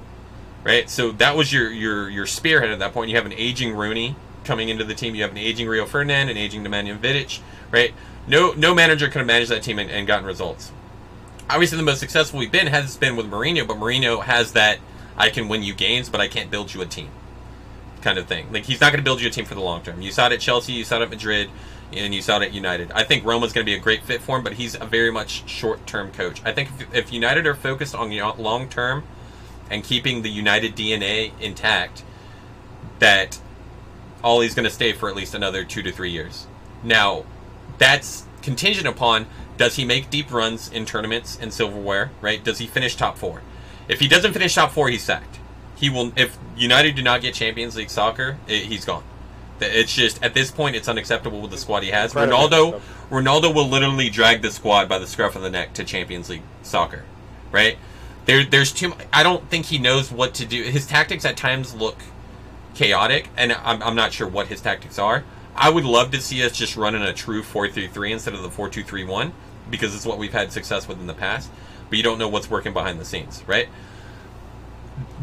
right? 0.64 0.90
So 0.90 1.12
that 1.14 1.36
was 1.36 1.52
your 1.54 1.72
your 1.72 2.10
your 2.10 2.26
spearhead 2.26 2.70
at 2.70 2.80
that 2.80 2.94
point. 2.94 3.10
You 3.10 3.16
have 3.16 3.26
an 3.26 3.34
aging 3.34 3.76
Rooney 3.76 4.16
coming 4.44 4.70
into 4.70 4.84
the 4.84 4.94
team. 4.94 5.16
You 5.16 5.24
have 5.24 5.32
an 5.32 5.38
aging 5.38 5.68
Rio 5.68 5.86
Ferdinand, 5.86 6.30
an 6.30 6.38
aging 6.38 6.64
Nemanja 6.64 6.98
Vidic, 6.98 7.40
right? 7.72 7.94
No 8.30 8.54
no 8.54 8.76
manager 8.76 9.08
could 9.08 9.18
have 9.18 9.28
managed 9.28 9.50
that 9.50 9.64
team 9.64 9.80
and, 9.80 9.90
and 9.90 10.08
gotten 10.08 10.26
results. 10.26 10.72
Obviously, 11.50 11.78
the 11.78 11.84
most 11.84 12.00
successful 12.00 12.40
we've 12.40 12.52
been 12.52 12.68
has 12.68 12.96
been 12.96 13.16
with 13.16 13.26
Mourinho, 13.26 13.68
but 13.68 13.78
Mourinho 13.78 14.22
has 14.24 14.54
that 14.54 14.78
I 15.18 15.30
can 15.32 15.50
win 15.50 15.64
you 15.64 15.74
games, 15.74 16.10
but 16.10 16.22
I 16.22 16.28
can't 16.28 16.52
build 16.52 16.74
you 16.74 16.82
a 16.82 16.86
team 16.86 17.10
kind 18.02 18.18
of 18.18 18.28
thing. 18.28 18.52
Like 18.54 18.66
he's 18.66 18.80
not 18.80 18.92
going 18.92 19.00
to 19.00 19.04
build 19.04 19.20
you 19.20 19.28
a 19.28 19.32
team 19.32 19.46
for 19.46 19.56
the 19.56 19.62
long 19.62 19.82
term. 19.82 20.02
You 20.02 20.12
saw 20.12 20.28
it 20.28 20.34
at 20.34 20.40
Chelsea, 20.40 20.74
you 20.74 20.84
saw 20.84 20.98
it 20.98 21.02
at 21.02 21.10
Madrid, 21.10 21.50
and 21.92 22.14
you 22.14 22.22
saw 22.22 22.40
it 22.40 22.44
at 22.44 22.54
United. 22.54 22.92
I 22.92 23.04
think 23.04 23.26
Roma's 23.26 23.52
going 23.52 23.66
to 23.66 23.70
be 23.70 23.76
a 23.76 23.82
great 23.82 24.04
fit 24.04 24.22
for 24.22 24.38
him, 24.38 24.44
but 24.44 24.54
he's 24.54 24.76
a 24.76 24.86
very 24.86 25.12
much 25.12 25.50
short 25.50 25.88
term 25.88 26.12
coach. 26.12 26.40
I 26.46 26.52
think 26.52 26.70
if, 26.80 26.94
if 26.94 27.14
United 27.14 27.48
are 27.48 27.56
focused 27.56 27.96
on 27.96 28.16
long 28.38 28.70
term 28.70 29.04
and 29.72 29.84
keeping 29.84 30.22
the 30.22 30.30
United 30.30 30.76
DNA 30.76 31.32
intact, 31.40 32.04
that 33.00 33.40
Ollie's 34.24 34.54
going 34.54 34.66
to 34.66 34.74
stay 34.74 34.94
for 34.94 35.10
at 35.10 35.16
least 35.16 35.34
another 35.34 35.64
two 35.64 35.82
to 35.82 35.92
three 35.92 36.12
years. 36.12 36.46
Now, 36.84 37.26
that's 37.80 38.26
contingent 38.42 38.88
upon 38.88 39.26
does 39.58 39.76
he 39.76 39.84
make 39.84 40.10
deep 40.10 40.32
runs 40.32 40.70
in 40.72 40.86
tournaments 40.86 41.38
and 41.42 41.52
silverware, 41.54 42.12
right? 42.22 42.42
Does 42.42 42.60
he 42.60 42.68
finish 42.68 42.96
top 42.96 43.18
four? 43.18 43.42
If 43.90 44.00
he 44.00 44.08
doesn't 44.08 44.32
finish 44.32 44.56
top 44.56 44.72
four, 44.72 44.90
he's 44.90 45.04
sacked. 45.04 45.40
He 45.76 45.90
will. 45.90 46.14
If 46.16 46.38
United 46.56 46.96
do 46.96 47.02
not 47.02 47.22
get 47.22 47.34
Champions 47.34 47.76
League 47.76 47.90
soccer, 47.90 48.38
it, 48.48 48.64
he's 48.64 48.86
gone. 48.86 49.04
It's 49.60 49.94
just 49.94 50.24
at 50.24 50.34
this 50.34 50.52
point, 50.52 50.78
it's 50.78 50.88
unacceptable 50.88 51.42
with 51.42 51.52
the 51.52 51.58
squad 51.58 51.84
he 51.84 51.90
has. 51.90 52.14
Ronaldo. 52.14 52.80
Ronaldo 53.10 53.54
will 53.54 53.68
literally 53.68 54.10
drag 54.10 54.42
the 54.42 54.52
squad 54.52 54.88
by 54.88 55.00
the 55.00 55.08
scruff 55.08 55.36
of 55.36 55.42
the 55.42 55.50
neck 55.50 55.74
to 55.74 55.84
Champions 55.84 56.30
League 56.30 56.44
soccer, 56.62 57.04
right? 57.52 57.78
There, 58.26 58.46
there's 58.46 58.72
too. 58.72 58.94
I 59.12 59.24
don't 59.24 59.50
think 59.50 59.66
he 59.66 59.80
knows 59.80 60.12
what 60.12 60.34
to 60.36 60.46
do. 60.46 60.64
His 60.64 60.86
tactics 60.86 61.26
at 61.26 61.36
times 61.36 61.74
look 61.74 61.98
chaotic, 62.76 63.30
and 63.36 63.52
I'm, 63.52 63.82
I'm 63.82 63.96
not 63.96 64.14
sure 64.14 64.28
what 64.28 64.48
his 64.48 64.62
tactics 64.62 65.00
are. 65.00 65.24
I 65.56 65.70
would 65.70 65.86
love 65.86 66.12
to 66.12 66.22
see 66.22 66.44
us 66.44 66.52
just 66.52 66.78
running 66.78 67.02
a 67.02 67.14
true 67.14 67.42
4-3-3 67.42 68.12
instead 68.12 68.34
of 68.34 68.44
the 68.44 68.50
4-2-3-1 68.50 69.32
because 69.70 69.96
it's 69.96 70.06
what 70.06 70.18
we've 70.18 70.32
had 70.32 70.52
success 70.52 70.88
with 70.88 71.00
in 71.00 71.08
the 71.08 71.14
past. 71.14 71.50
But 71.90 71.98
you 71.98 72.04
don't 72.04 72.18
know 72.18 72.28
what's 72.28 72.50
working 72.50 72.74
behind 72.74 73.00
the 73.00 73.06
scenes, 73.06 73.44
right? 73.48 73.68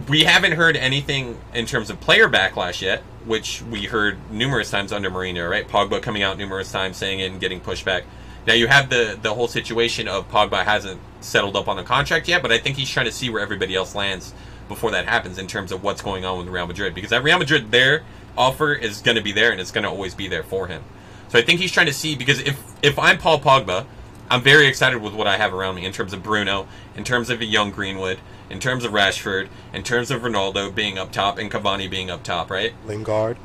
We 0.08 0.24
haven't 0.24 0.52
heard 0.52 0.76
anything 0.76 1.38
in 1.54 1.66
terms 1.66 1.90
of 1.90 2.00
player 2.00 2.28
backlash 2.28 2.80
yet, 2.80 3.02
which 3.24 3.62
we 3.62 3.84
heard 3.84 4.18
numerous 4.30 4.70
times 4.70 4.92
under 4.92 5.10
Mourinho, 5.10 5.48
right? 5.48 5.66
Pogba 5.66 6.00
coming 6.02 6.22
out 6.22 6.38
numerous 6.38 6.72
times 6.72 6.96
saying 6.96 7.20
it 7.20 7.30
and 7.30 7.40
getting 7.40 7.60
pushback. 7.60 8.04
Now 8.46 8.54
you 8.54 8.68
have 8.68 8.90
the 8.90 9.18
the 9.20 9.34
whole 9.34 9.48
situation 9.48 10.06
of 10.06 10.30
Pogba 10.30 10.64
hasn't 10.64 11.00
settled 11.20 11.56
up 11.56 11.66
on 11.68 11.78
a 11.78 11.84
contract 11.84 12.28
yet, 12.28 12.42
but 12.42 12.52
I 12.52 12.58
think 12.58 12.76
he's 12.76 12.88
trying 12.88 13.06
to 13.06 13.12
see 13.12 13.28
where 13.28 13.42
everybody 13.42 13.74
else 13.74 13.94
lands 13.94 14.32
before 14.68 14.92
that 14.92 15.06
happens 15.06 15.38
in 15.38 15.46
terms 15.46 15.72
of 15.72 15.82
what's 15.82 16.00
going 16.00 16.24
on 16.24 16.38
with 16.38 16.48
Real 16.48 16.66
Madrid. 16.66 16.94
Because 16.94 17.12
at 17.12 17.22
Real 17.22 17.38
Madrid, 17.38 17.70
their 17.70 18.04
offer 18.36 18.72
is 18.72 19.00
going 19.00 19.16
to 19.16 19.22
be 19.22 19.32
there 19.32 19.50
and 19.50 19.60
it's 19.60 19.70
going 19.70 19.84
to 19.84 19.90
always 19.90 20.14
be 20.14 20.28
there 20.28 20.42
for 20.42 20.66
him. 20.66 20.82
So 21.28 21.38
I 21.38 21.42
think 21.42 21.60
he's 21.60 21.72
trying 21.72 21.86
to 21.86 21.92
see 21.92 22.14
because 22.14 22.40
if 22.40 22.62
if 22.82 22.98
I'm 22.98 23.18
Paul 23.18 23.40
Pogba, 23.40 23.86
I'm 24.30 24.42
very 24.42 24.66
excited 24.66 25.00
with 25.00 25.14
what 25.14 25.26
I 25.26 25.36
have 25.36 25.54
around 25.54 25.76
me 25.76 25.84
in 25.84 25.92
terms 25.92 26.12
of 26.12 26.22
Bruno, 26.22 26.66
in 26.96 27.04
terms 27.04 27.30
of 27.30 27.40
a 27.40 27.44
young 27.44 27.70
Greenwood, 27.70 28.18
in 28.50 28.60
terms 28.60 28.84
of 28.84 28.92
Rashford, 28.92 29.48
in 29.72 29.82
terms 29.82 30.10
of 30.10 30.22
Ronaldo 30.22 30.74
being 30.74 30.98
up 30.98 31.12
top 31.12 31.38
and 31.38 31.50
Cavani 31.50 31.90
being 31.90 32.10
up 32.10 32.22
top, 32.22 32.50
right? 32.50 32.72
Lingard. 32.86 33.36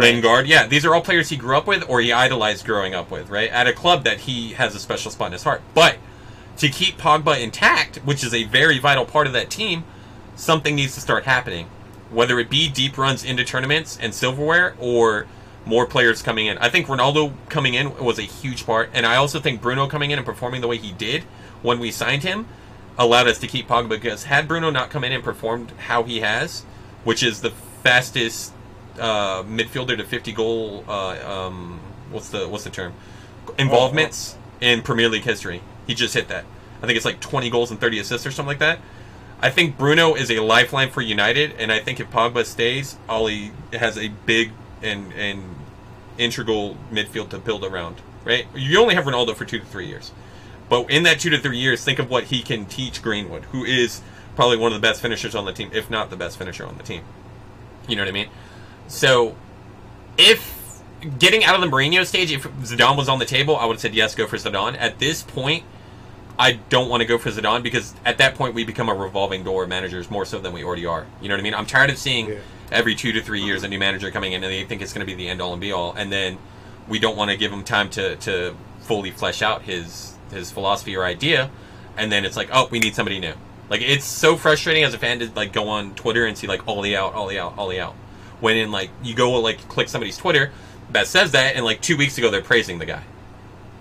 Lingard, 0.00 0.46
yeah, 0.46 0.66
these 0.66 0.84
are 0.84 0.94
all 0.94 1.02
players 1.02 1.28
he 1.28 1.36
grew 1.36 1.56
up 1.56 1.66
with 1.66 1.88
or 1.88 2.00
he 2.00 2.12
idolized 2.12 2.66
growing 2.66 2.94
up 2.94 3.10
with, 3.10 3.28
right? 3.30 3.50
At 3.50 3.66
a 3.66 3.72
club 3.72 4.04
that 4.04 4.20
he 4.20 4.52
has 4.52 4.74
a 4.74 4.78
special 4.78 5.10
spot 5.10 5.28
in 5.28 5.32
his 5.32 5.44
heart. 5.44 5.62
But 5.74 5.96
to 6.58 6.68
keep 6.68 6.98
Pogba 6.98 7.40
intact, 7.40 7.96
which 7.98 8.22
is 8.22 8.34
a 8.34 8.44
very 8.44 8.78
vital 8.78 9.06
part 9.06 9.26
of 9.26 9.32
that 9.32 9.50
team, 9.50 9.84
something 10.36 10.74
needs 10.74 10.94
to 10.94 11.00
start 11.00 11.24
happening. 11.24 11.68
Whether 12.10 12.38
it 12.38 12.50
be 12.50 12.68
deep 12.68 12.98
runs 12.98 13.24
into 13.24 13.44
tournaments 13.44 13.98
and 14.00 14.14
silverware 14.14 14.74
or 14.78 15.26
more 15.66 15.86
players 15.86 16.22
coming 16.22 16.46
in. 16.46 16.58
I 16.58 16.68
think 16.68 16.86
Ronaldo 16.86 17.32
coming 17.48 17.74
in 17.74 17.96
was 18.02 18.18
a 18.18 18.22
huge 18.22 18.64
part, 18.66 18.90
and 18.92 19.04
I 19.04 19.16
also 19.16 19.40
think 19.40 19.60
Bruno 19.60 19.86
coming 19.86 20.10
in 20.10 20.18
and 20.18 20.26
performing 20.26 20.62
the 20.62 20.68
way 20.68 20.78
he 20.78 20.92
did 20.92 21.22
when 21.62 21.78
we 21.78 21.90
signed 21.90 22.22
him 22.22 22.46
allowed 22.98 23.28
us 23.28 23.38
to 23.38 23.46
keep 23.46 23.68
Pogba 23.68 23.90
because 23.90 24.24
had 24.24 24.48
Bruno 24.48 24.70
not 24.70 24.90
come 24.90 25.04
in 25.04 25.12
and 25.12 25.22
performed 25.22 25.70
how 25.72 26.02
he 26.02 26.20
has, 26.20 26.62
which 27.04 27.22
is 27.22 27.40
the 27.40 27.50
fastest 27.82 28.52
uh, 28.98 29.42
midfielder 29.44 29.96
to 29.96 30.04
50 30.04 30.32
goal 30.32 30.84
uh, 30.88 31.46
um, 31.46 31.80
what's 32.10 32.28
the 32.30 32.48
what's 32.48 32.64
the 32.64 32.70
term 32.70 32.92
involvements 33.58 34.36
in 34.60 34.82
Premier 34.82 35.08
League 35.08 35.22
history. 35.22 35.62
He 35.86 35.94
just 35.94 36.14
hit 36.14 36.28
that. 36.28 36.44
I 36.82 36.86
think 36.86 36.96
it's 36.96 37.04
like 37.04 37.20
20 37.20 37.50
goals 37.50 37.70
and 37.70 37.80
30 37.80 37.98
assists 38.00 38.26
or 38.26 38.30
something 38.30 38.48
like 38.48 38.58
that. 38.58 38.78
I 39.42 39.50
think 39.50 39.78
Bruno 39.78 40.14
is 40.14 40.30
a 40.30 40.40
lifeline 40.40 40.90
for 40.90 41.00
United, 41.00 41.54
and 41.58 41.72
I 41.72 41.80
think 41.80 41.98
if 41.98 42.10
Pogba 42.10 42.44
stays, 42.44 42.96
Ollie 43.08 43.52
has 43.72 43.96
a 43.96 44.08
big 44.08 44.52
and 44.82 45.12
and 45.14 45.56
integral 46.18 46.76
midfield 46.92 47.30
to 47.30 47.38
build 47.38 47.64
around. 47.64 47.96
Right? 48.24 48.46
You 48.54 48.80
only 48.80 48.94
have 48.94 49.04
Ronaldo 49.04 49.34
for 49.34 49.46
two 49.46 49.58
to 49.58 49.64
three 49.64 49.86
years, 49.86 50.12
but 50.68 50.90
in 50.90 51.04
that 51.04 51.20
two 51.20 51.30
to 51.30 51.38
three 51.38 51.58
years, 51.58 51.82
think 51.82 51.98
of 51.98 52.10
what 52.10 52.24
he 52.24 52.42
can 52.42 52.66
teach 52.66 53.02
Greenwood, 53.02 53.44
who 53.44 53.64
is 53.64 54.02
probably 54.36 54.58
one 54.58 54.72
of 54.72 54.80
the 54.80 54.86
best 54.86 55.00
finishers 55.00 55.34
on 55.34 55.46
the 55.46 55.52
team, 55.52 55.70
if 55.72 55.90
not 55.90 56.10
the 56.10 56.16
best 56.16 56.36
finisher 56.36 56.66
on 56.66 56.76
the 56.76 56.82
team. 56.82 57.02
You 57.88 57.96
know 57.96 58.02
what 58.02 58.08
I 58.08 58.12
mean? 58.12 58.28
So, 58.88 59.36
if 60.18 60.82
getting 61.18 61.44
out 61.44 61.54
of 61.54 61.62
the 61.62 61.66
Mourinho 61.66 62.04
stage, 62.04 62.30
if 62.30 62.44
Zidane 62.44 62.96
was 62.96 63.08
on 63.08 63.18
the 63.18 63.24
table, 63.24 63.56
I 63.56 63.64
would 63.64 63.74
have 63.74 63.80
said 63.80 63.94
yes, 63.94 64.14
go 64.14 64.26
for 64.26 64.36
Zidane. 64.36 64.76
At 64.78 64.98
this 64.98 65.22
point, 65.22 65.64
I 66.40 66.52
don't 66.70 66.88
want 66.88 67.02
to 67.02 67.06
go 67.06 67.18
for 67.18 67.30
Zidane 67.30 67.62
because 67.62 67.92
at 68.06 68.16
that 68.18 68.34
point 68.34 68.54
we 68.54 68.64
become 68.64 68.88
a 68.88 68.94
revolving 68.94 69.44
door 69.44 69.64
of 69.64 69.68
managers 69.68 70.10
more 70.10 70.24
so 70.24 70.38
than 70.38 70.52
we 70.54 70.64
already 70.64 70.86
are. 70.86 71.06
You 71.20 71.28
know 71.28 71.34
what 71.34 71.40
I 71.40 71.42
mean? 71.42 71.54
I'm 71.54 71.66
tired 71.66 71.90
of 71.90 71.98
seeing 71.98 72.28
Yeah. 72.30 72.34
every 72.72 72.94
two 72.94 73.12
to 73.12 73.20
three 73.20 73.42
years 73.42 73.62
a 73.62 73.68
new 73.68 73.78
manager 73.78 74.10
coming 74.10 74.32
in 74.32 74.42
and 74.42 74.50
they 74.50 74.64
think 74.64 74.80
it's 74.80 74.94
going 74.94 75.06
to 75.06 75.12
be 75.12 75.14
the 75.14 75.28
end 75.28 75.42
all 75.42 75.52
and 75.52 75.60
be 75.60 75.70
all, 75.70 75.92
and 75.92 76.10
then 76.10 76.38
we 76.88 76.98
don't 76.98 77.16
want 77.16 77.30
to 77.30 77.36
give 77.36 77.52
him 77.52 77.62
time 77.62 77.90
to 77.90 78.16
to 78.16 78.54
fully 78.80 79.10
flesh 79.10 79.42
out 79.42 79.62
his 79.62 80.14
his 80.32 80.50
philosophy 80.50 80.96
or 80.96 81.04
idea, 81.04 81.50
and 81.98 82.10
then 82.10 82.24
it's 82.24 82.36
like, 82.38 82.48
oh, 82.52 82.68
we 82.70 82.78
need 82.78 82.94
somebody 82.94 83.18
new. 83.20 83.34
Like 83.68 83.82
it's 83.82 84.06
so 84.06 84.36
frustrating 84.36 84.82
as 84.82 84.94
a 84.94 84.98
fan 84.98 85.18
to 85.18 85.30
like 85.36 85.52
go 85.52 85.68
on 85.68 85.94
Twitter 85.94 86.24
and 86.24 86.38
see 86.38 86.46
like 86.46 86.66
Ollie 86.66 86.96
out, 86.96 87.14
Ollie 87.14 87.38
out, 87.38 87.58
Ollie 87.58 87.78
out. 87.78 87.94
When 88.40 88.56
in 88.56 88.70
like 88.72 88.88
you 89.02 89.14
go 89.14 89.32
like 89.40 89.68
click 89.68 89.88
somebody's 89.90 90.16
Twitter 90.16 90.52
that 90.92 91.06
says 91.06 91.32
that, 91.32 91.54
and 91.54 91.64
like 91.66 91.82
two 91.82 91.96
weeks 91.98 92.16
ago 92.16 92.30
they're 92.30 92.40
praising 92.40 92.78
the 92.78 92.86
guy. 92.86 93.02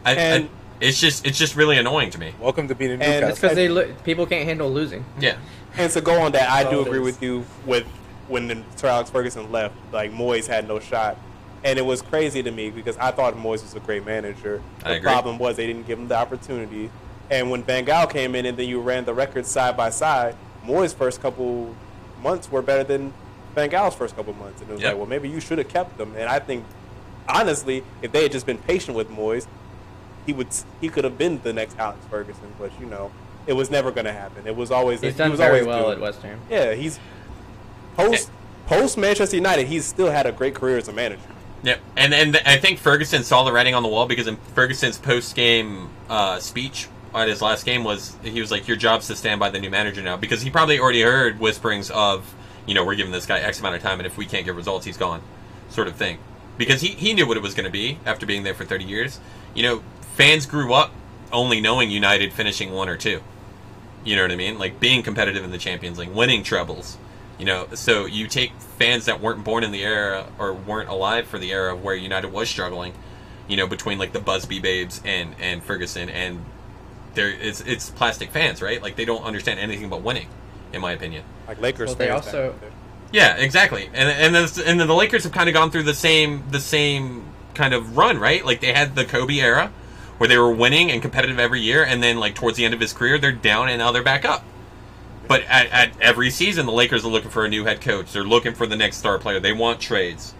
I, 0.05 0.14
And- 0.16 0.45
I, 0.45 0.49
it's 0.82 0.99
just 0.99 1.25
it's 1.25 1.38
just 1.38 1.55
really 1.55 1.77
annoying 1.77 2.09
to 2.11 2.19
me. 2.19 2.34
Welcome 2.39 2.67
to 2.67 2.75
being 2.75 2.91
a 2.91 3.03
And 3.03 3.25
It's 3.25 3.39
because 3.39 3.55
they 3.55 3.67
lo- 3.69 3.93
people 4.03 4.25
can't 4.25 4.45
handle 4.47 4.69
losing. 4.71 5.03
Yeah, 5.19 5.38
And 5.77 5.91
to 5.91 6.01
go 6.01 6.21
on 6.21 6.32
that, 6.34 6.49
I 6.49 6.69
do 6.69 6.82
agree 6.82 6.99
with 6.99 7.21
you. 7.21 7.45
With 7.65 7.86
when 8.27 8.47
the, 8.47 8.63
Sir 8.75 8.88
Alex 8.88 9.09
Ferguson 9.09 9.51
left, 9.51 9.75
like 9.91 10.11
Moyes 10.11 10.45
had 10.47 10.67
no 10.67 10.80
shot, 10.80 11.17
and 11.63 11.80
it 11.80 11.82
was 11.82 12.01
crazy 12.01 12.43
to 12.43 12.51
me 12.51 12.69
because 12.69 12.95
I 12.97 13.11
thought 13.11 13.34
Moyes 13.36 13.63
was 13.63 13.75
a 13.75 13.80
great 13.80 14.05
manager. 14.05 14.61
I 14.84 14.89
The 14.89 14.95
agree. 14.97 15.09
problem 15.11 15.38
was 15.39 15.55
they 15.57 15.67
didn't 15.67 15.88
give 15.88 15.97
him 15.99 16.07
the 16.07 16.15
opportunity. 16.15 16.91
And 17.32 17.49
when 17.51 17.63
Van 17.63 17.86
Gaal 17.86 18.09
came 18.11 18.36
in, 18.36 18.45
and 18.45 18.57
then 18.57 18.67
you 18.67 18.82
ran 18.82 19.05
the 19.05 19.13
records 19.13 19.49
side 19.49 19.75
by 19.77 19.89
side, 19.89 20.36
Moyes' 20.65 20.93
first 20.95 21.21
couple 21.21 21.75
months 22.23 22.51
were 22.51 22.61
better 22.61 22.84
than 22.84 23.13
Van 23.55 23.69
Gaal's 23.69 23.95
first 23.95 24.15
couple 24.15 24.34
months, 24.34 24.61
and 24.61 24.69
it 24.69 24.73
was 24.73 24.82
Yep. 24.82 24.91
like, 24.93 24.97
well, 24.99 25.07
maybe 25.07 25.27
you 25.30 25.39
should 25.39 25.57
have 25.57 25.67
kept 25.69 25.97
them. 25.97 26.13
And 26.17 26.30
I 26.30 26.39
think, 26.39 26.63
honestly, 27.27 27.84
if 28.01 28.11
they 28.11 28.23
had 28.23 28.32
just 28.32 28.45
been 28.45 28.57
patient 28.59 28.95
with 28.95 29.09
Moyes, 29.09 29.47
he 30.30 30.34
would 30.34 30.47
he 30.80 30.89
could 30.89 31.03
have 31.03 31.17
been 31.17 31.41
the 31.41 31.51
next 31.53 31.77
Alex 31.80 31.99
Ferguson. 32.09 32.53
But 32.59 32.71
you 32.80 32.86
know, 32.86 33.11
it 33.47 33.53
was 33.53 33.71
never 33.71 33.91
going 33.91 34.05
to 34.05 34.13
happen. 34.13 34.45
It 34.45 34.55
was 34.55 34.69
always 34.71 35.01
He's 35.01 35.13
he 35.13 35.17
done 35.17 35.32
was 35.32 35.39
very 35.39 35.61
always 35.61 35.67
well 35.67 35.82
doomed. 35.86 35.93
at 35.95 35.99
West 36.01 36.21
Ham. 36.21 36.39
Yeah, 36.49 36.73
he's 36.75 36.99
post 37.95 38.30
post 38.67 38.97
Manchester 38.97 39.36
United. 39.36 39.67
He's 39.67 39.86
still 39.86 40.11
had 40.11 40.25
a 40.25 40.32
great 40.32 40.55
career 40.55 40.77
as 40.77 40.88
a 40.88 40.93
manager. 40.93 41.21
yeah, 41.63 41.77
and 41.97 42.13
and 42.13 42.38
I 42.45 42.57
think 42.57 42.80
Ferguson 42.80 43.23
saw 43.23 43.43
the 43.43 43.51
writing 43.51 43.73
on 43.75 43.84
the 43.84 43.89
wall 43.89 44.05
because 44.05 44.27
in 44.27 44.38
Ferguson's 44.55 44.97
post 44.97 45.36
game 45.36 45.89
uh, 46.09 46.39
speech 46.39 46.88
at 47.15 47.27
his 47.27 47.41
last 47.41 47.65
game 47.65 47.84
was 47.84 48.15
he 48.23 48.39
was 48.39 48.51
like, 48.51 48.67
"Your 48.67 48.77
job's 48.77 49.07
to 49.07 49.15
stand 49.15 49.39
by 49.39 49.49
the 49.49 49.59
new 49.59 49.69
manager 49.71 50.01
now," 50.01 50.15
because 50.17 50.41
he 50.41 50.49
probably 50.51 50.80
already 50.80 51.01
heard 51.01 51.39
whisperings 51.39 51.89
of, 51.89 52.34
you 52.67 52.75
know, 52.75 52.86
we're 52.86 52.95
giving 52.95 53.11
this 53.11 53.25
guy 53.25 53.39
X 53.39 53.59
amount 53.59 53.75
of 53.75 53.82
time, 53.82 53.99
and 53.99 54.05
if 54.05 54.15
we 54.17 54.25
can't 54.27 54.45
get 54.45 54.53
results, 54.55 54.86
he's 54.86 54.97
gone, 54.97 55.21
sort 55.69 55.88
of 55.88 55.95
thing. 55.95 56.19
Because 56.59 56.82
he, 56.82 56.89
he 56.89 57.13
knew 57.13 57.25
what 57.25 57.38
it 57.38 57.43
was 57.43 57.53
going 57.53 57.65
to 57.67 57.71
be 57.71 57.99
after 58.05 58.25
being 58.25 58.43
there 58.43 58.53
for 58.53 58.65
30 58.65 58.84
years. 58.84 59.21
You 59.55 59.63
know, 59.63 59.84
fans 60.20 60.45
grew 60.45 60.74
up 60.74 60.91
only 61.32 61.61
knowing 61.61 61.89
United 61.89 62.34
finishing 62.34 62.74
one 62.74 62.89
or 62.89 62.97
two. 62.97 63.22
You 64.03 64.17
know 64.17 64.24
what 64.24 64.32
I 64.32 64.36
mean? 64.36 64.59
Like 64.59 64.78
being 64.80 65.01
competitive 65.01 65.45
in 65.45 65.51
the 65.51 65.57
Champions 65.57 65.97
League, 65.97 66.09
winning 66.09 66.43
trebles. 66.43 66.97
You 67.38 67.45
know, 67.45 67.67
so 67.74 68.05
you 68.05 68.28
take 68.28 68.51
fans 68.78 69.05
that 69.05 69.22
weren't 69.22 69.45
born 69.45 69.63
in 69.63 69.72
the 69.72 69.82
era 69.82 70.26
or 70.38 70.51
weren't 70.53 70.89
alive 70.89 71.26
for 71.26 71.39
the 71.39 71.53
era 71.53 71.74
where 71.74 71.95
United 71.95 72.34
was 72.34 72.49
struggling. 72.49 72.93
You 73.47 73.55
know, 73.55 73.65
between 73.65 73.97
like 73.97 74.11
the 74.11 74.20
Busby 74.20 74.59
Babes 74.59 75.01
and 75.05 75.36
and 75.39 75.63
Ferguson, 75.63 76.09
and 76.09 76.43
there 77.13 77.30
it's 77.30 77.61
it's 77.61 77.89
plastic 77.89 78.32
fans, 78.32 78.61
right? 78.61 78.82
Like 78.82 78.97
they 78.97 79.05
don't 79.05 79.24
understand 79.24 79.57
anything 79.59 79.89
but 79.89 80.01
winning, 80.01 80.28
in 80.74 80.82
my 80.82 80.91
opinion. 80.91 81.24
Like 81.47 81.61
Lakers 81.61 81.88
Well, 81.88 81.95
they 81.95 82.07
fans. 82.07 82.26
back 82.26 82.34
also- 82.36 82.49
in 82.51 82.59
the 82.59 82.65
day. 82.65 82.72
Yeah, 83.11 83.38
exactly. 83.38 83.89
And 83.93 84.09
and 84.09 84.36
then 84.36 84.43
and 84.67 84.80
then 84.80 84.88
the 84.88 84.93
Lakers 84.95 85.24
have 85.24 85.32
kind 85.32 85.47
of 85.47 85.53
gone 85.53 85.72
through 85.72 85.84
the 85.84 85.93
same 85.95 86.43
the 86.51 86.59
same 86.59 87.24
kind 87.55 87.74
of 87.74 87.95
run, 87.97 88.20
right? 88.20 88.45
Like 88.45 88.59
they 88.59 88.74
had 88.74 88.95
the 88.95 89.05
Kobe 89.05 89.39
era 89.39 89.72
where 90.20 90.28
they 90.28 90.38
were 90.38 90.51
winning 90.51 90.91
and 90.91 91.01
competitive 91.01 91.39
every 91.39 91.61
year, 91.61 91.84
and 91.84 92.03
then 92.03 92.17
like 92.17 92.36
towards 92.36 92.57
the 92.57 92.65
end 92.65 92.74
of 92.74 92.80
his 92.80 92.93
career, 92.93 93.17
they're 93.17 93.32
down 93.32 93.70
and 93.70 93.80
now 93.80 93.91
they're 93.91 94.03
back 94.03 94.26
up. 94.26 94.43
But 95.28 95.43
at, 95.43 95.67
at 95.67 96.01
every 96.01 96.30
season, 96.30 96.65
the 96.65 96.72
Lakers 96.72 97.05
are 97.05 97.09
looking 97.09 97.30
for 97.30 97.45
a 97.45 97.49
new 97.49 97.63
head 97.63 97.82
coach. 97.82 98.11
They're 98.11 98.24
looking 98.24 98.53
for 98.53 98.67
the 98.67 98.76
next 98.76 98.97
star 98.97 99.17
player. 99.17 99.39
They 99.39 99.53
want 99.53 99.80
trades. 99.80 100.34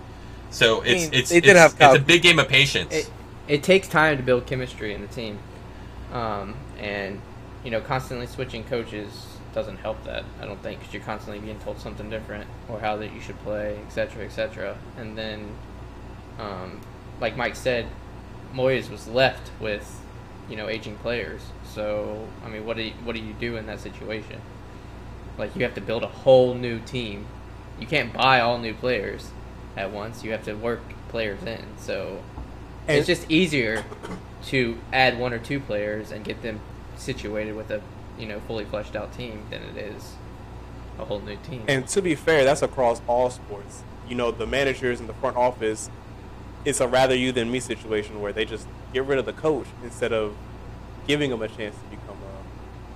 So 0.50 0.82
it's 0.82 1.04
mean, 1.04 1.14
it's 1.14 1.30
they 1.30 1.38
it's, 1.38 1.48
have 1.48 1.76
it's 1.80 1.96
a 1.96 2.06
big 2.06 2.24
game 2.24 2.40
of 2.40 2.48
patience. 2.48 2.94
It, 2.94 3.12
it 3.48 3.64
takes 3.64 3.88
time 3.88 4.18
to 4.18 4.24
build 4.24 4.46
chemistry 4.46 4.94
in 4.94 5.02
the 5.02 5.08
team, 5.08 5.40
um, 6.12 6.56
and 6.78 7.22
you 7.64 7.72
know, 7.72 7.82
constantly 7.82 8.28
switching 8.28 8.64
coaches 8.64 9.28
doesn't 9.54 9.78
help 9.78 10.04
that. 10.06 10.24
I 10.42 10.46
don't 10.46 10.62
think 10.62 10.80
because 10.80 10.94
you're 10.94 11.04
constantly 11.04 11.40
being 11.40 11.60
told 11.60 11.80
something 11.80 12.10
different 12.10 12.48
or 12.68 12.80
how 12.80 12.98
that 12.98 13.14
you 13.14 13.22
should 13.22 13.40
play, 13.44 13.78
etc., 13.86 14.26
etc. 14.26 14.78
And 14.98 15.18
then, 15.18 15.50
um, 16.40 16.80
like 17.20 17.38
Mike 17.38 17.56
said, 17.56 17.88
Moyes 18.54 18.90
was 18.90 19.08
left 19.08 19.52
with 19.60 20.02
you 20.50 20.56
know 20.56 20.68
aging 20.68 20.96
players. 20.98 21.42
So 21.74 22.28
I 22.46 22.50
mean, 22.50 22.66
what 22.66 22.78
do 22.78 22.84
you, 22.84 22.94
what 23.04 23.16
do 23.16 23.22
you 23.22 23.34
do 23.34 23.56
in 23.58 23.66
that 23.68 23.80
situation? 23.80 24.42
Like 25.38 25.56
you 25.56 25.64
have 25.64 25.76
to 25.76 25.82
build 25.82 26.04
a 26.04 26.08
whole 26.08 26.54
new 26.54 26.80
team. 26.80 27.26
You 27.80 27.88
can't 27.88 28.12
buy 28.12 28.42
all 28.42 28.58
new 28.58 28.74
players 28.74 29.30
at 29.78 29.92
once. 29.92 30.24
You 30.24 30.32
have 30.32 30.44
to 30.46 30.54
work 30.54 30.82
players 31.10 31.42
in. 31.44 31.64
So 31.78 32.22
And- 32.88 32.98
it's 32.98 33.08
just 33.08 33.30
easier 33.32 33.86
to 34.48 34.78
add 34.92 35.18
one 35.20 35.34
or 35.34 35.40
two 35.40 35.60
players 35.60 36.12
and 36.12 36.24
get 36.26 36.42
them 36.42 36.60
situated 36.98 37.56
with 37.56 37.72
a 37.72 37.82
you 38.18 38.26
know 38.26 38.40
fully 38.42 38.66
fleshed 38.66 38.96
out 38.96 39.14
team 39.14 39.44
than 39.50 39.62
it 39.64 39.78
is 39.78 40.16
a 41.00 41.06
whole 41.06 41.22
new 41.22 41.38
team. 41.38 41.64
And 41.68 41.88
to 41.88 42.02
be 42.02 42.16
fair, 42.16 42.44
that's 42.44 42.62
across 42.62 43.02
all 43.08 43.30
sports. 43.30 43.84
You 44.08 44.16
know, 44.16 44.32
the 44.32 44.46
managers 44.48 45.00
in 45.00 45.08
the 45.08 45.14
front 45.14 45.38
office, 45.38 45.90
it's 46.70 46.82
a 46.82 46.88
rather 46.88 47.16
you 47.16 47.32
than 47.32 47.50
me 47.52 47.60
situation 47.60 48.22
where 48.22 48.32
they 48.32 48.46
just 48.46 48.68
get 48.94 49.04
rid 49.06 49.18
of 49.18 49.26
the 49.26 49.34
coach 49.34 49.66
instead 49.84 50.14
of 50.14 50.36
giving 51.08 51.32
them 51.32 51.42
a 51.42 51.48
chance 51.48 51.76
to 51.76 51.84
become 51.86 52.18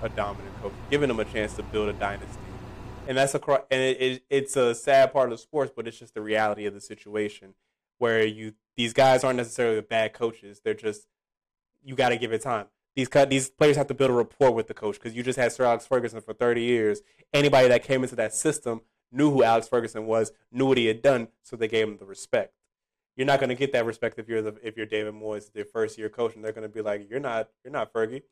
a, 0.02 0.06
a 0.06 0.10
dominant 0.10 0.56
coach, 0.62 0.74
giving 0.92 1.08
them 1.08 1.20
a 1.20 1.26
chance 1.26 1.56
to 1.56 1.64
build 1.64 1.90
a 1.90 1.94
dynasty. 1.94 2.38
And 3.08 3.18
that's 3.18 3.34
across, 3.34 3.62
and 3.72 3.82
it, 3.82 4.02
it, 4.02 4.24
it's 4.30 4.56
a 4.56 4.76
sad 4.76 5.12
part 5.12 5.32
of 5.32 5.40
sports, 5.40 5.74
but 5.76 5.88
it's 5.88 5.98
just 5.98 6.14
the 6.14 6.22
reality 6.22 6.68
of 6.68 6.76
the 6.76 6.82
situation 6.82 7.56
where 7.98 8.24
you 8.24 8.54
these 8.78 8.94
guys 8.94 9.24
aren't 9.24 9.38
necessarily 9.38 9.82
bad 9.82 10.14
coaches. 10.14 10.62
They're 10.64 10.76
just 10.76 11.08
you 11.84 11.96
got 11.96 12.10
to 12.10 12.18
give 12.18 12.32
it 12.32 12.44
time. 12.44 12.68
These 12.96 13.10
these 13.28 13.50
players 13.50 13.76
have 13.76 13.88
to 13.88 13.96
build 13.96 14.12
a 14.12 14.14
rapport 14.14 14.52
with 14.52 14.68
the 14.68 14.76
coach 14.76 14.96
because 15.00 15.16
you 15.16 15.24
just 15.24 15.40
had 15.40 15.52
Sir 15.52 15.66
Alex 15.66 15.88
Ferguson 15.88 16.22
for 16.22 16.34
30 16.34 16.62
years. 16.62 17.02
Anybody 17.34 17.68
that 17.70 17.84
came 17.84 18.04
into 18.04 18.16
that 18.18 18.36
system 18.36 18.82
knew 19.12 19.32
who 19.32 19.44
Alex 19.44 19.68
Ferguson 19.68 20.06
was, 20.06 20.32
knew 20.52 20.68
what 20.68 20.78
he 20.78 20.86
had 20.86 21.02
done, 21.02 21.30
so 21.42 21.56
they 21.56 21.68
gave 21.68 21.88
him 21.88 21.98
the 21.98 22.06
respect. 22.06 22.54
You're 23.16 23.28
not 23.28 23.40
going 23.40 23.50
to 23.50 23.56
get 23.56 23.74
that 23.74 23.86
respect 23.86 24.18
if 24.18 24.28
you're 24.28 24.42
the 24.42 24.56
if 24.64 24.76
you're 24.76 24.88
David 24.88 25.14
Moyes, 25.14 25.52
their 25.54 25.66
first 25.66 25.98
year 25.98 26.10
coach, 26.10 26.36
and 26.36 26.44
they're 26.44 26.52
going 26.52 26.68
to 26.68 26.74
be 26.74 26.82
like, 26.82 27.08
"You're 27.10 27.20
not, 27.20 27.50
you're 27.64 27.74
not 27.74 27.94
Fergie." 27.94 28.24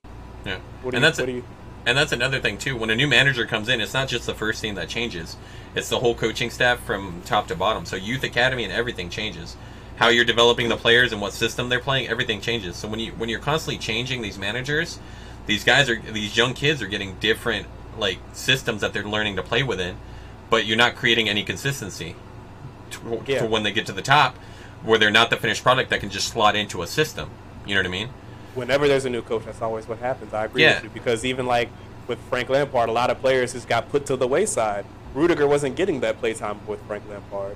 yeah, 0.45 0.59
What 0.81 0.91
do 0.91 0.95
and 0.95 0.95
you, 0.95 0.99
that's 1.01 1.19
what 1.19 1.27
do 1.27 1.33
you, 1.33 1.43
And 1.85 1.95
that's 1.95 2.11
another 2.11 2.39
thing 2.39 2.57
too. 2.57 2.75
When 2.75 2.89
a 2.89 2.95
new 2.95 3.07
manager 3.07 3.45
comes 3.45 3.69
in, 3.69 3.79
it's 3.79 3.93
not 3.93 4.07
just 4.07 4.25
the 4.25 4.33
first 4.33 4.59
team 4.61 4.73
that 4.75 4.89
changes; 4.89 5.37
it's 5.75 5.89
the 5.89 5.99
whole 5.99 6.15
coaching 6.15 6.49
staff 6.49 6.79
from 6.83 7.21
top 7.25 7.47
to 7.49 7.55
bottom. 7.55 7.85
So 7.85 7.95
youth 7.95 8.23
academy 8.23 8.63
and 8.63 8.73
everything 8.73 9.09
changes. 9.11 9.55
How 9.97 10.07
you're 10.07 10.25
developing 10.25 10.67
the 10.69 10.77
players 10.77 11.11
and 11.11 11.21
what 11.21 11.33
system 11.33 11.69
they're 11.69 11.79
playing, 11.79 12.07
everything 12.07 12.41
changes. 12.41 12.75
So 12.75 12.87
when 12.87 12.99
you 12.99 13.11
when 13.11 13.29
you're 13.29 13.39
constantly 13.39 13.77
changing 13.77 14.23
these 14.23 14.39
managers, 14.39 14.97
these 15.45 15.63
guys 15.63 15.89
are 15.91 16.01
these 16.01 16.35
young 16.35 16.55
kids 16.55 16.81
are 16.81 16.87
getting 16.87 17.17
different 17.19 17.67
like 17.99 18.17
systems 18.33 18.81
that 18.81 18.93
they're 18.93 19.03
learning 19.03 19.35
to 19.35 19.43
play 19.43 19.61
within, 19.61 19.97
but 20.49 20.65
you're 20.65 20.77
not 20.77 20.95
creating 20.95 21.29
any 21.29 21.43
consistency 21.43 22.15
to, 22.89 23.21
Yeah. 23.27 23.39
for 23.41 23.45
when 23.45 23.61
they 23.61 23.71
get 23.71 23.85
to 23.85 23.91
the 23.91 24.01
top, 24.01 24.35
where 24.83 24.97
they're 24.99 25.11
not 25.11 25.29
the 25.29 25.37
finished 25.37 25.63
product 25.63 25.89
that 25.91 25.99
can 25.99 26.09
just 26.09 26.27
slot 26.29 26.55
into 26.55 26.81
a 26.81 26.87
system. 26.87 27.29
You 27.65 27.75
know 27.75 27.81
what 27.81 27.87
I 27.87 27.91
mean? 27.91 28.09
whenever 28.53 28.85
there's 28.85 29.05
a 29.05 29.09
new 29.09 29.21
coach, 29.21 29.45
that's 29.45 29.61
always 29.61 29.87
what 29.87 29.97
happens. 29.99 30.33
I 30.33 30.43
agree 30.43 30.63
Yeah. 30.63 30.73
with 30.75 30.83
you 30.83 30.89
because 30.89 31.23
even 31.23 31.45
like 31.45 31.69
with 32.07 32.19
Frank 32.29 32.49
Lampard, 32.49 32.89
a 32.89 32.91
lot 32.91 33.09
of 33.09 33.21
players 33.21 33.53
just 33.53 33.65
got 33.69 33.87
put 33.89 34.05
to 34.07 34.17
the 34.17 34.27
wayside. 34.27 34.83
Rudiger 35.13 35.47
wasn't 35.47 35.77
getting 35.77 36.01
that 36.01 36.19
playtime 36.19 36.59
with 36.67 36.81
Frank 36.85 37.03
Lampard, 37.09 37.55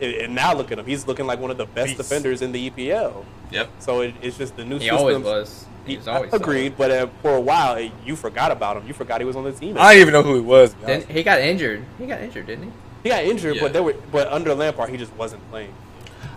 and, 0.00 0.12
and 0.14 0.34
now 0.36 0.54
look 0.54 0.70
at 0.70 0.78
him; 0.78 0.86
he's 0.86 1.04
looking 1.08 1.26
like 1.26 1.40
one 1.40 1.50
of 1.50 1.56
the 1.56 1.66
best 1.66 1.96
Beast. 1.96 1.98
defenders 1.98 2.42
in 2.42 2.52
the 2.52 2.70
EPL. 2.70 3.24
Yep. 3.50 3.68
So 3.80 4.02
it, 4.02 4.14
it's 4.22 4.38
just 4.38 4.54
the 4.56 4.64
new 4.64 4.78
system. 4.78 4.96
he 4.98 5.04
systems. 5.04 5.24
always 5.24 5.24
was. 5.24 5.66
He 5.84 5.96
was 5.96 6.06
always 6.08 6.32
agreed, 6.32 6.76
but 6.78 6.90
uh, 6.92 7.06
for 7.22 7.34
a 7.34 7.40
while 7.40 7.80
you 8.04 8.14
forgot 8.14 8.52
about 8.52 8.76
him. 8.76 8.86
You 8.86 8.94
forgot 8.94 9.20
he 9.20 9.24
was 9.24 9.34
on 9.34 9.42
the 9.44 9.52
team. 9.52 9.76
I 9.78 9.94
didn't 9.94 10.02
even 10.02 10.12
know 10.12 10.22
who 10.22 10.34
he 10.36 10.40
was. 10.42 10.70
to 10.70 10.76
be 10.76 10.82
solid. 10.82 10.92
honest. 10.94 11.06
Then 11.08 11.16
he 11.16 11.22
got 11.24 11.40
injured. 11.40 11.84
He 11.98 12.06
got 12.06 12.20
injured, 12.20 12.46
didn't 12.46 12.64
he? 12.66 12.70
he 13.02 13.08
got 13.08 13.24
injured, 13.24 13.56
Yeah. 13.56 13.62
but 13.62 13.72
there 13.72 13.82
were 13.82 13.94
but 14.12 14.32
under 14.32 14.54
Lampard 14.54 14.90
he 14.90 14.96
just 14.96 15.12
wasn't 15.14 15.48
playing. 15.50 15.72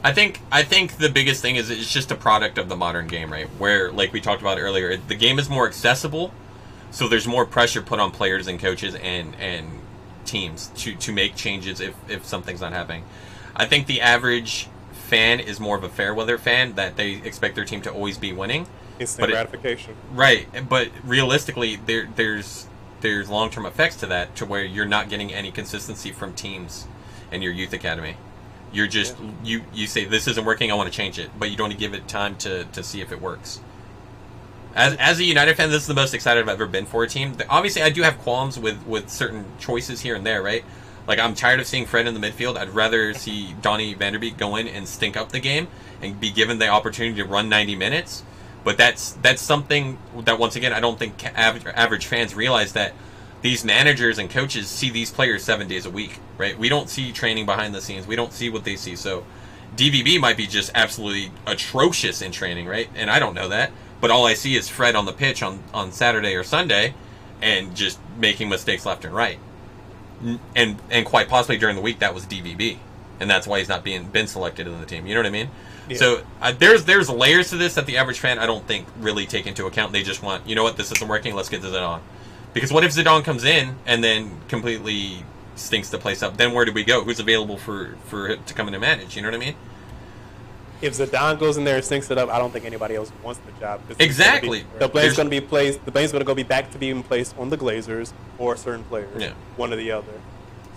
I 0.03 0.13
think 0.13 0.41
I 0.51 0.63
think 0.63 0.97
the 0.97 1.09
biggest 1.09 1.41
thing 1.41 1.55
is 1.55 1.69
it's 1.69 1.91
just 1.91 2.11
a 2.11 2.15
product 2.15 2.57
of 2.57 2.69
the 2.69 2.75
modern 2.75 3.07
game, 3.07 3.31
right? 3.31 3.47
Where, 3.57 3.91
like 3.91 4.13
we 4.13 4.21
talked 4.21 4.41
about 4.41 4.59
earlier, 4.59 4.95
the 4.97 5.15
game 5.15 5.39
is 5.39 5.49
more 5.49 5.67
accessible, 5.67 6.33
so 6.91 7.07
there's 7.07 7.27
more 7.27 7.45
pressure 7.45 7.81
put 7.81 7.99
on 7.99 8.11
players 8.11 8.47
and 8.47 8.59
coaches 8.59 8.95
and 8.95 9.35
and 9.35 9.79
teams 10.25 10.67
to 10.75 10.95
to 10.95 11.11
make 11.11 11.35
changes 11.35 11.79
if 11.81 11.95
if 12.07 12.25
something's 12.25 12.61
not 12.61 12.73
happening. 12.73 13.03
I 13.55 13.65
think 13.65 13.87
the 13.87 14.01
average 14.01 14.67
fan 14.91 15.39
is 15.39 15.59
more 15.59 15.75
of 15.75 15.83
a 15.83 15.89
fair 15.89 16.13
weather 16.13 16.37
fan 16.37 16.75
that 16.75 16.95
they 16.95 17.13
expect 17.13 17.55
their 17.55 17.65
team 17.65 17.81
to 17.81 17.91
always 17.91 18.17
be 18.17 18.31
winning. 18.31 18.67
Instant 18.99 19.21
But 19.21 19.29
it- 19.29 19.33
gratification. 19.33 19.95
Right, 20.13 20.47
but 20.67 20.89
realistically, 21.03 21.77
there 21.77 22.07
there's 22.15 22.67
there's 23.01 23.29
long 23.29 23.49
term 23.49 23.65
effects 23.65 23.95
to 23.97 24.05
that, 24.07 24.35
to 24.35 24.45
where 24.45 24.63
you're 24.63 24.85
not 24.85 25.09
getting 25.09 25.33
any 25.33 25.51
consistency 25.51 26.11
from 26.11 26.33
teams 26.33 26.85
in 27.31 27.41
your 27.41 27.53
youth 27.53 27.73
academy. 27.73 28.15
You're 28.71 28.87
just 28.87 29.15
you 29.43 29.63
you 29.73 29.87
say 29.87 30.05
this 30.05 30.27
isn't 30.27 30.45
working, 30.45 30.71
I 30.71 30.75
want 30.75 30.91
to 30.91 30.95
change 30.95 31.17
it, 31.19 31.31
but 31.37 31.49
you 31.49 31.57
don't 31.57 31.77
give 31.77 31.93
it 31.93 32.07
time 32.07 32.35
to 32.37 32.65
to 32.65 32.83
see 32.83 33.01
if 33.01 33.11
it 33.11 33.21
works. 33.21 33.59
As, 34.75 34.95
as 34.97 35.19
a 35.19 35.23
United 35.23 35.57
fan, 35.57 35.69
this 35.71 35.81
is 35.81 35.87
the 35.87 35.93
most 35.93 36.13
excited 36.13 36.43
I've 36.43 36.49
ever 36.49 36.67
been 36.67 36.85
for 36.85 37.03
a 37.03 37.07
team. 37.07 37.35
Obviously, 37.49 37.81
I 37.81 37.89
do 37.89 38.03
have 38.03 38.19
qualms 38.19 38.59
with, 38.59 38.85
with 38.85 39.09
certain 39.09 39.45
choices 39.57 40.01
here 40.01 40.15
and 40.15 40.25
there, 40.25 40.43
right? 40.43 40.63
Like, 41.07 41.17
I'm 41.17 41.33
tired 41.33 41.59
of 41.59 41.65
seeing 41.65 41.87
Fred 41.87 42.05
in 42.05 42.13
the 42.13 42.19
midfield. 42.19 42.55
I'd 42.55 42.69
rather 42.69 43.15
see 43.15 43.55
Donny 43.61 43.95
van 43.95 44.13
de 44.13 44.19
Beek 44.19 44.37
go 44.37 44.55
in 44.55 44.67
and 44.67 44.87
stink 44.87 45.17
up 45.17 45.31
the 45.31 45.39
game 45.39 45.67
and 46.01 46.19
be 46.19 46.29
given 46.29 46.59
the 46.59 46.67
opportunity 46.67 47.15
to 47.15 47.25
run 47.25 47.49
90 47.49 47.75
minutes. 47.75 48.23
But 48.63 48.77
that's 48.77 49.13
that's 49.13 49.41
something 49.41 49.97
that, 50.25 50.37
once 50.37 50.55
again, 50.55 50.71
I 50.71 50.79
don't 50.79 50.99
think 50.99 51.25
average, 51.37 51.65
average 51.65 52.05
fans 52.05 52.35
realize 52.35 52.73
that 52.73 52.93
these 53.41 53.63
managers 53.63 54.17
and 54.17 54.29
coaches 54.29 54.67
see 54.67 54.89
these 54.89 55.11
players 55.11 55.43
seven 55.43 55.67
days 55.67 55.85
a 55.85 55.89
week, 55.89 56.19
right? 56.37 56.57
We 56.57 56.69
don't 56.69 56.89
see 56.89 57.11
training 57.11 57.45
behind 57.45 57.73
the 57.73 57.81
scenes. 57.81 58.05
We 58.05 58.15
don't 58.15 58.33
see 58.33 58.49
what 58.49 58.63
they 58.63 58.75
see. 58.75 58.95
So 58.95 59.23
DVB 59.75 60.19
might 60.19 60.37
be 60.37 60.47
just 60.47 60.71
absolutely 60.75 61.31
atrocious 61.47 62.21
in 62.21 62.31
training, 62.31 62.67
right? 62.67 62.89
And 62.95 63.09
I 63.09 63.19
don't 63.19 63.33
know 63.33 63.47
that. 63.49 63.71
But 64.01 64.11
all 64.11 64.25
I 64.25 64.33
see 64.33 64.55
is 64.55 64.67
Fred 64.69 64.95
on 64.95 65.05
the 65.05 65.13
pitch 65.13 65.41
on, 65.41 65.63
on 65.73 65.91
Saturday 65.91 66.35
or 66.35 66.43
Sunday 66.43 66.93
and 67.41 67.75
just 67.75 67.99
making 68.17 68.49
mistakes 68.49 68.85
left 68.85 69.05
and 69.05 69.13
right. 69.13 69.39
And 70.55 70.77
and 70.89 71.05
quite 71.05 71.29
possibly 71.29 71.57
during 71.57 71.77
the 71.77 71.81
week 71.81 71.99
that 71.99 72.13
was 72.13 72.25
DVB. 72.25 72.77
And 73.21 73.29
that's 73.29 73.47
why 73.47 73.59
he's 73.59 73.69
not 73.69 73.83
being 73.83 74.05
been 74.05 74.27
selected 74.27 74.67
in 74.67 74.79
the 74.79 74.85
team. 74.85 75.05
You 75.05 75.13
know 75.13 75.21
what 75.21 75.27
I 75.27 75.31
mean? 75.31 75.49
Yeah. 75.89 75.97
So 75.97 76.21
uh, 76.41 76.51
there's 76.51 76.85
there's 76.85 77.09
layers 77.09 77.49
to 77.51 77.57
this 77.57 77.75
that 77.75 77.85
the 77.85 77.97
average 77.97 78.19
fan 78.19 78.37
I 78.37 78.45
don't 78.45 78.65
think 78.67 78.87
really 78.99 79.25
take 79.25 79.47
into 79.47 79.65
account. 79.65 79.93
They 79.93 80.03
just 80.03 80.21
want, 80.21 80.47
you 80.47 80.55
know 80.55 80.63
what, 80.63 80.75
this 80.77 80.91
isn't 80.91 81.07
working, 81.07 81.35
let's 81.35 81.49
get 81.49 81.61
Zidane. 81.61 82.01
Because 82.53 82.71
what 82.73 82.83
if 82.83 82.91
Zidane 82.91 83.23
comes 83.23 83.43
in 83.43 83.75
and 83.85 84.03
then 84.03 84.31
completely 84.47 85.23
stinks 85.55 85.89
the 85.89 85.97
place 85.97 86.23
up? 86.23 86.37
Then 86.37 86.53
where 86.53 86.65
do 86.65 86.71
we 86.73 86.83
go? 86.83 87.03
Who's 87.03 87.19
available 87.19 87.57
for 87.57 87.95
for 88.05 88.29
him 88.29 88.43
to 88.45 88.53
come 88.53 88.67
in 88.67 88.73
and 88.73 88.81
manage? 88.81 89.15
You 89.15 89.21
know 89.21 89.27
what 89.29 89.35
I 89.35 89.39
mean? 89.39 89.55
If 90.81 90.93
Zidane 90.93 91.37
goes 91.39 91.57
in 91.57 91.65
there 91.65 91.75
and 91.75 91.83
stinks 91.83 92.09
it 92.09 92.17
up, 92.17 92.29
I 92.29 92.39
don't 92.39 92.51
think 92.51 92.63
anybody 92.65 92.95
else 92.95 93.11
wants 93.21 93.41
the 93.45 93.51
job. 93.59 93.81
Exactly. 93.99 94.61
be- 94.63 94.79
the 94.79 94.87
blame's 94.87 95.15
going 95.17 95.25
to 95.27 95.29
be 95.29 95.41
placed. 95.41 95.83
The 95.83 95.91
blame's 95.91 96.11
going 96.13 96.21
to 96.21 96.25
go 96.25 96.33
be 96.33 96.43
back 96.43 96.71
to 96.71 96.77
being 96.77 97.03
placed 97.03 97.37
on 97.37 97.49
the 97.49 97.57
Glazers 97.57 98.13
or 98.37 98.55
certain 98.55 98.85
players, 98.85 99.21
Yeah. 99.21 99.33
one 99.57 99.73
or 99.73 99.75
the 99.75 99.91
other. 99.91 100.13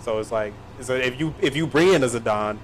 So 0.01 0.19
it's 0.19 0.31
like, 0.31 0.53
so 0.81 0.95
if 0.95 1.17
you 1.19 1.33
if 1.41 1.55
you 1.55 1.65
bring 1.65 1.93
in 1.93 2.03
a 2.03 2.07
Zidane, 2.07 2.57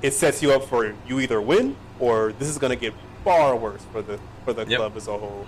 it 0.00 0.14
sets 0.14 0.42
you 0.42 0.52
up 0.52 0.64
for 0.64 0.94
you 1.06 1.20
either 1.20 1.40
win 1.40 1.76
or 2.00 2.32
this 2.38 2.48
is 2.48 2.56
going 2.56 2.70
to 2.70 2.76
get 2.80 2.94
far 3.22 3.54
worse 3.54 3.84
for 3.92 4.00
the 4.00 4.18
for 4.46 4.54
the 4.54 4.64
Yep. 4.66 4.78
club 4.78 4.96
as 4.96 5.06
a 5.06 5.18
whole. 5.18 5.46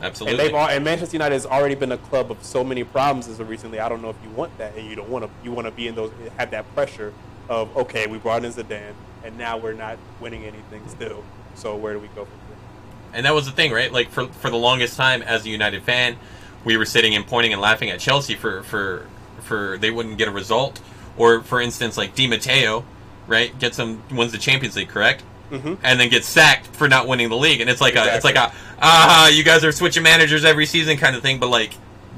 Absolutely. 0.00 0.38
And 0.38 0.48
they've 0.48 0.54
al- 0.54 0.68
and 0.68 0.84
Manchester 0.84 1.16
United 1.16 1.34
has 1.34 1.46
already 1.46 1.74
been 1.74 1.92
a 1.92 1.98
club 1.98 2.30
of 2.30 2.42
so 2.44 2.62
many 2.62 2.84
problems 2.84 3.28
as 3.28 3.40
of 3.40 3.48
recently. 3.48 3.80
I 3.80 3.88
don't 3.88 4.00
know 4.02 4.10
if 4.10 4.16
you 4.22 4.30
want 4.30 4.56
that, 4.58 4.76
and 4.76 4.86
you 4.88 4.94
don't 4.94 5.08
want 5.08 5.24
to. 5.24 5.30
You 5.42 5.52
want 5.52 5.66
to 5.66 5.72
be 5.72 5.88
in 5.88 5.94
those 5.94 6.12
have 6.36 6.50
that 6.52 6.72
pressure 6.74 7.12
of 7.48 7.76
okay, 7.76 8.06
we 8.06 8.18
brought 8.18 8.44
in 8.44 8.52
Zidane, 8.52 8.94
and 9.24 9.36
now 9.36 9.56
we're 9.58 9.72
not 9.72 9.98
winning 10.20 10.44
anything 10.44 10.86
still. 10.88 11.24
So 11.54 11.74
where 11.76 11.92
do 11.94 11.98
we 11.98 12.08
go 12.08 12.24
from 12.24 12.38
here? 12.46 12.56
and 13.14 13.24
that 13.26 13.34
was 13.34 13.46
the 13.46 13.52
thing, 13.52 13.72
right? 13.72 13.92
Like 13.92 14.10
for 14.10 14.26
for 14.28 14.50
the 14.50 14.56
longest 14.56 14.96
time, 14.96 15.22
as 15.22 15.44
a 15.44 15.48
United 15.48 15.82
fan, 15.82 16.16
we 16.64 16.76
were 16.76 16.84
sitting 16.84 17.14
and 17.16 17.26
pointing 17.26 17.52
and 17.52 17.60
laughing 17.60 17.90
at 17.90 18.00
Chelsea 18.00 18.34
for 18.34 18.62
for 18.62 19.06
for 19.40 19.78
they 19.78 19.90
wouldn't 19.90 20.18
get 20.18 20.28
a 20.28 20.30
result, 20.32 20.80
or 21.16 21.40
for 21.42 21.60
instance, 21.60 21.96
like 21.96 22.14
Di 22.14 22.26
Matteo, 22.26 22.84
right, 23.26 23.58
gets 23.58 23.78
them 23.78 24.02
wins 24.10 24.32
the 24.32 24.38
Champions 24.38 24.76
League, 24.76 24.88
correct? 24.88 25.22
Mm-hmm. 25.50 25.74
And 25.82 25.98
then 25.98 26.10
gets 26.10 26.26
sacked 26.26 26.66
for 26.66 26.88
not 26.88 27.08
winning 27.08 27.30
the 27.30 27.36
league, 27.36 27.60
and 27.60 27.70
it's 27.70 27.80
like 27.80 27.96
a 27.96 28.14
it's 28.14 28.24
like 28.24 28.36
a 28.36 28.52
ah, 28.80 29.28
you 29.28 29.42
guys 29.42 29.64
are 29.64 29.72
switching 29.72 30.02
managers 30.02 30.44
every 30.44 30.66
season 30.66 30.96
kind 30.98 31.16
of 31.16 31.22
thing, 31.22 31.38
but 31.40 31.48
like 31.48 31.72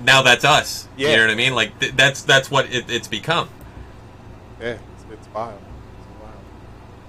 now 0.05 0.23
that's 0.23 0.44
us. 0.44 0.89
Yeah. 0.97 1.11
You 1.11 1.16
know 1.16 1.23
what 1.24 1.31
I 1.31 1.35
mean? 1.36 1.55
Like 1.55 1.78
th- 1.78 1.93
that's 1.93 2.23
that's 2.23 2.51
what 2.51 2.73
it, 2.73 2.90
it's 2.90 3.09
become. 3.09 3.48
Yeah, 4.61 4.66
it's, 4.66 5.05
it's 5.11 5.28
wild. 5.35 5.55
It's 5.55 6.20
wild. 6.20 6.35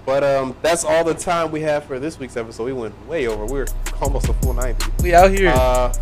But 0.05 0.23
um, 0.23 0.55
that's 0.61 0.83
all 0.83 1.03
the 1.03 1.13
time 1.13 1.51
we 1.51 1.61
have 1.61 1.85
for 1.85 1.99
this 1.99 2.19
week's 2.19 2.37
episode. 2.37 2.65
We 2.65 2.73
went 2.73 3.07
way 3.07 3.27
over. 3.27 3.45
We 3.45 3.59
are 3.61 3.67
almost 4.01 4.29
a 4.29 4.33
full 4.33 4.53
ninety. 4.53 4.85
We 5.01 5.13
out 5.13 5.31
here. 5.31 5.51
Uh, 5.55 5.93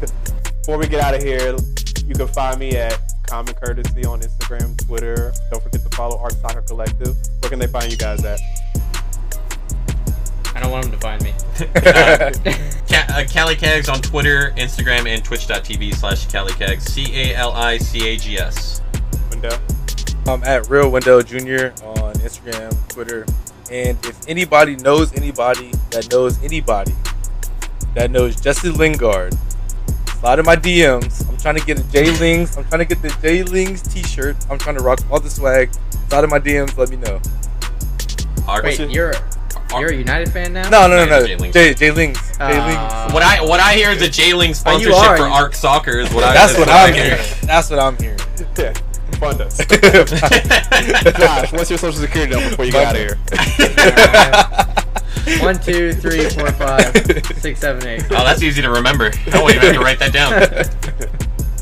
before 0.60 0.78
we 0.78 0.86
get 0.86 1.00
out 1.00 1.14
of 1.14 1.22
here, 1.22 1.56
you 2.04 2.14
can 2.14 2.28
find 2.28 2.58
me 2.58 2.76
at 2.76 2.98
Common 3.26 3.54
Courtesy 3.54 4.04
on 4.04 4.20
Instagram, 4.20 4.76
Twitter. 4.86 5.32
Don't 5.50 5.62
forget 5.62 5.82
to 5.82 5.96
follow 5.96 6.18
Arc 6.18 6.32
Soccer 6.32 6.62
Collective. 6.62 7.16
Where 7.40 7.50
can 7.50 7.58
they 7.58 7.66
find 7.66 7.90
you 7.90 7.98
guys 7.98 8.24
at? 8.24 8.38
I 10.58 10.60
don't 10.62 10.72
want 10.72 10.86
him 10.86 10.90
to 10.90 10.98
find 10.98 11.22
me. 11.22 11.32
Ca- 12.88 13.06
uh, 13.10 13.24
Cali 13.28 13.54
Cags 13.54 13.88
on 13.88 14.00
Twitter, 14.02 14.52
Instagram, 14.56 15.06
and 15.06 15.24
Twitch.tv 15.24 15.94
slash 15.94 16.26
Cali 16.26 16.50
Cags. 16.54 16.80
C 16.82 17.14
A 17.30 17.36
L 17.36 17.52
I 17.52 17.78
C 17.78 18.08
A 18.08 18.16
G 18.16 18.38
S. 18.38 18.82
Wendell? 19.30 19.56
I'm 20.26 20.42
at 20.42 20.68
Real 20.68 20.90
Wendell 20.90 21.22
Junior 21.22 21.72
on 21.84 22.12
Instagram, 22.14 22.76
Twitter, 22.88 23.24
and 23.70 23.96
if 24.04 24.18
anybody 24.28 24.74
knows 24.74 25.14
anybody 25.14 25.70
that 25.90 26.10
knows 26.10 26.42
anybody 26.42 26.92
that 27.94 28.10
knows 28.10 28.40
Jesse 28.40 28.70
Lingard, 28.70 29.34
slide 30.18 30.40
in 30.40 30.44
my 30.44 30.56
DMs. 30.56 31.28
I'm 31.30 31.36
trying 31.36 31.54
to 31.54 31.64
get 31.64 31.78
a 31.78 31.84
J 31.92 32.10
Lings. 32.18 32.56
I'm 32.56 32.64
trying 32.64 32.80
to 32.80 32.84
get 32.84 33.00
the 33.00 33.16
J 33.22 33.44
Lings 33.44 33.80
T-shirt. 33.82 34.34
I'm 34.50 34.58
trying 34.58 34.76
to 34.76 34.82
rock 34.82 34.98
all 35.08 35.20
the 35.20 35.30
swag. 35.30 35.70
Slide 36.08 36.24
in 36.24 36.30
my 36.30 36.40
DMs. 36.40 36.76
Let 36.76 36.90
me 36.90 36.96
know. 36.96 37.20
Our- 38.48 38.64
Wait, 38.64 38.80
you're 38.90 39.14
you're 39.72 39.90
a 39.92 39.94
United 39.96 40.32
fan 40.32 40.52
now? 40.52 40.68
No, 40.68 40.86
no, 40.88 41.04
no, 41.04 41.20
no. 41.20 41.26
J 41.26 41.36
Lings. 41.36 41.54
J 41.54 41.74
J 41.74 41.90
Lings. 41.90 42.18
J 42.38 42.44
Uh, 42.44 42.66
Lings. 42.66 43.14
What 43.14 43.22
I 43.22 43.40
what 43.44 43.60
I 43.60 43.74
hear 43.74 43.90
is 43.90 44.00
a 44.02 44.08
J 44.08 44.32
Link 44.34 44.50
Oh, 44.50 44.54
sponsorship 44.54 44.94
are. 44.94 45.16
for 45.16 45.24
Arc 45.24 45.54
Soccer 45.54 45.98
is 46.00 46.12
what 46.12 46.24
I. 46.24 46.32
That's 46.34 46.52
is 46.52 46.58
what 46.58 46.68
I 46.68 46.86
I'm 46.88 46.94
hear. 46.94 47.04
hearing. 47.16 47.24
That's 47.44 47.70
what 47.70 47.78
I'm 47.78 47.96
hearing. 47.98 48.18
Yeah, 48.58 48.72
fund 49.18 49.40
us. 49.46 49.58
Josh, 51.16 51.52
what's 51.52 51.70
your 51.70 51.78
social 51.78 52.00
security 52.00 52.34
number 52.34 52.50
before 52.50 52.64
you 52.66 52.72
get 52.72 52.86
out 52.86 52.96
of 52.96 53.00
here? 53.00 53.18
One, 55.44 55.58
two, 55.60 55.92
three, 55.92 56.28
four, 56.30 56.50
five, 56.52 56.94
six, 57.38 57.60
seven, 57.60 57.86
eight. 57.86 58.02
Oh, 58.10 58.24
that's 58.24 58.42
easy 58.42 58.62
to 58.62 58.70
remember. 58.70 59.10
I 59.32 59.38
won't 59.40 59.54
even 59.54 59.66
have 59.66 59.74
to 59.74 59.80
write 59.80 59.98
that 59.98 60.12
down. 60.12 60.32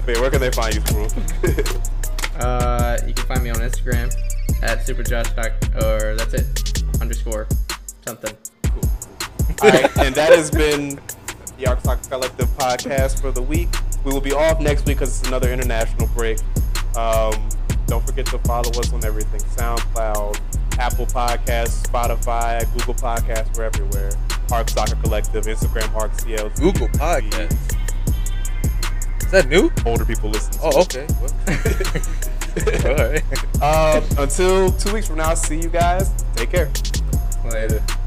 Wait, 0.07 0.21
where 0.21 0.31
can 0.31 0.41
they 0.41 0.51
find 0.51 0.75
you, 0.75 0.81
Screw? 0.83 1.07
Uh, 2.39 2.99
you 3.07 3.15
can 3.15 3.25
find 3.27 3.43
me 3.43 3.51
on 3.51 3.57
Instagram 3.57 4.15
at 4.63 4.81
superjosh. 4.87 5.83
Or 5.83 6.15
that's 6.17 6.35
it. 6.35 6.83
Underscore 7.01 7.47
something. 8.07 8.37
All 9.63 9.71
right, 9.71 9.99
and 9.99 10.15
that 10.15 10.33
has 10.33 10.51
been 10.51 11.01
the 11.59 11.67
Arc 11.67 11.81
Soccer 11.81 12.09
Collective 12.09 12.49
podcast 12.57 13.21
for 13.21 13.33
the 13.33 13.43
week. 13.43 13.69
We 14.05 14.13
will 14.13 14.21
be 14.21 14.33
off 14.33 14.61
next 14.61 14.87
week 14.87 14.99
because 14.99 15.19
it's 15.19 15.29
another 15.29 15.53
international 15.53 16.07
break. 16.15 16.39
Um, 16.97 17.49
don't 17.87 18.07
forget 18.07 18.27
to 18.27 18.39
follow 18.41 18.71
us 18.71 18.93
on 18.93 19.05
everything: 19.05 19.41
SoundCloud, 19.41 20.41
Apple 20.79 21.07
Podcasts, 21.07 21.83
Spotify, 21.87 22.71
Google 22.77 22.95
Podcasts. 22.95 23.57
We're 23.57 23.65
everywhere. 23.65 24.13
Arc 24.53 24.69
Soccer 24.71 24.97
Collective, 24.97 25.45
Instagram, 25.45 25.93
Arc 25.95 26.15
CL. 26.21 26.51
Google 26.51 26.89
Podcast. 26.89 27.53
Is 29.25 29.33
that 29.33 29.49
new? 29.49 29.73
Older 29.85 30.05
people 30.05 30.31
listen. 30.31 30.53
To 30.53 30.61
Oh, 30.63 30.83
okay. 30.83 31.07
All 32.89 33.11
right. 33.11 33.23
Um, 33.57 34.05
until 34.19 34.71
two 34.71 34.93
weeks 34.93 35.09
from 35.09 35.17
now, 35.17 35.33
see 35.33 35.59
you 35.59 35.69
guys. 35.71 36.11
Take 36.37 36.51
care. 36.51 36.71
Nah, 37.47 37.55
mulai 37.55 38.06